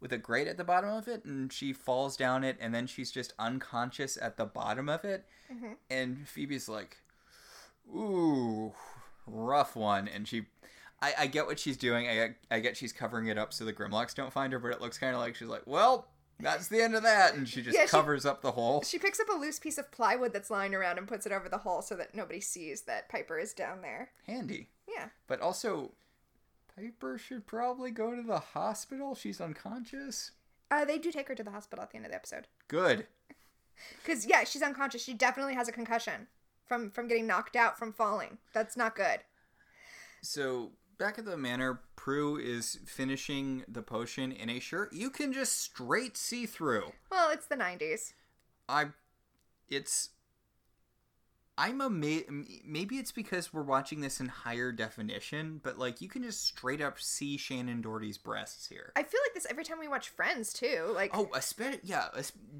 with 0.00 0.12
a 0.12 0.18
grate 0.18 0.48
at 0.48 0.56
the 0.56 0.64
bottom 0.64 0.90
of 0.90 1.08
it, 1.08 1.24
and 1.24 1.52
she 1.52 1.72
falls 1.72 2.16
down 2.16 2.42
it, 2.44 2.56
and 2.60 2.74
then 2.74 2.86
she's 2.86 3.10
just 3.10 3.34
unconscious 3.38 4.16
at 4.16 4.36
the 4.36 4.46
bottom 4.46 4.88
of 4.88 5.04
it. 5.04 5.26
Mhm. 5.52 5.76
And 5.90 6.28
Phoebe's 6.28 6.68
like, 6.68 6.98
"Ooh, 7.88 8.74
rough 9.26 9.76
one," 9.76 10.08
and 10.08 10.26
she. 10.26 10.46
I, 11.02 11.14
I 11.20 11.26
get 11.28 11.46
what 11.46 11.58
she's 11.58 11.76
doing. 11.76 12.08
I 12.08 12.14
get, 12.14 12.36
I 12.50 12.60
get 12.60 12.76
she's 12.76 12.92
covering 12.92 13.28
it 13.28 13.38
up 13.38 13.52
so 13.52 13.64
the 13.64 13.72
Grimlocks 13.72 14.14
don't 14.14 14.32
find 14.32 14.52
her, 14.52 14.58
but 14.58 14.72
it 14.72 14.80
looks 14.80 14.98
kind 14.98 15.14
of 15.14 15.20
like 15.20 15.34
she's 15.34 15.48
like, 15.48 15.62
well, 15.66 16.08
that's 16.38 16.68
the 16.68 16.80
end 16.82 16.94
of 16.94 17.02
that, 17.02 17.34
and 17.34 17.48
she 17.48 17.62
just 17.62 17.76
Yeah, 17.76 17.84
she- 17.84 17.90
covers 17.90 18.24
up 18.26 18.42
the 18.42 18.52
hole. 18.52 18.82
She 18.82 18.98
picks 18.98 19.20
up 19.20 19.28
a 19.28 19.32
loose 19.38 19.58
piece 19.58 19.78
of 19.78 19.90
plywood 19.92 20.32
that's 20.32 20.50
lying 20.50 20.74
around 20.74 20.98
and 20.98 21.06
puts 21.08 21.26
it 21.26 21.32
over 21.32 21.48
the 21.48 21.58
hole 21.58 21.82
so 21.82 21.94
that 21.96 22.14
nobody 22.14 22.40
sees 22.40 22.82
that 22.82 23.08
Piper 23.08 23.38
is 23.38 23.52
down 23.54 23.82
there. 23.82 24.10
Handy, 24.26 24.68
Yeah. 24.88 25.08
but 25.26 25.40
also, 25.40 25.92
Piper 26.76 27.18
should 27.18 27.46
probably 27.46 27.90
go 27.90 28.14
to 28.14 28.22
the 28.22 28.38
hospital. 28.38 29.14
She's 29.14 29.40
unconscious. 29.40 30.30
Uh, 30.70 30.84
they 30.84 30.98
do 30.98 31.10
take 31.12 31.28
her 31.28 31.34
to 31.34 31.42
the 31.42 31.50
hospital 31.50 31.82
at 31.82 31.90
the 31.90 31.96
end 31.96 32.06
of 32.06 32.12
the 32.12 32.16
episode. 32.16 32.46
Good. 32.68 33.06
Because 34.02 34.24
yeah, 34.26 34.44
she's 34.44 34.62
unconscious. 34.62 35.02
She 35.02 35.14
definitely 35.14 35.54
has 35.54 35.68
a 35.68 35.72
concussion 35.72 36.28
from 36.66 36.90
from 36.90 37.08
getting 37.08 37.26
knocked 37.26 37.56
out 37.56 37.78
from 37.78 37.92
falling. 37.92 38.38
That's 38.52 38.76
not 38.76 38.94
good. 38.94 39.20
So 40.22 40.72
back 41.00 41.18
at 41.18 41.24
the 41.24 41.36
manor, 41.36 41.80
Prue 41.96 42.36
is 42.36 42.78
finishing 42.86 43.64
the 43.66 43.82
potion 43.82 44.30
in 44.30 44.48
a 44.48 44.60
shirt 44.60 44.92
you 44.92 45.10
can 45.10 45.32
just 45.32 45.58
straight 45.58 46.16
see 46.16 46.46
through. 46.46 46.92
Well, 47.10 47.30
it's 47.30 47.46
the 47.46 47.56
'90s. 47.56 48.12
I, 48.68 48.86
it's. 49.68 50.10
I'm 51.58 51.82
amazed. 51.82 52.26
Maybe 52.64 52.96
it's 52.96 53.12
because 53.12 53.52
we're 53.52 53.60
watching 53.62 54.00
this 54.00 54.18
in 54.18 54.28
higher 54.28 54.72
definition, 54.72 55.60
but 55.62 55.78
like 55.78 56.00
you 56.00 56.08
can 56.08 56.22
just 56.22 56.46
straight 56.46 56.80
up 56.80 56.98
see 56.98 57.36
Shannen 57.36 57.82
Doherty's 57.82 58.16
breasts 58.16 58.68
here. 58.68 58.92
I 58.96 59.02
feel 59.02 59.20
like 59.26 59.34
this 59.34 59.46
every 59.50 59.64
time 59.64 59.78
we 59.78 59.86
watch 59.88 60.08
Friends 60.08 60.54
too. 60.54 60.90
Like, 60.94 61.10
Oh, 61.12 61.28
especially 61.34 61.80
yeah. 61.82 62.06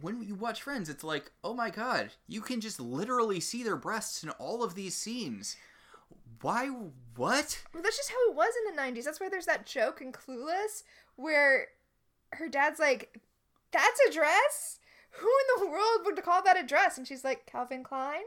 When 0.02 0.22
you 0.22 0.34
watch 0.34 0.60
Friends, 0.62 0.90
it's 0.90 1.04
like, 1.04 1.32
oh 1.42 1.54
my 1.54 1.70
god, 1.70 2.10
you 2.28 2.42
can 2.42 2.60
just 2.60 2.78
literally 2.78 3.40
see 3.40 3.62
their 3.62 3.76
breasts 3.76 4.22
in 4.22 4.30
all 4.30 4.62
of 4.62 4.74
these 4.74 4.96
scenes. 4.96 5.56
Why? 6.42 6.68
What? 7.16 7.62
well, 7.74 7.82
that's 7.82 7.96
just 7.96 8.10
how 8.10 8.30
it 8.30 8.34
was 8.36 8.52
in 8.66 8.74
the 8.74 8.80
'90s. 8.82 9.04
That's 9.04 9.20
why 9.20 9.28
there's 9.28 9.46
that 9.46 9.66
joke 9.66 10.00
in 10.00 10.12
Clueless 10.12 10.84
where 11.16 11.68
her 12.32 12.48
dad's 12.48 12.78
like, 12.80 13.18
"That's 13.72 14.00
a 14.08 14.12
dress? 14.12 14.78
Who 15.12 15.26
in 15.28 15.64
the 15.64 15.70
world 15.70 16.00
would 16.04 16.22
call 16.24 16.42
that 16.42 16.58
a 16.58 16.66
dress?" 16.66 16.96
And 16.96 17.06
she's 17.06 17.24
like, 17.24 17.46
"Calvin 17.46 17.84
Klein." 17.84 18.22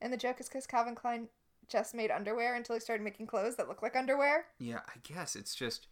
And 0.00 0.12
the 0.12 0.16
joke 0.16 0.40
is 0.40 0.48
because 0.48 0.66
Calvin 0.66 0.94
Klein 0.94 1.28
just 1.68 1.94
made 1.94 2.10
underwear 2.10 2.54
until 2.54 2.74
he 2.76 2.80
started 2.80 3.02
making 3.02 3.26
clothes 3.26 3.56
that 3.56 3.68
look 3.68 3.82
like 3.82 3.96
underwear. 3.96 4.46
Yeah, 4.58 4.80
I 4.86 4.98
guess 5.02 5.34
it's 5.36 5.54
just 5.54 5.88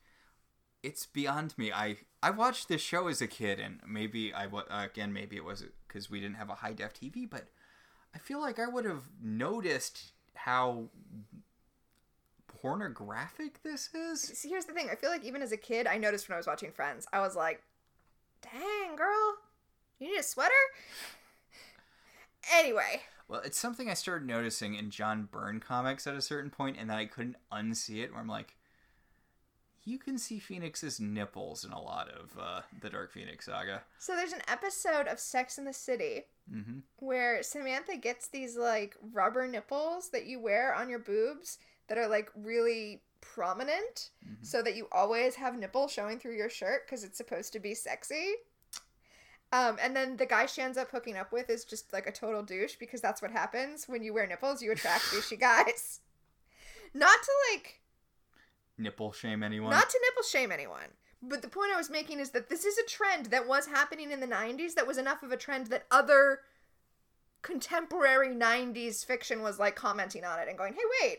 it's 0.82 1.07
beyond 1.07 1.57
me. 1.57 1.73
I 1.73 1.97
I 2.23 2.31
watched 2.31 2.69
this 2.69 2.82
show 2.82 3.09
as 3.09 3.23
a 3.23 3.27
kid, 3.27 3.61
and 3.61 3.81
maybe 3.86 4.32
I 4.32 4.47
wa- 4.47 4.65
again 4.70 5.12
maybe 5.12 5.36
it 5.36 5.45
was 5.45 5.65
because 5.86 6.11
we 6.11 6.20
didn't 6.20 6.36
have 6.36 6.51
a 6.51 6.57
high 6.57 6.73
def 6.74 6.93
TV, 6.95 7.28
but 7.28 7.49
I 8.15 8.19
feel 8.19 8.41
like 8.41 8.59
I 8.59 8.66
would 8.66 8.85
have 8.85 9.05
noticed 9.23 10.12
how 10.35 10.85
pornographic 12.47 13.62
this 13.62 13.90
is. 13.94 14.20
See, 14.20 14.48
here's 14.48 14.65
the 14.65 14.73
thing. 14.73 14.89
I 14.90 14.94
feel 14.94 15.11
like 15.11 15.24
even 15.24 15.43
as 15.43 15.52
a 15.52 15.56
kid, 15.56 15.86
I 15.86 15.98
noticed 15.98 16.28
when 16.28 16.35
I 16.35 16.39
was 16.39 16.47
watching 16.47 16.73
Friends, 16.73 17.06
I 17.12 17.20
was 17.20 17.36
like, 17.36 17.62
"Dang, 18.43 18.97
girl, 18.97 19.36
you 19.98 20.11
need 20.11 20.19
a 20.19 20.23
sweater." 20.23 20.52
Anyway, 22.52 23.02
Well, 23.27 23.40
it's 23.40 23.59
something 23.59 23.89
I 23.89 23.94
started 23.94 24.27
noticing 24.28 24.74
in 24.74 24.90
John 24.90 25.28
Byrne 25.31 25.59
comics 25.59 26.06
at 26.06 26.15
a 26.15 26.20
certain 26.20 26.51
point, 26.51 26.77
and 26.78 26.90
then 26.90 26.98
I 26.98 27.06
couldn't 27.06 27.36
unsee 27.51 28.02
it. 28.05 28.12
Where 28.12 28.20
I'm 28.20 28.28
like, 28.28 28.55
you 29.86 29.98
can 29.98 30.16
see 30.19 30.39
Phoenix's 30.39 30.98
nipples 30.98 31.65
in 31.65 31.73
a 31.73 31.81
lot 31.81 32.09
of 32.09 32.31
uh, 32.40 32.61
the 32.81 32.89
Dark 32.90 33.12
Phoenix 33.12 33.47
saga. 33.47 33.82
so 33.98 34.16
there's 34.16 34.32
an 34.32 34.43
episode 34.48 35.06
of 35.09 35.19
Sex 35.20 35.59
in 35.59 35.65
the 35.65 35.73
City 35.73 36.23
hmm 36.51 36.78
where 36.98 37.43
Samantha 37.43 37.97
gets 37.97 38.28
these 38.28 38.56
like 38.56 38.97
rubber 39.12 39.47
nipples 39.47 40.11
that 40.11 40.27
you 40.27 40.40
wear 40.40 40.74
on 40.74 40.89
your 40.89 40.98
boobs 40.98 41.59
that 41.89 41.98
are 41.98 42.09
like 42.09 42.31
really 42.35 43.02
prominent 43.20 44.11
Mhm. 44.27 44.44
so 44.44 44.61
that 44.62 44.77
you 44.77 44.86
always 44.93 45.35
have 45.36 45.59
nipples 45.59 45.90
showing 45.93 46.19
through 46.19 46.36
your 46.36 46.51
shirt 46.51 46.86
because 46.86 47.05
it's 47.05 47.16
supposed 47.16 47.52
to 47.55 47.61
be 47.61 47.74
sexy. 47.74 48.35
Um, 49.52 49.78
and 49.81 49.94
then 49.94 50.16
the 50.16 50.27
guy 50.27 50.47
she 50.47 50.62
ends 50.62 50.77
up 50.77 50.90
hooking 50.90 51.16
up 51.16 51.31
with 51.32 51.48
is 51.48 51.65
just 51.65 51.93
like 51.93 52.06
a 52.06 52.12
total 52.12 52.43
douche 52.43 52.74
because 52.77 53.01
that's 53.01 53.23
what 53.23 53.31
happens 53.31 53.85
when 53.86 54.02
you 54.02 54.12
wear 54.12 54.27
nipples. 54.27 54.61
You 54.62 54.73
attract 54.73 55.05
douchey 55.12 55.39
guys. 55.39 56.01
Not 56.93 57.19
to 57.23 57.31
like, 57.52 57.81
Nipple 58.78 59.12
shame 59.12 59.42
anyone? 59.42 59.70
not 59.70 59.88
to 59.90 60.01
nipple 60.09 60.22
shame 60.24 60.51
anyone. 60.52 60.88
But 61.22 61.42
the 61.42 61.48
point 61.48 61.72
I 61.72 61.78
was 61.78 61.88
making 61.90 62.20
is 62.20 62.30
that 62.30 62.48
this 62.51 62.64
is 62.64 62.76
a 62.76 62.86
trend 62.86 63.26
that 63.26 63.48
was 63.48 63.66
happening 63.66 64.10
in 64.10 64.20
the 64.20 64.26
90s 64.26 64.74
that 64.74 64.86
was 64.86 64.98
enough 64.98 65.22
of 65.22 65.32
a 65.32 65.36
trend 65.38 65.68
that 65.68 65.86
other 65.90 66.40
contemporary 67.42 68.28
90s 68.34 69.05
fiction 69.05 69.42
was 69.42 69.59
like 69.59 69.74
commenting 69.76 70.24
on 70.24 70.38
it 70.38 70.48
and 70.48 70.59
going, 70.59 70.74
hey, 70.74 70.80
wait, 71.02 71.18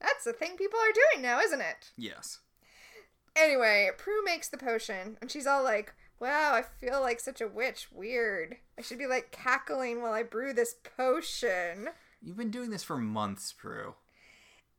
that's 0.00 0.24
the 0.24 0.32
thing 0.32 0.56
people 0.56 0.78
are 0.78 0.92
doing 1.12 1.22
now, 1.22 1.40
isn't 1.40 1.60
it? 1.60 1.90
yes. 1.96 2.40
Anyway, 3.36 3.90
Prue 3.98 4.22
makes 4.24 4.48
the 4.48 4.56
potion 4.56 5.18
and 5.20 5.28
she's 5.28 5.46
all 5.46 5.64
like, 5.64 5.92
wow, 6.20 6.52
I 6.54 6.62
feel 6.62 7.00
like 7.00 7.18
such 7.18 7.40
a 7.40 7.48
witch. 7.48 7.88
Weird. 7.90 8.58
I 8.78 8.82
should 8.82 8.98
be 8.98 9.08
like 9.08 9.32
cackling 9.32 10.02
while 10.02 10.12
I 10.12 10.22
brew 10.22 10.52
this 10.52 10.76
potion. 10.96 11.88
You've 12.22 12.36
been 12.36 12.52
doing 12.52 12.70
this 12.70 12.84
for 12.84 12.96
months, 12.96 13.52
Prue. 13.52 13.94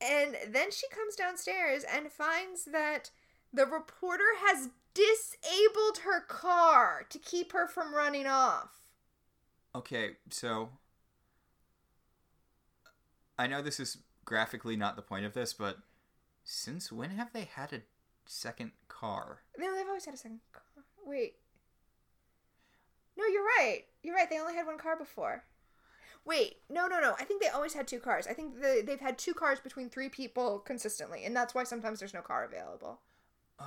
And 0.02 0.36
then 0.48 0.72
she 0.72 0.88
comes 0.90 1.16
downstairs 1.16 1.84
and 1.92 2.12
finds 2.12 2.66
that 2.66 3.12
the 3.54 3.66
reporter 3.66 4.24
has 4.46 4.70
disabled 4.94 6.00
her 6.04 6.22
car 6.22 7.06
to 7.10 7.20
keep 7.20 7.54
her 7.54 7.68
from 7.68 7.96
running 7.96 8.28
off. 8.28 8.82
Okay, 9.74 10.12
so 10.30 10.70
I 13.38 13.48
know 13.48 13.62
this 13.62 13.80
is 13.80 13.98
graphically 14.24 14.76
not 14.76 14.96
the 14.96 15.02
point 15.02 15.26
of 15.26 15.34
this, 15.34 15.54
but 15.54 15.78
since 16.44 16.92
when 16.92 17.12
have 17.12 17.34
they 17.34 17.48
had 17.54 17.74
a 17.74 17.82
second 18.26 18.72
car? 18.88 19.42
No, 19.58 19.76
they've 19.76 19.88
always 19.88 20.06
had 20.06 20.14
a 20.14 20.18
second 20.18 20.40
car. 20.52 20.84
Wait. 21.06 21.36
No, 23.18 23.26
you're 23.26 23.44
right. 23.44 23.84
You're 24.04 24.16
right. 24.16 24.30
They 24.30 24.40
only 24.40 24.56
had 24.56 24.66
one 24.66 24.78
car 24.78 24.98
before. 24.98 25.44
Wait, 26.26 26.58
no, 26.70 26.88
no, 26.88 27.00
no. 27.00 27.16
I 27.20 27.24
think 27.24 27.42
they 27.42 27.50
always 27.50 27.74
had 27.74 27.88
two 27.88 28.00
cars. 28.00 28.26
I 28.28 28.34
think 28.34 28.60
the, 28.60 28.84
they've 28.86 29.00
had 29.00 29.18
two 29.18 29.34
cars 29.34 29.60
between 29.60 29.90
three 29.90 30.10
people 30.10 30.60
consistently, 30.60 31.24
and 31.24 31.36
that's 31.36 31.54
why 31.54 31.64
sometimes 31.64 32.00
there's 32.00 32.14
no 32.14 32.22
car 32.22 32.44
available. 32.44 33.02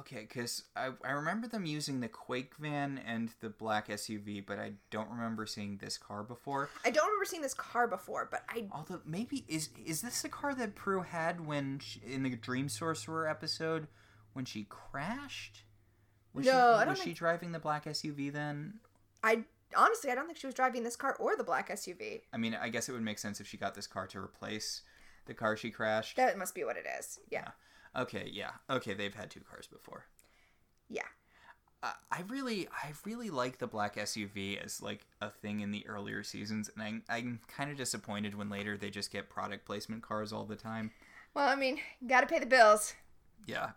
Okay, 0.00 0.26
because 0.28 0.64
I, 0.76 0.90
I 1.02 1.12
remember 1.12 1.48
them 1.48 1.64
using 1.64 2.00
the 2.00 2.08
Quake 2.08 2.54
van 2.56 3.00
and 3.06 3.32
the 3.40 3.48
black 3.48 3.88
SUV, 3.88 4.44
but 4.44 4.58
I 4.58 4.72
don't 4.90 5.08
remember 5.08 5.46
seeing 5.46 5.78
this 5.78 5.96
car 5.96 6.22
before. 6.22 6.68
I 6.84 6.90
don't 6.90 7.06
remember 7.06 7.24
seeing 7.24 7.40
this 7.40 7.54
car 7.54 7.88
before, 7.88 8.28
but 8.30 8.42
I 8.50 8.66
Although 8.70 9.00
maybe 9.06 9.46
is 9.48 9.70
is 9.82 10.02
this 10.02 10.20
the 10.20 10.28
car 10.28 10.54
that 10.54 10.74
Prue 10.74 11.02
had 11.02 11.46
when 11.46 11.78
she, 11.78 12.02
in 12.06 12.22
the 12.22 12.36
Dream 12.36 12.68
Sorcerer 12.68 13.26
episode 13.26 13.88
when 14.34 14.44
she 14.44 14.64
crashed? 14.64 15.62
Was 16.34 16.44
No, 16.44 16.52
she, 16.52 16.58
I 16.58 16.84
don't 16.84 16.90
was 16.90 17.02
she 17.02 17.14
driving 17.14 17.52
the 17.52 17.58
black 17.58 17.86
SUV 17.86 18.30
then? 18.30 18.80
I 19.22 19.44
honestly 19.76 20.10
I 20.10 20.14
don't 20.14 20.26
think 20.26 20.38
she 20.38 20.46
was 20.46 20.54
driving 20.54 20.82
this 20.82 20.96
car 20.96 21.16
or 21.18 21.36
the 21.36 21.44
black 21.44 21.68
SUV. 21.68 22.22
I 22.32 22.36
mean, 22.36 22.56
I 22.60 22.68
guess 22.68 22.88
it 22.88 22.92
would 22.92 23.02
make 23.02 23.18
sense 23.18 23.40
if 23.40 23.46
she 23.46 23.56
got 23.56 23.74
this 23.74 23.86
car 23.86 24.06
to 24.08 24.18
replace 24.20 24.82
the 25.26 25.34
car 25.34 25.56
she 25.56 25.70
crashed. 25.70 26.16
That 26.16 26.38
must 26.38 26.54
be 26.54 26.64
what 26.64 26.76
it 26.76 26.86
is. 26.98 27.20
Yeah. 27.30 27.48
Okay, 27.96 28.28
yeah. 28.32 28.52
Okay, 28.70 28.94
they've 28.94 29.14
had 29.14 29.30
two 29.30 29.40
cars 29.40 29.66
before. 29.66 30.06
Yeah. 30.88 31.02
I 31.82 31.92
I 32.10 32.22
really, 32.26 32.68
I 32.72 32.92
really 33.04 33.30
like 33.30 33.58
the 33.58 33.66
black 33.66 33.96
SUV 33.96 34.62
as 34.62 34.82
like 34.82 35.06
a 35.20 35.30
thing 35.30 35.60
in 35.60 35.70
the 35.70 35.86
earlier 35.86 36.22
seasons, 36.24 36.70
and 36.74 36.82
I'm, 36.82 37.02
I'm 37.08 37.40
kind 37.46 37.70
of 37.70 37.76
disappointed 37.76 38.34
when 38.34 38.50
later 38.50 38.76
they 38.76 38.90
just 38.90 39.12
get 39.12 39.30
product 39.30 39.64
placement 39.64 40.02
cars 40.02 40.32
all 40.32 40.44
the 40.44 40.56
time. 40.56 40.90
Well, 41.34 41.48
I 41.48 41.54
mean, 41.54 41.78
got 42.06 42.22
to 42.22 42.26
pay 42.26 42.40
the 42.40 42.46
bills. 42.46 42.94
Yeah, 43.46 43.70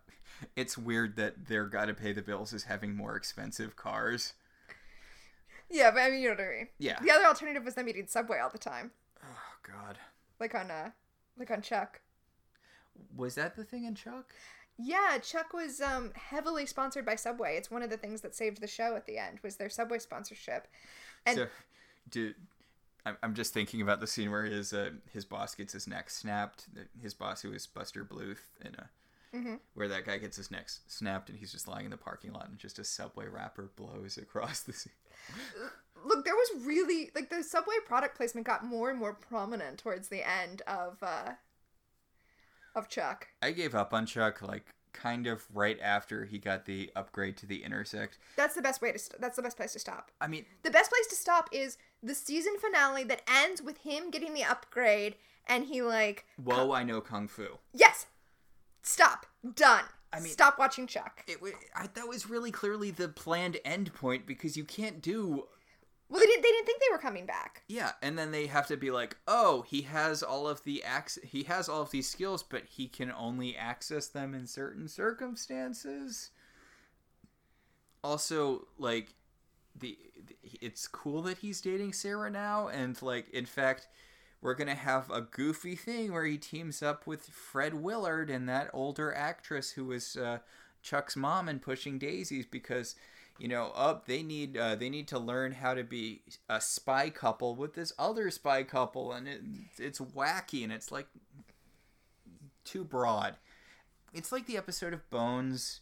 it's 0.55 0.77
weird 0.77 1.15
that 1.17 1.47
their 1.47 1.65
gotta 1.65 1.93
pay 1.93 2.13
the 2.13 2.21
bills 2.21 2.53
is 2.53 2.63
having 2.63 2.95
more 2.95 3.15
expensive 3.15 3.75
cars. 3.75 4.33
Yeah, 5.71 5.91
but 5.91 6.01
I 6.01 6.09
mean, 6.09 6.21
you 6.21 6.29
know 6.29 6.35
what 6.35 6.43
I 6.43 6.49
mean. 6.57 6.67
Yeah. 6.79 6.99
The 7.01 7.11
other 7.11 7.25
alternative 7.25 7.63
was 7.63 7.75
them 7.75 7.87
eating 7.87 8.07
Subway 8.07 8.39
all 8.39 8.49
the 8.49 8.57
time, 8.57 8.91
Oh 9.23 9.53
God, 9.63 9.97
like 10.39 10.53
on 10.55 10.69
uh, 10.71 10.91
like 11.37 11.51
on 11.51 11.61
Chuck. 11.61 12.01
was 13.15 13.35
that 13.35 13.55
the 13.55 13.63
thing 13.63 13.85
in 13.85 13.95
Chuck? 13.95 14.33
Yeah, 14.77 15.17
Chuck 15.21 15.53
was 15.53 15.79
um, 15.81 16.11
heavily 16.15 16.65
sponsored 16.65 17.05
by 17.05 17.15
Subway. 17.15 17.55
It's 17.55 17.69
one 17.69 17.83
of 17.83 17.89
the 17.89 17.97
things 17.97 18.21
that 18.21 18.35
saved 18.35 18.61
the 18.61 18.67
show 18.67 18.95
at 18.95 19.05
the 19.05 19.17
end 19.17 19.39
was 19.43 19.57
their 19.57 19.69
Subway 19.69 19.99
sponsorship. 19.99 20.67
And 21.25 21.37
so, 21.37 21.47
do 22.09 22.33
I'm, 23.05 23.17
I'm 23.21 23.33
just 23.33 23.53
thinking 23.53 23.81
about 23.81 23.99
the 23.99 24.07
scene 24.07 24.31
where 24.31 24.43
his 24.43 24.73
uh, 24.73 24.91
his 25.11 25.25
boss 25.25 25.55
gets 25.55 25.73
his 25.73 25.87
neck 25.87 26.09
snapped. 26.09 26.65
His 27.01 27.13
boss, 27.13 27.41
who 27.41 27.51
is 27.53 27.67
Buster 27.67 28.03
Bluth, 28.03 28.49
in 28.63 28.75
a 28.75 28.89
Mhm. 29.33 29.59
where 29.75 29.87
that 29.87 30.05
guy 30.05 30.17
gets 30.17 30.35
his 30.37 30.51
neck 30.51 30.65
snapped, 30.87 31.29
and 31.29 31.39
he's 31.39 31.51
just 31.51 31.67
lying 31.67 31.85
in 31.85 31.91
the 31.91 31.97
parking 31.97 32.33
lot, 32.33 32.49
and 32.49 32.57
just 32.59 32.79
a 32.79 32.83
subway 32.83 33.27
wrapper 33.27 33.71
blows 33.75 34.17
across 34.17 34.59
the 34.61 34.73
scene. 34.73 34.93
look, 36.05 36.25
there 36.25 36.35
was 36.35 36.65
really 36.65 37.11
like 37.15 37.29
the 37.29 37.43
Subway 37.43 37.75
product 37.85 38.15
placement 38.17 38.45
got 38.47 38.65
more 38.65 38.89
and 38.89 38.99
more 38.99 39.13
prominent 39.13 39.77
towards 39.77 40.07
the 40.09 40.27
end 40.27 40.61
of 40.67 40.97
uh, 41.01 41.33
of 42.75 42.89
Chuck. 42.89 43.27
I 43.41 43.51
gave 43.51 43.75
up 43.75 43.93
on 43.93 44.05
Chuck 44.05 44.41
like 44.41 44.65
kind 44.93 45.27
of 45.27 45.45
right 45.53 45.79
after 45.81 46.25
he 46.25 46.37
got 46.37 46.65
the 46.65 46.91
upgrade 46.95 47.37
to 47.37 47.45
the 47.45 47.63
intersect. 47.63 48.17
That's 48.35 48.55
the 48.55 48.61
best 48.61 48.81
way 48.81 48.91
to. 48.91 48.99
St- 48.99 49.21
that's 49.21 49.35
the 49.35 49.41
best 49.43 49.57
place 49.57 49.73
to 49.73 49.79
stop. 49.79 50.11
I 50.19 50.27
mean, 50.27 50.45
The 50.63 50.71
best 50.71 50.89
place 50.91 51.07
to 51.07 51.15
stop 51.15 51.49
is 51.51 51.77
the 52.03 52.15
season 52.15 52.57
finale 52.59 53.03
that 53.05 53.21
ends 53.27 53.61
with 53.61 53.77
him 53.79 54.09
getting 54.11 54.33
the 54.33 54.43
upgrade 54.43 55.15
and 55.47 55.65
he 55.65 55.81
like 55.81 56.25
whoa, 56.43 56.71
I 56.71 56.83
know 56.83 56.99
kung 57.01 57.27
fu. 57.27 57.59
yes, 57.73 58.05
stop, 58.81 59.25
done. 59.55 59.83
I 60.13 60.19
mean- 60.19 60.31
stop 60.31 60.59
watching 60.59 60.87
Chuck. 60.87 61.23
It 61.27 61.41
wa- 61.41 61.49
I, 61.75 61.87
that 61.93 62.07
was 62.07 62.29
really 62.29 62.51
clearly 62.51 62.91
the 62.91 63.07
planned 63.07 63.57
end 63.63 63.93
point 63.93 64.25
because 64.27 64.57
you 64.57 64.65
can't 64.65 65.01
do 65.01 65.47
Well, 66.09 66.19
they 66.19 66.25
didn't. 66.25 66.41
They 66.43 66.49
didn't 66.49 66.65
think 66.65 66.81
they 66.81 66.91
were 66.91 66.97
coming 66.97 67.25
back. 67.25 67.63
Yeah, 67.69 67.91
and 68.01 68.19
then 68.19 68.31
they 68.31 68.47
have 68.47 68.67
to 68.67 68.75
be 68.75 68.91
like, 68.91 69.15
"Oh, 69.27 69.61
he 69.61 69.83
has 69.83 70.21
all 70.21 70.45
of 70.49 70.61
the 70.65 70.83
ac- 70.85 71.21
he 71.25 71.43
has 71.43 71.69
all 71.69 71.81
of 71.81 71.91
these 71.91 72.09
skills, 72.09 72.43
but 72.43 72.65
he 72.65 72.89
can 72.89 73.11
only 73.13 73.55
access 73.55 74.07
them 74.07 74.33
in 74.33 74.45
certain 74.47 74.89
circumstances." 74.89 76.31
Also, 78.03 78.67
like 78.77 79.13
the, 79.75 79.97
the 80.27 80.35
it's 80.59 80.87
cool 80.87 81.21
that 81.21 81.37
he's 81.37 81.61
dating 81.61 81.93
Sarah 81.93 82.29
now 82.31 82.67
and 82.67 82.99
like 83.01 83.29
in 83.29 83.45
fact, 83.45 83.87
we're 84.41 84.55
going 84.55 84.67
to 84.67 84.75
have 84.75 85.09
a 85.09 85.21
goofy 85.21 85.75
thing 85.75 86.11
where 86.11 86.25
he 86.25 86.37
teams 86.37 86.81
up 86.81 87.05
with 87.05 87.27
Fred 87.27 87.75
Willard 87.75 88.29
and 88.29 88.49
that 88.49 88.69
older 88.73 89.13
actress 89.13 89.71
who 89.71 89.85
was 89.85 90.15
uh, 90.15 90.39
Chuck's 90.81 91.15
mom 91.15 91.47
in 91.47 91.59
Pushing 91.59 91.99
Daisies 91.99 92.45
because 92.45 92.95
you 93.41 93.47
know, 93.47 93.71
up 93.73 94.05
they 94.05 94.21
need 94.21 94.55
uh, 94.55 94.75
they 94.75 94.87
need 94.87 95.07
to 95.07 95.17
learn 95.17 95.53
how 95.53 95.73
to 95.73 95.83
be 95.83 96.21
a 96.47 96.61
spy 96.61 97.09
couple 97.09 97.55
with 97.55 97.73
this 97.73 97.91
other 97.97 98.29
spy 98.29 98.61
couple, 98.61 99.13
and 99.13 99.27
it, 99.27 99.41
it's 99.79 99.99
wacky 99.99 100.63
and 100.63 100.71
it's 100.71 100.91
like 100.91 101.07
too 102.63 102.83
broad. 102.83 103.37
It's 104.13 104.31
like 104.31 104.45
the 104.45 104.57
episode 104.57 104.93
of 104.93 105.09
Bones 105.09 105.81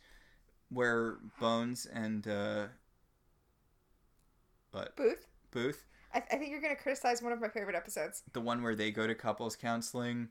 where 0.70 1.18
Bones 1.38 1.86
and 1.86 2.26
uh, 2.28 2.68
what 4.72 4.96
Booth. 4.96 5.28
Booth, 5.52 5.86
I, 6.14 6.18
I 6.32 6.36
think 6.38 6.52
you're 6.52 6.62
gonna 6.62 6.76
criticize 6.76 7.22
one 7.22 7.32
of 7.32 7.42
my 7.42 7.50
favorite 7.50 7.76
episodes 7.76 8.24
the 8.34 8.42
one 8.42 8.62
where 8.64 8.76
they 8.76 8.92
go 8.92 9.08
to 9.08 9.16
couples 9.16 9.56
counseling. 9.56 10.30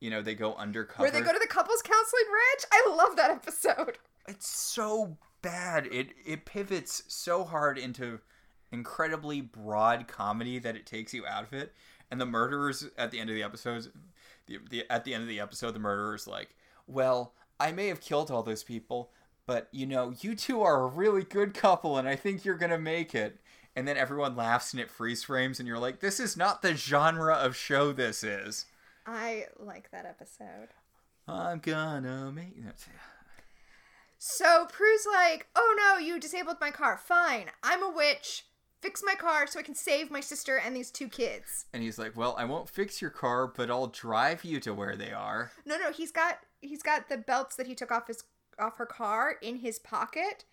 You 0.00 0.10
know, 0.10 0.20
they 0.20 0.34
go 0.34 0.54
undercover. 0.54 1.04
where 1.04 1.10
they 1.10 1.22
go 1.22 1.32
to 1.32 1.38
the 1.38 1.48
couples 1.48 1.80
counseling 1.82 2.24
ranch. 2.26 2.64
I 2.70 2.94
love 2.94 3.16
that 3.16 3.30
episode. 3.30 3.98
it's 4.28 4.48
so 4.48 5.16
bad. 5.42 5.86
It 5.86 6.08
it 6.24 6.44
pivots 6.44 7.02
so 7.08 7.44
hard 7.44 7.78
into 7.78 8.20
incredibly 8.72 9.40
broad 9.40 10.06
comedy 10.08 10.58
that 10.58 10.76
it 10.76 10.86
takes 10.86 11.14
you 11.14 11.26
out 11.26 11.44
of 11.44 11.52
it. 11.52 11.72
And 12.10 12.20
the 12.20 12.26
murderers 12.26 12.86
at 12.98 13.10
the 13.10 13.18
end 13.18 13.30
of 13.30 13.36
the 13.36 13.42
episodes, 13.42 13.88
the, 14.46 14.58
the 14.70 14.84
at 14.90 15.04
the 15.04 15.14
end 15.14 15.22
of 15.22 15.28
the 15.28 15.40
episode, 15.40 15.72
the 15.72 15.80
murderer's 15.80 16.26
like, 16.26 16.54
"Well, 16.86 17.34
I 17.58 17.72
may 17.72 17.88
have 17.88 18.00
killed 18.00 18.30
all 18.30 18.42
those 18.42 18.62
people, 18.62 19.10
but 19.46 19.68
you 19.72 19.86
know, 19.86 20.14
you 20.20 20.34
two 20.34 20.62
are 20.62 20.82
a 20.82 20.86
really 20.86 21.24
good 21.24 21.54
couple, 21.54 21.96
and 21.96 22.08
I 22.08 22.16
think 22.16 22.44
you're 22.44 22.56
gonna 22.56 22.78
make 22.78 23.14
it. 23.14 23.40
And 23.76 23.86
then 23.86 23.98
everyone 23.98 24.34
laughs 24.34 24.72
and 24.72 24.80
it 24.80 24.90
freeze 24.90 25.22
frames, 25.22 25.60
and 25.60 25.68
you're 25.68 25.78
like, 25.78 26.00
this 26.00 26.18
is 26.18 26.36
not 26.36 26.62
the 26.62 26.74
genre 26.74 27.34
of 27.34 27.54
show 27.54 27.92
this 27.92 28.24
is. 28.24 28.64
I 29.06 29.44
like 29.58 29.90
that 29.92 30.06
episode. 30.06 30.70
I'm 31.28 31.58
gonna 31.58 32.32
make 32.32 32.64
that. 32.64 32.74
So 34.18 34.66
Prue's 34.70 35.06
like, 35.06 35.48
"Oh 35.54 35.76
no, 35.78 35.98
you 35.98 36.18
disabled 36.18 36.56
my 36.60 36.70
car. 36.70 36.96
Fine, 36.96 37.50
I'm 37.62 37.82
a 37.82 37.90
witch. 37.90 38.46
Fix 38.80 39.02
my 39.04 39.14
car 39.14 39.46
so 39.46 39.58
I 39.58 39.62
can 39.62 39.74
save 39.74 40.10
my 40.10 40.20
sister 40.20 40.56
and 40.56 40.74
these 40.74 40.90
two 40.90 41.08
kids." 41.08 41.66
And 41.72 41.82
he's 41.82 41.98
like, 41.98 42.16
well, 42.16 42.34
I 42.38 42.44
won't 42.44 42.70
fix 42.70 43.02
your 43.02 43.10
car, 43.10 43.46
but 43.46 43.70
I'll 43.70 43.88
drive 43.88 44.44
you 44.44 44.58
to 44.60 44.72
where 44.72 44.96
they 44.96 45.12
are. 45.12 45.52
No, 45.64 45.76
no, 45.76 45.92
he's 45.92 46.12
got 46.12 46.38
he's 46.60 46.82
got 46.82 47.08
the 47.08 47.18
belts 47.18 47.56
that 47.56 47.66
he 47.66 47.74
took 47.74 47.92
off 47.92 48.06
his 48.06 48.24
off 48.58 48.78
her 48.78 48.86
car 48.86 49.36
in 49.42 49.56
his 49.56 49.78
pocket, 49.78 50.44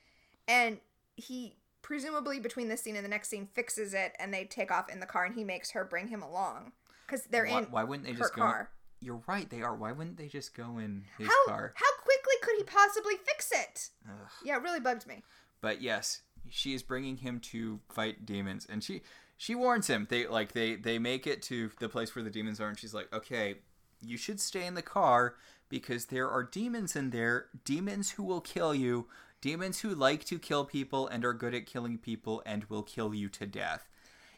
and 0.48 0.80
he 1.16 1.56
presumably 1.84 2.40
between 2.40 2.68
this 2.70 2.82
scene 2.82 2.96
and 2.96 3.06
the 3.06 3.10
next 3.10 3.30
scene 3.30 3.48
fixes 3.54 3.94
it, 3.94 4.14
and 4.18 4.34
they 4.34 4.46
take 4.46 4.72
off 4.72 4.90
in 4.90 5.00
the 5.00 5.06
car, 5.06 5.26
and 5.26 5.36
he 5.36 5.44
makes 5.44 5.70
her 5.72 5.86
bring 5.86 6.08
him 6.08 6.24
along 6.24 6.72
because 7.06 7.26
they're 7.26 7.46
Why, 7.46 7.60
in 7.60 7.66
why 7.66 7.84
wouldn't 7.84 8.08
they 8.08 8.14
her 8.14 8.20
just 8.20 8.34
go? 8.36 8.42
car. 8.42 8.72
You're 9.00 9.22
right, 9.28 9.48
they 9.50 9.62
are. 9.62 9.76
Why 9.76 9.92
wouldn't 9.92 10.18
they 10.18 10.28
just 10.30 10.56
go 10.56 10.78
in 10.80 11.04
his 11.20 11.28
How 11.28 11.46
car? 11.46 11.74
how 11.76 12.04
quickly 12.04 12.34
could 12.42 12.56
he 12.58 12.64
possibly 12.64 13.14
fix 13.24 13.52
it? 13.52 13.90
Ugh. 14.10 14.30
Yeah, 14.44 14.56
it 14.58 14.64
really 14.64 14.80
bugged 14.80 15.06
me. 15.06 15.22
But 15.62 15.82
yes, 15.82 16.22
she 16.50 16.74
is 16.74 16.82
bringing 16.82 17.18
him 17.18 17.40
to 17.52 17.80
fight 17.90 18.26
demons, 18.26 18.66
and 18.70 18.84
she 18.84 19.02
she 19.38 19.54
warns 19.56 19.88
him. 19.88 20.08
They 20.10 20.26
like 20.26 20.54
they 20.54 20.76
they 20.76 21.00
make 21.00 21.28
it 21.28 21.42
to 21.44 21.70
the 21.80 21.90
place 21.90 22.16
where 22.16 22.24
the 22.24 22.30
demons 22.30 22.60
are, 22.62 22.70
and 22.70 22.80
she's 22.80 22.94
like, 22.94 23.14
"Okay, 23.14 23.56
you 24.02 24.18
should 24.18 24.40
stay 24.40 24.66
in 24.66 24.74
the 24.74 24.82
car 24.82 25.36
because 25.70 26.06
there 26.06 26.30
are 26.30 26.44
demons 26.44 26.96
in 26.96 27.10
there. 27.10 27.48
Demons 27.66 28.12
who 28.12 28.24
will 28.24 28.42
kill 28.42 28.74
you. 28.74 29.08
Demons 29.44 29.82
who 29.82 29.94
like 29.94 30.24
to 30.24 30.40
kill 30.40 30.64
people 30.64 31.06
and 31.06 31.26
are 31.26 31.34
good 31.34 31.54
at 31.54 31.66
killing 31.66 31.98
people 31.98 32.42
and 32.46 32.64
will 32.70 32.82
kill 32.82 33.14
you 33.14 33.28
to 33.28 33.46
death. 33.46 33.90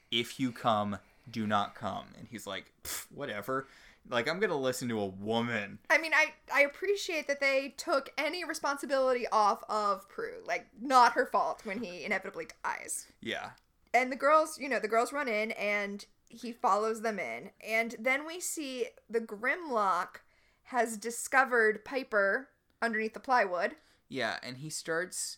If 0.09 0.39
you 0.39 0.51
come, 0.51 0.97
do 1.29 1.45
not 1.45 1.75
come." 1.75 2.07
And 2.17 2.27
he's 2.27 2.47
like, 2.47 2.73
"Whatever." 3.13 3.67
Like 4.09 4.27
I'm 4.27 4.39
gonna 4.39 4.57
listen 4.57 4.89
to 4.89 4.99
a 4.99 5.05
woman. 5.05 5.77
I 5.91 5.99
mean, 5.99 6.11
I 6.15 6.33
I 6.51 6.61
appreciate 6.61 7.27
that 7.27 7.39
they 7.39 7.75
took 7.77 8.11
any 8.17 8.43
responsibility 8.43 9.27
off 9.31 9.63
of 9.69 10.09
Prue, 10.09 10.41
like 10.43 10.65
not 10.81 11.13
her 11.13 11.27
fault 11.27 11.61
when 11.65 11.83
he 11.83 12.03
inevitably 12.03 12.47
dies. 12.63 13.05
Yeah, 13.21 13.51
And 13.93 14.11
the 14.11 14.15
girls, 14.15 14.57
you 14.59 14.69
know, 14.69 14.79
the 14.79 14.87
girls 14.87 15.13
run 15.13 15.27
in 15.27 15.51
and 15.51 16.03
he 16.29 16.51
follows 16.51 17.01
them 17.01 17.19
in, 17.19 17.51
and 17.61 17.95
then 17.99 18.25
we 18.25 18.39
see 18.39 18.87
the 19.07 19.21
Grimlock 19.21 20.21
has 20.69 20.97
discovered 20.97 21.85
Piper 21.85 22.49
underneath 22.81 23.13
the 23.13 23.19
plywood, 23.19 23.75
yeah, 24.09 24.37
and 24.43 24.57
he 24.57 24.69
starts 24.69 25.37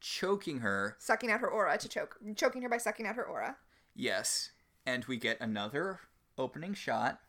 choking 0.00 0.60
her 0.60 0.96
sucking 0.98 1.30
out 1.30 1.40
her 1.40 1.48
aura 1.48 1.76
to 1.78 1.88
choke, 1.88 2.16
choking 2.36 2.62
her 2.62 2.68
by 2.68 2.78
sucking 2.78 3.06
out 3.06 3.16
her 3.16 3.24
aura. 3.24 3.56
Yes, 3.94 4.50
and 4.86 5.04
we 5.06 5.16
get 5.16 5.40
another 5.40 6.00
opening 6.36 6.74
shot. 6.74 7.20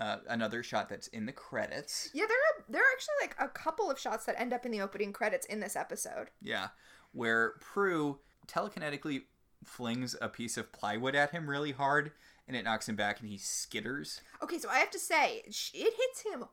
Uh, 0.00 0.18
another 0.28 0.62
shot 0.62 0.88
that's 0.88 1.08
in 1.08 1.26
the 1.26 1.32
credits. 1.32 2.10
Yeah, 2.14 2.26
there 2.28 2.36
are 2.36 2.64
there 2.68 2.82
are 2.82 2.92
actually 2.92 3.14
like 3.20 3.36
a 3.40 3.48
couple 3.48 3.90
of 3.90 3.98
shots 3.98 4.26
that 4.26 4.40
end 4.40 4.52
up 4.52 4.64
in 4.64 4.70
the 4.70 4.80
opening 4.80 5.12
credits 5.12 5.44
in 5.46 5.58
this 5.58 5.74
episode. 5.74 6.30
Yeah, 6.40 6.68
where 7.12 7.54
Prue 7.60 8.20
telekinetically 8.46 9.22
flings 9.64 10.14
a 10.20 10.28
piece 10.28 10.56
of 10.56 10.72
plywood 10.72 11.14
at 11.14 11.32
him 11.32 11.50
really 11.50 11.72
hard, 11.72 12.12
and 12.46 12.56
it 12.56 12.64
knocks 12.64 12.88
him 12.88 12.96
back, 12.96 13.20
and 13.20 13.28
he 13.28 13.36
skitters. 13.36 14.20
Okay, 14.42 14.58
so 14.58 14.68
I 14.68 14.78
have 14.78 14.90
to 14.90 14.98
say, 14.98 15.42
it 15.46 15.54
hits 15.74 16.22
him 16.24 16.44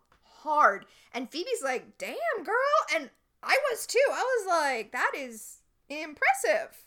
hard. 0.43 0.85
And 1.13 1.29
Phoebe's 1.29 1.63
like, 1.63 1.97
damn, 1.97 2.43
girl. 2.43 2.55
And 2.95 3.09
I 3.45 3.57
was 3.71 3.85
too. 3.85 3.99
I 4.11 4.23
was 4.39 4.47
like, 4.47 4.91
that 4.91 5.11
is 5.15 5.59
impressive. 5.89 6.85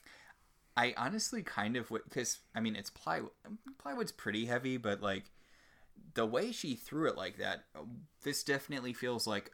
I 0.76 0.94
honestly 0.97 1.43
kind 1.43 1.76
of 1.76 1.89
because 1.89 2.39
I 2.55 2.60
mean 2.60 2.76
it's 2.76 2.90
plywood. 2.90 3.30
Plywood's 3.82 4.12
pretty 4.12 4.47
heavy, 4.47 4.76
but 4.76 5.02
like 5.02 5.24
the 6.14 6.26
way 6.26 6.52
she 6.52 6.74
threw 6.74 7.09
it 7.09 7.16
like 7.16 7.39
that, 7.39 7.64
uh, 7.74 7.80
this 8.22 8.44
definitely 8.44 8.93
feels 8.93 9.26
like 9.26 9.51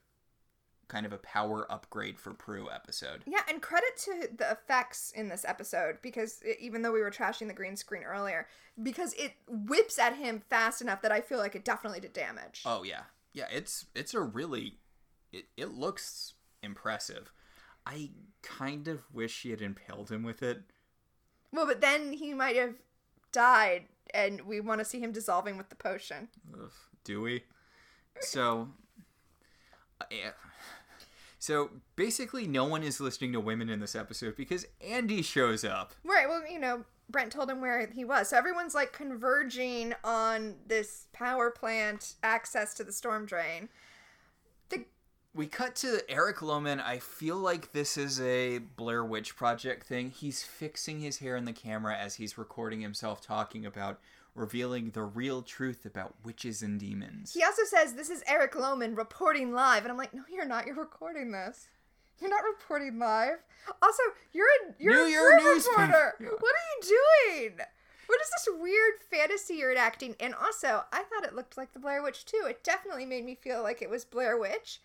kind 0.89 1.07
of 1.07 1.13
a 1.13 1.19
power 1.19 1.71
upgrade 1.71 2.19
for 2.19 2.35
Prue 2.35 2.69
episode. 2.71 3.23
Yeah, 3.27 3.41
and 3.49 3.63
credit 3.63 3.97
to 4.05 4.29
the 4.37 4.51
effects 4.51 5.13
in 5.15 5.29
this 5.29 5.45
episode 5.47 5.99
because 6.03 6.41
it, 6.45 6.59
even 6.61 6.83
though 6.83 6.93
we 6.93 7.01
were 7.01 7.11
trashing 7.11 7.49
the 7.49 7.55
green 7.55 7.77
screen 7.77 8.03
earlier, 8.03 8.47
because 8.83 9.15
it 9.15 9.33
whips 9.49 9.99
at 9.99 10.17
him 10.17 10.43
fast 10.51 10.83
enough 10.83 11.03
that 11.03 11.13
I 11.13 11.21
feel 11.21 11.39
like 11.39 11.55
it 11.55 11.65
definitely 11.65 12.01
did 12.01 12.13
damage. 12.13 12.63
Oh 12.67 12.83
yeah, 12.83 13.05
yeah. 13.33 13.47
It's 13.51 13.87
it's 13.95 14.13
a 14.15 14.21
really, 14.21 14.75
it 15.33 15.47
it 15.57 15.73
looks 15.73 16.34
impressive. 16.65 17.31
I 17.87 18.11
kind 18.43 18.89
of 18.89 19.03
wish 19.13 19.33
she 19.33 19.51
had 19.51 19.61
impaled 19.61 20.11
him 20.11 20.23
with 20.23 20.43
it. 20.43 20.63
Well, 21.53 21.67
but 21.67 21.81
then 21.81 22.15
he 22.15 22.35
might 22.35 22.57
have 22.57 22.75
died, 23.31 23.85
and 24.13 24.41
we 24.43 24.61
want 24.61 24.81
to 24.81 24.85
see 24.85 25.01
him 25.01 25.13
dissolving 25.13 25.57
with 25.57 25.69
the 25.69 25.77
potion. 25.77 26.29
Ugh, 26.53 26.73
do 27.05 27.21
we? 27.21 27.45
So, 28.21 28.69
uh, 30.01 30.05
yeah. 30.11 30.31
So 31.39 31.71
basically, 31.95 32.47
no 32.47 32.65
one 32.65 32.83
is 32.83 33.01
listening 33.01 33.33
to 33.35 33.41
women 33.41 33.69
in 33.69 33.81
this 33.81 33.95
episode 33.95 34.35
because 34.35 34.67
Andy 34.81 35.21
shows 35.21 35.63
up. 35.63 35.93
Right. 36.03 36.27
Well, 36.27 36.43
you 36.51 36.59
know, 36.59 36.85
Brent 37.11 37.33
told 37.33 37.51
him 37.51 37.61
where 37.61 37.87
he 37.87 38.05
was. 38.05 38.31
So 38.31 38.39
everyone's 38.39 38.75
like 38.75 38.93
converging 38.93 39.95
on 40.03 40.55
this 40.67 41.07
power 41.13 41.51
plant 41.51 42.15
access 42.23 42.73
to 42.75 42.85
the 42.85 42.93
storm 42.93 43.27
drain. 43.27 43.69
We 45.35 45.49
cut 45.49 45.75
to 45.77 46.01
Eric 46.09 46.37
Lohman. 46.39 46.81
I 46.81 47.01
feel 47.01 47.37
like 47.37 47.73
this 47.73 47.97
is 47.97 48.21
a 48.21 48.59
Blair 48.59 49.05
Witch 49.05 49.35
Project 49.35 49.85
thing. 49.85 50.11
He's 50.11 50.45
fixing 50.45 51.01
his 51.01 51.19
hair 51.19 51.37
in 51.37 51.45
the 51.45 51.53
camera 51.53 51.97
as 51.97 52.15
he's 52.15 52.39
recording 52.39 52.81
himself 52.81 53.21
talking 53.21 53.67
about 53.67 53.99
revealing 54.37 54.91
the 54.91 55.03
real 55.03 55.43
truth 55.43 55.85
about 55.85 56.15
witches 56.25 56.63
and 56.63 56.79
demons. 56.79 57.33
he 57.35 57.43
also 57.43 57.63
says 57.65 57.95
this 57.95 58.11
is 58.11 58.23
Eric 58.29 58.53
Lohman 58.53 58.97
reporting 58.97 59.53
live, 59.53 59.83
and 59.83 59.91
I'm 59.91 59.99
like, 59.99 60.15
no, 60.15 60.23
you're 60.31 60.45
not. 60.45 60.67
You're 60.67 60.77
recording 60.77 61.33
this. 61.33 61.67
You're 62.21 62.31
not 62.31 62.45
reporting 62.45 63.01
live. 63.01 63.39
Also, 63.83 64.03
you're 64.33 64.47
a 64.47 64.75
you're 64.79 65.07
New 65.07 65.37
a 65.37 65.41
Prue 65.41 65.57
reporter. 65.57 66.15
Yeah. 66.21 66.29
What 66.29 66.53
are 66.55 66.89
you 66.89 66.99
doing? 67.41 67.59
What 68.07 68.21
is 68.21 68.31
this 68.31 68.61
weird 68.61 68.95
fantasy 69.11 69.55
you're 69.55 69.73
enacting? 69.73 70.15
And 70.21 70.33
also, 70.35 70.85
I 70.93 71.03
thought 71.03 71.25
it 71.25 71.35
looked 71.35 71.57
like 71.57 71.73
the 71.73 71.81
Blair 71.81 72.03
Witch 72.03 72.25
too. 72.25 72.45
It 72.49 72.63
definitely 72.63 73.07
made 73.07 73.25
me 73.25 73.35
feel 73.35 73.63
like 73.65 73.83
it 73.83 73.91
was 73.91 74.05
Blair 74.05 74.39
Witch. 74.39 74.81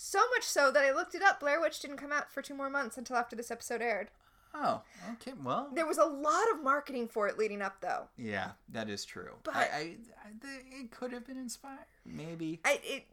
So 0.00 0.20
much 0.30 0.44
so 0.44 0.70
that 0.70 0.84
I 0.84 0.92
looked 0.92 1.16
it 1.16 1.22
up. 1.22 1.40
Blair 1.40 1.60
Witch 1.60 1.80
didn't 1.80 1.96
come 1.96 2.12
out 2.12 2.30
for 2.30 2.40
two 2.40 2.54
more 2.54 2.70
months 2.70 2.96
until 2.96 3.16
after 3.16 3.34
this 3.34 3.50
episode 3.50 3.82
aired. 3.82 4.12
Oh, 4.54 4.82
okay. 5.14 5.32
Well, 5.42 5.70
There 5.74 5.86
was 5.86 5.98
a 5.98 6.04
lot 6.04 6.44
of 6.52 6.62
marketing 6.62 7.08
for 7.08 7.26
it 7.26 7.36
leading 7.36 7.60
up, 7.62 7.80
though. 7.80 8.04
yeah, 8.16 8.52
that 8.68 8.88
is 8.88 9.04
true. 9.04 9.34
But- 9.42 9.56
I, 9.56 9.60
I, 9.62 9.96
I 10.24 10.30
the- 10.40 10.76
it 10.78 10.90
could 10.92 11.12
have 11.12 11.26
been 11.26 11.36
inspired, 11.36 11.80
maybe. 12.06 12.60
I 12.64 12.80
it 12.84 13.06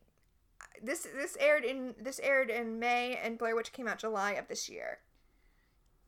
this 0.84 1.08
this 1.16 1.36
aired 1.40 1.64
in 1.66 1.96
this 2.00 2.20
aired 2.20 2.52
in 2.52 2.78
May, 2.78 3.16
and 3.18 3.38
Blair 3.40 3.56
Witch 3.56 3.74
came 3.74 3.88
out 3.88 3.98
July 3.98 4.34
of 4.34 4.48
this 4.48 4.70
year. 4.70 5.00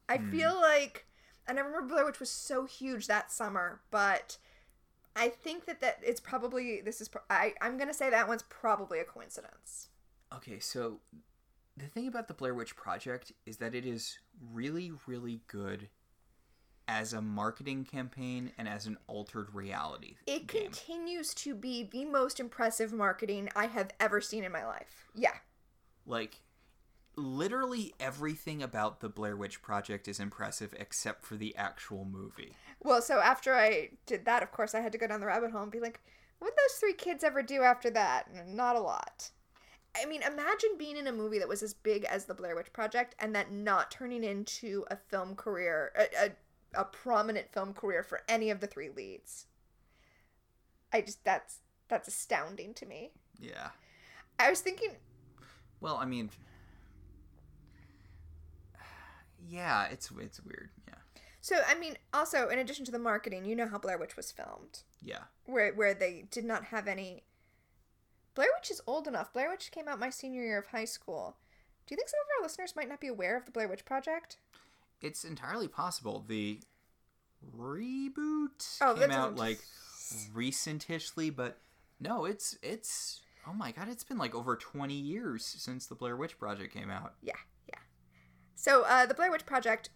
I 0.08 0.18
Hmm. 0.18 0.30
feel 0.32 0.56
like, 0.62 1.08
and 1.48 1.58
I 1.58 1.64
remember 1.64 1.88
Blair 1.88 2.06
Witch 2.06 2.20
was 2.20 2.30
so 2.30 2.66
huge 2.66 3.08
that 3.08 3.32
summer, 3.32 3.82
but 3.90 4.38
I 5.16 5.30
think 5.30 5.66
that 5.66 5.82
that 5.82 6.00
it's 6.04 6.20
probably 6.20 6.82
this 6.82 7.02
is 7.02 7.10
I 7.32 7.56
I'm 7.62 7.78
gonna 7.80 7.94
say 7.96 8.12
that 8.12 8.28
one's 8.28 8.44
probably 8.44 9.00
a 9.00 9.04
coincidence. 9.06 9.88
Okay, 10.34 10.60
so 10.60 11.00
the 11.76 11.86
thing 11.88 12.08
about 12.08 12.28
the 12.28 12.34
Blair 12.34 12.54
Witch 12.54 12.76
Project 12.76 13.32
is 13.46 13.58
that 13.58 13.74
it 13.76 13.86
is 13.86 14.20
really, 14.52 14.92
really 15.06 15.42
good 15.48 15.90
as 16.88 17.12
a 17.14 17.22
marketing 17.22 17.84
campaign 17.84 18.52
and 18.58 18.68
as 18.68 18.86
an 18.86 18.98
altered 19.08 19.54
reality 19.54 20.16
It 20.26 20.48
game. 20.48 20.64
continues 20.64 21.34
to 21.36 21.54
be 21.54 21.84
the 21.84 22.06
most 22.06 22.40
impressive 22.40 22.94
marketing 22.94 23.50
I 23.56 23.68
have 23.68 23.92
ever 24.00 24.22
seen 24.22 24.44
in 24.46 24.52
my 24.52 24.66
life. 24.66 25.08
Yeah. 25.16 25.34
like, 26.06 26.42
literally 27.18 27.94
everything 28.00 28.62
about 28.62 29.00
the 29.02 29.10
Blair 29.10 29.36
Witch 29.36 29.62
Project 29.62 30.08
is 30.08 30.20
impressive 30.20 30.74
except 30.80 31.26
for 31.26 31.36
the 31.36 31.56
actual 31.58 32.06
movie. 32.06 32.54
Well, 32.84 33.02
so 33.02 33.20
after 33.20 33.56
I 33.56 33.90
did 34.06 34.24
that, 34.26 34.44
of 34.44 34.52
course, 34.52 34.76
I 34.76 34.82
had 34.82 34.92
to 34.92 34.98
go 35.00 35.08
down 35.08 35.20
the 35.20 35.26
rabbit 35.26 35.52
hole 35.52 35.64
and 35.64 35.72
be 35.72 35.80
like, 35.80 36.00
what 36.40 36.50
did 36.50 36.58
those 36.58 36.78
three 36.80 36.94
kids 36.94 37.24
ever 37.24 37.42
do 37.42 37.64
after 37.64 37.90
that? 37.90 38.30
Not 38.48 38.76
a 38.76 38.80
lot. 38.80 39.32
I 40.02 40.06
mean, 40.06 40.22
imagine 40.24 40.72
being 40.78 40.98
in 40.98 41.08
a 41.08 41.12
movie 41.12 41.40
that 41.40 41.48
was 41.48 41.64
as 41.64 41.74
big 41.74 42.04
as 42.06 42.26
The 42.26 42.34
Blair 42.34 42.56
Witch 42.56 42.72
Project 42.74 43.16
and 43.20 43.34
that 43.36 43.52
not 43.52 43.92
turning 43.92 44.24
into 44.24 44.86
a 44.92 44.96
film 44.96 45.36
career, 45.36 45.92
a, 45.98 46.26
a, 46.28 46.82
a 46.82 46.86
prominent 46.86 47.52
film 47.52 47.74
career 47.74 48.04
for 48.04 48.22
any 48.28 48.50
of 48.50 48.60
the 48.60 48.68
three 48.68 48.90
leads. 48.90 49.46
I 50.94 51.02
just, 51.02 51.24
that's, 51.24 51.60
that's 51.88 52.08
astounding 52.08 52.74
to 52.76 52.86
me. 52.86 53.12
Yeah. 53.40 53.70
I 54.40 54.50
was 54.50 54.62
thinking, 54.62 54.92
Well, 55.80 55.98
I 55.98 56.06
mean, 56.06 56.30
yeah, 59.50 59.86
it's 59.86 60.12
it's 60.20 60.42
weird. 60.44 60.70
Yeah. 60.88 60.96
so, 61.42 61.58
I 61.68 61.76
mean, 61.76 61.98
also, 62.14 62.50
in 62.50 62.60
addition 62.60 62.86
to 62.86 62.92
the 62.92 63.00
marketing, 63.00 63.46
you 63.46 63.56
know 63.56 63.68
how 63.68 63.78
Blair 63.78 63.98
Witch 63.98 64.18
was 64.18 64.32
filmed. 64.32 64.80
Yeah. 65.02 65.24
where 65.46 65.74
where 65.74 65.94
they 65.94 66.26
did 66.32 66.44
not 66.46 66.66
have 66.66 66.88
any 66.88 67.24
Blair 68.38 68.50
Witch 68.56 68.70
is 68.70 68.82
old 68.86 69.08
enough. 69.08 69.34
Blair 69.34 69.50
Witch 69.50 69.72
came 69.72 69.88
out 69.88 70.00
my 70.00 70.12
senior 70.12 70.44
year 70.44 70.60
of 70.60 70.68
high 70.68 70.86
school. 70.86 71.38
Do 71.88 71.94
you 71.94 71.98
think 71.98 72.08
some 72.08 72.20
of 72.20 72.28
our 72.38 72.44
listeners 72.46 72.76
might 72.76 72.88
not 72.88 73.02
be 73.02 73.08
aware 73.08 73.36
of 73.36 73.46
the 73.46 73.52
Blair 73.52 73.68
Witch 73.68 73.84
Project? 73.84 74.38
It's 75.02 75.24
entirely 75.24 75.68
possible. 75.68 76.24
The 76.28 76.60
reboot 77.58 78.78
Oh, 78.80 78.94
came 78.94 79.10
out 79.10 79.38
like 79.38 79.60
recentishly, 80.32 81.36
but 81.36 81.58
no, 82.00 82.26
it's 82.26 82.56
it's 82.62 83.22
oh 83.48 83.54
my 83.54 83.72
god, 83.72 83.88
it's 83.90 84.04
been 84.04 84.20
like 84.20 84.36
over 84.36 84.56
20 84.56 84.94
years 84.94 85.44
since 85.44 85.88
the 85.88 85.96
Blair 85.96 86.16
Witch 86.16 86.38
Project 86.38 86.72
came 86.72 86.92
out. 86.92 87.16
Yeah, 87.24 87.34
yeah. 87.68 87.80
So 88.54 88.84
uh, 88.84 89.08
the 89.08 89.16
Blair 89.16 89.32
Witch 89.32 89.48
Project, 89.48 89.90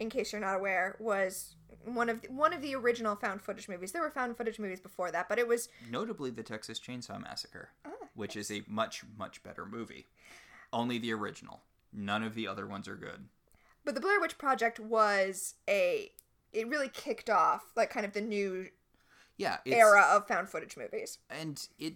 in 0.00 0.10
case 0.10 0.32
you're 0.32 0.40
not 0.42 0.56
aware, 0.56 0.96
was 0.98 1.55
one 1.84 2.08
of 2.08 2.20
the, 2.22 2.28
one 2.28 2.52
of 2.52 2.62
the 2.62 2.74
original 2.74 3.16
found 3.16 3.40
footage 3.42 3.68
movies. 3.68 3.92
There 3.92 4.02
were 4.02 4.10
found 4.10 4.36
footage 4.36 4.58
movies 4.58 4.80
before 4.80 5.10
that, 5.10 5.28
but 5.28 5.38
it 5.38 5.46
was 5.48 5.68
Notably, 5.90 6.30
the 6.30 6.42
Texas 6.42 6.78
Chainsaw 6.80 7.20
Massacre, 7.22 7.70
Ah, 7.84 7.90
which 8.14 8.36
is 8.36 8.50
a 8.50 8.62
much 8.66 9.02
much 9.18 9.42
better 9.42 9.64
movie. 9.66 10.06
Only 10.72 10.98
the 10.98 11.12
original. 11.12 11.60
None 11.92 12.22
of 12.22 12.34
the 12.34 12.46
other 12.48 12.66
ones 12.66 12.88
are 12.88 12.96
good. 12.96 13.26
but 13.84 13.94
the 13.94 14.00
Blair 14.00 14.20
Witch 14.20 14.36
Project 14.38 14.78
was 14.80 15.54
a 15.68 16.10
it 16.52 16.68
really 16.68 16.88
kicked 16.88 17.30
off 17.30 17.72
like 17.76 17.90
kind 17.90 18.04
of 18.06 18.12
the 18.12 18.20
new 18.20 18.68
Yeah, 19.36 19.58
era 19.66 20.02
of 20.10 20.26
found 20.26 20.48
footage 20.48 20.76
movies. 20.76 21.18
and 21.30 21.66
it 21.78 21.94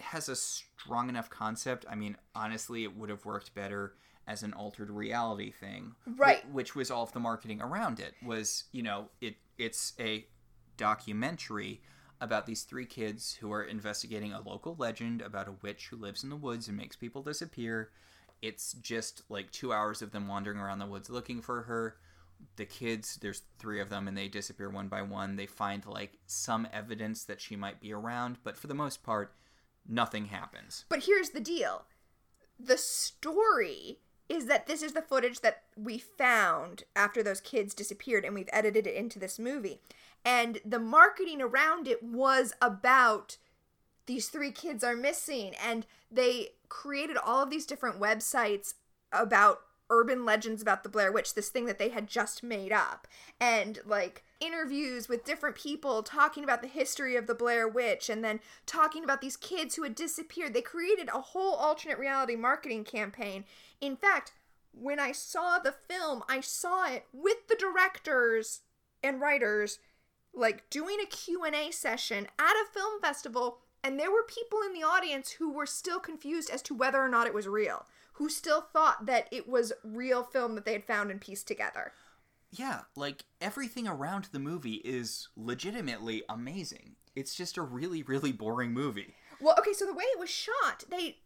has 0.00 0.28
a 0.28 0.34
strong 0.36 1.08
enough 1.08 1.30
concept. 1.30 1.84
I 1.88 1.94
mean, 1.94 2.16
honestly, 2.34 2.82
it 2.82 2.96
would 2.96 3.08
have 3.08 3.24
worked 3.24 3.54
better 3.54 3.94
as 4.26 4.42
an 4.42 4.52
altered 4.52 4.90
reality 4.90 5.50
thing, 5.50 5.94
wh- 6.04 6.18
Right. 6.20 6.50
Which 6.50 6.74
was 6.74 6.90
all 6.90 7.02
of 7.02 7.12
the 7.12 7.20
marketing 7.20 7.60
around 7.60 8.00
it. 8.00 8.14
Was 8.22 8.64
you 8.72 8.82
know, 8.82 9.10
it 9.20 9.36
it's 9.58 9.92
a 9.98 10.26
documentary 10.76 11.80
about 12.20 12.46
these 12.46 12.62
three 12.62 12.86
kids 12.86 13.34
who 13.40 13.52
are 13.52 13.64
investigating 13.64 14.32
a 14.32 14.40
local 14.40 14.76
legend 14.78 15.20
about 15.20 15.48
a 15.48 15.56
witch 15.62 15.88
who 15.88 15.96
lives 15.96 16.22
in 16.22 16.30
the 16.30 16.36
woods 16.36 16.68
and 16.68 16.76
makes 16.76 16.94
people 16.94 17.22
disappear. 17.22 17.90
It's 18.40 18.74
just 18.74 19.22
like 19.28 19.50
two 19.50 19.72
hours 19.72 20.02
of 20.02 20.12
them 20.12 20.28
wandering 20.28 20.58
around 20.58 20.78
the 20.78 20.86
woods 20.86 21.10
looking 21.10 21.40
for 21.42 21.62
her. 21.62 21.96
The 22.56 22.64
kids, 22.64 23.16
there's 23.22 23.42
three 23.58 23.80
of 23.80 23.88
them, 23.88 24.08
and 24.08 24.16
they 24.16 24.26
disappear 24.28 24.68
one 24.68 24.88
by 24.88 25.02
one. 25.02 25.36
They 25.36 25.46
find 25.46 25.84
like 25.86 26.18
some 26.26 26.66
evidence 26.72 27.24
that 27.24 27.40
she 27.40 27.54
might 27.54 27.80
be 27.80 27.92
around, 27.92 28.38
but 28.42 28.56
for 28.56 28.66
the 28.66 28.74
most 28.74 29.02
part, 29.04 29.34
nothing 29.88 30.26
happens. 30.26 30.84
But 30.88 31.04
here's 31.04 31.30
the 31.30 31.40
deal. 31.40 31.86
The 32.58 32.78
story 32.78 33.98
is 34.32 34.46
that 34.46 34.66
this 34.66 34.82
is 34.82 34.92
the 34.92 35.02
footage 35.02 35.40
that 35.40 35.62
we 35.76 35.98
found 35.98 36.84
after 36.96 37.22
those 37.22 37.40
kids 37.40 37.74
disappeared 37.74 38.24
and 38.24 38.34
we've 38.34 38.48
edited 38.50 38.86
it 38.86 38.94
into 38.94 39.18
this 39.18 39.38
movie. 39.38 39.78
And 40.24 40.58
the 40.64 40.78
marketing 40.78 41.42
around 41.42 41.86
it 41.86 42.02
was 42.02 42.54
about 42.62 43.36
these 44.06 44.28
three 44.28 44.50
kids 44.50 44.82
are 44.82 44.96
missing 44.96 45.52
and 45.62 45.84
they 46.10 46.52
created 46.70 47.18
all 47.18 47.42
of 47.42 47.50
these 47.50 47.66
different 47.66 48.00
websites 48.00 48.72
about 49.12 49.60
urban 49.92 50.24
legends 50.24 50.62
about 50.62 50.82
the 50.82 50.88
Blair 50.88 51.12
Witch, 51.12 51.34
this 51.34 51.50
thing 51.50 51.66
that 51.66 51.78
they 51.78 51.90
had 51.90 52.08
just 52.08 52.42
made 52.42 52.72
up. 52.72 53.06
And 53.38 53.78
like 53.86 54.24
interviews 54.40 55.08
with 55.08 55.24
different 55.24 55.54
people 55.54 56.02
talking 56.02 56.42
about 56.42 56.62
the 56.62 56.68
history 56.68 57.14
of 57.14 57.26
the 57.26 57.34
Blair 57.34 57.68
Witch 57.68 58.08
and 58.08 58.24
then 58.24 58.40
talking 58.66 59.04
about 59.04 59.20
these 59.20 59.36
kids 59.36 59.74
who 59.76 59.82
had 59.82 59.94
disappeared. 59.94 60.54
They 60.54 60.62
created 60.62 61.08
a 61.08 61.20
whole 61.20 61.54
alternate 61.54 61.98
reality 61.98 62.34
marketing 62.34 62.84
campaign. 62.84 63.44
In 63.80 63.96
fact, 63.96 64.32
when 64.72 64.98
I 64.98 65.12
saw 65.12 65.58
the 65.58 65.74
film, 65.88 66.24
I 66.28 66.40
saw 66.40 66.86
it 66.86 67.04
with 67.12 67.46
the 67.48 67.56
directors 67.56 68.60
and 69.02 69.20
writers 69.20 69.78
like 70.34 70.70
doing 70.70 70.96
a 71.02 71.06
Q&A 71.06 71.70
session 71.70 72.26
at 72.38 72.54
a 72.54 72.72
film 72.72 73.00
festival 73.02 73.58
and 73.84 73.98
there 73.98 74.10
were 74.10 74.22
people 74.22 74.60
in 74.64 74.72
the 74.72 74.86
audience 74.86 75.32
who 75.32 75.52
were 75.52 75.66
still 75.66 75.98
confused 75.98 76.50
as 76.50 76.62
to 76.62 76.74
whether 76.74 77.02
or 77.02 77.08
not 77.08 77.26
it 77.26 77.34
was 77.34 77.48
real, 77.48 77.86
who 78.12 78.28
still 78.28 78.60
thought 78.60 79.06
that 79.06 79.28
it 79.30 79.48
was 79.48 79.72
real 79.82 80.22
film 80.22 80.54
that 80.54 80.64
they 80.64 80.72
had 80.72 80.84
found 80.84 81.10
and 81.10 81.20
pieced 81.20 81.48
together. 81.48 81.92
Yeah, 82.50 82.82
like 82.96 83.24
everything 83.40 83.88
around 83.88 84.28
the 84.30 84.38
movie 84.38 84.82
is 84.84 85.28
legitimately 85.36 86.22
amazing. 86.28 86.96
It's 87.16 87.34
just 87.34 87.56
a 87.56 87.62
really, 87.62 88.02
really 88.02 88.32
boring 88.32 88.72
movie. 88.72 89.14
Well, 89.40 89.56
okay, 89.58 89.72
so 89.72 89.86
the 89.86 89.94
way 89.94 90.04
it 90.04 90.18
was 90.18 90.30
shot, 90.30 90.84
they 90.90 91.18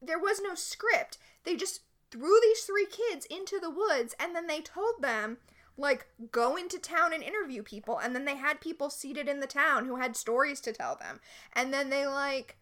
there 0.00 0.18
was 0.18 0.40
no 0.42 0.54
script. 0.54 1.18
They 1.44 1.56
just 1.56 1.80
threw 2.10 2.38
these 2.42 2.60
three 2.60 2.86
kids 2.86 3.26
into 3.26 3.58
the 3.58 3.70
woods 3.70 4.14
and 4.20 4.34
then 4.36 4.46
they 4.46 4.60
told 4.60 5.00
them 5.00 5.38
like 5.76 6.06
go 6.30 6.56
into 6.56 6.78
town 6.78 7.12
and 7.12 7.22
interview 7.22 7.62
people 7.62 7.98
and 7.98 8.14
then 8.14 8.24
they 8.24 8.36
had 8.36 8.60
people 8.60 8.90
seated 8.90 9.28
in 9.28 9.40
the 9.40 9.46
town 9.46 9.86
who 9.86 9.96
had 9.96 10.16
stories 10.16 10.60
to 10.60 10.72
tell 10.72 10.96
them. 10.96 11.20
And 11.52 11.72
then 11.72 11.90
they 11.90 12.06
like 12.06 12.56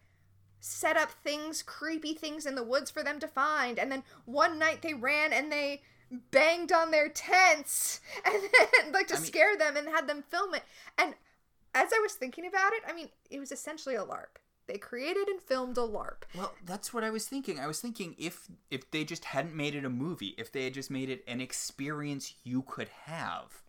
set 0.65 0.95
up 0.95 1.11
things, 1.11 1.61
creepy 1.61 2.13
things 2.13 2.45
in 2.45 2.55
the 2.55 2.63
woods 2.63 2.89
for 2.89 3.03
them 3.03 3.19
to 3.19 3.27
find. 3.27 3.77
And 3.77 3.91
then 3.91 4.01
one 4.23 4.57
night 4.57 4.81
they 4.81 4.93
ran 4.93 5.33
and 5.33 5.51
they 5.51 5.81
banged 6.31 6.71
on 6.71 6.89
their 6.89 7.09
tents 7.09 7.99
and 8.25 8.35
then 8.41 8.93
like 8.93 9.07
to 9.07 9.15
I 9.15 9.17
mean- 9.17 9.25
scare 9.25 9.57
them 9.57 9.75
and 9.75 9.89
had 9.89 10.07
them 10.07 10.23
film 10.23 10.55
it. 10.55 10.63
And 10.97 11.15
as 11.75 11.89
I 11.93 11.99
was 11.99 12.13
thinking 12.13 12.47
about 12.47 12.71
it, 12.71 12.83
I 12.87 12.93
mean, 12.93 13.09
it 13.29 13.39
was 13.39 13.51
essentially 13.51 13.95
a 13.95 14.05
LARP. 14.05 14.37
They 14.65 14.77
created 14.77 15.27
and 15.27 15.41
filmed 15.41 15.77
a 15.77 15.81
LARP. 15.81 16.23
Well, 16.33 16.53
that's 16.65 16.93
what 16.93 17.03
I 17.03 17.09
was 17.09 17.27
thinking. 17.27 17.59
I 17.59 17.67
was 17.67 17.81
thinking 17.81 18.15
if 18.17 18.47
if 18.71 18.89
they 18.89 19.03
just 19.03 19.25
hadn't 19.25 19.53
made 19.53 19.75
it 19.75 19.83
a 19.83 19.89
movie, 19.89 20.33
if 20.37 20.49
they 20.49 20.63
had 20.63 20.75
just 20.75 20.89
made 20.89 21.09
it 21.09 21.25
an 21.27 21.41
experience 21.41 22.35
you 22.45 22.61
could 22.61 22.87
have. 23.03 23.61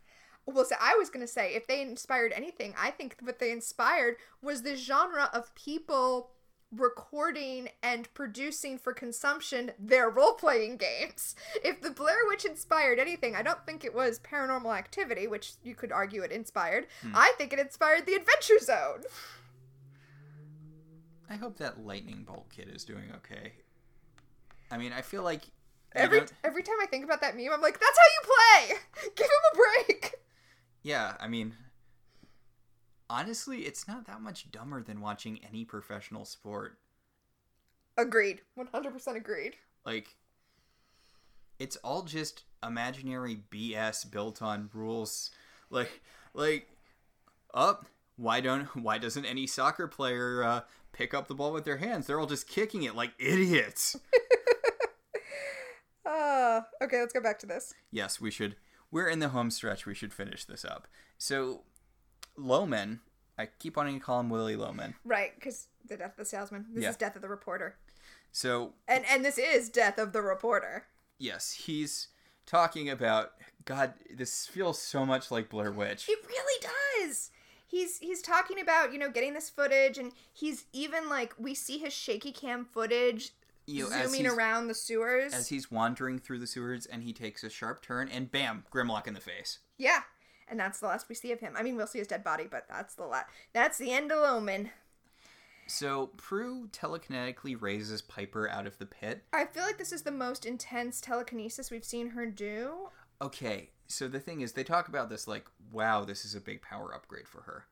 Well, 0.46 0.64
so 0.64 0.76
I 0.80 0.94
was 0.94 1.10
gonna 1.10 1.26
say 1.26 1.54
if 1.54 1.66
they 1.66 1.82
inspired 1.82 2.32
anything, 2.32 2.74
I 2.78 2.92
think 2.92 3.16
what 3.20 3.40
they 3.40 3.50
inspired 3.50 4.18
was 4.40 4.62
the 4.62 4.76
genre 4.76 5.28
of 5.32 5.52
people 5.56 6.30
recording 6.76 7.68
and 7.82 8.12
producing 8.14 8.78
for 8.78 8.92
consumption 8.92 9.72
their 9.78 10.08
role 10.10 10.34
playing 10.34 10.76
games. 10.76 11.34
If 11.64 11.80
the 11.80 11.90
Blair 11.90 12.18
Witch 12.26 12.44
inspired 12.44 12.98
anything, 12.98 13.34
I 13.36 13.42
don't 13.42 13.64
think 13.66 13.84
it 13.84 13.94
was 13.94 14.20
Paranormal 14.20 14.76
Activity, 14.76 15.26
which 15.26 15.52
you 15.62 15.74
could 15.74 15.92
argue 15.92 16.22
it 16.22 16.32
inspired. 16.32 16.86
Hmm. 17.02 17.12
I 17.14 17.32
think 17.38 17.52
it 17.52 17.58
inspired 17.58 18.06
the 18.06 18.14
Adventure 18.14 18.58
Zone. 18.60 19.02
I 21.28 21.36
hope 21.36 21.56
that 21.58 21.84
lightning 21.84 22.24
bolt 22.24 22.50
kid 22.54 22.68
is 22.72 22.84
doing 22.84 23.10
okay. 23.16 23.52
I 24.70 24.76
mean, 24.76 24.92
I 24.92 25.02
feel 25.02 25.22
like 25.22 25.42
Every 25.94 26.22
every 26.42 26.62
time 26.62 26.74
I 26.82 26.86
think 26.86 27.04
about 27.04 27.20
that 27.20 27.36
meme, 27.36 27.52
I'm 27.52 27.62
like, 27.62 27.78
that's 27.78 27.98
how 27.98 28.04
you 28.04 28.68
play. 28.68 29.10
Give 29.16 29.26
him 29.26 29.52
a 29.52 29.56
break. 29.56 30.14
yeah, 30.82 31.14
I 31.20 31.28
mean, 31.28 31.54
honestly, 33.08 33.60
it's 33.60 33.86
not 33.88 34.06
that 34.06 34.20
much 34.20 34.50
dumber 34.50 34.82
than 34.82 35.00
watching 35.00 35.38
any 35.46 35.64
professional 35.64 36.24
sport. 36.24 36.78
Agreed. 37.96 38.40
100% 38.58 39.16
agreed. 39.16 39.54
Like, 39.84 40.16
it's 41.58 41.76
all 41.76 42.02
just 42.02 42.44
imaginary 42.66 43.38
BS 43.50 44.10
built 44.10 44.42
on 44.42 44.70
rules. 44.72 45.30
Like, 45.70 46.02
like, 46.34 46.68
up. 47.52 47.86
why 48.16 48.40
don't? 48.40 48.64
Why 48.76 48.98
doesn't 48.98 49.24
any 49.24 49.46
soccer 49.46 49.86
player 49.86 50.42
uh, 50.42 50.60
pick 50.92 51.14
up 51.14 51.28
the 51.28 51.34
ball 51.34 51.52
with 51.52 51.64
their 51.64 51.76
hands? 51.76 52.06
They're 52.06 52.18
all 52.18 52.26
just 52.26 52.48
kicking 52.48 52.82
it 52.82 52.94
like 52.94 53.12
idiots. 53.18 53.96
Uh, 56.04 56.62
okay, 56.82 57.00
let's 57.00 57.12
go 57.12 57.20
back 57.20 57.38
to 57.40 57.46
this. 57.46 57.74
yes, 57.90 58.20
we 58.20 58.30
should. 58.30 58.56
We're 58.90 59.08
in 59.08 59.18
the 59.18 59.30
home 59.30 59.50
stretch. 59.50 59.86
We 59.86 59.94
should 59.94 60.12
finish 60.12 60.44
this 60.44 60.64
up. 60.64 60.86
So, 61.18 61.62
Lohman. 62.38 63.00
I 63.38 63.46
keep 63.58 63.76
wanting 63.76 63.98
to 63.98 64.04
call 64.04 64.20
him 64.20 64.30
Willie 64.30 64.56
Loman. 64.56 64.94
Right, 65.04 65.34
because 65.34 65.68
the 65.86 65.96
death 65.96 66.12
of 66.12 66.16
the 66.18 66.24
salesman. 66.24 66.66
This 66.72 66.84
Yeah. 66.84 66.90
is 66.90 66.96
death 66.96 67.16
of 67.16 67.22
the 67.22 67.28
reporter. 67.28 67.76
So 68.32 68.74
And 68.88 69.04
and 69.06 69.24
this 69.24 69.38
is 69.38 69.68
death 69.68 69.98
of 69.98 70.12
the 70.12 70.22
reporter. 70.22 70.86
yes, 71.18 71.52
he's 71.52 72.08
talking 72.46 72.88
about 72.90 73.32
God. 73.64 73.94
This 74.10 74.46
feels 74.46 74.78
so 74.80 75.04
much 75.06 75.30
like 75.30 75.48
Blair 75.48 75.72
Witch. 75.72 76.08
It 76.08 76.18
really 76.26 76.66
does. 77.00 77.30
He's 77.66 77.98
he's 77.98 78.22
talking 78.22 78.60
about, 78.60 78.92
you 78.92 78.98
know, 78.98 79.10
getting 79.10 79.34
this 79.34 79.50
footage 79.50 79.98
and 79.98 80.12
he's 80.32 80.66
even 80.72 81.08
like 81.08 81.34
we 81.38 81.54
see 81.54 81.78
his 81.78 81.92
shaky 81.92 82.30
cam 82.32 82.64
footage 82.64 83.32
You 83.66 83.88
know, 83.88 84.06
zooming 84.06 84.26
around 84.26 84.68
the 84.68 84.74
sewers. 84.74 85.32
as 85.34 85.48
he's 85.48 85.70
wandering 85.70 86.18
through 86.18 86.38
the 86.38 86.46
sewers 86.46 86.86
and 86.86 87.02
he 87.02 87.12
takes 87.12 87.42
a 87.42 87.50
sharp 87.50 87.82
turn 87.82 88.08
and 88.08 88.30
bam, 88.30 88.64
Grimlock 88.72 89.06
in 89.08 89.14
the 89.14 89.20
face. 89.20 89.58
yeah. 89.78 90.02
And 90.48 90.60
that's 90.60 90.80
the 90.80 90.86
last 90.86 91.08
we 91.08 91.14
see 91.14 91.32
of 91.32 91.40
him. 91.40 91.54
I 91.56 91.62
mean, 91.62 91.76
we'll 91.76 91.86
see 91.86 91.98
his 91.98 92.08
dead 92.08 92.22
body, 92.22 92.46
but 92.50 92.66
that's 92.68 92.94
the 92.94 93.06
last. 93.06 93.26
That's 93.52 93.78
the 93.78 93.92
end 93.92 94.12
of 94.12 94.18
Lohman. 94.18 94.70
So 95.66 96.10
Prue 96.16 96.68
telekinetically 96.72 97.60
raises 97.60 98.02
Piper 98.02 98.48
out 98.48 98.66
of 98.66 98.78
the 98.78 98.86
pit. 98.86 99.22
I 99.32 99.46
feel 99.46 99.62
like 99.62 99.78
this 99.78 99.92
is 99.92 100.02
the 100.02 100.10
most 100.10 100.44
intense 100.44 101.00
telekinesis 101.00 101.70
we've 101.70 101.84
seen 101.84 102.10
her 102.10 102.26
do. 102.26 102.88
Okay, 103.22 103.70
so 103.86 104.08
the 104.08 104.20
thing 104.20 104.40
is, 104.40 104.52
they 104.52 104.64
talk 104.64 104.88
about 104.88 105.08
this 105.08 105.26
like, 105.26 105.46
wow, 105.72 106.04
this 106.04 106.24
is 106.24 106.34
a 106.34 106.40
big 106.40 106.60
power 106.60 106.94
upgrade 106.94 107.28
for 107.28 107.42
her, 107.42 107.64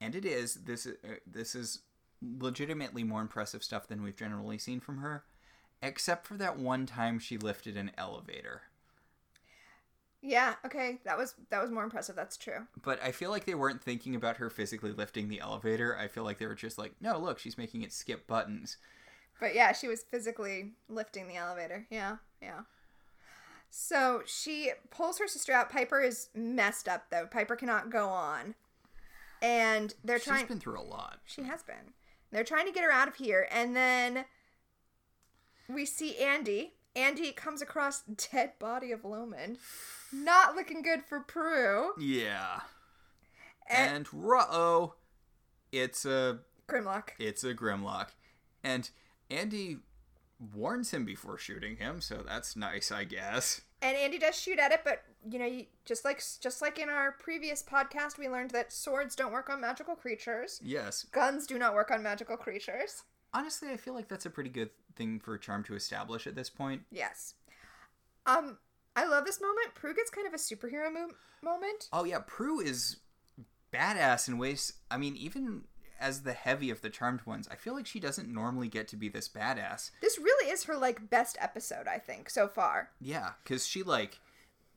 and 0.00 0.14
it 0.14 0.24
is. 0.24 0.54
This 0.54 0.86
is 0.86 0.96
uh, 1.04 1.14
this 1.26 1.54
is 1.54 1.80
legitimately 2.22 3.04
more 3.04 3.20
impressive 3.20 3.62
stuff 3.62 3.88
than 3.88 4.02
we've 4.02 4.16
generally 4.16 4.58
seen 4.58 4.80
from 4.80 4.98
her, 4.98 5.24
except 5.82 6.26
for 6.26 6.34
that 6.34 6.58
one 6.58 6.86
time 6.86 7.18
she 7.18 7.36
lifted 7.36 7.76
an 7.76 7.90
elevator. 7.98 8.62
Yeah, 10.22 10.54
okay. 10.66 10.98
That 11.04 11.16
was 11.16 11.34
that 11.48 11.62
was 11.62 11.70
more 11.70 11.84
impressive. 11.84 12.14
That's 12.14 12.36
true. 12.36 12.66
But 12.82 13.02
I 13.02 13.10
feel 13.10 13.30
like 13.30 13.46
they 13.46 13.54
weren't 13.54 13.82
thinking 13.82 14.14
about 14.14 14.36
her 14.36 14.50
physically 14.50 14.92
lifting 14.92 15.28
the 15.28 15.40
elevator. 15.40 15.96
I 15.96 16.08
feel 16.08 16.24
like 16.24 16.38
they 16.38 16.46
were 16.46 16.54
just 16.54 16.78
like, 16.78 16.92
no, 17.00 17.18
look, 17.18 17.38
she's 17.38 17.56
making 17.56 17.82
it 17.82 17.92
skip 17.92 18.26
buttons. 18.26 18.76
But 19.40 19.54
yeah, 19.54 19.72
she 19.72 19.88
was 19.88 20.02
physically 20.02 20.72
lifting 20.88 21.26
the 21.26 21.36
elevator. 21.36 21.86
Yeah, 21.90 22.16
yeah. 22.42 22.60
So 23.70 24.22
she 24.26 24.72
pulls 24.90 25.18
her 25.18 25.26
sister 25.26 25.52
out. 25.52 25.70
Piper 25.70 26.00
is 26.00 26.28
messed 26.34 26.88
up 26.88 27.06
though. 27.10 27.26
Piper 27.26 27.56
cannot 27.56 27.90
go 27.90 28.08
on. 28.08 28.54
And 29.40 29.94
they're 30.04 30.18
She's 30.18 30.26
trying 30.26 30.40
She's 30.40 30.48
been 30.48 30.60
through 30.60 30.80
a 30.80 30.82
lot. 30.82 31.20
She 31.24 31.44
has 31.44 31.62
been. 31.62 31.94
They're 32.30 32.44
trying 32.44 32.66
to 32.66 32.72
get 32.72 32.84
her 32.84 32.92
out 32.92 33.08
of 33.08 33.16
here 33.16 33.48
and 33.50 33.74
then 33.74 34.26
we 35.68 35.86
see 35.86 36.18
Andy. 36.18 36.74
Andy 36.96 37.32
comes 37.32 37.62
across 37.62 38.02
dead 38.32 38.52
body 38.58 38.92
of 38.92 39.02
Lohman. 39.02 39.58
Not 40.12 40.56
looking 40.56 40.82
good 40.82 41.04
for 41.04 41.20
Prue. 41.20 41.92
Yeah. 41.98 42.60
And, 43.68 43.96
And 43.96 44.08
ruh-oh, 44.12 44.94
it's 45.70 46.04
a 46.04 46.40
Grimlock. 46.68 47.10
it's 47.18 47.44
a 47.44 47.54
Grimlock, 47.54 48.08
and 48.64 48.90
Andy 49.30 49.78
warns 50.54 50.90
him 50.92 51.04
before 51.04 51.38
shooting 51.38 51.76
him, 51.76 52.00
so 52.00 52.24
that's 52.26 52.56
nice, 52.56 52.90
I 52.90 53.04
guess. 53.04 53.60
And 53.82 53.96
Andy 53.96 54.18
does 54.18 54.36
shoot 54.38 54.58
at 54.58 54.72
it, 54.72 54.80
but 54.84 55.02
you 55.28 55.38
know, 55.38 55.46
you, 55.46 55.66
just 55.84 56.04
like 56.04 56.20
just 56.40 56.60
like 56.60 56.78
in 56.78 56.88
our 56.88 57.12
previous 57.12 57.62
podcast, 57.62 58.18
we 58.18 58.28
learned 58.28 58.50
that 58.50 58.72
swords 58.72 59.14
don't 59.14 59.32
work 59.32 59.48
on 59.48 59.60
magical 59.60 59.94
creatures. 59.94 60.60
Yes. 60.64 61.04
Guns 61.12 61.46
do 61.46 61.58
not 61.58 61.74
work 61.74 61.90
on 61.90 62.02
magical 62.02 62.36
creatures. 62.36 63.04
Honestly, 63.32 63.68
I 63.70 63.76
feel 63.76 63.94
like 63.94 64.08
that's 64.08 64.26
a 64.26 64.30
pretty 64.30 64.50
good 64.50 64.70
thing 64.96 65.20
for 65.20 65.38
Charm 65.38 65.62
to 65.64 65.74
establish 65.74 66.26
at 66.26 66.34
this 66.34 66.50
point. 66.50 66.82
Yes. 66.90 67.34
Um, 68.26 68.58
I 68.96 69.06
love 69.06 69.24
this 69.24 69.40
moment. 69.40 69.74
Prue 69.74 69.94
gets 69.94 70.10
kind 70.10 70.26
of 70.26 70.34
a 70.34 70.36
superhero 70.36 70.92
mo- 70.92 71.14
moment. 71.42 71.88
Oh 71.92 72.04
yeah, 72.04 72.20
Prue 72.26 72.60
is 72.60 72.96
badass 73.72 74.28
in 74.28 74.38
ways. 74.38 74.74
I 74.90 74.96
mean, 74.98 75.16
even 75.16 75.62
as 76.00 76.22
the 76.22 76.32
heavy 76.32 76.70
of 76.70 76.80
the 76.80 76.90
charmed 76.90 77.22
ones, 77.26 77.46
I 77.50 77.56
feel 77.56 77.74
like 77.74 77.86
she 77.86 78.00
doesn't 78.00 78.32
normally 78.32 78.68
get 78.68 78.88
to 78.88 78.96
be 78.96 79.08
this 79.08 79.28
badass. 79.28 79.90
This 80.00 80.18
really 80.18 80.50
is 80.50 80.64
her 80.64 80.76
like 80.76 81.10
best 81.10 81.36
episode, 81.40 81.86
I 81.86 81.98
think, 81.98 82.30
so 82.30 82.48
far. 82.48 82.90
Yeah, 83.00 83.30
because 83.44 83.66
she 83.66 83.82
like 83.82 84.18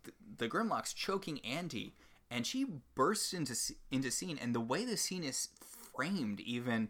th- 0.04 0.16
the 0.38 0.48
Grimlock's 0.48 0.94
choking 0.94 1.40
Andy, 1.46 1.96
and 2.30 2.46
she 2.46 2.66
bursts 2.96 3.34
into 3.34 3.56
into 3.92 4.12
scene, 4.12 4.38
and 4.40 4.54
the 4.54 4.60
way 4.62 4.86
the 4.86 4.98
scene 4.98 5.24
is 5.24 5.50
framed, 5.96 6.40
even 6.42 6.90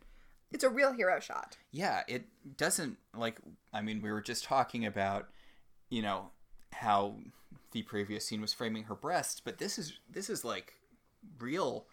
It's 0.53 0.63
a 0.63 0.69
real 0.69 0.93
hero 0.93 1.19
shot. 1.19 1.57
yeah, 1.71 2.01
it 2.07 2.25
doesn't 2.57 2.97
like. 3.15 3.39
I 3.73 3.81
mean, 3.81 4.01
we 4.01 4.11
were 4.11 4.21
just 4.21 4.43
talking 4.43 4.85
about, 4.85 5.29
you 5.89 6.01
know, 6.01 6.29
how 6.71 7.15
the 7.71 7.81
previous 7.81 8.25
scene 8.25 8.39
was 8.41 8.53
framing 8.53 8.83
her 8.83 8.95
breasts, 8.95 9.41
but 9.43 9.57
this 9.57 9.77
is 9.79 9.93
this 10.09 10.29
is 10.29 10.45
like 10.45 10.73
real 11.39 11.87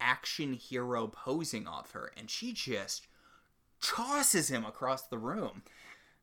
action 0.00 0.52
hero 0.52 1.08
posing 1.08 1.66
off 1.66 1.92
her, 1.92 2.12
and 2.16 2.30
she 2.30 2.52
just 2.52 3.08
tosses 3.82 4.48
him 4.48 4.64
across 4.64 5.02
the 5.02 5.18
room. 5.18 5.62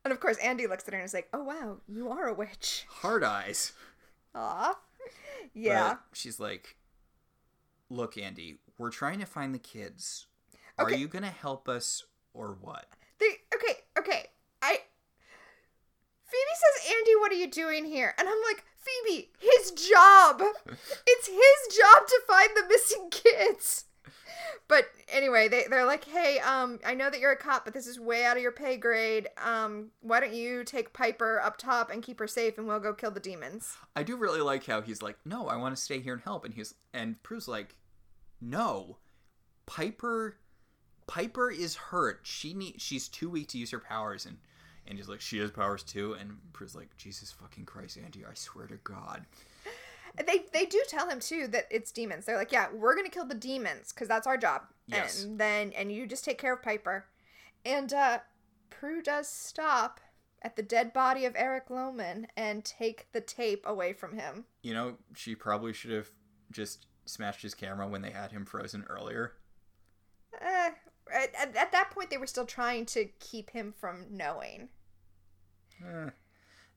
And 0.04 0.12
of 0.12 0.18
course, 0.18 0.38
Andy 0.38 0.66
looks 0.66 0.88
at 0.88 0.94
her 0.94 0.98
and 1.00 1.06
is 1.06 1.14
like, 1.14 1.28
"Oh 1.32 1.44
wow, 1.44 1.76
you 1.86 2.08
are 2.10 2.26
a 2.26 2.34
witch." 2.34 2.86
Hard 2.88 3.22
eyes. 3.22 3.72
Aw. 4.34 4.76
Yeah. 5.54 5.88
But 5.90 6.00
she's 6.14 6.40
like, 6.40 6.76
"Look, 7.90 8.16
Andy, 8.16 8.58
we're 8.78 8.90
trying 8.90 9.20
to 9.20 9.26
find 9.26 9.54
the 9.54 9.58
kids. 9.58 10.26
Are 10.86 10.96
you 10.96 11.08
gonna 11.08 11.30
help 11.30 11.68
us 11.68 12.04
or 12.32 12.56
what?" 12.60 12.86
They 13.18 13.36
okay, 13.54 13.80
okay. 13.98 14.26
I 14.60 14.78
Phoebe 16.32 16.54
says, 16.54 16.94
Andy, 16.96 17.10
what 17.16 17.30
are 17.30 17.36
you 17.36 17.50
doing 17.50 17.84
here? 17.84 18.14
And 18.16 18.26
I'm 18.26 18.40
like, 18.48 18.64
Phoebe, 18.78 19.30
his 19.38 19.70
job. 19.72 20.40
it's 21.06 21.26
his 21.26 21.76
job 21.76 22.06
to 22.06 22.20
find 22.26 22.48
the 22.56 22.66
missing 22.68 23.10
kids. 23.10 23.84
But 24.66 24.86
anyway, 25.12 25.48
they, 25.48 25.64
they're 25.68 25.84
like, 25.84 26.04
hey, 26.04 26.38
um, 26.38 26.80
I 26.86 26.94
know 26.94 27.10
that 27.10 27.20
you're 27.20 27.32
a 27.32 27.36
cop, 27.36 27.66
but 27.66 27.74
this 27.74 27.86
is 27.86 28.00
way 28.00 28.24
out 28.24 28.38
of 28.38 28.42
your 28.42 28.52
pay 28.52 28.78
grade. 28.78 29.28
Um, 29.44 29.90
why 30.00 30.20
don't 30.20 30.32
you 30.32 30.64
take 30.64 30.94
Piper 30.94 31.38
up 31.40 31.58
top 31.58 31.90
and 31.90 32.02
keep 32.02 32.18
her 32.18 32.26
safe 32.26 32.56
and 32.56 32.66
we'll 32.66 32.80
go 32.80 32.94
kill 32.94 33.10
the 33.10 33.20
demons? 33.20 33.76
I 33.94 34.02
do 34.02 34.16
really 34.16 34.40
like 34.40 34.64
how 34.64 34.80
he's 34.80 35.02
like, 35.02 35.18
"No, 35.26 35.48
I 35.48 35.56
want 35.56 35.76
to 35.76 35.82
stay 35.82 36.00
here 36.00 36.14
and 36.14 36.22
help," 36.22 36.46
and 36.46 36.54
he's 36.54 36.74
and 36.94 37.22
Prue's 37.22 37.48
like, 37.48 37.76
"No, 38.40 38.98
Piper, 39.66 40.38
Piper 41.12 41.50
is 41.50 41.74
hurt. 41.74 42.20
She 42.22 42.54
need 42.54 42.80
she's 42.80 43.06
too 43.06 43.28
weak 43.28 43.48
to 43.48 43.58
use 43.58 43.70
her 43.70 43.78
powers." 43.78 44.24
And 44.24 44.38
and 44.86 44.96
he's 44.96 45.08
like, 45.08 45.20
"She 45.20 45.38
has 45.38 45.50
powers 45.50 45.82
too." 45.82 46.14
And 46.14 46.38
Prue's 46.54 46.74
like, 46.74 46.96
"Jesus 46.96 47.30
fucking 47.30 47.66
Christ, 47.66 47.98
Andy! 48.02 48.24
I 48.24 48.32
swear 48.32 48.66
to 48.66 48.76
God." 48.76 49.26
They 50.16 50.44
they 50.52 50.66
do 50.66 50.82
tell 50.88 51.08
him 51.08 51.20
too 51.20 51.48
that 51.48 51.66
it's 51.70 51.92
demons. 51.92 52.24
They're 52.24 52.36
like, 52.36 52.52
yeah, 52.52 52.68
we're 52.72 52.94
gonna 52.94 53.08
kill 53.08 53.26
the 53.26 53.34
demons 53.34 53.92
because 53.92 54.08
that's 54.08 54.26
our 54.26 54.36
job. 54.36 54.62
Yes. 54.86 55.24
And 55.24 55.38
then 55.38 55.72
and 55.72 55.90
you 55.92 56.06
just 56.06 56.24
take 56.24 56.38
care 56.38 56.52
of 56.54 56.62
Piper. 56.62 57.06
And 57.64 57.92
uh 57.92 58.18
Prue 58.70 59.02
does 59.02 59.28
stop 59.28 60.00
at 60.42 60.56
the 60.56 60.62
dead 60.62 60.92
body 60.92 61.24
of 61.24 61.34
Eric 61.36 61.68
Lohman 61.68 62.26
and 62.36 62.64
take 62.64 63.06
the 63.12 63.20
tape 63.20 63.64
away 63.66 63.92
from 63.92 64.18
him. 64.18 64.44
You 64.62 64.74
know, 64.74 64.96
she 65.14 65.34
probably 65.34 65.72
should 65.72 65.92
have 65.92 66.10
just 66.50 66.86
smashed 67.06 67.42
his 67.42 67.54
camera 67.54 67.86
when 67.86 68.02
they 68.02 68.10
had 68.10 68.32
him 68.32 68.44
frozen 68.44 68.84
earlier. 68.88 69.34
Eh, 70.40 70.70
at, 71.12 71.34
at, 71.34 71.56
at 71.56 71.72
that 71.72 71.90
point, 71.90 72.10
they 72.10 72.18
were 72.18 72.26
still 72.26 72.46
trying 72.46 72.86
to 72.86 73.06
keep 73.20 73.50
him 73.50 73.72
from 73.78 74.06
knowing. 74.10 74.68
Eh. 75.84 76.10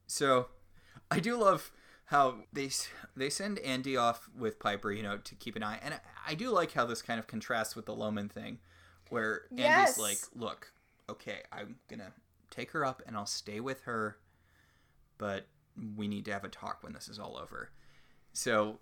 So, 0.07 0.47
I 1.09 1.19
do 1.19 1.37
love 1.37 1.71
how 2.05 2.35
they 2.53 2.69
they 3.15 3.29
send 3.29 3.59
Andy 3.59 3.97
off 3.97 4.29
with 4.37 4.59
Piper, 4.59 4.91
you 4.91 5.01
know, 5.03 5.17
to 5.17 5.35
keep 5.35 5.55
an 5.55 5.63
eye. 5.63 5.79
And 5.81 5.95
I, 5.95 5.99
I 6.27 6.35
do 6.35 6.49
like 6.51 6.73
how 6.73 6.85
this 6.85 7.01
kind 7.01 7.19
of 7.19 7.27
contrasts 7.27 7.75
with 7.75 7.85
the 7.85 7.95
Lohman 7.95 8.31
thing, 8.31 8.59
where 9.09 9.43
Yes. 9.51 9.97
Andy's 9.97 9.97
like, 9.99 10.17
"Look, 10.35 10.71
okay, 11.09 11.41
I'm 11.51 11.77
gonna 11.87 12.11
take 12.51 12.71
her 12.71 12.85
up 12.85 13.01
and 13.07 13.15
I'll 13.15 13.25
stay 13.25 13.59
with 13.59 13.81
her, 13.81 14.17
but 15.17 15.47
we 15.95 16.07
need 16.07 16.25
to 16.25 16.33
have 16.33 16.43
a 16.43 16.49
talk 16.49 16.83
when 16.83 16.93
this 16.93 17.07
is 17.07 17.17
all 17.19 17.37
over." 17.37 17.71
So, 18.33 18.79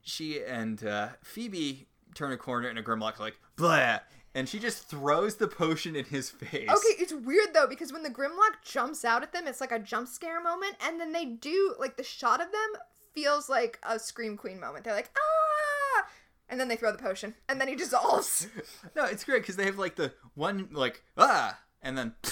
she 0.00 0.42
and 0.42 0.84
uh, 0.84 1.10
Phoebe 1.22 1.86
turn 2.14 2.32
a 2.32 2.36
corner, 2.36 2.68
and 2.68 2.78
a 2.78 2.82
Grimlock 2.82 3.20
like, 3.20 3.38
"Blah," 3.54 4.00
and 4.34 4.48
she 4.48 4.58
just 4.58 4.88
throws 4.88 5.36
the 5.36 5.48
potion 5.48 5.94
in 5.94 6.06
his 6.06 6.30
face. 6.30 6.68
Okay, 6.68 6.94
it's 6.98 7.12
weird 7.12 7.54
though 7.54 7.66
because 7.66 7.92
when 7.92 8.02
the 8.02 8.10
Grimlock 8.10 8.62
jumps 8.64 9.04
out 9.04 9.22
at 9.22 9.32
them, 9.32 9.46
it's 9.46 9.60
like 9.60 9.72
a 9.72 9.78
jump 9.78 10.08
scare 10.08 10.42
moment, 10.42 10.76
and 10.84 11.00
then 11.00 11.12
they 11.12 11.24
do 11.24 11.74
like 11.78 11.96
the 11.96 12.02
shot 12.02 12.40
of 12.40 12.50
them 12.50 12.82
feels 13.12 13.48
like 13.48 13.78
a 13.82 13.98
Scream 13.98 14.36
Queen 14.36 14.58
moment. 14.58 14.84
They're 14.84 14.94
like 14.94 15.10
ah, 15.16 16.06
and 16.48 16.58
then 16.58 16.68
they 16.68 16.76
throw 16.76 16.92
the 16.92 16.98
potion, 16.98 17.34
and 17.48 17.60
then 17.60 17.68
he 17.68 17.76
dissolves. 17.76 18.48
No, 18.96 19.04
it's 19.04 19.24
great 19.24 19.42
because 19.42 19.56
they 19.56 19.66
have 19.66 19.78
like 19.78 19.96
the 19.96 20.12
one 20.34 20.68
like 20.72 21.02
ah, 21.16 21.58
and 21.82 21.96
then 21.96 22.14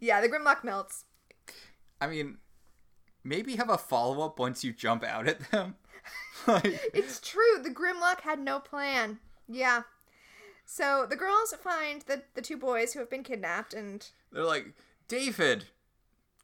yeah, 0.00 0.20
the 0.20 0.28
Grimlock 0.28 0.64
melts. 0.64 1.04
I 2.00 2.06
mean, 2.06 2.38
maybe 3.24 3.56
have 3.56 3.70
a 3.70 3.78
follow 3.78 4.24
up 4.24 4.38
once 4.38 4.64
you 4.64 4.72
jump 4.72 5.04
out 5.04 5.28
at 5.28 5.50
them. 5.50 5.76
like, 6.64 6.90
It's 6.94 7.20
true. 7.20 7.62
The 7.62 7.70
Grimlock 7.70 8.20
had 8.20 8.38
no 8.38 8.58
plan. 8.60 9.18
Yeah. 9.48 9.82
So 10.64 11.06
the 11.08 11.16
girls 11.16 11.54
find 11.62 12.02
the 12.02 12.22
the 12.34 12.42
two 12.42 12.56
boys 12.56 12.92
who 12.92 12.98
have 12.98 13.08
been 13.08 13.22
kidnapped, 13.22 13.72
and 13.72 14.06
they're 14.32 14.42
like 14.42 14.74
David, 15.06 15.66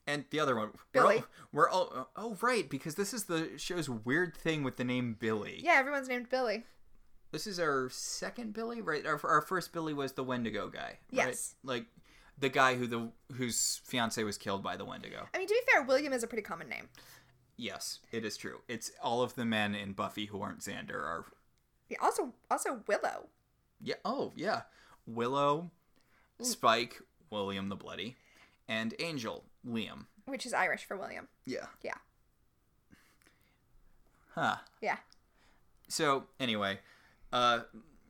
and 0.06 0.24
the 0.30 0.38
other 0.38 0.54
one 0.54 0.70
Billy. 0.92 1.24
We're 1.52 1.68
all, 1.68 1.90
we're 1.92 1.96
all 1.98 2.10
oh 2.14 2.36
right 2.40 2.70
because 2.70 2.94
this 2.94 3.12
is 3.12 3.24
the 3.24 3.50
show's 3.56 3.88
weird 3.90 4.36
thing 4.36 4.62
with 4.62 4.76
the 4.76 4.84
name 4.84 5.16
Billy. 5.18 5.60
yeah, 5.62 5.72
everyone's 5.72 6.08
named 6.08 6.28
Billy. 6.28 6.62
This 7.32 7.46
is 7.46 7.58
our 7.58 7.88
second 7.90 8.52
Billy, 8.52 8.82
right? 8.82 9.04
Our, 9.06 9.18
our 9.24 9.40
first 9.40 9.72
Billy 9.72 9.94
was 9.94 10.12
the 10.12 10.22
Wendigo 10.22 10.68
guy. 10.68 10.80
Right? 10.80 10.98
Yes. 11.10 11.54
Like 11.64 11.86
the 12.38 12.50
guy 12.50 12.76
who 12.76 12.86
the 12.86 13.10
whose 13.34 13.80
fiance 13.84 14.22
was 14.22 14.36
killed 14.38 14.62
by 14.62 14.76
the 14.76 14.84
Wendigo. 14.84 15.26
I 15.34 15.38
mean, 15.38 15.48
to 15.48 15.54
be 15.54 15.72
fair, 15.72 15.82
William 15.82 16.12
is 16.12 16.22
a 16.22 16.26
pretty 16.26 16.42
common 16.42 16.68
name. 16.68 16.88
Yes, 17.62 18.00
it 18.10 18.24
is 18.24 18.36
true. 18.36 18.62
It's 18.66 18.90
all 19.00 19.22
of 19.22 19.36
the 19.36 19.44
men 19.44 19.76
in 19.76 19.92
Buffy 19.92 20.26
who 20.26 20.42
aren't 20.42 20.58
Xander 20.62 20.96
are 20.96 21.26
Yeah, 21.88 21.98
also, 22.02 22.32
also 22.50 22.80
Willow. 22.88 23.28
Yeah. 23.80 23.94
Oh, 24.04 24.32
yeah. 24.34 24.62
Willow, 25.06 25.70
Spike, 26.40 27.00
William 27.30 27.68
the 27.68 27.76
Bloody, 27.76 28.16
and 28.66 28.94
Angel, 28.98 29.44
Liam. 29.64 30.06
which 30.24 30.44
is 30.44 30.52
Irish 30.52 30.84
for 30.84 30.96
William. 30.96 31.28
Yeah. 31.46 31.66
Yeah. 31.84 31.94
Huh. 34.34 34.56
Yeah. 34.80 34.96
So 35.86 36.24
anyway, 36.40 36.80
uh, 37.32 37.60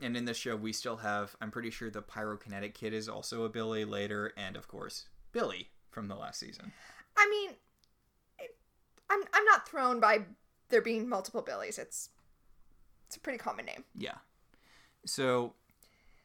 and 0.01 0.17
in 0.17 0.25
this 0.25 0.39
show 0.39 0.57
we 0.57 0.73
still 0.73 0.97
have. 0.97 1.37
I'm 1.43 1.51
pretty 1.51 1.71
sure 1.71 1.91
the 1.91 2.01
pyrokinetic 2.01 2.73
kid 2.73 2.95
is 2.95 3.07
also 3.07 3.45
a 3.45 3.51
Billy 3.51 3.85
later, 3.85 4.33
and 4.35 4.57
of 4.57 4.67
course 4.67 5.09
Billy 5.33 5.69
from 5.91 6.09
the 6.09 6.15
last 6.15 6.41
season. 6.41 6.73
I 7.19 7.29
mean, 7.29 7.51
I'm 9.13 9.23
I'm 9.33 9.45
not 9.45 9.69
thrown 9.69 10.01
by 10.01 10.23
there 10.71 10.81
being 10.83 11.09
multiple 11.09 11.43
Billies. 11.43 11.79
It's 11.79 12.09
it's 13.07 13.17
a 13.17 13.21
pretty 13.21 13.39
common 13.39 13.67
name. 13.67 13.85
Yeah. 13.97 14.17
So 15.05 15.53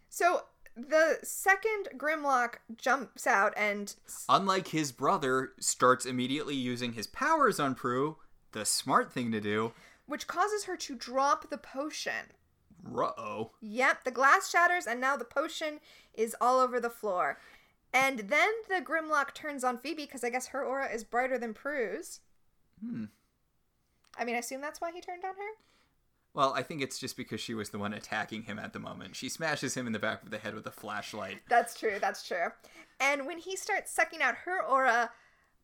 So 0.09 0.43
the 0.75 1.17
second 1.23 1.89
Grimlock 1.97 2.55
jumps 2.77 3.25
out 3.27 3.53
and 3.57 3.93
unlike 4.29 4.67
his 4.69 4.91
brother, 4.91 5.53
starts 5.59 6.05
immediately 6.05 6.55
using 6.55 6.93
his 6.93 7.07
powers 7.07 7.59
on 7.59 7.75
Prue. 7.75 8.17
The 8.53 8.63
smart 8.65 9.11
thing 9.11 9.31
to 9.31 9.41
do. 9.41 9.73
which 10.05 10.27
causes 10.27 10.63
her 10.63 10.77
to 10.77 10.95
drop 10.95 11.49
the 11.49 11.57
potion. 11.57 12.31
Ruh-oh. 12.83 13.51
Yep, 13.59 14.03
the 14.05 14.11
glass 14.11 14.49
shatters 14.49 14.87
and 14.87 15.01
now 15.01 15.17
the 15.17 15.25
potion 15.25 15.79
is 16.13 16.35
all 16.39 16.59
over 16.59 16.79
the 16.79 16.89
floor. 16.89 17.37
And 17.93 18.19
then 18.19 18.49
the 18.69 18.81
Grimlock 18.81 19.33
turns 19.33 19.63
on 19.63 19.79
Phoebe 19.79 20.03
because 20.03 20.23
I 20.23 20.29
guess 20.29 20.47
her 20.47 20.63
aura 20.63 20.89
is 20.93 21.03
brighter 21.03 21.37
than 21.37 21.53
Prue's. 21.53 22.19
Hmm. 22.81 23.05
I 24.17 24.25
mean, 24.25 24.35
I 24.35 24.39
assume 24.39 24.61
that's 24.61 24.81
why 24.81 24.91
he 24.91 25.01
turned 25.01 25.23
on 25.23 25.35
her. 25.35 25.51
Well, 26.33 26.53
I 26.53 26.61
think 26.61 26.81
it's 26.81 26.99
just 26.99 27.17
because 27.17 27.41
she 27.41 27.53
was 27.53 27.69
the 27.69 27.79
one 27.79 27.93
attacking 27.93 28.43
him 28.43 28.59
at 28.59 28.73
the 28.73 28.79
moment. 28.79 29.15
She 29.15 29.29
smashes 29.29 29.75
him 29.75 29.87
in 29.87 29.93
the 29.93 29.99
back 29.99 30.21
of 30.23 30.29
the 30.29 30.37
head 30.37 30.53
with 30.53 30.67
a 30.67 30.71
flashlight. 30.71 31.39
That's 31.49 31.79
true, 31.79 31.97
that's 31.99 32.27
true. 32.27 32.47
And 32.99 33.25
when 33.25 33.39
he 33.39 33.55
starts 33.55 33.91
sucking 33.91 34.21
out 34.21 34.35
her 34.45 34.61
aura, 34.61 35.09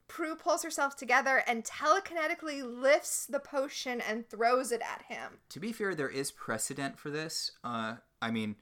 Prue 0.08 0.36
pulls 0.36 0.64
herself 0.64 0.96
together 0.96 1.44
and 1.48 1.64
telekinetically 1.64 2.62
lifts 2.64 3.26
the 3.26 3.40
potion 3.40 4.02
and 4.02 4.28
throws 4.28 4.72
it 4.72 4.82
at 4.82 5.04
him. 5.08 5.40
To 5.50 5.60
be 5.60 5.72
fair, 5.72 5.96
there 5.96 6.10
is 6.10 6.32
precedent 6.32 7.00
for 7.00 7.10
this. 7.10 7.52
Uh, 7.64 7.96
I 8.22 8.32
mean, 8.32 8.56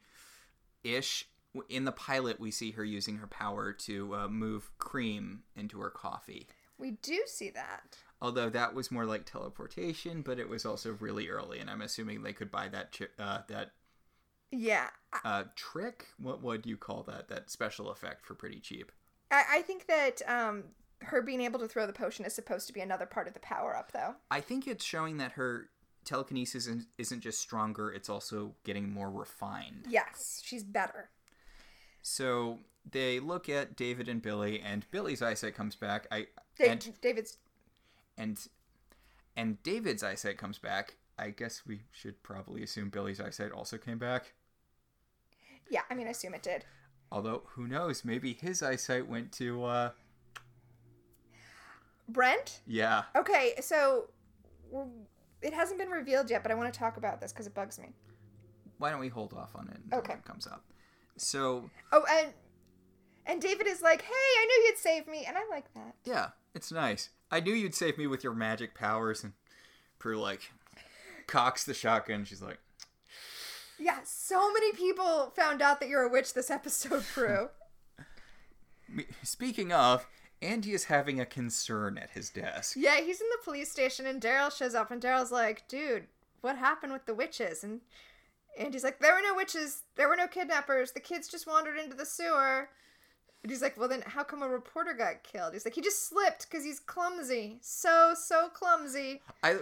ish. 0.84 1.28
In 1.68 1.84
the 1.84 1.92
pilot, 1.92 2.40
we 2.40 2.50
see 2.50 2.70
her 2.70 2.84
using 2.84 3.18
her 3.18 3.26
power 3.26 3.72
to 3.72 4.14
uh, 4.14 4.28
move 4.28 4.70
cream 4.78 5.42
into 5.54 5.78
her 5.80 5.90
coffee. 5.90 6.46
We 6.78 6.92
do 7.02 7.20
see 7.26 7.50
that. 7.50 7.98
Although 8.22 8.50
that 8.50 8.72
was 8.72 8.92
more 8.92 9.04
like 9.04 9.24
teleportation, 9.24 10.22
but 10.22 10.38
it 10.38 10.48
was 10.48 10.64
also 10.64 10.96
really 11.00 11.28
early, 11.28 11.58
and 11.58 11.68
I'm 11.68 11.82
assuming 11.82 12.22
they 12.22 12.32
could 12.32 12.52
buy 12.52 12.68
that 12.68 12.96
chi- 12.96 13.22
uh, 13.22 13.40
that 13.48 13.72
Yeah. 14.52 14.90
Uh, 15.24 15.44
trick. 15.56 16.06
What 16.18 16.40
would 16.40 16.64
you 16.64 16.76
call 16.76 17.02
that? 17.02 17.26
That 17.28 17.50
special 17.50 17.90
effect 17.90 18.24
for 18.24 18.34
pretty 18.34 18.60
cheap. 18.60 18.92
I 19.32 19.44
I 19.50 19.62
think 19.62 19.88
that 19.88 20.22
um, 20.28 20.64
her 21.00 21.20
being 21.20 21.40
able 21.40 21.58
to 21.58 21.66
throw 21.66 21.84
the 21.84 21.92
potion 21.92 22.24
is 22.24 22.32
supposed 22.32 22.68
to 22.68 22.72
be 22.72 22.80
another 22.80 23.06
part 23.06 23.26
of 23.26 23.34
the 23.34 23.40
power 23.40 23.76
up, 23.76 23.90
though. 23.90 24.14
I 24.30 24.40
think 24.40 24.68
it's 24.68 24.84
showing 24.84 25.16
that 25.16 25.32
her 25.32 25.70
telekinesis 26.04 26.66
isn't, 26.66 26.86
isn't 26.98 27.20
just 27.22 27.40
stronger; 27.40 27.90
it's 27.90 28.08
also 28.08 28.54
getting 28.62 28.92
more 28.92 29.10
refined. 29.10 29.86
Yes, 29.88 30.40
she's 30.44 30.62
better. 30.62 31.10
So 32.02 32.60
they 32.88 33.18
look 33.18 33.48
at 33.48 33.74
David 33.74 34.08
and 34.08 34.22
Billy, 34.22 34.60
and 34.60 34.88
Billy's 34.92 35.22
eyesight 35.22 35.56
comes 35.56 35.74
back. 35.74 36.06
I 36.12 36.28
and 36.60 36.92
David's. 37.00 37.38
And 38.16 38.38
and 39.36 39.62
David's 39.62 40.02
eyesight 40.02 40.38
comes 40.38 40.58
back. 40.58 40.96
I 41.18 41.30
guess 41.30 41.62
we 41.66 41.82
should 41.92 42.22
probably 42.22 42.62
assume 42.62 42.90
Billy's 42.90 43.20
eyesight 43.20 43.52
also 43.52 43.78
came 43.78 43.98
back. 43.98 44.32
Yeah, 45.70 45.82
I 45.90 45.94
mean, 45.94 46.06
I 46.06 46.10
assume 46.10 46.34
it 46.34 46.42
did. 46.42 46.64
Although 47.10 47.42
who 47.54 47.66
knows? 47.66 48.04
Maybe 48.04 48.32
his 48.32 48.62
eyesight 48.62 49.06
went 49.08 49.32
to. 49.32 49.64
uh 49.64 49.90
Brent? 52.08 52.60
Yeah. 52.66 53.04
Okay, 53.16 53.54
so 53.60 54.08
it 55.40 55.54
hasn't 55.54 55.78
been 55.78 55.88
revealed 55.90 56.30
yet, 56.30 56.42
but 56.42 56.50
I 56.52 56.54
want 56.54 56.72
to 56.72 56.78
talk 56.78 56.96
about 56.96 57.20
this 57.20 57.32
because 57.32 57.46
it 57.46 57.54
bugs 57.54 57.78
me. 57.78 57.94
Why 58.78 58.90
don't 58.90 59.00
we 59.00 59.08
hold 59.08 59.32
off 59.34 59.54
on 59.54 59.68
it 59.68 59.78
until 59.84 59.98
Okay. 60.00 60.14
it 60.14 60.24
comes 60.24 60.46
up? 60.46 60.64
So 61.16 61.70
Oh, 61.92 62.04
and 62.10 62.32
and 63.26 63.40
David 63.40 63.66
is 63.68 63.80
like, 63.82 64.02
"Hey, 64.02 64.10
I 64.12 64.46
knew 64.46 64.66
you'd 64.66 64.78
save 64.78 65.06
me," 65.06 65.24
and 65.26 65.36
I 65.38 65.46
like 65.48 65.72
that. 65.74 65.94
yeah, 66.04 66.30
it's 66.54 66.72
nice. 66.72 67.10
I 67.32 67.40
knew 67.40 67.54
you'd 67.54 67.74
save 67.74 67.96
me 67.96 68.06
with 68.06 68.22
your 68.22 68.34
magic 68.34 68.74
powers, 68.74 69.24
and 69.24 69.32
Prue 69.98 70.20
like 70.20 70.52
cocks 71.26 71.64
the 71.64 71.74
shotgun. 71.74 72.24
She's 72.26 72.42
like, 72.42 72.58
Yeah, 73.78 74.00
so 74.04 74.52
many 74.52 74.72
people 74.72 75.32
found 75.34 75.62
out 75.62 75.80
that 75.80 75.88
you're 75.88 76.02
a 76.02 76.10
witch 76.10 76.34
this 76.34 76.50
episode, 76.50 77.04
Prue. 77.12 77.48
Speaking 79.22 79.72
of, 79.72 80.06
Andy 80.42 80.72
is 80.72 80.84
having 80.84 81.18
a 81.20 81.26
concern 81.26 81.96
at 81.96 82.10
his 82.10 82.28
desk. 82.28 82.76
yeah, 82.76 83.00
he's 83.00 83.20
in 83.20 83.28
the 83.30 83.44
police 83.44 83.70
station, 83.70 84.06
and 84.06 84.20
Darryl 84.20 84.54
shows 84.54 84.74
up, 84.74 84.90
and 84.90 85.00
Darryl's 85.00 85.32
like, 85.32 85.66
"Dude, 85.68 86.08
what 86.42 86.58
happened 86.58 86.92
with 86.92 87.06
the 87.06 87.14
witches?" 87.14 87.64
And 87.64 87.80
Andy's 88.58 88.84
like, 88.84 88.98
"There 88.98 89.14
were 89.14 89.22
no 89.22 89.34
witches. 89.34 89.84
There 89.96 90.08
were 90.08 90.16
no 90.16 90.26
kidnappers. 90.28 90.92
The 90.92 91.00
kids 91.00 91.28
just 91.28 91.46
wandered 91.46 91.78
into 91.78 91.96
the 91.96 92.04
sewer." 92.04 92.68
And 93.42 93.50
he's 93.50 93.62
like, 93.62 93.76
"Well, 93.76 93.88
then 93.88 94.02
how 94.06 94.22
come 94.22 94.42
a 94.42 94.48
reporter 94.48 94.94
got 94.94 95.24
killed?" 95.24 95.52
He's 95.52 95.64
like, 95.64 95.74
"He 95.74 95.80
just 95.80 96.08
slipped 96.08 96.48
because 96.48 96.64
he's 96.64 96.78
clumsy. 96.80 97.58
So 97.60 98.14
so 98.14 98.48
clumsy." 98.48 99.20
I, 99.42 99.58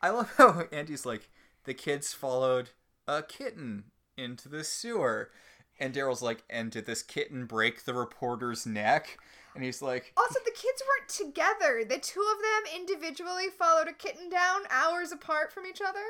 I 0.00 0.10
love 0.10 0.32
how 0.36 0.64
Andy's 0.72 1.06
like, 1.06 1.28
the 1.64 1.74
kids 1.74 2.12
followed 2.12 2.70
a 3.06 3.22
kitten 3.22 3.84
into 4.16 4.48
the 4.48 4.64
sewer. 4.64 5.30
And 5.78 5.94
Darryl's 5.94 6.22
like, 6.22 6.44
and 6.50 6.70
did 6.70 6.86
this 6.86 7.02
kitten 7.02 7.46
break 7.46 7.84
the 7.84 7.94
reporter's 7.94 8.66
neck? 8.66 9.18
And 9.54 9.64
he's 9.64 9.82
like, 9.82 10.12
Also, 10.16 10.38
the 10.44 10.50
kids 10.50 10.82
weren't 10.86 11.08
together. 11.08 11.84
The 11.84 11.98
two 11.98 12.20
of 12.20 12.42
them 12.42 12.80
individually 12.80 13.48
followed 13.48 13.88
a 13.88 13.92
kitten 13.92 14.28
down 14.28 14.62
hours 14.70 15.10
apart 15.10 15.52
from 15.52 15.66
each 15.66 15.80
other. 15.80 16.04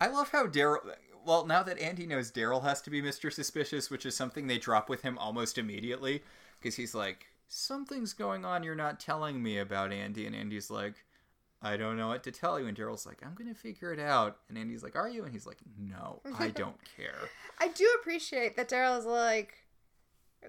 I 0.00 0.08
love 0.08 0.30
how 0.30 0.46
Darryl. 0.46 0.80
Well, 1.26 1.44
now 1.44 1.64
that 1.64 1.80
Andy 1.80 2.06
knows 2.06 2.30
Darryl 2.30 2.62
has 2.62 2.80
to 2.82 2.90
be 2.90 3.02
Mr. 3.02 3.32
Suspicious, 3.32 3.90
which 3.90 4.06
is 4.06 4.16
something 4.16 4.46
they 4.46 4.58
drop 4.58 4.88
with 4.88 5.02
him 5.02 5.18
almost 5.18 5.58
immediately, 5.58 6.22
because 6.60 6.76
he's 6.76 6.94
like, 6.94 7.26
something's 7.48 8.12
going 8.12 8.44
on 8.44 8.62
you're 8.62 8.74
not 8.74 9.00
telling 9.00 9.42
me 9.42 9.58
about 9.58 9.92
Andy. 9.92 10.24
And 10.26 10.36
Andy's 10.36 10.70
like, 10.70 10.94
I 11.62 11.76
don't 11.76 11.96
know 11.96 12.08
what 12.08 12.22
to 12.24 12.30
tell 12.30 12.60
you. 12.60 12.66
And 12.66 12.76
Darryl's 12.76 13.06
like, 13.06 13.24
I'm 13.24 13.34
going 13.34 13.52
to 13.52 13.58
figure 13.58 13.92
it 13.92 13.98
out. 13.98 14.38
And 14.48 14.56
Andy's 14.56 14.84
like, 14.84 14.94
Are 14.94 15.08
you? 15.08 15.24
And 15.24 15.32
he's 15.32 15.46
like, 15.46 15.58
No, 15.78 16.20
I 16.38 16.48
don't 16.54 16.76
care. 16.96 17.28
I 17.58 17.68
do 17.68 17.88
appreciate 18.00 18.56
that 18.56 18.68
Darryl 18.68 18.98
is 18.98 19.04
like, 19.04 19.54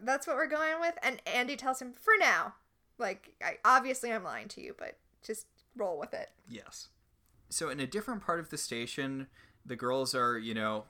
that's 0.03 0.27
what 0.27 0.35
we're 0.35 0.47
going 0.47 0.79
with. 0.79 0.95
And 1.01 1.21
Andy 1.25 1.55
tells 1.55 1.81
him, 1.81 1.93
for 1.93 2.13
now. 2.19 2.53
Like, 2.99 3.33
I, 3.43 3.57
obviously 3.63 4.11
I'm 4.11 4.23
lying 4.23 4.47
to 4.49 4.61
you, 4.61 4.75
but 4.77 4.97
just 5.23 5.47
roll 5.75 5.97
with 5.97 6.13
it. 6.13 6.29
Yes. 6.49 6.89
So, 7.49 7.69
in 7.69 7.79
a 7.79 7.87
different 7.87 8.25
part 8.25 8.39
of 8.39 8.49
the 8.49 8.57
station, 8.57 9.27
the 9.67 9.75
girls 9.75 10.15
are, 10.15 10.37
you 10.37 10.53
know, 10.53 10.85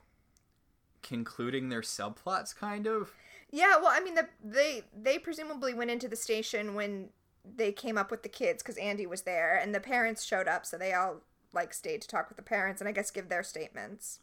concluding 1.02 1.68
their 1.68 1.82
subplots, 1.82 2.56
kind 2.56 2.86
of. 2.86 3.12
Yeah, 3.50 3.76
well, 3.76 3.90
I 3.92 4.00
mean, 4.00 4.14
the, 4.14 4.28
they 4.42 4.82
they 4.96 5.18
presumably 5.18 5.74
went 5.74 5.90
into 5.90 6.08
the 6.08 6.16
station 6.16 6.74
when 6.74 7.10
they 7.44 7.72
came 7.72 7.98
up 7.98 8.10
with 8.10 8.22
the 8.22 8.28
kids 8.28 8.62
because 8.62 8.76
Andy 8.76 9.06
was 9.06 9.22
there, 9.22 9.56
and 9.56 9.74
the 9.74 9.80
parents 9.80 10.24
showed 10.24 10.48
up, 10.48 10.64
so 10.64 10.76
they 10.76 10.92
all 10.92 11.22
like 11.52 11.72
stayed 11.72 12.02
to 12.02 12.08
talk 12.08 12.28
with 12.28 12.36
the 12.36 12.42
parents 12.42 12.80
and 12.80 12.88
I 12.88 12.92
guess 12.92 13.10
give 13.10 13.28
their 13.28 13.42
statements. 13.42 14.20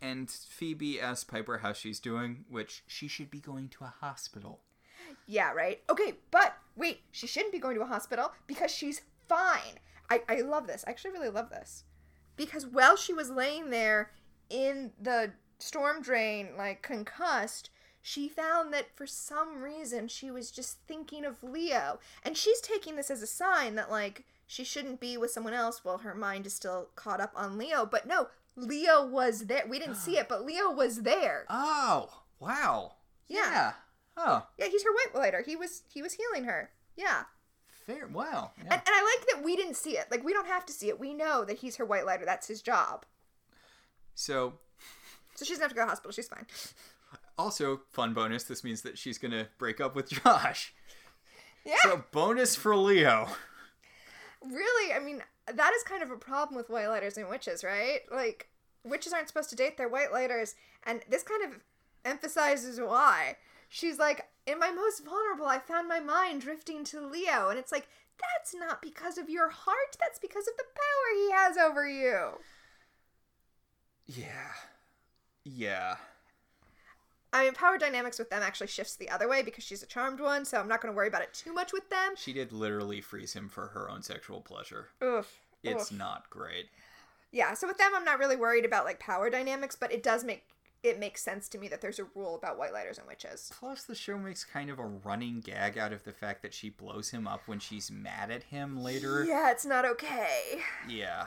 And 0.00 0.30
Phoebe 0.30 1.00
asks 1.00 1.24
Piper 1.24 1.58
how 1.58 1.72
she's 1.72 2.00
doing, 2.00 2.44
which 2.48 2.82
she 2.86 3.08
should 3.08 3.30
be 3.30 3.40
going 3.40 3.68
to 3.70 3.84
a 3.84 3.94
hospital. 4.00 4.60
Yeah, 5.26 5.52
right. 5.52 5.80
Okay, 5.88 6.14
but 6.30 6.56
wait, 6.76 7.00
she 7.12 7.26
shouldn't 7.26 7.52
be 7.52 7.58
going 7.58 7.76
to 7.76 7.82
a 7.82 7.86
hospital 7.86 8.32
because 8.46 8.70
she's 8.70 9.02
fine. 9.28 9.78
I, 10.10 10.22
I 10.28 10.40
love 10.40 10.66
this. 10.66 10.84
I 10.86 10.90
actually 10.90 11.12
really 11.12 11.28
love 11.28 11.50
this. 11.50 11.84
Because 12.36 12.66
while 12.66 12.96
she 12.96 13.12
was 13.12 13.30
laying 13.30 13.70
there 13.70 14.10
in 14.50 14.92
the 15.00 15.32
storm 15.58 16.02
drain, 16.02 16.50
like 16.56 16.82
concussed, 16.82 17.70
she 18.00 18.28
found 18.28 18.72
that 18.72 18.96
for 18.96 19.06
some 19.06 19.62
reason 19.62 20.08
she 20.08 20.30
was 20.30 20.50
just 20.50 20.78
thinking 20.88 21.24
of 21.24 21.42
Leo. 21.42 22.00
And 22.24 22.36
she's 22.36 22.60
taking 22.60 22.96
this 22.96 23.10
as 23.10 23.22
a 23.22 23.26
sign 23.26 23.76
that, 23.76 23.90
like, 23.90 24.24
she 24.46 24.64
shouldn't 24.64 25.00
be 25.00 25.16
with 25.16 25.30
someone 25.30 25.54
else 25.54 25.84
while 25.84 25.98
her 25.98 26.14
mind 26.14 26.46
is 26.46 26.52
still 26.54 26.88
caught 26.96 27.20
up 27.20 27.32
on 27.36 27.56
Leo. 27.58 27.86
But 27.86 28.06
no, 28.06 28.28
Leo 28.56 29.06
was 29.06 29.46
there. 29.46 29.64
We 29.68 29.78
didn't 29.78 29.94
see 29.94 30.18
it, 30.18 30.28
but 30.28 30.44
Leo 30.44 30.70
was 30.70 31.02
there. 31.02 31.46
Oh, 31.48 32.22
wow. 32.38 32.96
Yeah. 33.28 33.72
Oh, 34.16 34.46
Yeah, 34.58 34.66
he's 34.66 34.84
her 34.84 34.92
white 34.92 35.14
lighter. 35.14 35.42
He 35.46 35.56
was 35.56 35.82
he 35.88 36.02
was 36.02 36.14
healing 36.14 36.44
her. 36.44 36.70
Yeah. 36.96 37.24
Fair. 37.84 38.06
Wow. 38.06 38.52
Yeah. 38.56 38.64
And, 38.64 38.72
and 38.72 38.82
I 38.86 39.16
like 39.18 39.26
that 39.30 39.44
we 39.44 39.56
didn't 39.56 39.76
see 39.76 39.96
it. 39.98 40.06
Like 40.10 40.24
we 40.24 40.32
don't 40.32 40.46
have 40.46 40.64
to 40.66 40.72
see 40.72 40.88
it. 40.88 40.98
We 41.00 41.14
know 41.14 41.44
that 41.44 41.58
he's 41.58 41.76
her 41.76 41.84
white 41.84 42.06
lighter. 42.06 42.24
That's 42.24 42.48
his 42.48 42.62
job. 42.62 43.04
So, 44.14 44.54
So 45.34 45.44
she 45.44 45.52
doesn't 45.52 45.62
have 45.62 45.70
to 45.70 45.74
go 45.74 45.82
to 45.82 45.86
the 45.86 45.90
hospital. 45.90 46.12
She's 46.12 46.28
fine. 46.28 46.46
also, 47.38 47.80
fun 47.90 48.14
bonus 48.14 48.44
this 48.44 48.62
means 48.64 48.82
that 48.82 48.98
she's 48.98 49.18
going 49.18 49.32
to 49.32 49.48
break 49.58 49.80
up 49.80 49.94
with 49.94 50.10
Josh. 50.10 50.74
Yeah. 51.64 51.76
So, 51.82 52.04
bonus 52.10 52.56
for 52.56 52.76
Leo. 52.76 53.28
really, 54.44 54.92
I 54.92 54.98
mean, 54.98 55.22
that 55.52 55.72
is 55.74 55.82
kind 55.84 56.02
of 56.02 56.10
a 56.10 56.16
problem 56.16 56.56
with 56.56 56.68
white 56.70 56.88
lighters 56.88 57.16
and 57.16 57.28
witches, 57.28 57.62
right? 57.64 58.00
Like 58.10 58.48
witches 58.84 59.12
aren't 59.12 59.28
supposed 59.28 59.50
to 59.50 59.56
date 59.56 59.76
their 59.76 59.88
white 59.88 60.12
lighters, 60.12 60.54
and 60.84 61.00
this 61.08 61.22
kind 61.22 61.44
of 61.44 61.60
emphasizes 62.04 62.80
why. 62.80 63.36
She's 63.68 63.98
like, 63.98 64.26
in 64.46 64.58
my 64.58 64.70
most 64.70 65.04
vulnerable, 65.04 65.46
I 65.46 65.58
found 65.58 65.88
my 65.88 66.00
mind 66.00 66.40
drifting 66.40 66.84
to 66.84 67.06
Leo, 67.06 67.48
and 67.48 67.58
it's 67.58 67.72
like 67.72 67.88
that's 68.20 68.54
not 68.54 68.82
because 68.82 69.18
of 69.18 69.30
your 69.30 69.50
heart. 69.50 69.96
That's 69.98 70.18
because 70.18 70.46
of 70.46 70.54
the 70.56 70.64
power 70.64 71.16
he 71.16 71.30
has 71.32 71.56
over 71.56 71.88
you. 71.88 72.38
Yeah. 74.06 74.52
Yeah. 75.44 75.96
I 77.32 77.44
mean, 77.44 77.54
power 77.54 77.78
dynamics 77.78 78.18
with 78.18 78.28
them 78.28 78.42
actually 78.42 78.66
shifts 78.66 78.94
the 78.94 79.08
other 79.08 79.26
way 79.26 79.42
because 79.42 79.64
she's 79.64 79.82
a 79.82 79.86
charmed 79.86 80.20
one, 80.20 80.44
so 80.44 80.58
I'm 80.58 80.68
not 80.68 80.82
going 80.82 80.92
to 80.92 80.96
worry 80.96 81.08
about 81.08 81.22
it 81.22 81.32
too 81.32 81.52
much 81.52 81.72
with 81.72 81.88
them. 81.88 82.12
She 82.16 82.32
did 82.32 82.52
literally 82.52 83.00
freeze 83.00 83.32
him 83.32 83.48
for 83.48 83.68
her 83.68 83.88
own 83.88 84.02
sexual 84.02 84.42
pleasure. 84.42 84.88
Oof. 85.02 85.40
It's 85.62 85.90
Oof. 85.90 85.98
not 85.98 86.28
great. 86.28 86.66
Yeah, 87.30 87.54
so 87.54 87.66
with 87.66 87.78
them, 87.78 87.92
I'm 87.94 88.04
not 88.04 88.18
really 88.18 88.36
worried 88.36 88.66
about 88.66 88.84
like 88.84 89.00
power 89.00 89.30
dynamics, 89.30 89.76
but 89.78 89.92
it 89.92 90.02
does 90.02 90.24
make 90.24 90.44
it 90.82 90.98
makes 90.98 91.22
sense 91.22 91.48
to 91.48 91.58
me 91.58 91.68
that 91.68 91.80
there's 91.80 91.98
a 91.98 92.06
rule 92.14 92.34
about 92.34 92.58
white 92.58 92.72
lighters 92.72 92.98
and 92.98 93.06
witches. 93.06 93.52
Plus, 93.58 93.84
the 93.84 93.94
show 93.94 94.18
makes 94.18 94.44
kind 94.44 94.68
of 94.68 94.78
a 94.78 94.86
running 94.86 95.40
gag 95.40 95.78
out 95.78 95.92
of 95.92 96.04
the 96.04 96.12
fact 96.12 96.42
that 96.42 96.52
she 96.52 96.70
blows 96.70 97.10
him 97.10 97.28
up 97.28 97.42
when 97.46 97.60
she's 97.60 97.90
mad 97.90 98.30
at 98.30 98.44
him 98.44 98.80
later. 98.80 99.24
Yeah, 99.24 99.50
it's 99.50 99.64
not 99.64 99.84
okay. 99.84 100.60
Yeah. 100.88 101.26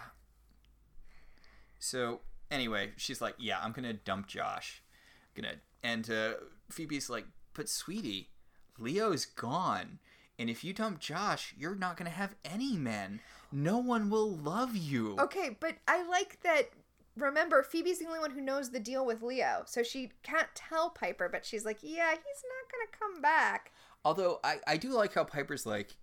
So 1.79 2.21
anyway, 2.51 2.91
she's 2.97 3.21
like, 3.21 3.35
"Yeah, 3.37 3.59
I'm 3.61 3.71
gonna 3.71 3.93
dump 3.93 4.27
Josh." 4.27 4.83
I'm 5.35 5.43
Gonna 5.43 5.55
and 5.83 6.09
uh, 6.09 6.33
Phoebe's 6.69 7.09
like, 7.09 7.25
"But 7.53 7.69
sweetie, 7.69 8.31
Leo's 8.77 9.25
gone, 9.25 9.99
and 10.37 10.49
if 10.49 10.63
you 10.63 10.73
dump 10.73 10.99
Josh, 10.99 11.53
you're 11.57 11.75
not 11.75 11.95
gonna 11.95 12.09
have 12.09 12.35
any 12.43 12.75
men. 12.75 13.21
No 13.51 13.77
one 13.77 14.09
will 14.09 14.35
love 14.35 14.75
you." 14.75 15.15
Okay, 15.19 15.55
but 15.59 15.75
I 15.87 16.03
like 16.03 16.41
that. 16.41 16.71
Remember, 17.17 17.63
Phoebe's 17.63 17.99
the 17.99 18.07
only 18.07 18.19
one 18.19 18.31
who 18.31 18.41
knows 18.41 18.69
the 18.71 18.79
deal 18.79 19.05
with 19.05 19.21
Leo, 19.21 19.63
so 19.65 19.83
she 19.83 20.11
can't 20.23 20.49
tell 20.53 20.89
Piper, 20.89 21.29
but 21.31 21.45
she's 21.45 21.63
like, 21.65 21.77
yeah, 21.81 22.11
he's 22.11 22.43
not 22.43 22.71
gonna 22.71 22.99
come 23.13 23.21
back. 23.21 23.71
Although 24.03 24.39
I 24.43 24.57
I 24.67 24.77
do 24.77 24.89
like 24.89 25.13
how 25.13 25.23
Piper's 25.23 25.65
like, 25.65 25.95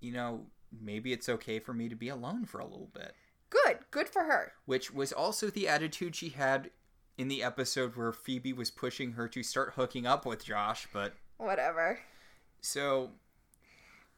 you 0.00 0.12
know, 0.12 0.46
maybe 0.80 1.12
it's 1.12 1.28
okay 1.28 1.58
for 1.58 1.72
me 1.72 1.88
to 1.88 1.94
be 1.96 2.08
alone 2.08 2.44
for 2.44 2.58
a 2.60 2.66
little 2.66 2.90
bit. 2.92 3.14
Good, 3.50 3.78
good 3.90 4.08
for 4.08 4.22
her. 4.24 4.52
which 4.64 4.90
was 4.92 5.12
also 5.12 5.48
the 5.50 5.68
attitude 5.68 6.16
she 6.16 6.30
had 6.30 6.70
in 7.18 7.28
the 7.28 7.42
episode 7.42 7.96
where 7.96 8.12
Phoebe 8.12 8.52
was 8.54 8.70
pushing 8.70 9.12
her 9.12 9.28
to 9.28 9.42
start 9.42 9.74
hooking 9.76 10.06
up 10.06 10.24
with 10.24 10.44
Josh. 10.44 10.86
But 10.92 11.14
Whatever. 11.38 12.00
so 12.60 13.10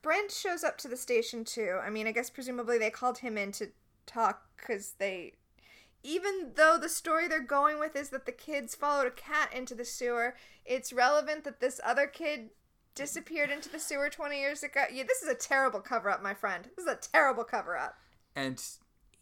Brent 0.02 0.31
shows 0.31 0.62
up 0.65 0.78
to 0.78 0.89
the 0.89 0.97
station 0.97 1.44
too. 1.44 1.78
I 1.82 1.90
mean, 1.90 2.06
I 2.06 2.12
guess 2.12 2.31
presumably 2.31 2.78
they 2.78 2.90
called 2.90 3.19
him 3.19 3.36
in 3.39 3.52
to 3.52 3.69
talk 4.06 4.43
because 4.56 4.94
they. 4.98 5.35
Even 6.05 6.52
though 6.55 6.78
the 6.78 6.89
story 6.89 7.26
they're 7.26 7.40
going 7.40 7.81
with 7.81 7.97
is 7.97 8.10
that 8.10 8.26
the 8.26 8.32
kids 8.32 8.74
followed 8.74 9.06
a 9.06 9.10
cat 9.10 9.52
into 9.52 9.74
the 9.74 9.85
sewer, 9.85 10.36
it's 10.64 10.93
relevant 10.93 11.44
that 11.44 11.60
this 11.60 11.81
other 11.85 12.06
kid 12.06 12.51
disappeared 12.94 13.51
into 13.51 13.68
the 13.68 13.81
sewer 13.81 14.09
20 14.09 14.39
years 14.39 14.62
ago. 14.62 14.85
Yeah, 14.93 15.05
this 15.09 15.22
is 15.22 15.28
a 15.28 15.35
terrible 15.35 15.81
cover 15.81 16.10
up, 16.10 16.22
my 16.22 16.35
friend. 16.35 16.68
This 16.76 16.86
is 16.86 16.93
a 16.93 17.10
terrible 17.12 17.43
cover 17.43 17.76
up. 17.76 17.97
and 18.36 18.62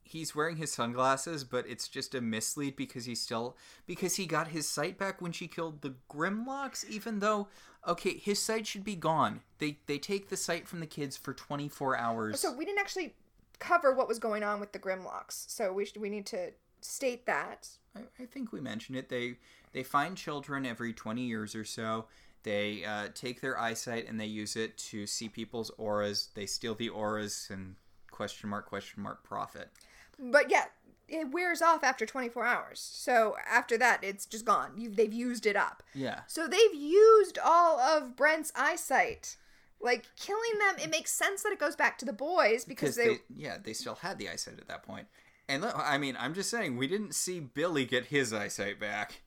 he's 0.05 0.35
wearing 0.35 0.57
his 0.57 0.73
sunglasses, 0.73 1.45
but 1.45 1.67
it's 1.67 1.89
just 1.89 2.15
a 2.15 2.21
mislead 2.21 2.77
because 2.77 3.07
he 3.07 3.15
still 3.15 3.57
because 3.87 4.17
he 4.17 4.27
got 4.27 4.49
his 4.49 4.69
sight 4.69 4.99
back 4.99 5.23
when 5.23 5.33
she 5.33 5.47
killed 5.47 5.81
the 5.81 5.95
Grimlocks. 6.11 6.89
Even 6.89 7.21
though 7.21 7.49
okay, 7.87 8.17
his 8.19 8.41
sight 8.41 8.67
should 8.67 8.85
be 8.85 8.97
gone. 8.97 9.41
They 9.59 9.79
they 9.87 9.99
take 9.99 10.29
the 10.29 10.37
sight 10.37 10.69
from 10.69 10.81
the 10.81 10.87
kids 10.87 11.17
for 11.17 11.33
twenty 11.33 11.69
four 11.69 11.97
hours. 11.97 12.41
So 12.41 12.53
we 12.53 12.65
didn't 12.65 12.81
actually 12.81 13.15
cover 13.59 13.95
what 13.95 14.09
was 14.09 14.19
going 14.19 14.43
on 14.43 14.61
with 14.61 14.73
the 14.73 14.79
Grimlocks, 14.79 15.49
so 15.49 15.73
we, 15.73 15.85
should, 15.85 15.99
we 15.99 16.11
need 16.11 16.27
to 16.27 16.51
state 16.85 17.27
that. 17.27 17.69
I, 17.97 18.01
I 18.21 18.27
think 18.27 18.53
we 18.53 18.61
mentioned 18.61 18.99
it. 18.99 19.09
They 19.09 19.37
they 19.73 19.83
find 19.83 20.17
children 20.17 20.67
every 20.67 20.93
twenty 20.93 21.23
years 21.23 21.55
or 21.55 21.65
so. 21.65 22.07
They 22.43 22.85
uh, 22.85 23.09
take 23.15 23.41
their 23.41 23.59
eyesight 23.59 24.09
and 24.09 24.19
they 24.19 24.27
use 24.27 24.57
it 24.57 24.77
to 24.79 25.07
see 25.07 25.29
people's 25.29 25.71
auras. 25.79 26.31
They 26.35 26.47
steal 26.47 26.75
the 26.75 26.89
auras 26.89 27.49
and 27.51 27.77
question 28.11 28.51
mark 28.51 28.67
question 28.67 29.03
mark 29.03 29.23
profit. 29.23 29.71
But 30.19 30.51
yeah, 30.51 30.65
it 31.09 31.31
wears 31.31 31.63
off 31.63 31.85
after 31.85 32.07
24 32.07 32.45
hours. 32.45 32.81
So 32.81 33.37
after 33.49 33.77
that, 33.79 34.03
it's 34.03 34.27
just 34.27 34.45
gone. 34.45 34.73
you 34.77 34.91
they've 34.91 35.13
used 35.13 35.47
it 35.47 35.57
up. 35.57 35.83
Yeah, 35.95 36.21
So 36.27 36.49
they've 36.49 36.75
used 36.75 37.39
all 37.43 37.79
of 37.79 38.17
Brent's 38.17 38.53
eyesight. 38.57 39.37
Like 39.81 40.07
killing 40.17 40.59
them, 40.61 40.77
it 40.83 40.91
makes 40.91 41.13
sense 41.13 41.43
that 41.43 41.53
it 41.53 41.59
goes 41.59 41.75
back 41.75 41.99
to 41.99 42.05
the 42.05 42.13
boys 42.13 42.65
because 42.65 42.95
because 42.95 42.97
they, 42.97 43.09
they, 43.09 43.21
yeah 43.35 43.57
they 43.63 43.73
still 43.73 43.97
had 43.97 44.17
the 44.19 44.29
eyesight 44.29 44.61
at 44.61 44.69
that 44.69 44.85
point. 44.85 45.07
And 45.53 45.63
look, 45.63 45.75
I 45.77 45.99
mean, 45.99 46.17
I'm 46.19 46.33
just 46.33 46.49
saying 46.49 46.79
we 46.79 46.87
didn't 46.87 47.15
see 47.15 47.39
Billy 47.39 47.85
get 47.85 48.07
his 48.07 48.33
eyesight 48.33 48.81
back. 48.81 49.21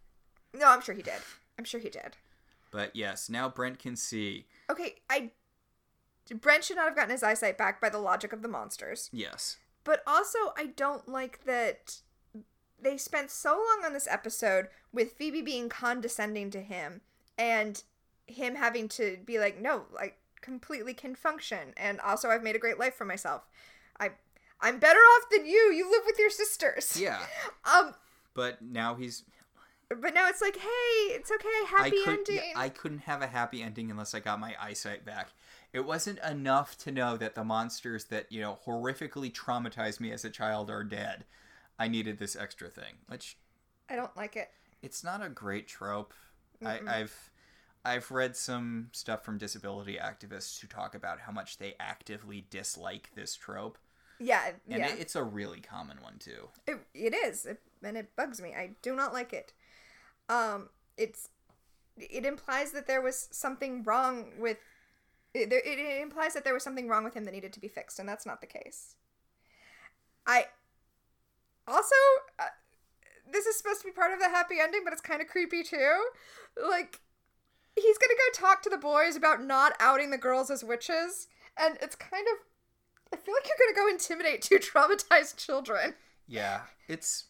No, 0.55 0.65
I'm 0.65 0.81
sure 0.81 0.95
he 0.95 1.03
did. 1.03 1.21
I'm 1.59 1.65
sure 1.65 1.79
he 1.79 1.89
did. 1.89 2.17
But 2.71 2.95
yes, 2.95 3.29
now 3.29 3.47
Brent 3.47 3.77
can 3.77 3.95
see. 3.95 4.47
Okay, 4.71 4.95
I. 5.07 5.29
Brent 6.41 6.63
should 6.63 6.77
not 6.77 6.87
have 6.87 6.95
gotten 6.95 7.11
his 7.11 7.21
eyesight 7.21 7.59
back 7.59 7.79
by 7.79 7.89
the 7.89 7.99
logic 7.99 8.33
of 8.33 8.41
the 8.41 8.47
monsters. 8.47 9.11
Yes, 9.13 9.57
But 9.83 10.01
also, 10.07 10.39
I 10.57 10.73
don't 10.75 11.07
like 11.07 11.45
that 11.45 12.01
they 12.81 12.97
spent 12.97 13.29
so 13.29 13.51
long 13.51 13.85
on 13.85 13.93
this 13.93 14.07
episode 14.09 14.69
with 14.91 15.13
Phoebe 15.13 15.43
being 15.43 15.69
condescending 15.69 16.49
to 16.49 16.61
him 16.61 17.01
and 17.37 17.83
him 18.25 18.55
having 18.55 18.89
to 18.89 19.19
be 19.23 19.37
like, 19.37 19.61
no, 19.61 19.83
like 19.93 20.17
completely 20.41 20.95
can 20.95 21.13
function. 21.13 21.73
And 21.77 21.99
also, 21.99 22.29
I've 22.29 22.41
made 22.41 22.55
a 22.55 22.59
great 22.59 22.79
life 22.79 22.95
for 22.95 23.05
myself. 23.05 23.43
I, 23.99 24.11
I'm 24.61 24.79
better 24.79 24.99
off 24.99 25.23
than 25.31 25.45
you. 25.45 25.71
You 25.73 25.89
live 25.91 26.03
with 26.05 26.17
your 26.19 26.29
sisters. 26.29 26.99
yeah. 26.99 27.19
Um, 27.65 27.93
But 28.33 28.61
now 28.61 28.95
he's 28.95 29.23
but 29.89 30.15
now 30.15 30.27
it's 30.27 30.41
like, 30.41 30.57
hey, 30.57 31.13
it's 31.13 31.29
okay, 31.31 31.47
I 31.47 31.65
happy 31.69 31.91
could, 32.03 32.17
ending. 32.19 32.35
yeah, 32.37 32.53
I 32.55 32.69
couldn't 32.69 32.99
have 32.99 33.21
a 33.21 33.27
happy 33.27 33.61
ending 33.61 33.91
unless 33.91 34.15
I 34.15 34.19
got 34.19 34.39
my 34.39 34.55
eyesight 34.59 35.05
back. 35.05 35.29
It 35.73 35.85
wasn't 35.85 36.19
enough 36.27 36.75
to 36.79 36.91
know 36.91 37.17
that 37.17 37.35
the 37.35 37.43
monsters 37.43 38.05
that 38.05 38.31
you 38.31 38.41
know 38.41 38.57
horrifically 38.65 39.31
traumatized 39.31 39.99
me 39.99 40.11
as 40.11 40.25
a 40.25 40.29
child 40.31 40.69
are 40.71 40.83
dead. 40.83 41.25
I 41.77 41.87
needed 41.87 42.17
this 42.17 42.35
extra 42.35 42.67
thing, 42.69 42.95
which 43.07 43.37
I 43.89 43.95
don't 43.95 44.15
like 44.17 44.35
it. 44.35 44.49
it's 44.81 45.03
not 45.03 45.23
a 45.23 45.29
great 45.29 45.67
trope. 45.67 46.13
I, 46.65 46.79
I've 46.87 47.29
I've 47.83 48.09
read 48.09 48.35
some 48.35 48.89
stuff 48.91 49.23
from 49.23 49.37
disability 49.37 49.97
activists 50.01 50.59
who 50.59 50.67
talk 50.67 50.95
about 50.95 51.19
how 51.21 51.31
much 51.31 51.57
they 51.59 51.75
actively 51.79 52.47
dislike 52.49 53.11
this 53.13 53.35
trope, 53.35 53.77
Yeah, 54.19 54.51
and 54.69 54.79
yeah. 54.79 54.93
it, 54.93 54.99
it's 54.99 55.15
a 55.15 55.23
really 55.23 55.59
common 55.59 55.97
one 56.01 56.17
too. 56.19 56.49
It, 56.67 56.79
it 56.93 57.13
is, 57.13 57.45
it, 57.45 57.61
and 57.83 57.97
it 57.97 58.15
bugs 58.15 58.41
me. 58.41 58.53
I 58.53 58.71
do 58.81 58.95
not 58.95 59.13
like 59.13 59.33
it. 59.33 59.53
Um, 60.29 60.69
it's 60.97 61.29
it 61.97 62.25
implies 62.25 62.71
that 62.71 62.87
there 62.87 63.01
was 63.01 63.27
something 63.31 63.83
wrong 63.83 64.25
with 64.37 64.57
it, 65.33 65.51
it, 65.51 66.01
implies 66.01 66.33
that 66.33 66.45
there 66.45 66.53
was 66.53 66.63
something 66.63 66.87
wrong 66.87 67.03
with 67.03 67.13
him 67.13 67.25
that 67.25 67.33
needed 67.33 67.51
to 67.53 67.59
be 67.59 67.67
fixed, 67.67 67.99
and 67.99 68.07
that's 68.07 68.25
not 68.25 68.39
the 68.39 68.47
case. 68.47 68.95
I 70.25 70.45
also 71.67 71.95
uh, 72.39 72.45
this 73.31 73.45
is 73.45 73.57
supposed 73.57 73.81
to 73.81 73.87
be 73.87 73.91
part 73.91 74.13
of 74.13 74.19
the 74.19 74.29
happy 74.29 74.55
ending, 74.61 74.81
but 74.83 74.93
it's 74.93 75.01
kind 75.01 75.21
of 75.21 75.27
creepy 75.27 75.63
too. 75.63 76.05
Like 76.61 77.01
he's 77.75 77.97
gonna 77.97 78.13
go 78.13 78.47
talk 78.47 78.61
to 78.63 78.69
the 78.69 78.77
boys 78.77 79.15
about 79.15 79.43
not 79.43 79.73
outing 79.79 80.11
the 80.11 80.17
girls 80.17 80.49
as 80.49 80.63
witches, 80.63 81.27
and 81.57 81.77
it's 81.81 81.95
kind 81.95 82.25
of 82.31 82.54
I 83.13 83.17
feel 83.17 83.33
like 83.33 83.47
you're 83.47 83.67
gonna 83.73 83.87
go 83.87 83.91
intimidate 83.91 84.41
two 84.41 84.59
traumatized 84.59 85.37
children. 85.37 85.93
Yeah, 86.27 86.61
it's 86.87 87.25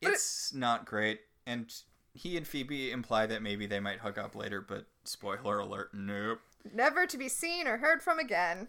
But 0.00 0.10
it- 0.10 0.14
it's 0.14 0.52
not 0.54 0.84
great, 0.86 1.20
and 1.46 1.72
he 2.14 2.36
and 2.36 2.46
Phoebe 2.46 2.90
imply 2.90 3.26
that 3.26 3.42
maybe 3.42 3.66
they 3.66 3.80
might 3.80 3.98
hook 4.00 4.16
up 4.18 4.34
later, 4.34 4.60
but 4.60 4.86
spoiler 5.04 5.58
alert, 5.58 5.90
nope. 5.92 6.40
never 6.72 7.06
to 7.06 7.18
be 7.18 7.28
seen 7.28 7.66
or 7.68 7.76
heard 7.78 8.02
from 8.02 8.18
again. 8.18 8.68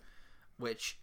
Which, 0.57 0.99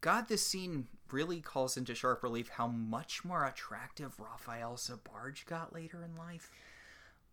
God, 0.00 0.28
this 0.28 0.46
scene 0.46 0.86
really 1.10 1.40
calls 1.40 1.76
into 1.76 1.94
sharp 1.94 2.22
relief 2.22 2.48
how 2.50 2.68
much 2.68 3.24
more 3.24 3.44
attractive 3.44 4.18
Rafael 4.18 4.76
Sbarge 4.76 5.44
got 5.46 5.74
later 5.74 6.02
in 6.04 6.16
life. 6.16 6.50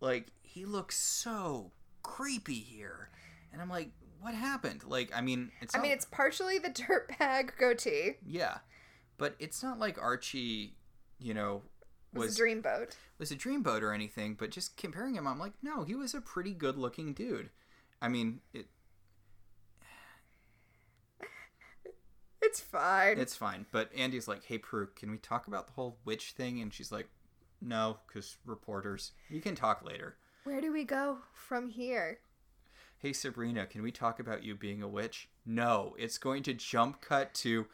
Like 0.01 0.27
he 0.41 0.65
looks 0.65 0.97
so 0.97 1.71
creepy 2.03 2.59
here, 2.59 3.09
and 3.53 3.61
I'm 3.61 3.69
like, 3.69 3.91
what 4.21 4.33
happened? 4.33 4.83
Like, 4.85 5.11
I 5.15 5.21
mean, 5.21 5.51
it's 5.61 5.73
I 5.75 5.77
not- 5.79 5.83
mean, 5.83 5.91
it's 5.93 6.05
partially 6.05 6.57
the 6.59 6.69
dirtbag 6.69 7.51
goatee. 7.57 8.17
yeah, 8.25 8.59
but 9.17 9.35
it's 9.39 9.61
not 9.63 9.79
like 9.79 10.01
Archie, 10.01 10.75
you 11.19 11.33
know, 11.33 11.63
Was, 12.13 12.27
was 12.29 12.39
a 12.39 12.43
dreamboat. 12.43 12.95
was 13.19 13.31
a 13.31 13.35
dreamboat 13.35 13.81
or 13.81 13.91
anything, 13.93 14.35
but 14.35 14.51
just 14.51 14.77
comparing 14.77 15.15
him, 15.15 15.27
I'm 15.27 15.39
like, 15.39 15.53
no, 15.61 15.83
he 15.83 15.95
was 15.95 16.13
a 16.13 16.21
pretty 16.21 16.53
good 16.53 16.77
looking 16.77 17.13
dude. 17.13 17.49
I 18.01 18.07
mean, 18.09 18.41
it, 18.53 18.67
It's 22.41 22.59
fine. 22.61 23.17
it's 23.17 23.35
fine. 23.35 23.65
But 23.71 23.89
Andy's 23.95 24.27
like, 24.27 24.43
hey, 24.45 24.57
Prue, 24.57 24.87
can 24.95 25.11
we 25.11 25.17
talk 25.17 25.47
about 25.47 25.67
the 25.67 25.73
whole 25.73 25.97
witch 26.05 26.31
thing? 26.31 26.61
And 26.61 26.73
she's 26.73 26.91
like, 26.91 27.09
no, 27.61 27.97
because 28.07 28.37
reporters. 28.45 29.11
You 29.29 29.41
can 29.41 29.55
talk 29.55 29.83
later. 29.83 30.15
Where 30.43 30.61
do 30.61 30.71
we 30.71 30.83
go 30.85 31.17
from 31.33 31.67
here? 31.69 32.19
Hey, 32.99 33.13
Sabrina, 33.13 33.67
can 33.67 33.83
we 33.83 33.91
talk 33.91 34.19
about 34.19 34.43
you 34.43 34.55
being 34.55 34.81
a 34.81 34.87
witch? 34.87 35.29
No, 35.45 35.95
it's 35.99 36.17
going 36.17 36.41
to 36.43 36.53
jump 36.53 36.99
cut 36.99 37.31
to 37.35 37.67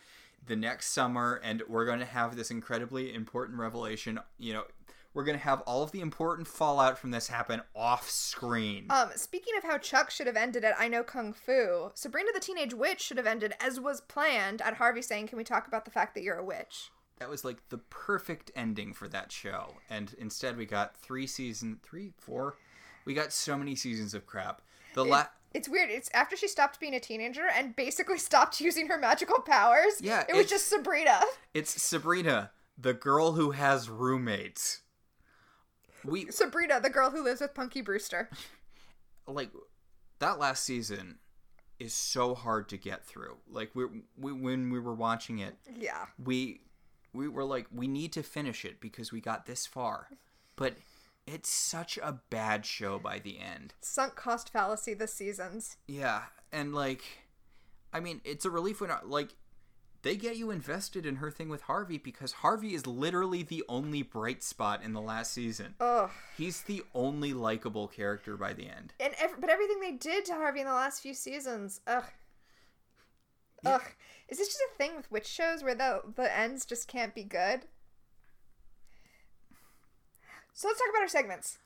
the 0.46 0.58
next 0.58 0.88
summer, 0.88 1.40
and 1.42 1.64
we're 1.70 1.86
going 1.86 2.00
to 2.00 2.06
have 2.06 2.36
this 2.36 2.52
incredibly 2.52 3.14
important 3.14 3.58
revelation. 3.58 4.20
You 4.38 4.54
know, 4.54 4.64
we're 5.14 5.24
going 5.24 5.38
to 5.38 5.44
have 5.44 5.62
all 5.62 5.82
of 5.82 5.94
the 5.94 6.02
important 6.02 6.46
fallout 6.50 6.98
from 6.98 7.12
this 7.12 7.30
happen 7.30 7.62
off 7.74 8.10
screen. 8.10 8.88
Um, 8.90 9.12
speaking 9.16 9.54
of 9.58 9.64
how 9.64 9.78
Chuck 9.78 10.12
should 10.12 10.28
have 10.28 10.36
ended 10.36 10.66
at 10.66 10.76
I 10.78 10.90
Know 10.90 11.04
Kung 11.04 11.32
Fu, 11.32 11.92
Sabrina 11.94 12.32
the 12.34 12.42
Teenage 12.42 12.74
Witch 12.74 13.00
should 13.00 13.18
have 13.18 13.26
ended 13.26 13.54
as 13.62 13.80
was 13.80 14.02
planned 14.02 14.62
at 14.62 14.74
Harvey 14.74 15.02
saying, 15.02 15.28
Can 15.28 15.38
we 15.38 15.46
talk 15.46 15.68
about 15.68 15.86
the 15.86 15.92
fact 15.92 16.16
that 16.16 16.24
you're 16.24 16.38
a 16.38 16.46
witch? 16.46 16.92
that 17.20 17.30
was 17.30 17.46
like 17.46 17.70
the 17.70 17.78
perfect 17.78 18.52
ending 18.56 18.92
for 18.92 19.08
that 19.08 19.32
show 19.32 19.76
and 19.90 20.14
instead 20.18 20.58
we 20.58 20.66
got 20.66 20.98
three 20.98 21.28
season 21.28 21.80
three 21.82 22.12
four 22.18 22.56
we 23.06 23.14
got 23.14 23.32
so 23.32 23.58
many 23.58 23.76
seasons 23.76 24.14
of 24.14 24.26
crap 24.26 24.62
the 24.94 25.06
la- 25.06 25.28
It's 25.54 25.68
weird. 25.70 25.90
It's 25.90 26.10
after 26.14 26.36
she 26.36 26.48
stopped 26.48 26.80
being 26.80 26.94
a 26.96 27.00
teenager 27.00 27.46
and 27.56 27.76
basically 27.76 28.18
stopped 28.30 28.60
using 28.62 28.88
her 28.88 28.98
magical 28.98 29.40
powers. 29.42 29.94
Yeah, 30.02 30.24
It 30.28 30.36
was 30.36 30.50
just 30.50 30.70
Sabrina. 30.70 31.22
it's 31.54 31.82
sabrina 31.82 32.52
the 32.78 32.94
girl 32.94 33.34
who 33.34 33.52
has 33.52 33.90
roommates 33.90 34.82
we 36.06 36.30
Sabrina, 36.32 36.82
the 36.82 36.90
girl 36.90 37.12
who 37.12 37.24
lives 37.24 37.40
with 37.42 37.54
Punky 37.54 37.82
Brewster. 37.82 38.30
like 39.28 39.52
that 40.20 40.38
last 40.40 40.64
season 40.64 41.20
is 41.80 41.94
so 41.94 42.36
hard 42.36 42.68
to 42.70 42.78
get 42.78 43.06
through 43.06 43.38
like 43.50 43.72
we, 43.74 43.86
we 44.18 44.32
when 44.34 44.70
we 44.70 44.80
were 44.80 44.94
watching 44.94 45.40
it 45.40 45.56
Yeah. 45.80 46.06
we 46.24 46.62
we 47.14 47.28
were 47.28 47.44
like, 47.44 47.68
we 47.72 47.88
need 47.88 48.12
to 48.14 48.24
finish 48.24 48.66
it 48.66 48.82
because 48.82 49.12
we 49.12 49.22
got 49.22 49.46
this 49.46 49.68
far. 49.68 50.08
But 50.56 50.74
it's 51.26 51.50
such 51.50 51.98
a 51.98 52.20
bad 52.30 52.66
show 52.66 53.00
by 53.00 53.20
the 53.20 53.40
end. 53.40 53.74
Sunk 53.82 54.16
cost 54.16 54.52
fallacy 54.52 54.94
this 54.94 55.14
season's. 55.14 55.78
Yeah, 55.88 56.24
and 56.52 56.74
like, 56.74 57.04
I 57.92 58.00
mean, 58.00 58.22
it's 58.24 58.46
a 58.46 58.50
relief 58.50 58.82
when 58.82 58.92
like 59.06 59.36
they 60.04 60.18
get 60.18 60.36
you 60.36 60.52
invested 60.52 61.06
in 61.06 61.16
her 61.16 61.32
thing 61.32 61.48
with 61.48 61.62
Harvey 61.64 61.98
because 61.98 62.34
Harvey 62.34 62.74
is 62.76 62.86
literally 62.86 63.42
the 63.42 63.64
only 63.70 64.02
bright 64.02 64.44
spot 64.44 64.84
in 64.84 64.92
the 64.92 65.02
last 65.02 65.32
season. 65.32 65.76
Ugh. 65.80 66.12
He's 66.38 66.62
the 66.62 66.84
only 66.94 67.34
likable 67.34 67.88
character 67.88 68.36
by 68.36 68.52
the 68.54 68.68
end. 68.68 68.94
And 69.00 69.14
ev- 69.18 69.40
but 69.40 69.50
everything 69.50 69.80
they 69.80 69.94
did 69.94 70.26
to 70.26 70.34
Harvey 70.34 70.60
in 70.60 70.68
the 70.68 70.74
last 70.74 71.02
few 71.02 71.14
seasons, 71.14 71.80
ugh. 71.88 72.04
Yeah. 73.64 73.76
Ugh. 73.76 73.82
Is 74.28 74.40
this 74.40 74.50
just 74.50 74.60
a 74.74 74.78
thing 74.78 74.98
with 74.98 75.10
witch 75.10 75.28
shows 75.28 75.64
where 75.64 75.76
the 75.76 76.02
the 76.16 76.38
ends 76.38 76.66
just 76.66 76.90
can't 76.90 77.16
be 77.16 77.24
good? 77.24 77.62
So 80.54 80.68
let's 80.68 80.80
talk 80.80 80.90
about 80.90 81.02
our 81.02 81.08
segments. 81.08 81.58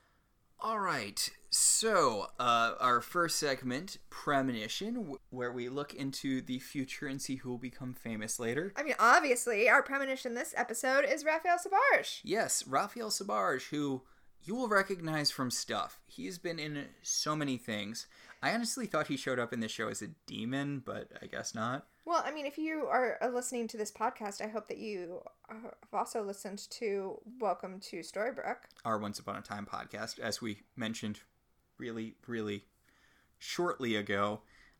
All 0.59 0.79
right. 0.79 1.29
So, 1.49 2.27
uh, 2.39 2.73
our 2.79 2.99
first 2.99 3.37
segment, 3.37 3.97
Premonition, 4.09 4.95
w- 4.95 5.19
where 5.29 5.51
we 5.51 5.69
look 5.69 5.93
into 5.93 6.41
the 6.41 6.59
future 6.59 7.07
and 7.07 7.21
see 7.21 7.35
who 7.35 7.49
will 7.49 7.57
become 7.57 7.93
famous 7.93 8.39
later. 8.39 8.73
I 8.75 8.83
mean, 8.83 8.95
obviously, 8.99 9.69
our 9.69 9.83
premonition 9.83 10.33
this 10.33 10.53
episode 10.57 11.05
is 11.05 11.23
Rafael 11.23 11.57
Sbarge. 11.57 12.21
Yes, 12.23 12.65
Rafael 12.67 13.09
Sbarge, 13.09 13.69
who 13.69 14.01
you 14.43 14.55
will 14.55 14.67
recognize 14.67 15.29
from 15.29 15.51
stuff. 15.51 15.99
He's 16.07 16.37
been 16.37 16.59
in 16.59 16.85
so 17.01 17.35
many 17.35 17.57
things. 17.57 18.07
I 18.41 18.51
honestly 18.53 18.87
thought 18.87 19.07
he 19.07 19.17
showed 19.17 19.39
up 19.39 19.53
in 19.53 19.59
this 19.59 19.71
show 19.71 19.89
as 19.89 20.01
a 20.01 20.09
demon, 20.25 20.81
but 20.85 21.11
I 21.21 21.27
guess 21.27 21.53
not. 21.53 21.85
Well, 22.07 22.23
I 22.25 22.31
mean, 22.31 22.45
if 22.45 22.57
you 22.57 22.87
are 22.89 23.17
uh, 23.21 23.27
listening 23.27 23.67
to 23.67 23.75
this 23.75 23.91
podcast, 23.91 24.41
I 24.41 24.47
hope 24.47 24.69
that 24.69 24.77
you 24.77 25.21
uh, 25.51 25.55
have 25.55 25.73
also 25.91 26.23
listened 26.23 26.65
to 26.69 27.19
Welcome 27.37 27.81
to 27.81 27.97
Storybrooke. 27.97 28.63
Our 28.85 28.97
Once 28.97 29.19
Upon 29.19 29.35
a 29.35 29.41
Time 29.41 29.67
podcast, 29.69 30.17
as 30.17 30.41
we 30.41 30.61
mentioned 30.77 31.19
really, 31.77 32.15
really 32.25 32.63
shortly 33.37 33.97
ago. 33.97 34.39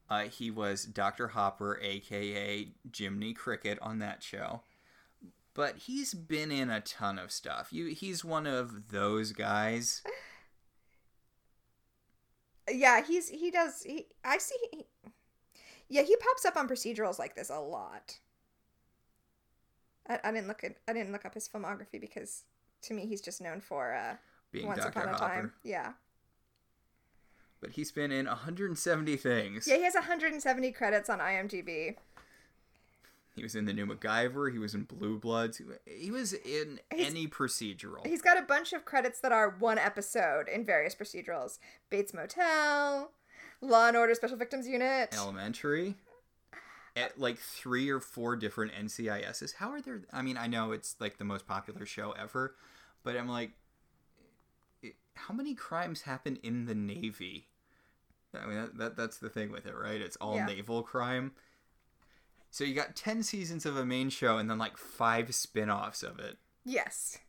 Uh, 0.10 0.30
he 0.30 0.50
was 0.50 0.86
Dr. 0.86 1.28
Hopper, 1.28 1.78
aka 1.82 2.70
Jiminy 2.98 3.34
Cricket, 3.34 3.78
on 3.82 4.00
that 4.00 4.24
show. 4.24 4.62
But 5.54 5.80
he's 5.80 6.14
been 6.14 6.50
in 6.50 6.70
a 6.70 6.80
ton 6.80 7.20
of 7.20 7.34
stuff. 7.34 7.74
You, 7.74 7.88
he's 7.88 8.24
one 8.24 8.48
of 8.48 8.88
those 8.90 9.34
guys. 9.34 10.02
Yeah, 12.70 13.02
he's 13.02 13.30
he 13.30 13.50
does. 13.50 13.84
He 13.84 14.08
I 14.26 14.40
see. 14.40 14.58
He, 14.74 14.88
yeah, 15.90 16.02
he 16.04 16.16
pops 16.18 16.46
up 16.46 16.58
on 16.58 16.68
procedurals 16.68 17.20
like 17.20 17.36
this 17.36 17.50
a 17.50 17.60
lot. 17.60 18.20
I, 20.08 20.20
I 20.24 20.32
didn't 20.32 20.48
look 20.48 20.64
at 20.64 20.76
I 20.88 20.94
didn't 20.94 21.12
look 21.12 21.26
up 21.26 21.34
his 21.34 21.48
filmography 21.48 22.00
because 22.00 22.44
to 22.84 22.94
me 22.94 23.06
he's 23.06 23.22
just 23.22 23.42
known 23.42 23.62
for 23.62 23.94
uh, 23.94 24.16
Being 24.52 24.68
Once 24.68 24.80
Dr. 24.84 25.00
Upon 25.00 25.10
a 25.10 25.18
Hopper. 25.18 25.34
Time. 25.34 25.54
Yeah, 25.64 25.94
But 27.60 27.72
he's 27.72 27.92
been 27.92 28.12
in 28.12 28.26
170 28.28 29.18
things. 29.18 29.68
yeah, 29.68 29.76
he 29.78 29.84
has 29.84 29.96
170 29.96 30.72
credits 30.72 31.10
on 31.10 31.20
IMDb. 31.20 31.96
He 33.36 33.44
was 33.44 33.54
in 33.54 33.66
the 33.66 33.74
new 33.74 33.86
MacGyver. 33.86 34.52
He 34.52 34.58
was 34.58 34.74
in 34.74 34.84
Blue 34.86 35.20
Bloods. 35.20 35.60
He- 35.60 35.66
He 36.06 36.10
was 36.10 36.34
in 36.34 36.80
He's- 36.92 37.12
any 37.12 37.28
procedural. 37.28 38.06
He's 38.08 38.22
got 38.24 38.38
a 38.40 38.42
bunch 38.42 38.74
of 38.74 38.84
credits 38.84 39.20
that 39.20 39.32
are 39.32 39.50
one 39.50 39.78
episode 39.78 40.48
in 40.50 40.66
various 40.66 40.96
procedurals: 40.96 41.60
Bates 41.92 42.14
Motel, 42.16 43.12
Law 43.62 43.88
and 43.88 43.98
Order 43.98 44.14
Special 44.16 44.38
Victims 44.38 44.68
Unit. 44.68 45.10
Elementary. 45.16 45.96
At 46.96 47.20
like 47.20 47.38
three 47.38 47.90
or 47.90 48.00
four 48.00 48.36
different 48.36 48.72
NCISs. 48.74 49.56
How 49.56 49.72
are 49.72 49.82
there? 49.82 50.02
I 50.12 50.22
mean, 50.22 50.38
I 50.38 50.48
know 50.48 50.72
it's 50.72 50.96
like 51.00 51.18
the 51.18 51.24
most 51.24 51.48
popular 51.48 51.86
show 51.86 52.12
ever, 52.12 52.56
but 53.04 53.16
I'm 53.16 53.28
like, 53.30 53.52
how 55.16 55.34
many 55.34 55.54
crimes 55.54 56.02
happen 56.04 56.38
in 56.44 56.66
the 56.66 56.76
Navy? 56.76 57.48
I 58.34 58.46
mean, 58.46 58.56
that, 58.58 58.78
that 58.78 58.98
that's 58.98 59.18
the 59.18 59.30
thing 59.30 59.52
with 59.52 59.66
it, 59.66 59.76
right? 59.76 60.02
It's 60.02 60.16
all 60.18 60.36
Yeah. 60.36 60.46
naval 60.46 60.84
crime. 60.84 61.32
So 62.50 62.64
you 62.64 62.74
got 62.74 62.96
10 62.96 63.24
seasons 63.24 63.66
of 63.66 63.78
a 63.78 63.86
main 63.86 64.10
show 64.10 64.38
and 64.38 64.50
then 64.50 64.58
like 64.58 64.78
five 64.78 65.34
spin 65.36 65.70
offs 65.70 66.02
of 66.04 66.20
it. 66.20 66.38
Yes. 66.64 67.20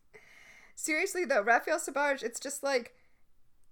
Seriously 0.75 1.25
though, 1.25 1.43
Rafael 1.43 1.79
Sbarge, 1.79 2.23
it's 2.23 2.41
just 2.41 2.63
like 2.63 2.95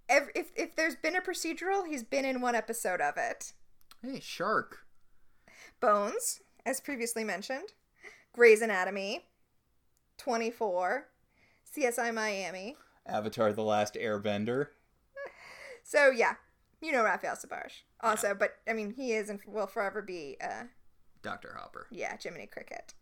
ev 0.08 0.28
if 0.34 0.52
if 0.56 0.74
there's 0.76 0.96
been 0.96 1.16
a 1.16 1.20
procedural, 1.20 1.86
he's 1.86 2.02
been 2.02 2.24
in 2.24 2.40
one 2.40 2.54
episode 2.54 3.00
of 3.00 3.14
it. 3.16 3.52
Hey, 4.02 4.20
Shark. 4.20 4.80
Bones, 5.80 6.40
as 6.64 6.80
previously 6.80 7.24
mentioned, 7.24 7.72
Grey's 8.32 8.62
Anatomy, 8.62 9.26
24, 10.18 11.06
CSI 11.76 12.14
Miami. 12.14 12.76
Avatar 13.06 13.52
The 13.52 13.62
Last 13.62 13.94
Airbender. 13.94 14.68
So 15.84 16.10
yeah, 16.10 16.34
you 16.80 16.90
know 16.92 17.04
Rafael 17.04 17.36
Sbarge. 17.36 17.82
Also, 18.00 18.34
but 18.34 18.56
I 18.68 18.72
mean 18.72 18.92
he 18.92 19.12
is 19.12 19.28
and 19.28 19.40
will 19.46 19.66
forever 19.66 20.02
be 20.02 20.36
uh 20.42 20.64
Dr. 21.22 21.56
Hopper. 21.58 21.86
yeah, 21.90 22.16
Jiminy 22.22 22.46
Cricket. 22.46 22.94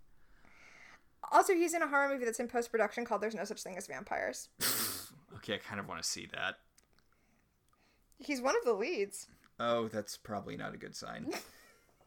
Also, 1.32 1.54
he's 1.54 1.72
in 1.74 1.82
a 1.82 1.88
horror 1.88 2.08
movie 2.10 2.24
that's 2.26 2.38
in 2.40 2.48
post 2.48 2.70
production 2.70 3.04
called 3.06 3.22
There's 3.22 3.34
No 3.34 3.44
Such 3.44 3.62
Thing 3.62 3.76
as 3.76 3.86
Vampires. 3.86 4.48
Okay, 5.36 5.54
I 5.54 5.58
kind 5.58 5.78
of 5.80 5.86
want 5.88 6.02
to 6.02 6.08
see 6.08 6.26
that. 6.32 6.54
He's 8.18 8.40
one 8.40 8.56
of 8.56 8.64
the 8.64 8.72
leads. 8.72 9.26
Oh, 9.60 9.88
that's 9.88 10.16
probably 10.16 10.56
not 10.56 10.74
a 10.74 10.78
good 10.78 10.96
sign. 10.96 11.32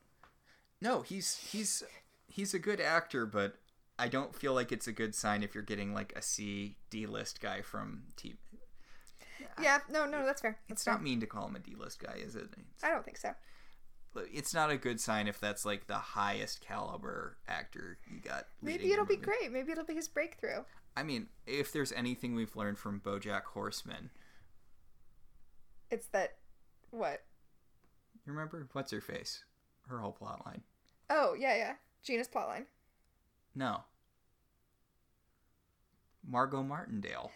no, 0.82 1.02
he's 1.02 1.38
he's 1.38 1.84
he's 2.28 2.54
a 2.54 2.60
good 2.60 2.80
actor, 2.82 3.26
but 3.26 3.56
I 4.00 4.08
don't 4.08 4.36
feel 4.36 4.54
like 4.54 4.72
it's 4.72 4.88
a 4.88 4.92
good 4.92 5.16
sign 5.16 5.44
if 5.44 5.54
you're 5.56 5.64
getting 5.64 5.94
like 5.94 6.14
a 6.16 6.22
C 6.22 6.78
D 6.90 7.06
list 7.06 7.42
guy 7.42 7.62
from 7.62 8.04
TV. 8.16 8.36
Yeah, 9.62 9.80
no, 9.90 10.06
no, 10.06 10.24
that's 10.26 10.42
fair. 10.42 10.60
That's 10.68 10.82
It's 10.82 10.84
fair. 10.86 10.94
not 10.94 11.04
mean 11.04 11.20
to 11.20 11.26
call 11.26 11.48
him 11.48 11.56
a 11.56 11.60
D 11.60 11.74
list 11.76 12.00
guy, 12.00 12.16
is 12.24 12.36
it? 12.36 12.48
I 12.84 12.90
don't 12.90 13.04
think 13.04 13.18
so. 13.18 13.34
It's 14.34 14.54
not 14.54 14.72
a 14.72 14.78
good 14.78 15.00
sign 15.00 15.28
if 15.28 15.40
that's 15.40 15.64
like 15.66 15.88
the 15.88 15.96
highest 15.96 16.62
caliber 16.62 17.38
actor 17.48 17.98
you 18.08 18.20
got. 18.20 18.48
Maybe 18.62 18.92
it'll 18.92 19.06
be 19.06 19.16
great. 19.16 19.52
Maybe 19.52 19.72
it'll 19.72 19.84
be 19.86 19.94
his 19.96 20.08
breakthrough. 20.08 20.64
I 20.96 21.04
mean, 21.04 21.28
if 21.46 21.72
there's 21.72 21.92
anything 21.92 22.34
we've 22.34 22.56
learned 22.56 22.80
from 22.80 23.00
BoJack 23.00 23.44
Horseman, 23.54 24.10
It's 25.90 26.08
that 26.08 26.36
what? 26.92 27.24
you 28.28 28.34
remember 28.34 28.68
what's 28.74 28.92
her 28.92 29.02
face? 29.02 29.44
Her 29.88 30.00
whole 30.00 30.12
plot 30.12 30.46
line. 30.46 30.62
Oh 31.10 31.34
yeah, 31.40 31.56
yeah. 31.56 31.74
Gina's 32.04 32.28
plotline. 32.28 32.66
No. 33.56 33.82
Margot 36.28 36.62
Martindale. 36.62 37.32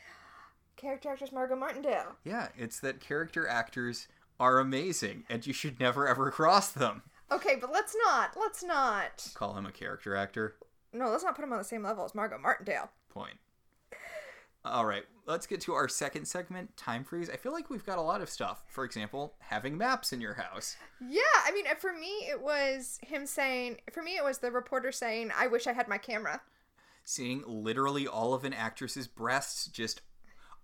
Character 0.75 1.09
actress 1.09 1.31
Margot 1.31 1.55
Martindale. 1.55 2.17
Yeah, 2.25 2.49
it's 2.57 2.79
that 2.81 2.99
character 2.99 3.47
actors 3.47 4.07
are 4.39 4.59
amazing 4.59 5.23
and 5.29 5.47
you 5.47 5.53
should 5.53 5.79
never 5.79 6.07
ever 6.07 6.29
cross 6.29 6.71
them. 6.71 7.03
Okay, 7.31 7.55
but 7.55 7.71
let's 7.71 7.95
not. 8.05 8.31
Let's 8.37 8.61
not. 8.61 9.31
Call 9.33 9.53
him 9.53 9.65
a 9.65 9.71
character 9.71 10.15
actor. 10.15 10.55
No, 10.91 11.09
let's 11.09 11.23
not 11.23 11.35
put 11.35 11.45
him 11.45 11.53
on 11.53 11.57
the 11.57 11.63
same 11.63 11.83
level 11.83 12.03
as 12.03 12.13
Margot 12.13 12.37
Martindale. 12.37 12.89
Point. 13.09 13.37
All 14.63 14.85
right, 14.85 15.03
let's 15.25 15.47
get 15.47 15.59
to 15.61 15.73
our 15.73 15.87
second 15.87 16.27
segment, 16.27 16.75
time 16.77 17.03
freeze. 17.03 17.31
I 17.31 17.35
feel 17.35 17.51
like 17.51 17.71
we've 17.71 17.85
got 17.85 17.97
a 17.97 18.01
lot 18.01 18.21
of 18.21 18.29
stuff. 18.29 18.63
For 18.67 18.83
example, 18.83 19.33
having 19.39 19.75
maps 19.75 20.13
in 20.13 20.21
your 20.21 20.35
house. 20.35 20.77
Yeah, 20.99 21.21
I 21.45 21.51
mean, 21.51 21.65
for 21.79 21.93
me, 21.93 22.27
it 22.29 22.39
was 22.39 22.99
him 23.01 23.25
saying. 23.25 23.77
For 23.91 24.03
me, 24.03 24.17
it 24.17 24.23
was 24.23 24.37
the 24.37 24.51
reporter 24.51 24.91
saying, 24.91 25.31
"I 25.35 25.47
wish 25.47 25.65
I 25.65 25.73
had 25.73 25.87
my 25.87 25.97
camera." 25.97 26.41
Seeing 27.03 27.43
literally 27.47 28.07
all 28.07 28.35
of 28.35 28.43
an 28.43 28.53
actress's 28.53 29.07
breasts 29.07 29.65
just 29.65 30.01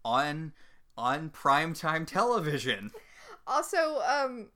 on 0.06 0.54
on 0.96 1.30
primetime 1.30 2.06
television. 2.06 2.92
Also, 3.50 4.02
um, 4.02 4.50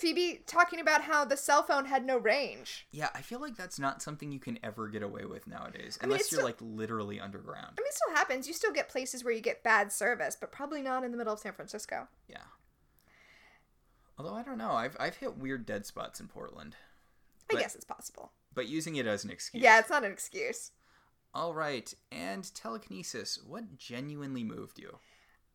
Phoebe 0.00 0.42
talking 0.46 0.80
about 0.80 1.02
how 1.02 1.24
the 1.24 1.36
cell 1.36 1.62
phone 1.62 1.84
had 1.84 2.04
no 2.04 2.16
range. 2.16 2.86
Yeah, 2.90 3.10
I 3.14 3.20
feel 3.20 3.38
like 3.40 3.56
that's 3.56 3.78
not 3.78 4.02
something 4.02 4.32
you 4.32 4.40
can 4.40 4.58
ever 4.62 4.88
get 4.88 5.02
away 5.02 5.24
with 5.26 5.46
nowadays, 5.46 5.98
mean, 6.00 6.10
unless 6.10 6.32
you're 6.32 6.38
still- 6.38 6.44
like 6.44 6.56
literally 6.60 7.20
underground. 7.20 7.74
I 7.78 7.80
mean, 7.80 7.86
it 7.88 7.94
still 7.94 8.14
happens. 8.16 8.48
You 8.48 8.54
still 8.54 8.72
get 8.72 8.88
places 8.88 9.22
where 9.22 9.32
you 9.32 9.40
get 9.40 9.62
bad 9.62 9.92
service, 9.92 10.36
but 10.40 10.50
probably 10.50 10.82
not 10.82 11.04
in 11.04 11.12
the 11.12 11.18
middle 11.18 11.32
of 11.34 11.38
San 11.38 11.52
Francisco. 11.52 12.08
Yeah. 12.28 12.38
Although 14.18 14.34
I 14.34 14.42
don't 14.42 14.58
know, 14.58 14.72
I've 14.72 14.96
I've 15.00 15.16
hit 15.16 15.38
weird 15.38 15.64
dead 15.66 15.86
spots 15.86 16.20
in 16.20 16.28
Portland, 16.28 16.76
I 17.50 17.54
guess 17.56 17.74
it's 17.74 17.84
possible. 17.86 18.32
but 18.54 18.66
using 18.68 18.96
it 18.96 19.06
as 19.06 19.24
an 19.24 19.30
excuse. 19.30 19.62
Yeah, 19.62 19.78
it's 19.78 19.88
not 19.90 20.04
an 20.04 20.12
excuse. 20.12 20.72
All 21.32 21.54
right, 21.54 21.92
and 22.12 22.52
telekinesis. 22.54 23.38
What 23.46 23.78
genuinely 23.78 24.44
moved 24.44 24.78
you? 24.78 24.98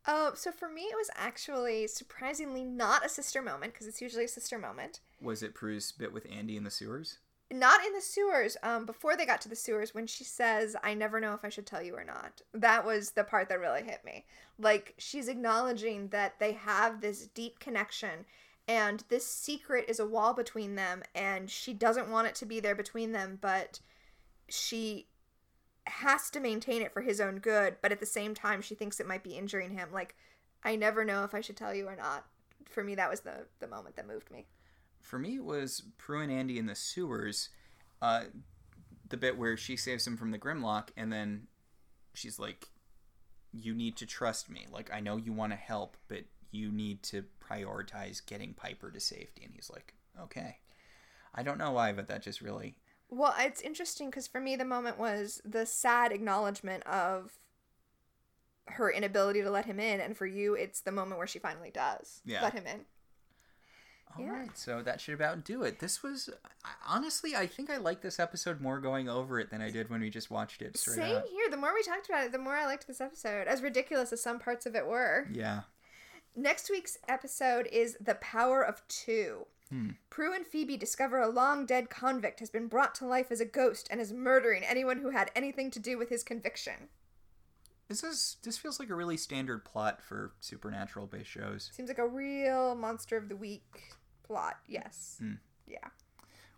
Uh, 0.07 0.32
so 0.36 0.52
for 0.52 0.69
me, 0.69 0.84
it 0.84 0.95
was 0.95 1.10
actually 1.15 1.88
surprisingly 1.88 2.64
not 2.64 3.06
a 3.06 3.10
sister 3.10 3.41
moment 3.41 3.73
because 3.73 3.88
it's 3.88 4.02
usually 4.02 4.26
a 4.26 4.30
sister 4.30 4.57
moment. 4.57 4.99
Was 5.19 5.41
it 5.41 5.56
Prue's 5.56 5.91
bit 5.91 6.14
with 6.14 6.27
Andy 6.32 6.57
in 6.57 6.64
the 6.64 6.69
sewers? 6.69 7.19
Not 7.52 7.86
in 7.86 7.94
the 7.94 8.02
sewers. 8.02 8.57
Um, 8.64 8.86
before 8.86 9.15
they 9.15 9.26
got 9.26 9.41
to 9.41 9.49
the 9.49 9.56
sewers, 9.56 9.94
when 9.94 10.07
she 10.07 10.23
says, 10.23 10.76
"I 10.84 10.94
never 10.94 11.19
know 11.19 11.34
if 11.34 11.45
I 11.45 11.49
should 11.49 11.68
tell 11.68 11.82
you 11.82 11.95
or 11.95 12.03
not," 12.03 12.41
that 12.53 12.86
was 12.86 13.11
the 13.11 13.23
part 13.23 13.49
that 13.49 13.60
really 13.60 13.84
hit 13.84 14.03
me. 14.03 14.26
Like 14.57 14.95
she's 14.98 15.27
acknowledging 15.27 16.10
that 16.10 16.40
they 16.40 16.53
have 16.53 17.02
this 17.02 17.27
deep 17.27 17.60
connection, 17.60 18.26
and 18.68 19.03
this 19.10 19.27
secret 19.27 19.86
is 19.88 19.99
a 19.99 20.07
wall 20.07 20.34
between 20.34 20.76
them, 20.76 21.03
and 21.14 21.49
she 21.49 21.73
doesn't 21.73 22.10
want 22.10 22.27
it 22.27 22.36
to 22.36 22.45
be 22.45 22.60
there 22.60 22.76
between 22.76 23.11
them, 23.11 23.38
but 23.40 23.80
she 24.49 25.07
has 25.87 26.29
to 26.31 26.39
maintain 26.39 26.81
it 26.81 26.93
for 26.93 27.01
his 27.01 27.21
own 27.21 27.39
good, 27.39 27.77
but 27.81 27.91
at 27.91 27.99
the 27.99 28.05
same 28.05 28.33
time, 28.33 28.61
she 28.61 28.75
thinks 28.75 28.99
it 28.99 29.07
might 29.07 29.23
be 29.23 29.37
injuring 29.37 29.71
him. 29.71 29.89
Like, 29.91 30.15
I 30.63 30.75
never 30.75 31.05
know 31.05 31.23
if 31.23 31.33
I 31.33 31.41
should 31.41 31.57
tell 31.57 31.73
you 31.73 31.87
or 31.87 31.95
not. 31.95 32.25
For 32.65 32.83
me, 32.83 32.95
that 32.95 33.09
was 33.09 33.21
the 33.21 33.45
the 33.59 33.67
moment 33.67 33.95
that 33.95 34.07
moved 34.07 34.31
me. 34.31 34.47
For 34.99 35.19
me, 35.19 35.35
it 35.35 35.45
was 35.45 35.83
Prue 35.97 36.21
and 36.21 36.31
Andy 36.31 36.57
in 36.57 36.65
the 36.65 36.75
sewers. 36.75 37.49
Uh, 38.01 38.25
the 39.07 39.17
bit 39.17 39.37
where 39.37 39.55
she 39.55 39.77
saves 39.77 40.05
him 40.05 40.17
from 40.17 40.31
the 40.31 40.39
Grimlock, 40.39 40.89
and 40.97 41.13
then 41.13 41.47
she's 42.13 42.39
like, 42.39 42.69
"You 43.53 43.75
need 43.75 43.95
to 43.97 44.05
trust 44.05 44.49
me. 44.49 44.65
Like, 44.71 44.91
I 44.91 44.99
know 44.99 45.17
you 45.17 45.31
want 45.31 45.51
to 45.51 45.57
help, 45.57 45.97
but 46.07 46.23
you 46.51 46.71
need 46.71 47.03
to 47.03 47.25
prioritize 47.39 48.25
getting 48.25 48.53
Piper 48.53 48.89
to 48.89 48.99
safety." 48.99 49.43
And 49.43 49.53
he's 49.53 49.69
like, 49.69 49.93
"Okay." 50.19 50.59
I 51.35 51.43
don't 51.43 51.57
know 51.57 51.71
why, 51.71 51.91
but 51.91 52.07
that 52.07 52.23
just 52.23 52.41
really 52.41 52.75
Well, 53.15 53.33
it's 53.39 53.61
interesting 53.61 54.09
because 54.09 54.27
for 54.27 54.41
me, 54.41 54.55
the 54.57 54.65
moment 54.65 54.97
was 54.99 55.41
the 55.45 55.65
sad 55.65 56.11
acknowledgement 56.11 56.83
of 56.85 57.39
her 58.67 58.91
inability 58.91 59.41
to 59.41 59.49
let 59.49 59.65
him 59.65 59.79
in, 59.79 60.01
and 60.01 60.17
for 60.17 60.25
you, 60.25 60.53
it's 60.55 60.81
the 60.81 60.91
moment 60.91 61.17
where 61.17 61.27
she 61.27 61.39
finally 61.39 61.71
does 61.71 62.21
Yeah. 62.25 62.41
let 62.43 62.53
him 62.53 62.65
in. 62.67 62.85
All 64.17 64.25
right, 64.25 64.45
Yeah. 64.47 64.53
so 64.53 64.81
that 64.81 64.99
should 64.99 65.13
about 65.13 65.43
do 65.45 65.63
it. 65.63 65.79
This 65.79 66.01
was 66.03 66.29
honestly, 66.85 67.35
I 67.35 67.47
think 67.47 67.69
I 67.69 67.77
like 67.77 68.01
this 68.01 68.19
episode 68.19 68.59
more 68.59 68.79
going 68.79 69.07
over 69.07 69.39
it 69.39 69.49
than 69.49 69.61
I 69.61 69.69
did 69.69 69.89
when 69.89 70.01
we 70.01 70.09
just 70.09 70.29
watched 70.31 70.61
it 70.61 70.77
straight 70.77 70.95
Same 70.95 71.15
up. 71.17 71.27
here. 71.27 71.49
The 71.49 71.57
more 71.57 71.73
we 71.73 71.83
talked 71.83 72.07
about 72.09 72.25
it, 72.25 72.31
the 72.33 72.37
more 72.37 72.55
I 72.55 72.65
liked 72.65 72.85
this 72.87 72.99
episode, 73.01 73.47
as 73.47 73.61
ridiculous 73.61 74.11
as 74.11 74.21
some 74.21 74.39
parts 74.39 74.65
of 74.65 74.75
it 74.75 74.85
were. 74.87 75.27
Yeah. 75.31 75.61
Next 76.35 76.69
week's 76.69 76.97
episode 77.07 77.67
is 77.71 77.97
The 78.01 78.15
Power 78.15 78.61
of 78.61 78.85
Two. 78.89 79.47
Hmm. 79.69 79.91
Prue 80.09 80.33
and 80.33 80.45
Phoebe 80.45 80.77
discover 80.77 81.19
a 81.19 81.27
long 81.29 81.65
dead 81.65 81.89
convict 81.89 82.39
has 82.39 82.49
been 82.49 82.67
brought 82.67 82.93
to 82.95 83.05
life 83.05 83.31
as 83.31 83.39
a 83.41 83.45
ghost 83.45 83.87
and 83.89 83.99
is 83.99 84.13
murdering 84.13 84.63
anyone 84.63 84.99
who 84.99 85.09
had 85.09 85.31
anything 85.35 85.71
to 85.71 85.79
do 85.79 85.97
with 85.97 86.09
his 86.09 86.23
conviction. 86.23 86.89
This 87.87 88.03
is 88.03 88.37
this 88.43 88.57
feels 88.57 88.79
like 88.79 88.89
a 88.89 88.95
really 88.95 89.17
standard 89.17 89.63
plot 89.65 90.01
for 90.01 90.33
supernatural 90.39 91.07
based 91.07 91.29
shows. 91.29 91.69
Seems 91.73 91.89
like 91.89 91.99
a 91.99 92.07
real 92.07 92.75
monster 92.75 93.17
of 93.17 93.29
the 93.29 93.35
week 93.35 93.95
plot. 94.23 94.57
Yes. 94.67 95.17
Hmm. 95.19 95.33
Yeah. 95.67 95.87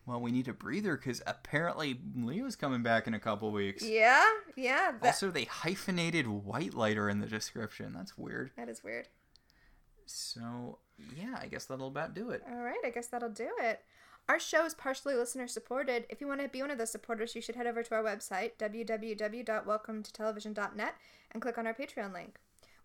Well, 0.05 0.21
we 0.21 0.31
need 0.31 0.47
a 0.47 0.53
breather 0.53 0.95
because 0.95 1.21
apparently 1.27 1.99
Leo's 2.15 2.55
coming 2.55 2.81
back 2.81 3.07
in 3.07 3.13
a 3.13 3.19
couple 3.19 3.51
weeks. 3.51 3.83
Yeah. 3.83 4.23
Yeah. 4.55 4.93
That, 5.01 5.07
Also, 5.07 5.29
they 5.31 5.43
hyphenated 5.43 6.27
white 6.27 6.73
lighter 6.73 7.09
in 7.09 7.19
the 7.19 7.27
description. 7.27 7.91
That's 7.93 8.17
weird. 8.17 8.51
that 8.55 8.69
is 8.69 8.83
weird. 8.85 9.09
So 10.07 10.79
yeah, 11.15 11.37
I 11.39 11.47
guess 11.47 11.63
that'll 11.65 11.87
about 11.87 12.13
do 12.13 12.31
it. 12.31 12.43
All 12.49 12.63
right, 12.63 12.79
I 12.85 12.89
guess 12.89 13.07
that'll 13.07 13.29
do 13.29 13.49
it. 13.59 13.81
Our 14.29 14.39
show 14.39 14.65
is 14.65 14.73
partially 14.73 15.15
listener 15.15 15.47
supported. 15.47 16.05
If 16.09 16.19
you 16.19 16.27
want 16.27 16.41
to 16.41 16.49
be 16.49 16.61
one 16.61 16.71
of 16.71 16.77
those 16.77 16.91
supporters, 16.91 17.33
you 17.33 17.41
should 17.41 17.55
head 17.55 17.67
over 17.67 17.81
to 17.81 17.95
our 17.95 18.03
website, 18.03 18.57
www.welcometotelevision.net, 18.59 20.95
and 21.31 21.41
click 21.41 21.57
on 21.57 21.65
our 21.65 21.73
Patreon 21.73 22.13
link. 22.13 22.37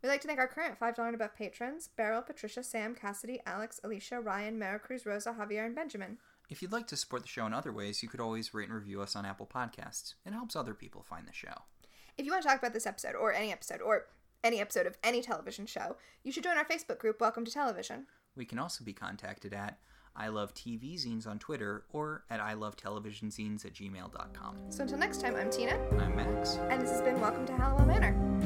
We'd 0.03 0.09
like 0.09 0.20
to 0.23 0.28
thank 0.28 0.39
our 0.39 0.47
current 0.47 0.81
$5 0.81 0.99
and 0.99 1.15
above 1.15 1.36
patrons 1.36 1.90
Beryl, 1.97 2.23
Patricia, 2.23 2.62
Sam, 2.62 2.94
Cassidy, 2.94 3.40
Alex, 3.47 3.81
Alicia, 3.82 4.20
Ryan, 4.20 4.57
Maricruz, 4.59 5.05
Rosa, 5.05 5.32
Javier, 5.32 5.66
and 5.66 5.74
Benjamin. 5.74 6.19
If 6.49 6.62
you'd 6.62 6.73
like 6.73 6.86
to 6.89 6.97
support 6.97 7.23
the 7.23 7.28
show 7.28 7.47
in 7.47 7.55
other 7.55 7.73
ways, 7.73 8.03
you 8.03 8.09
could 8.09 8.20
always 8.20 8.53
rate 8.53 8.69
and 8.69 8.77
review 8.77 9.01
us 9.01 9.16
on 9.16 9.24
Apple 9.24 9.49
Podcasts. 9.53 10.15
It 10.27 10.32
helps 10.32 10.55
other 10.55 10.74
people 10.74 11.03
find 11.03 11.27
the 11.27 11.32
show. 11.32 11.62
If 12.19 12.27
you 12.27 12.32
want 12.32 12.43
to 12.43 12.49
talk 12.49 12.59
about 12.59 12.74
this 12.74 12.86
episode, 12.86 13.15
or 13.15 13.32
any 13.32 13.53
episode, 13.53 13.81
or 13.81 14.05
any 14.44 14.60
episode 14.60 14.86
of 14.86 14.97
any 15.02 15.23
television 15.23 15.66
show, 15.66 15.97
you 16.24 16.32
should 16.32 16.44
join 16.44 16.56
our 16.56 16.64
Facebook 16.64 16.98
group, 16.98 17.20
Welcome 17.20 17.44
to 17.44 17.51
Television. 17.52 18.06
We 18.36 18.44
can 18.44 18.59
also 18.59 18.85
be 18.85 18.93
contacted 18.93 19.52
at 19.55 19.78
I 20.16 20.28
Love 20.28 20.52
TV 20.55 20.94
Zines 20.94 21.27
on 21.27 21.39
Twitter 21.39 21.85
or 21.90 22.24
at 22.28 22.40
I 22.40 22.55
Love 22.55 22.77
Television 22.77 23.28
Zines 23.31 23.64
at 23.64 23.73
gmail.com. 23.74 24.56
So 24.70 24.82
until 24.82 24.98
next 24.98 25.20
time, 25.20 25.36
I'm 25.36 25.51
Tina, 25.51 25.78
I'm 25.98 26.16
Max. 26.16 26.56
and 26.70 26.82
this 26.82 26.90
has 26.90 27.02
been 27.02 27.20
Welcome 27.20 27.47
to 27.47 27.52
Halliwell 27.55 27.86
Manor. 27.86 28.41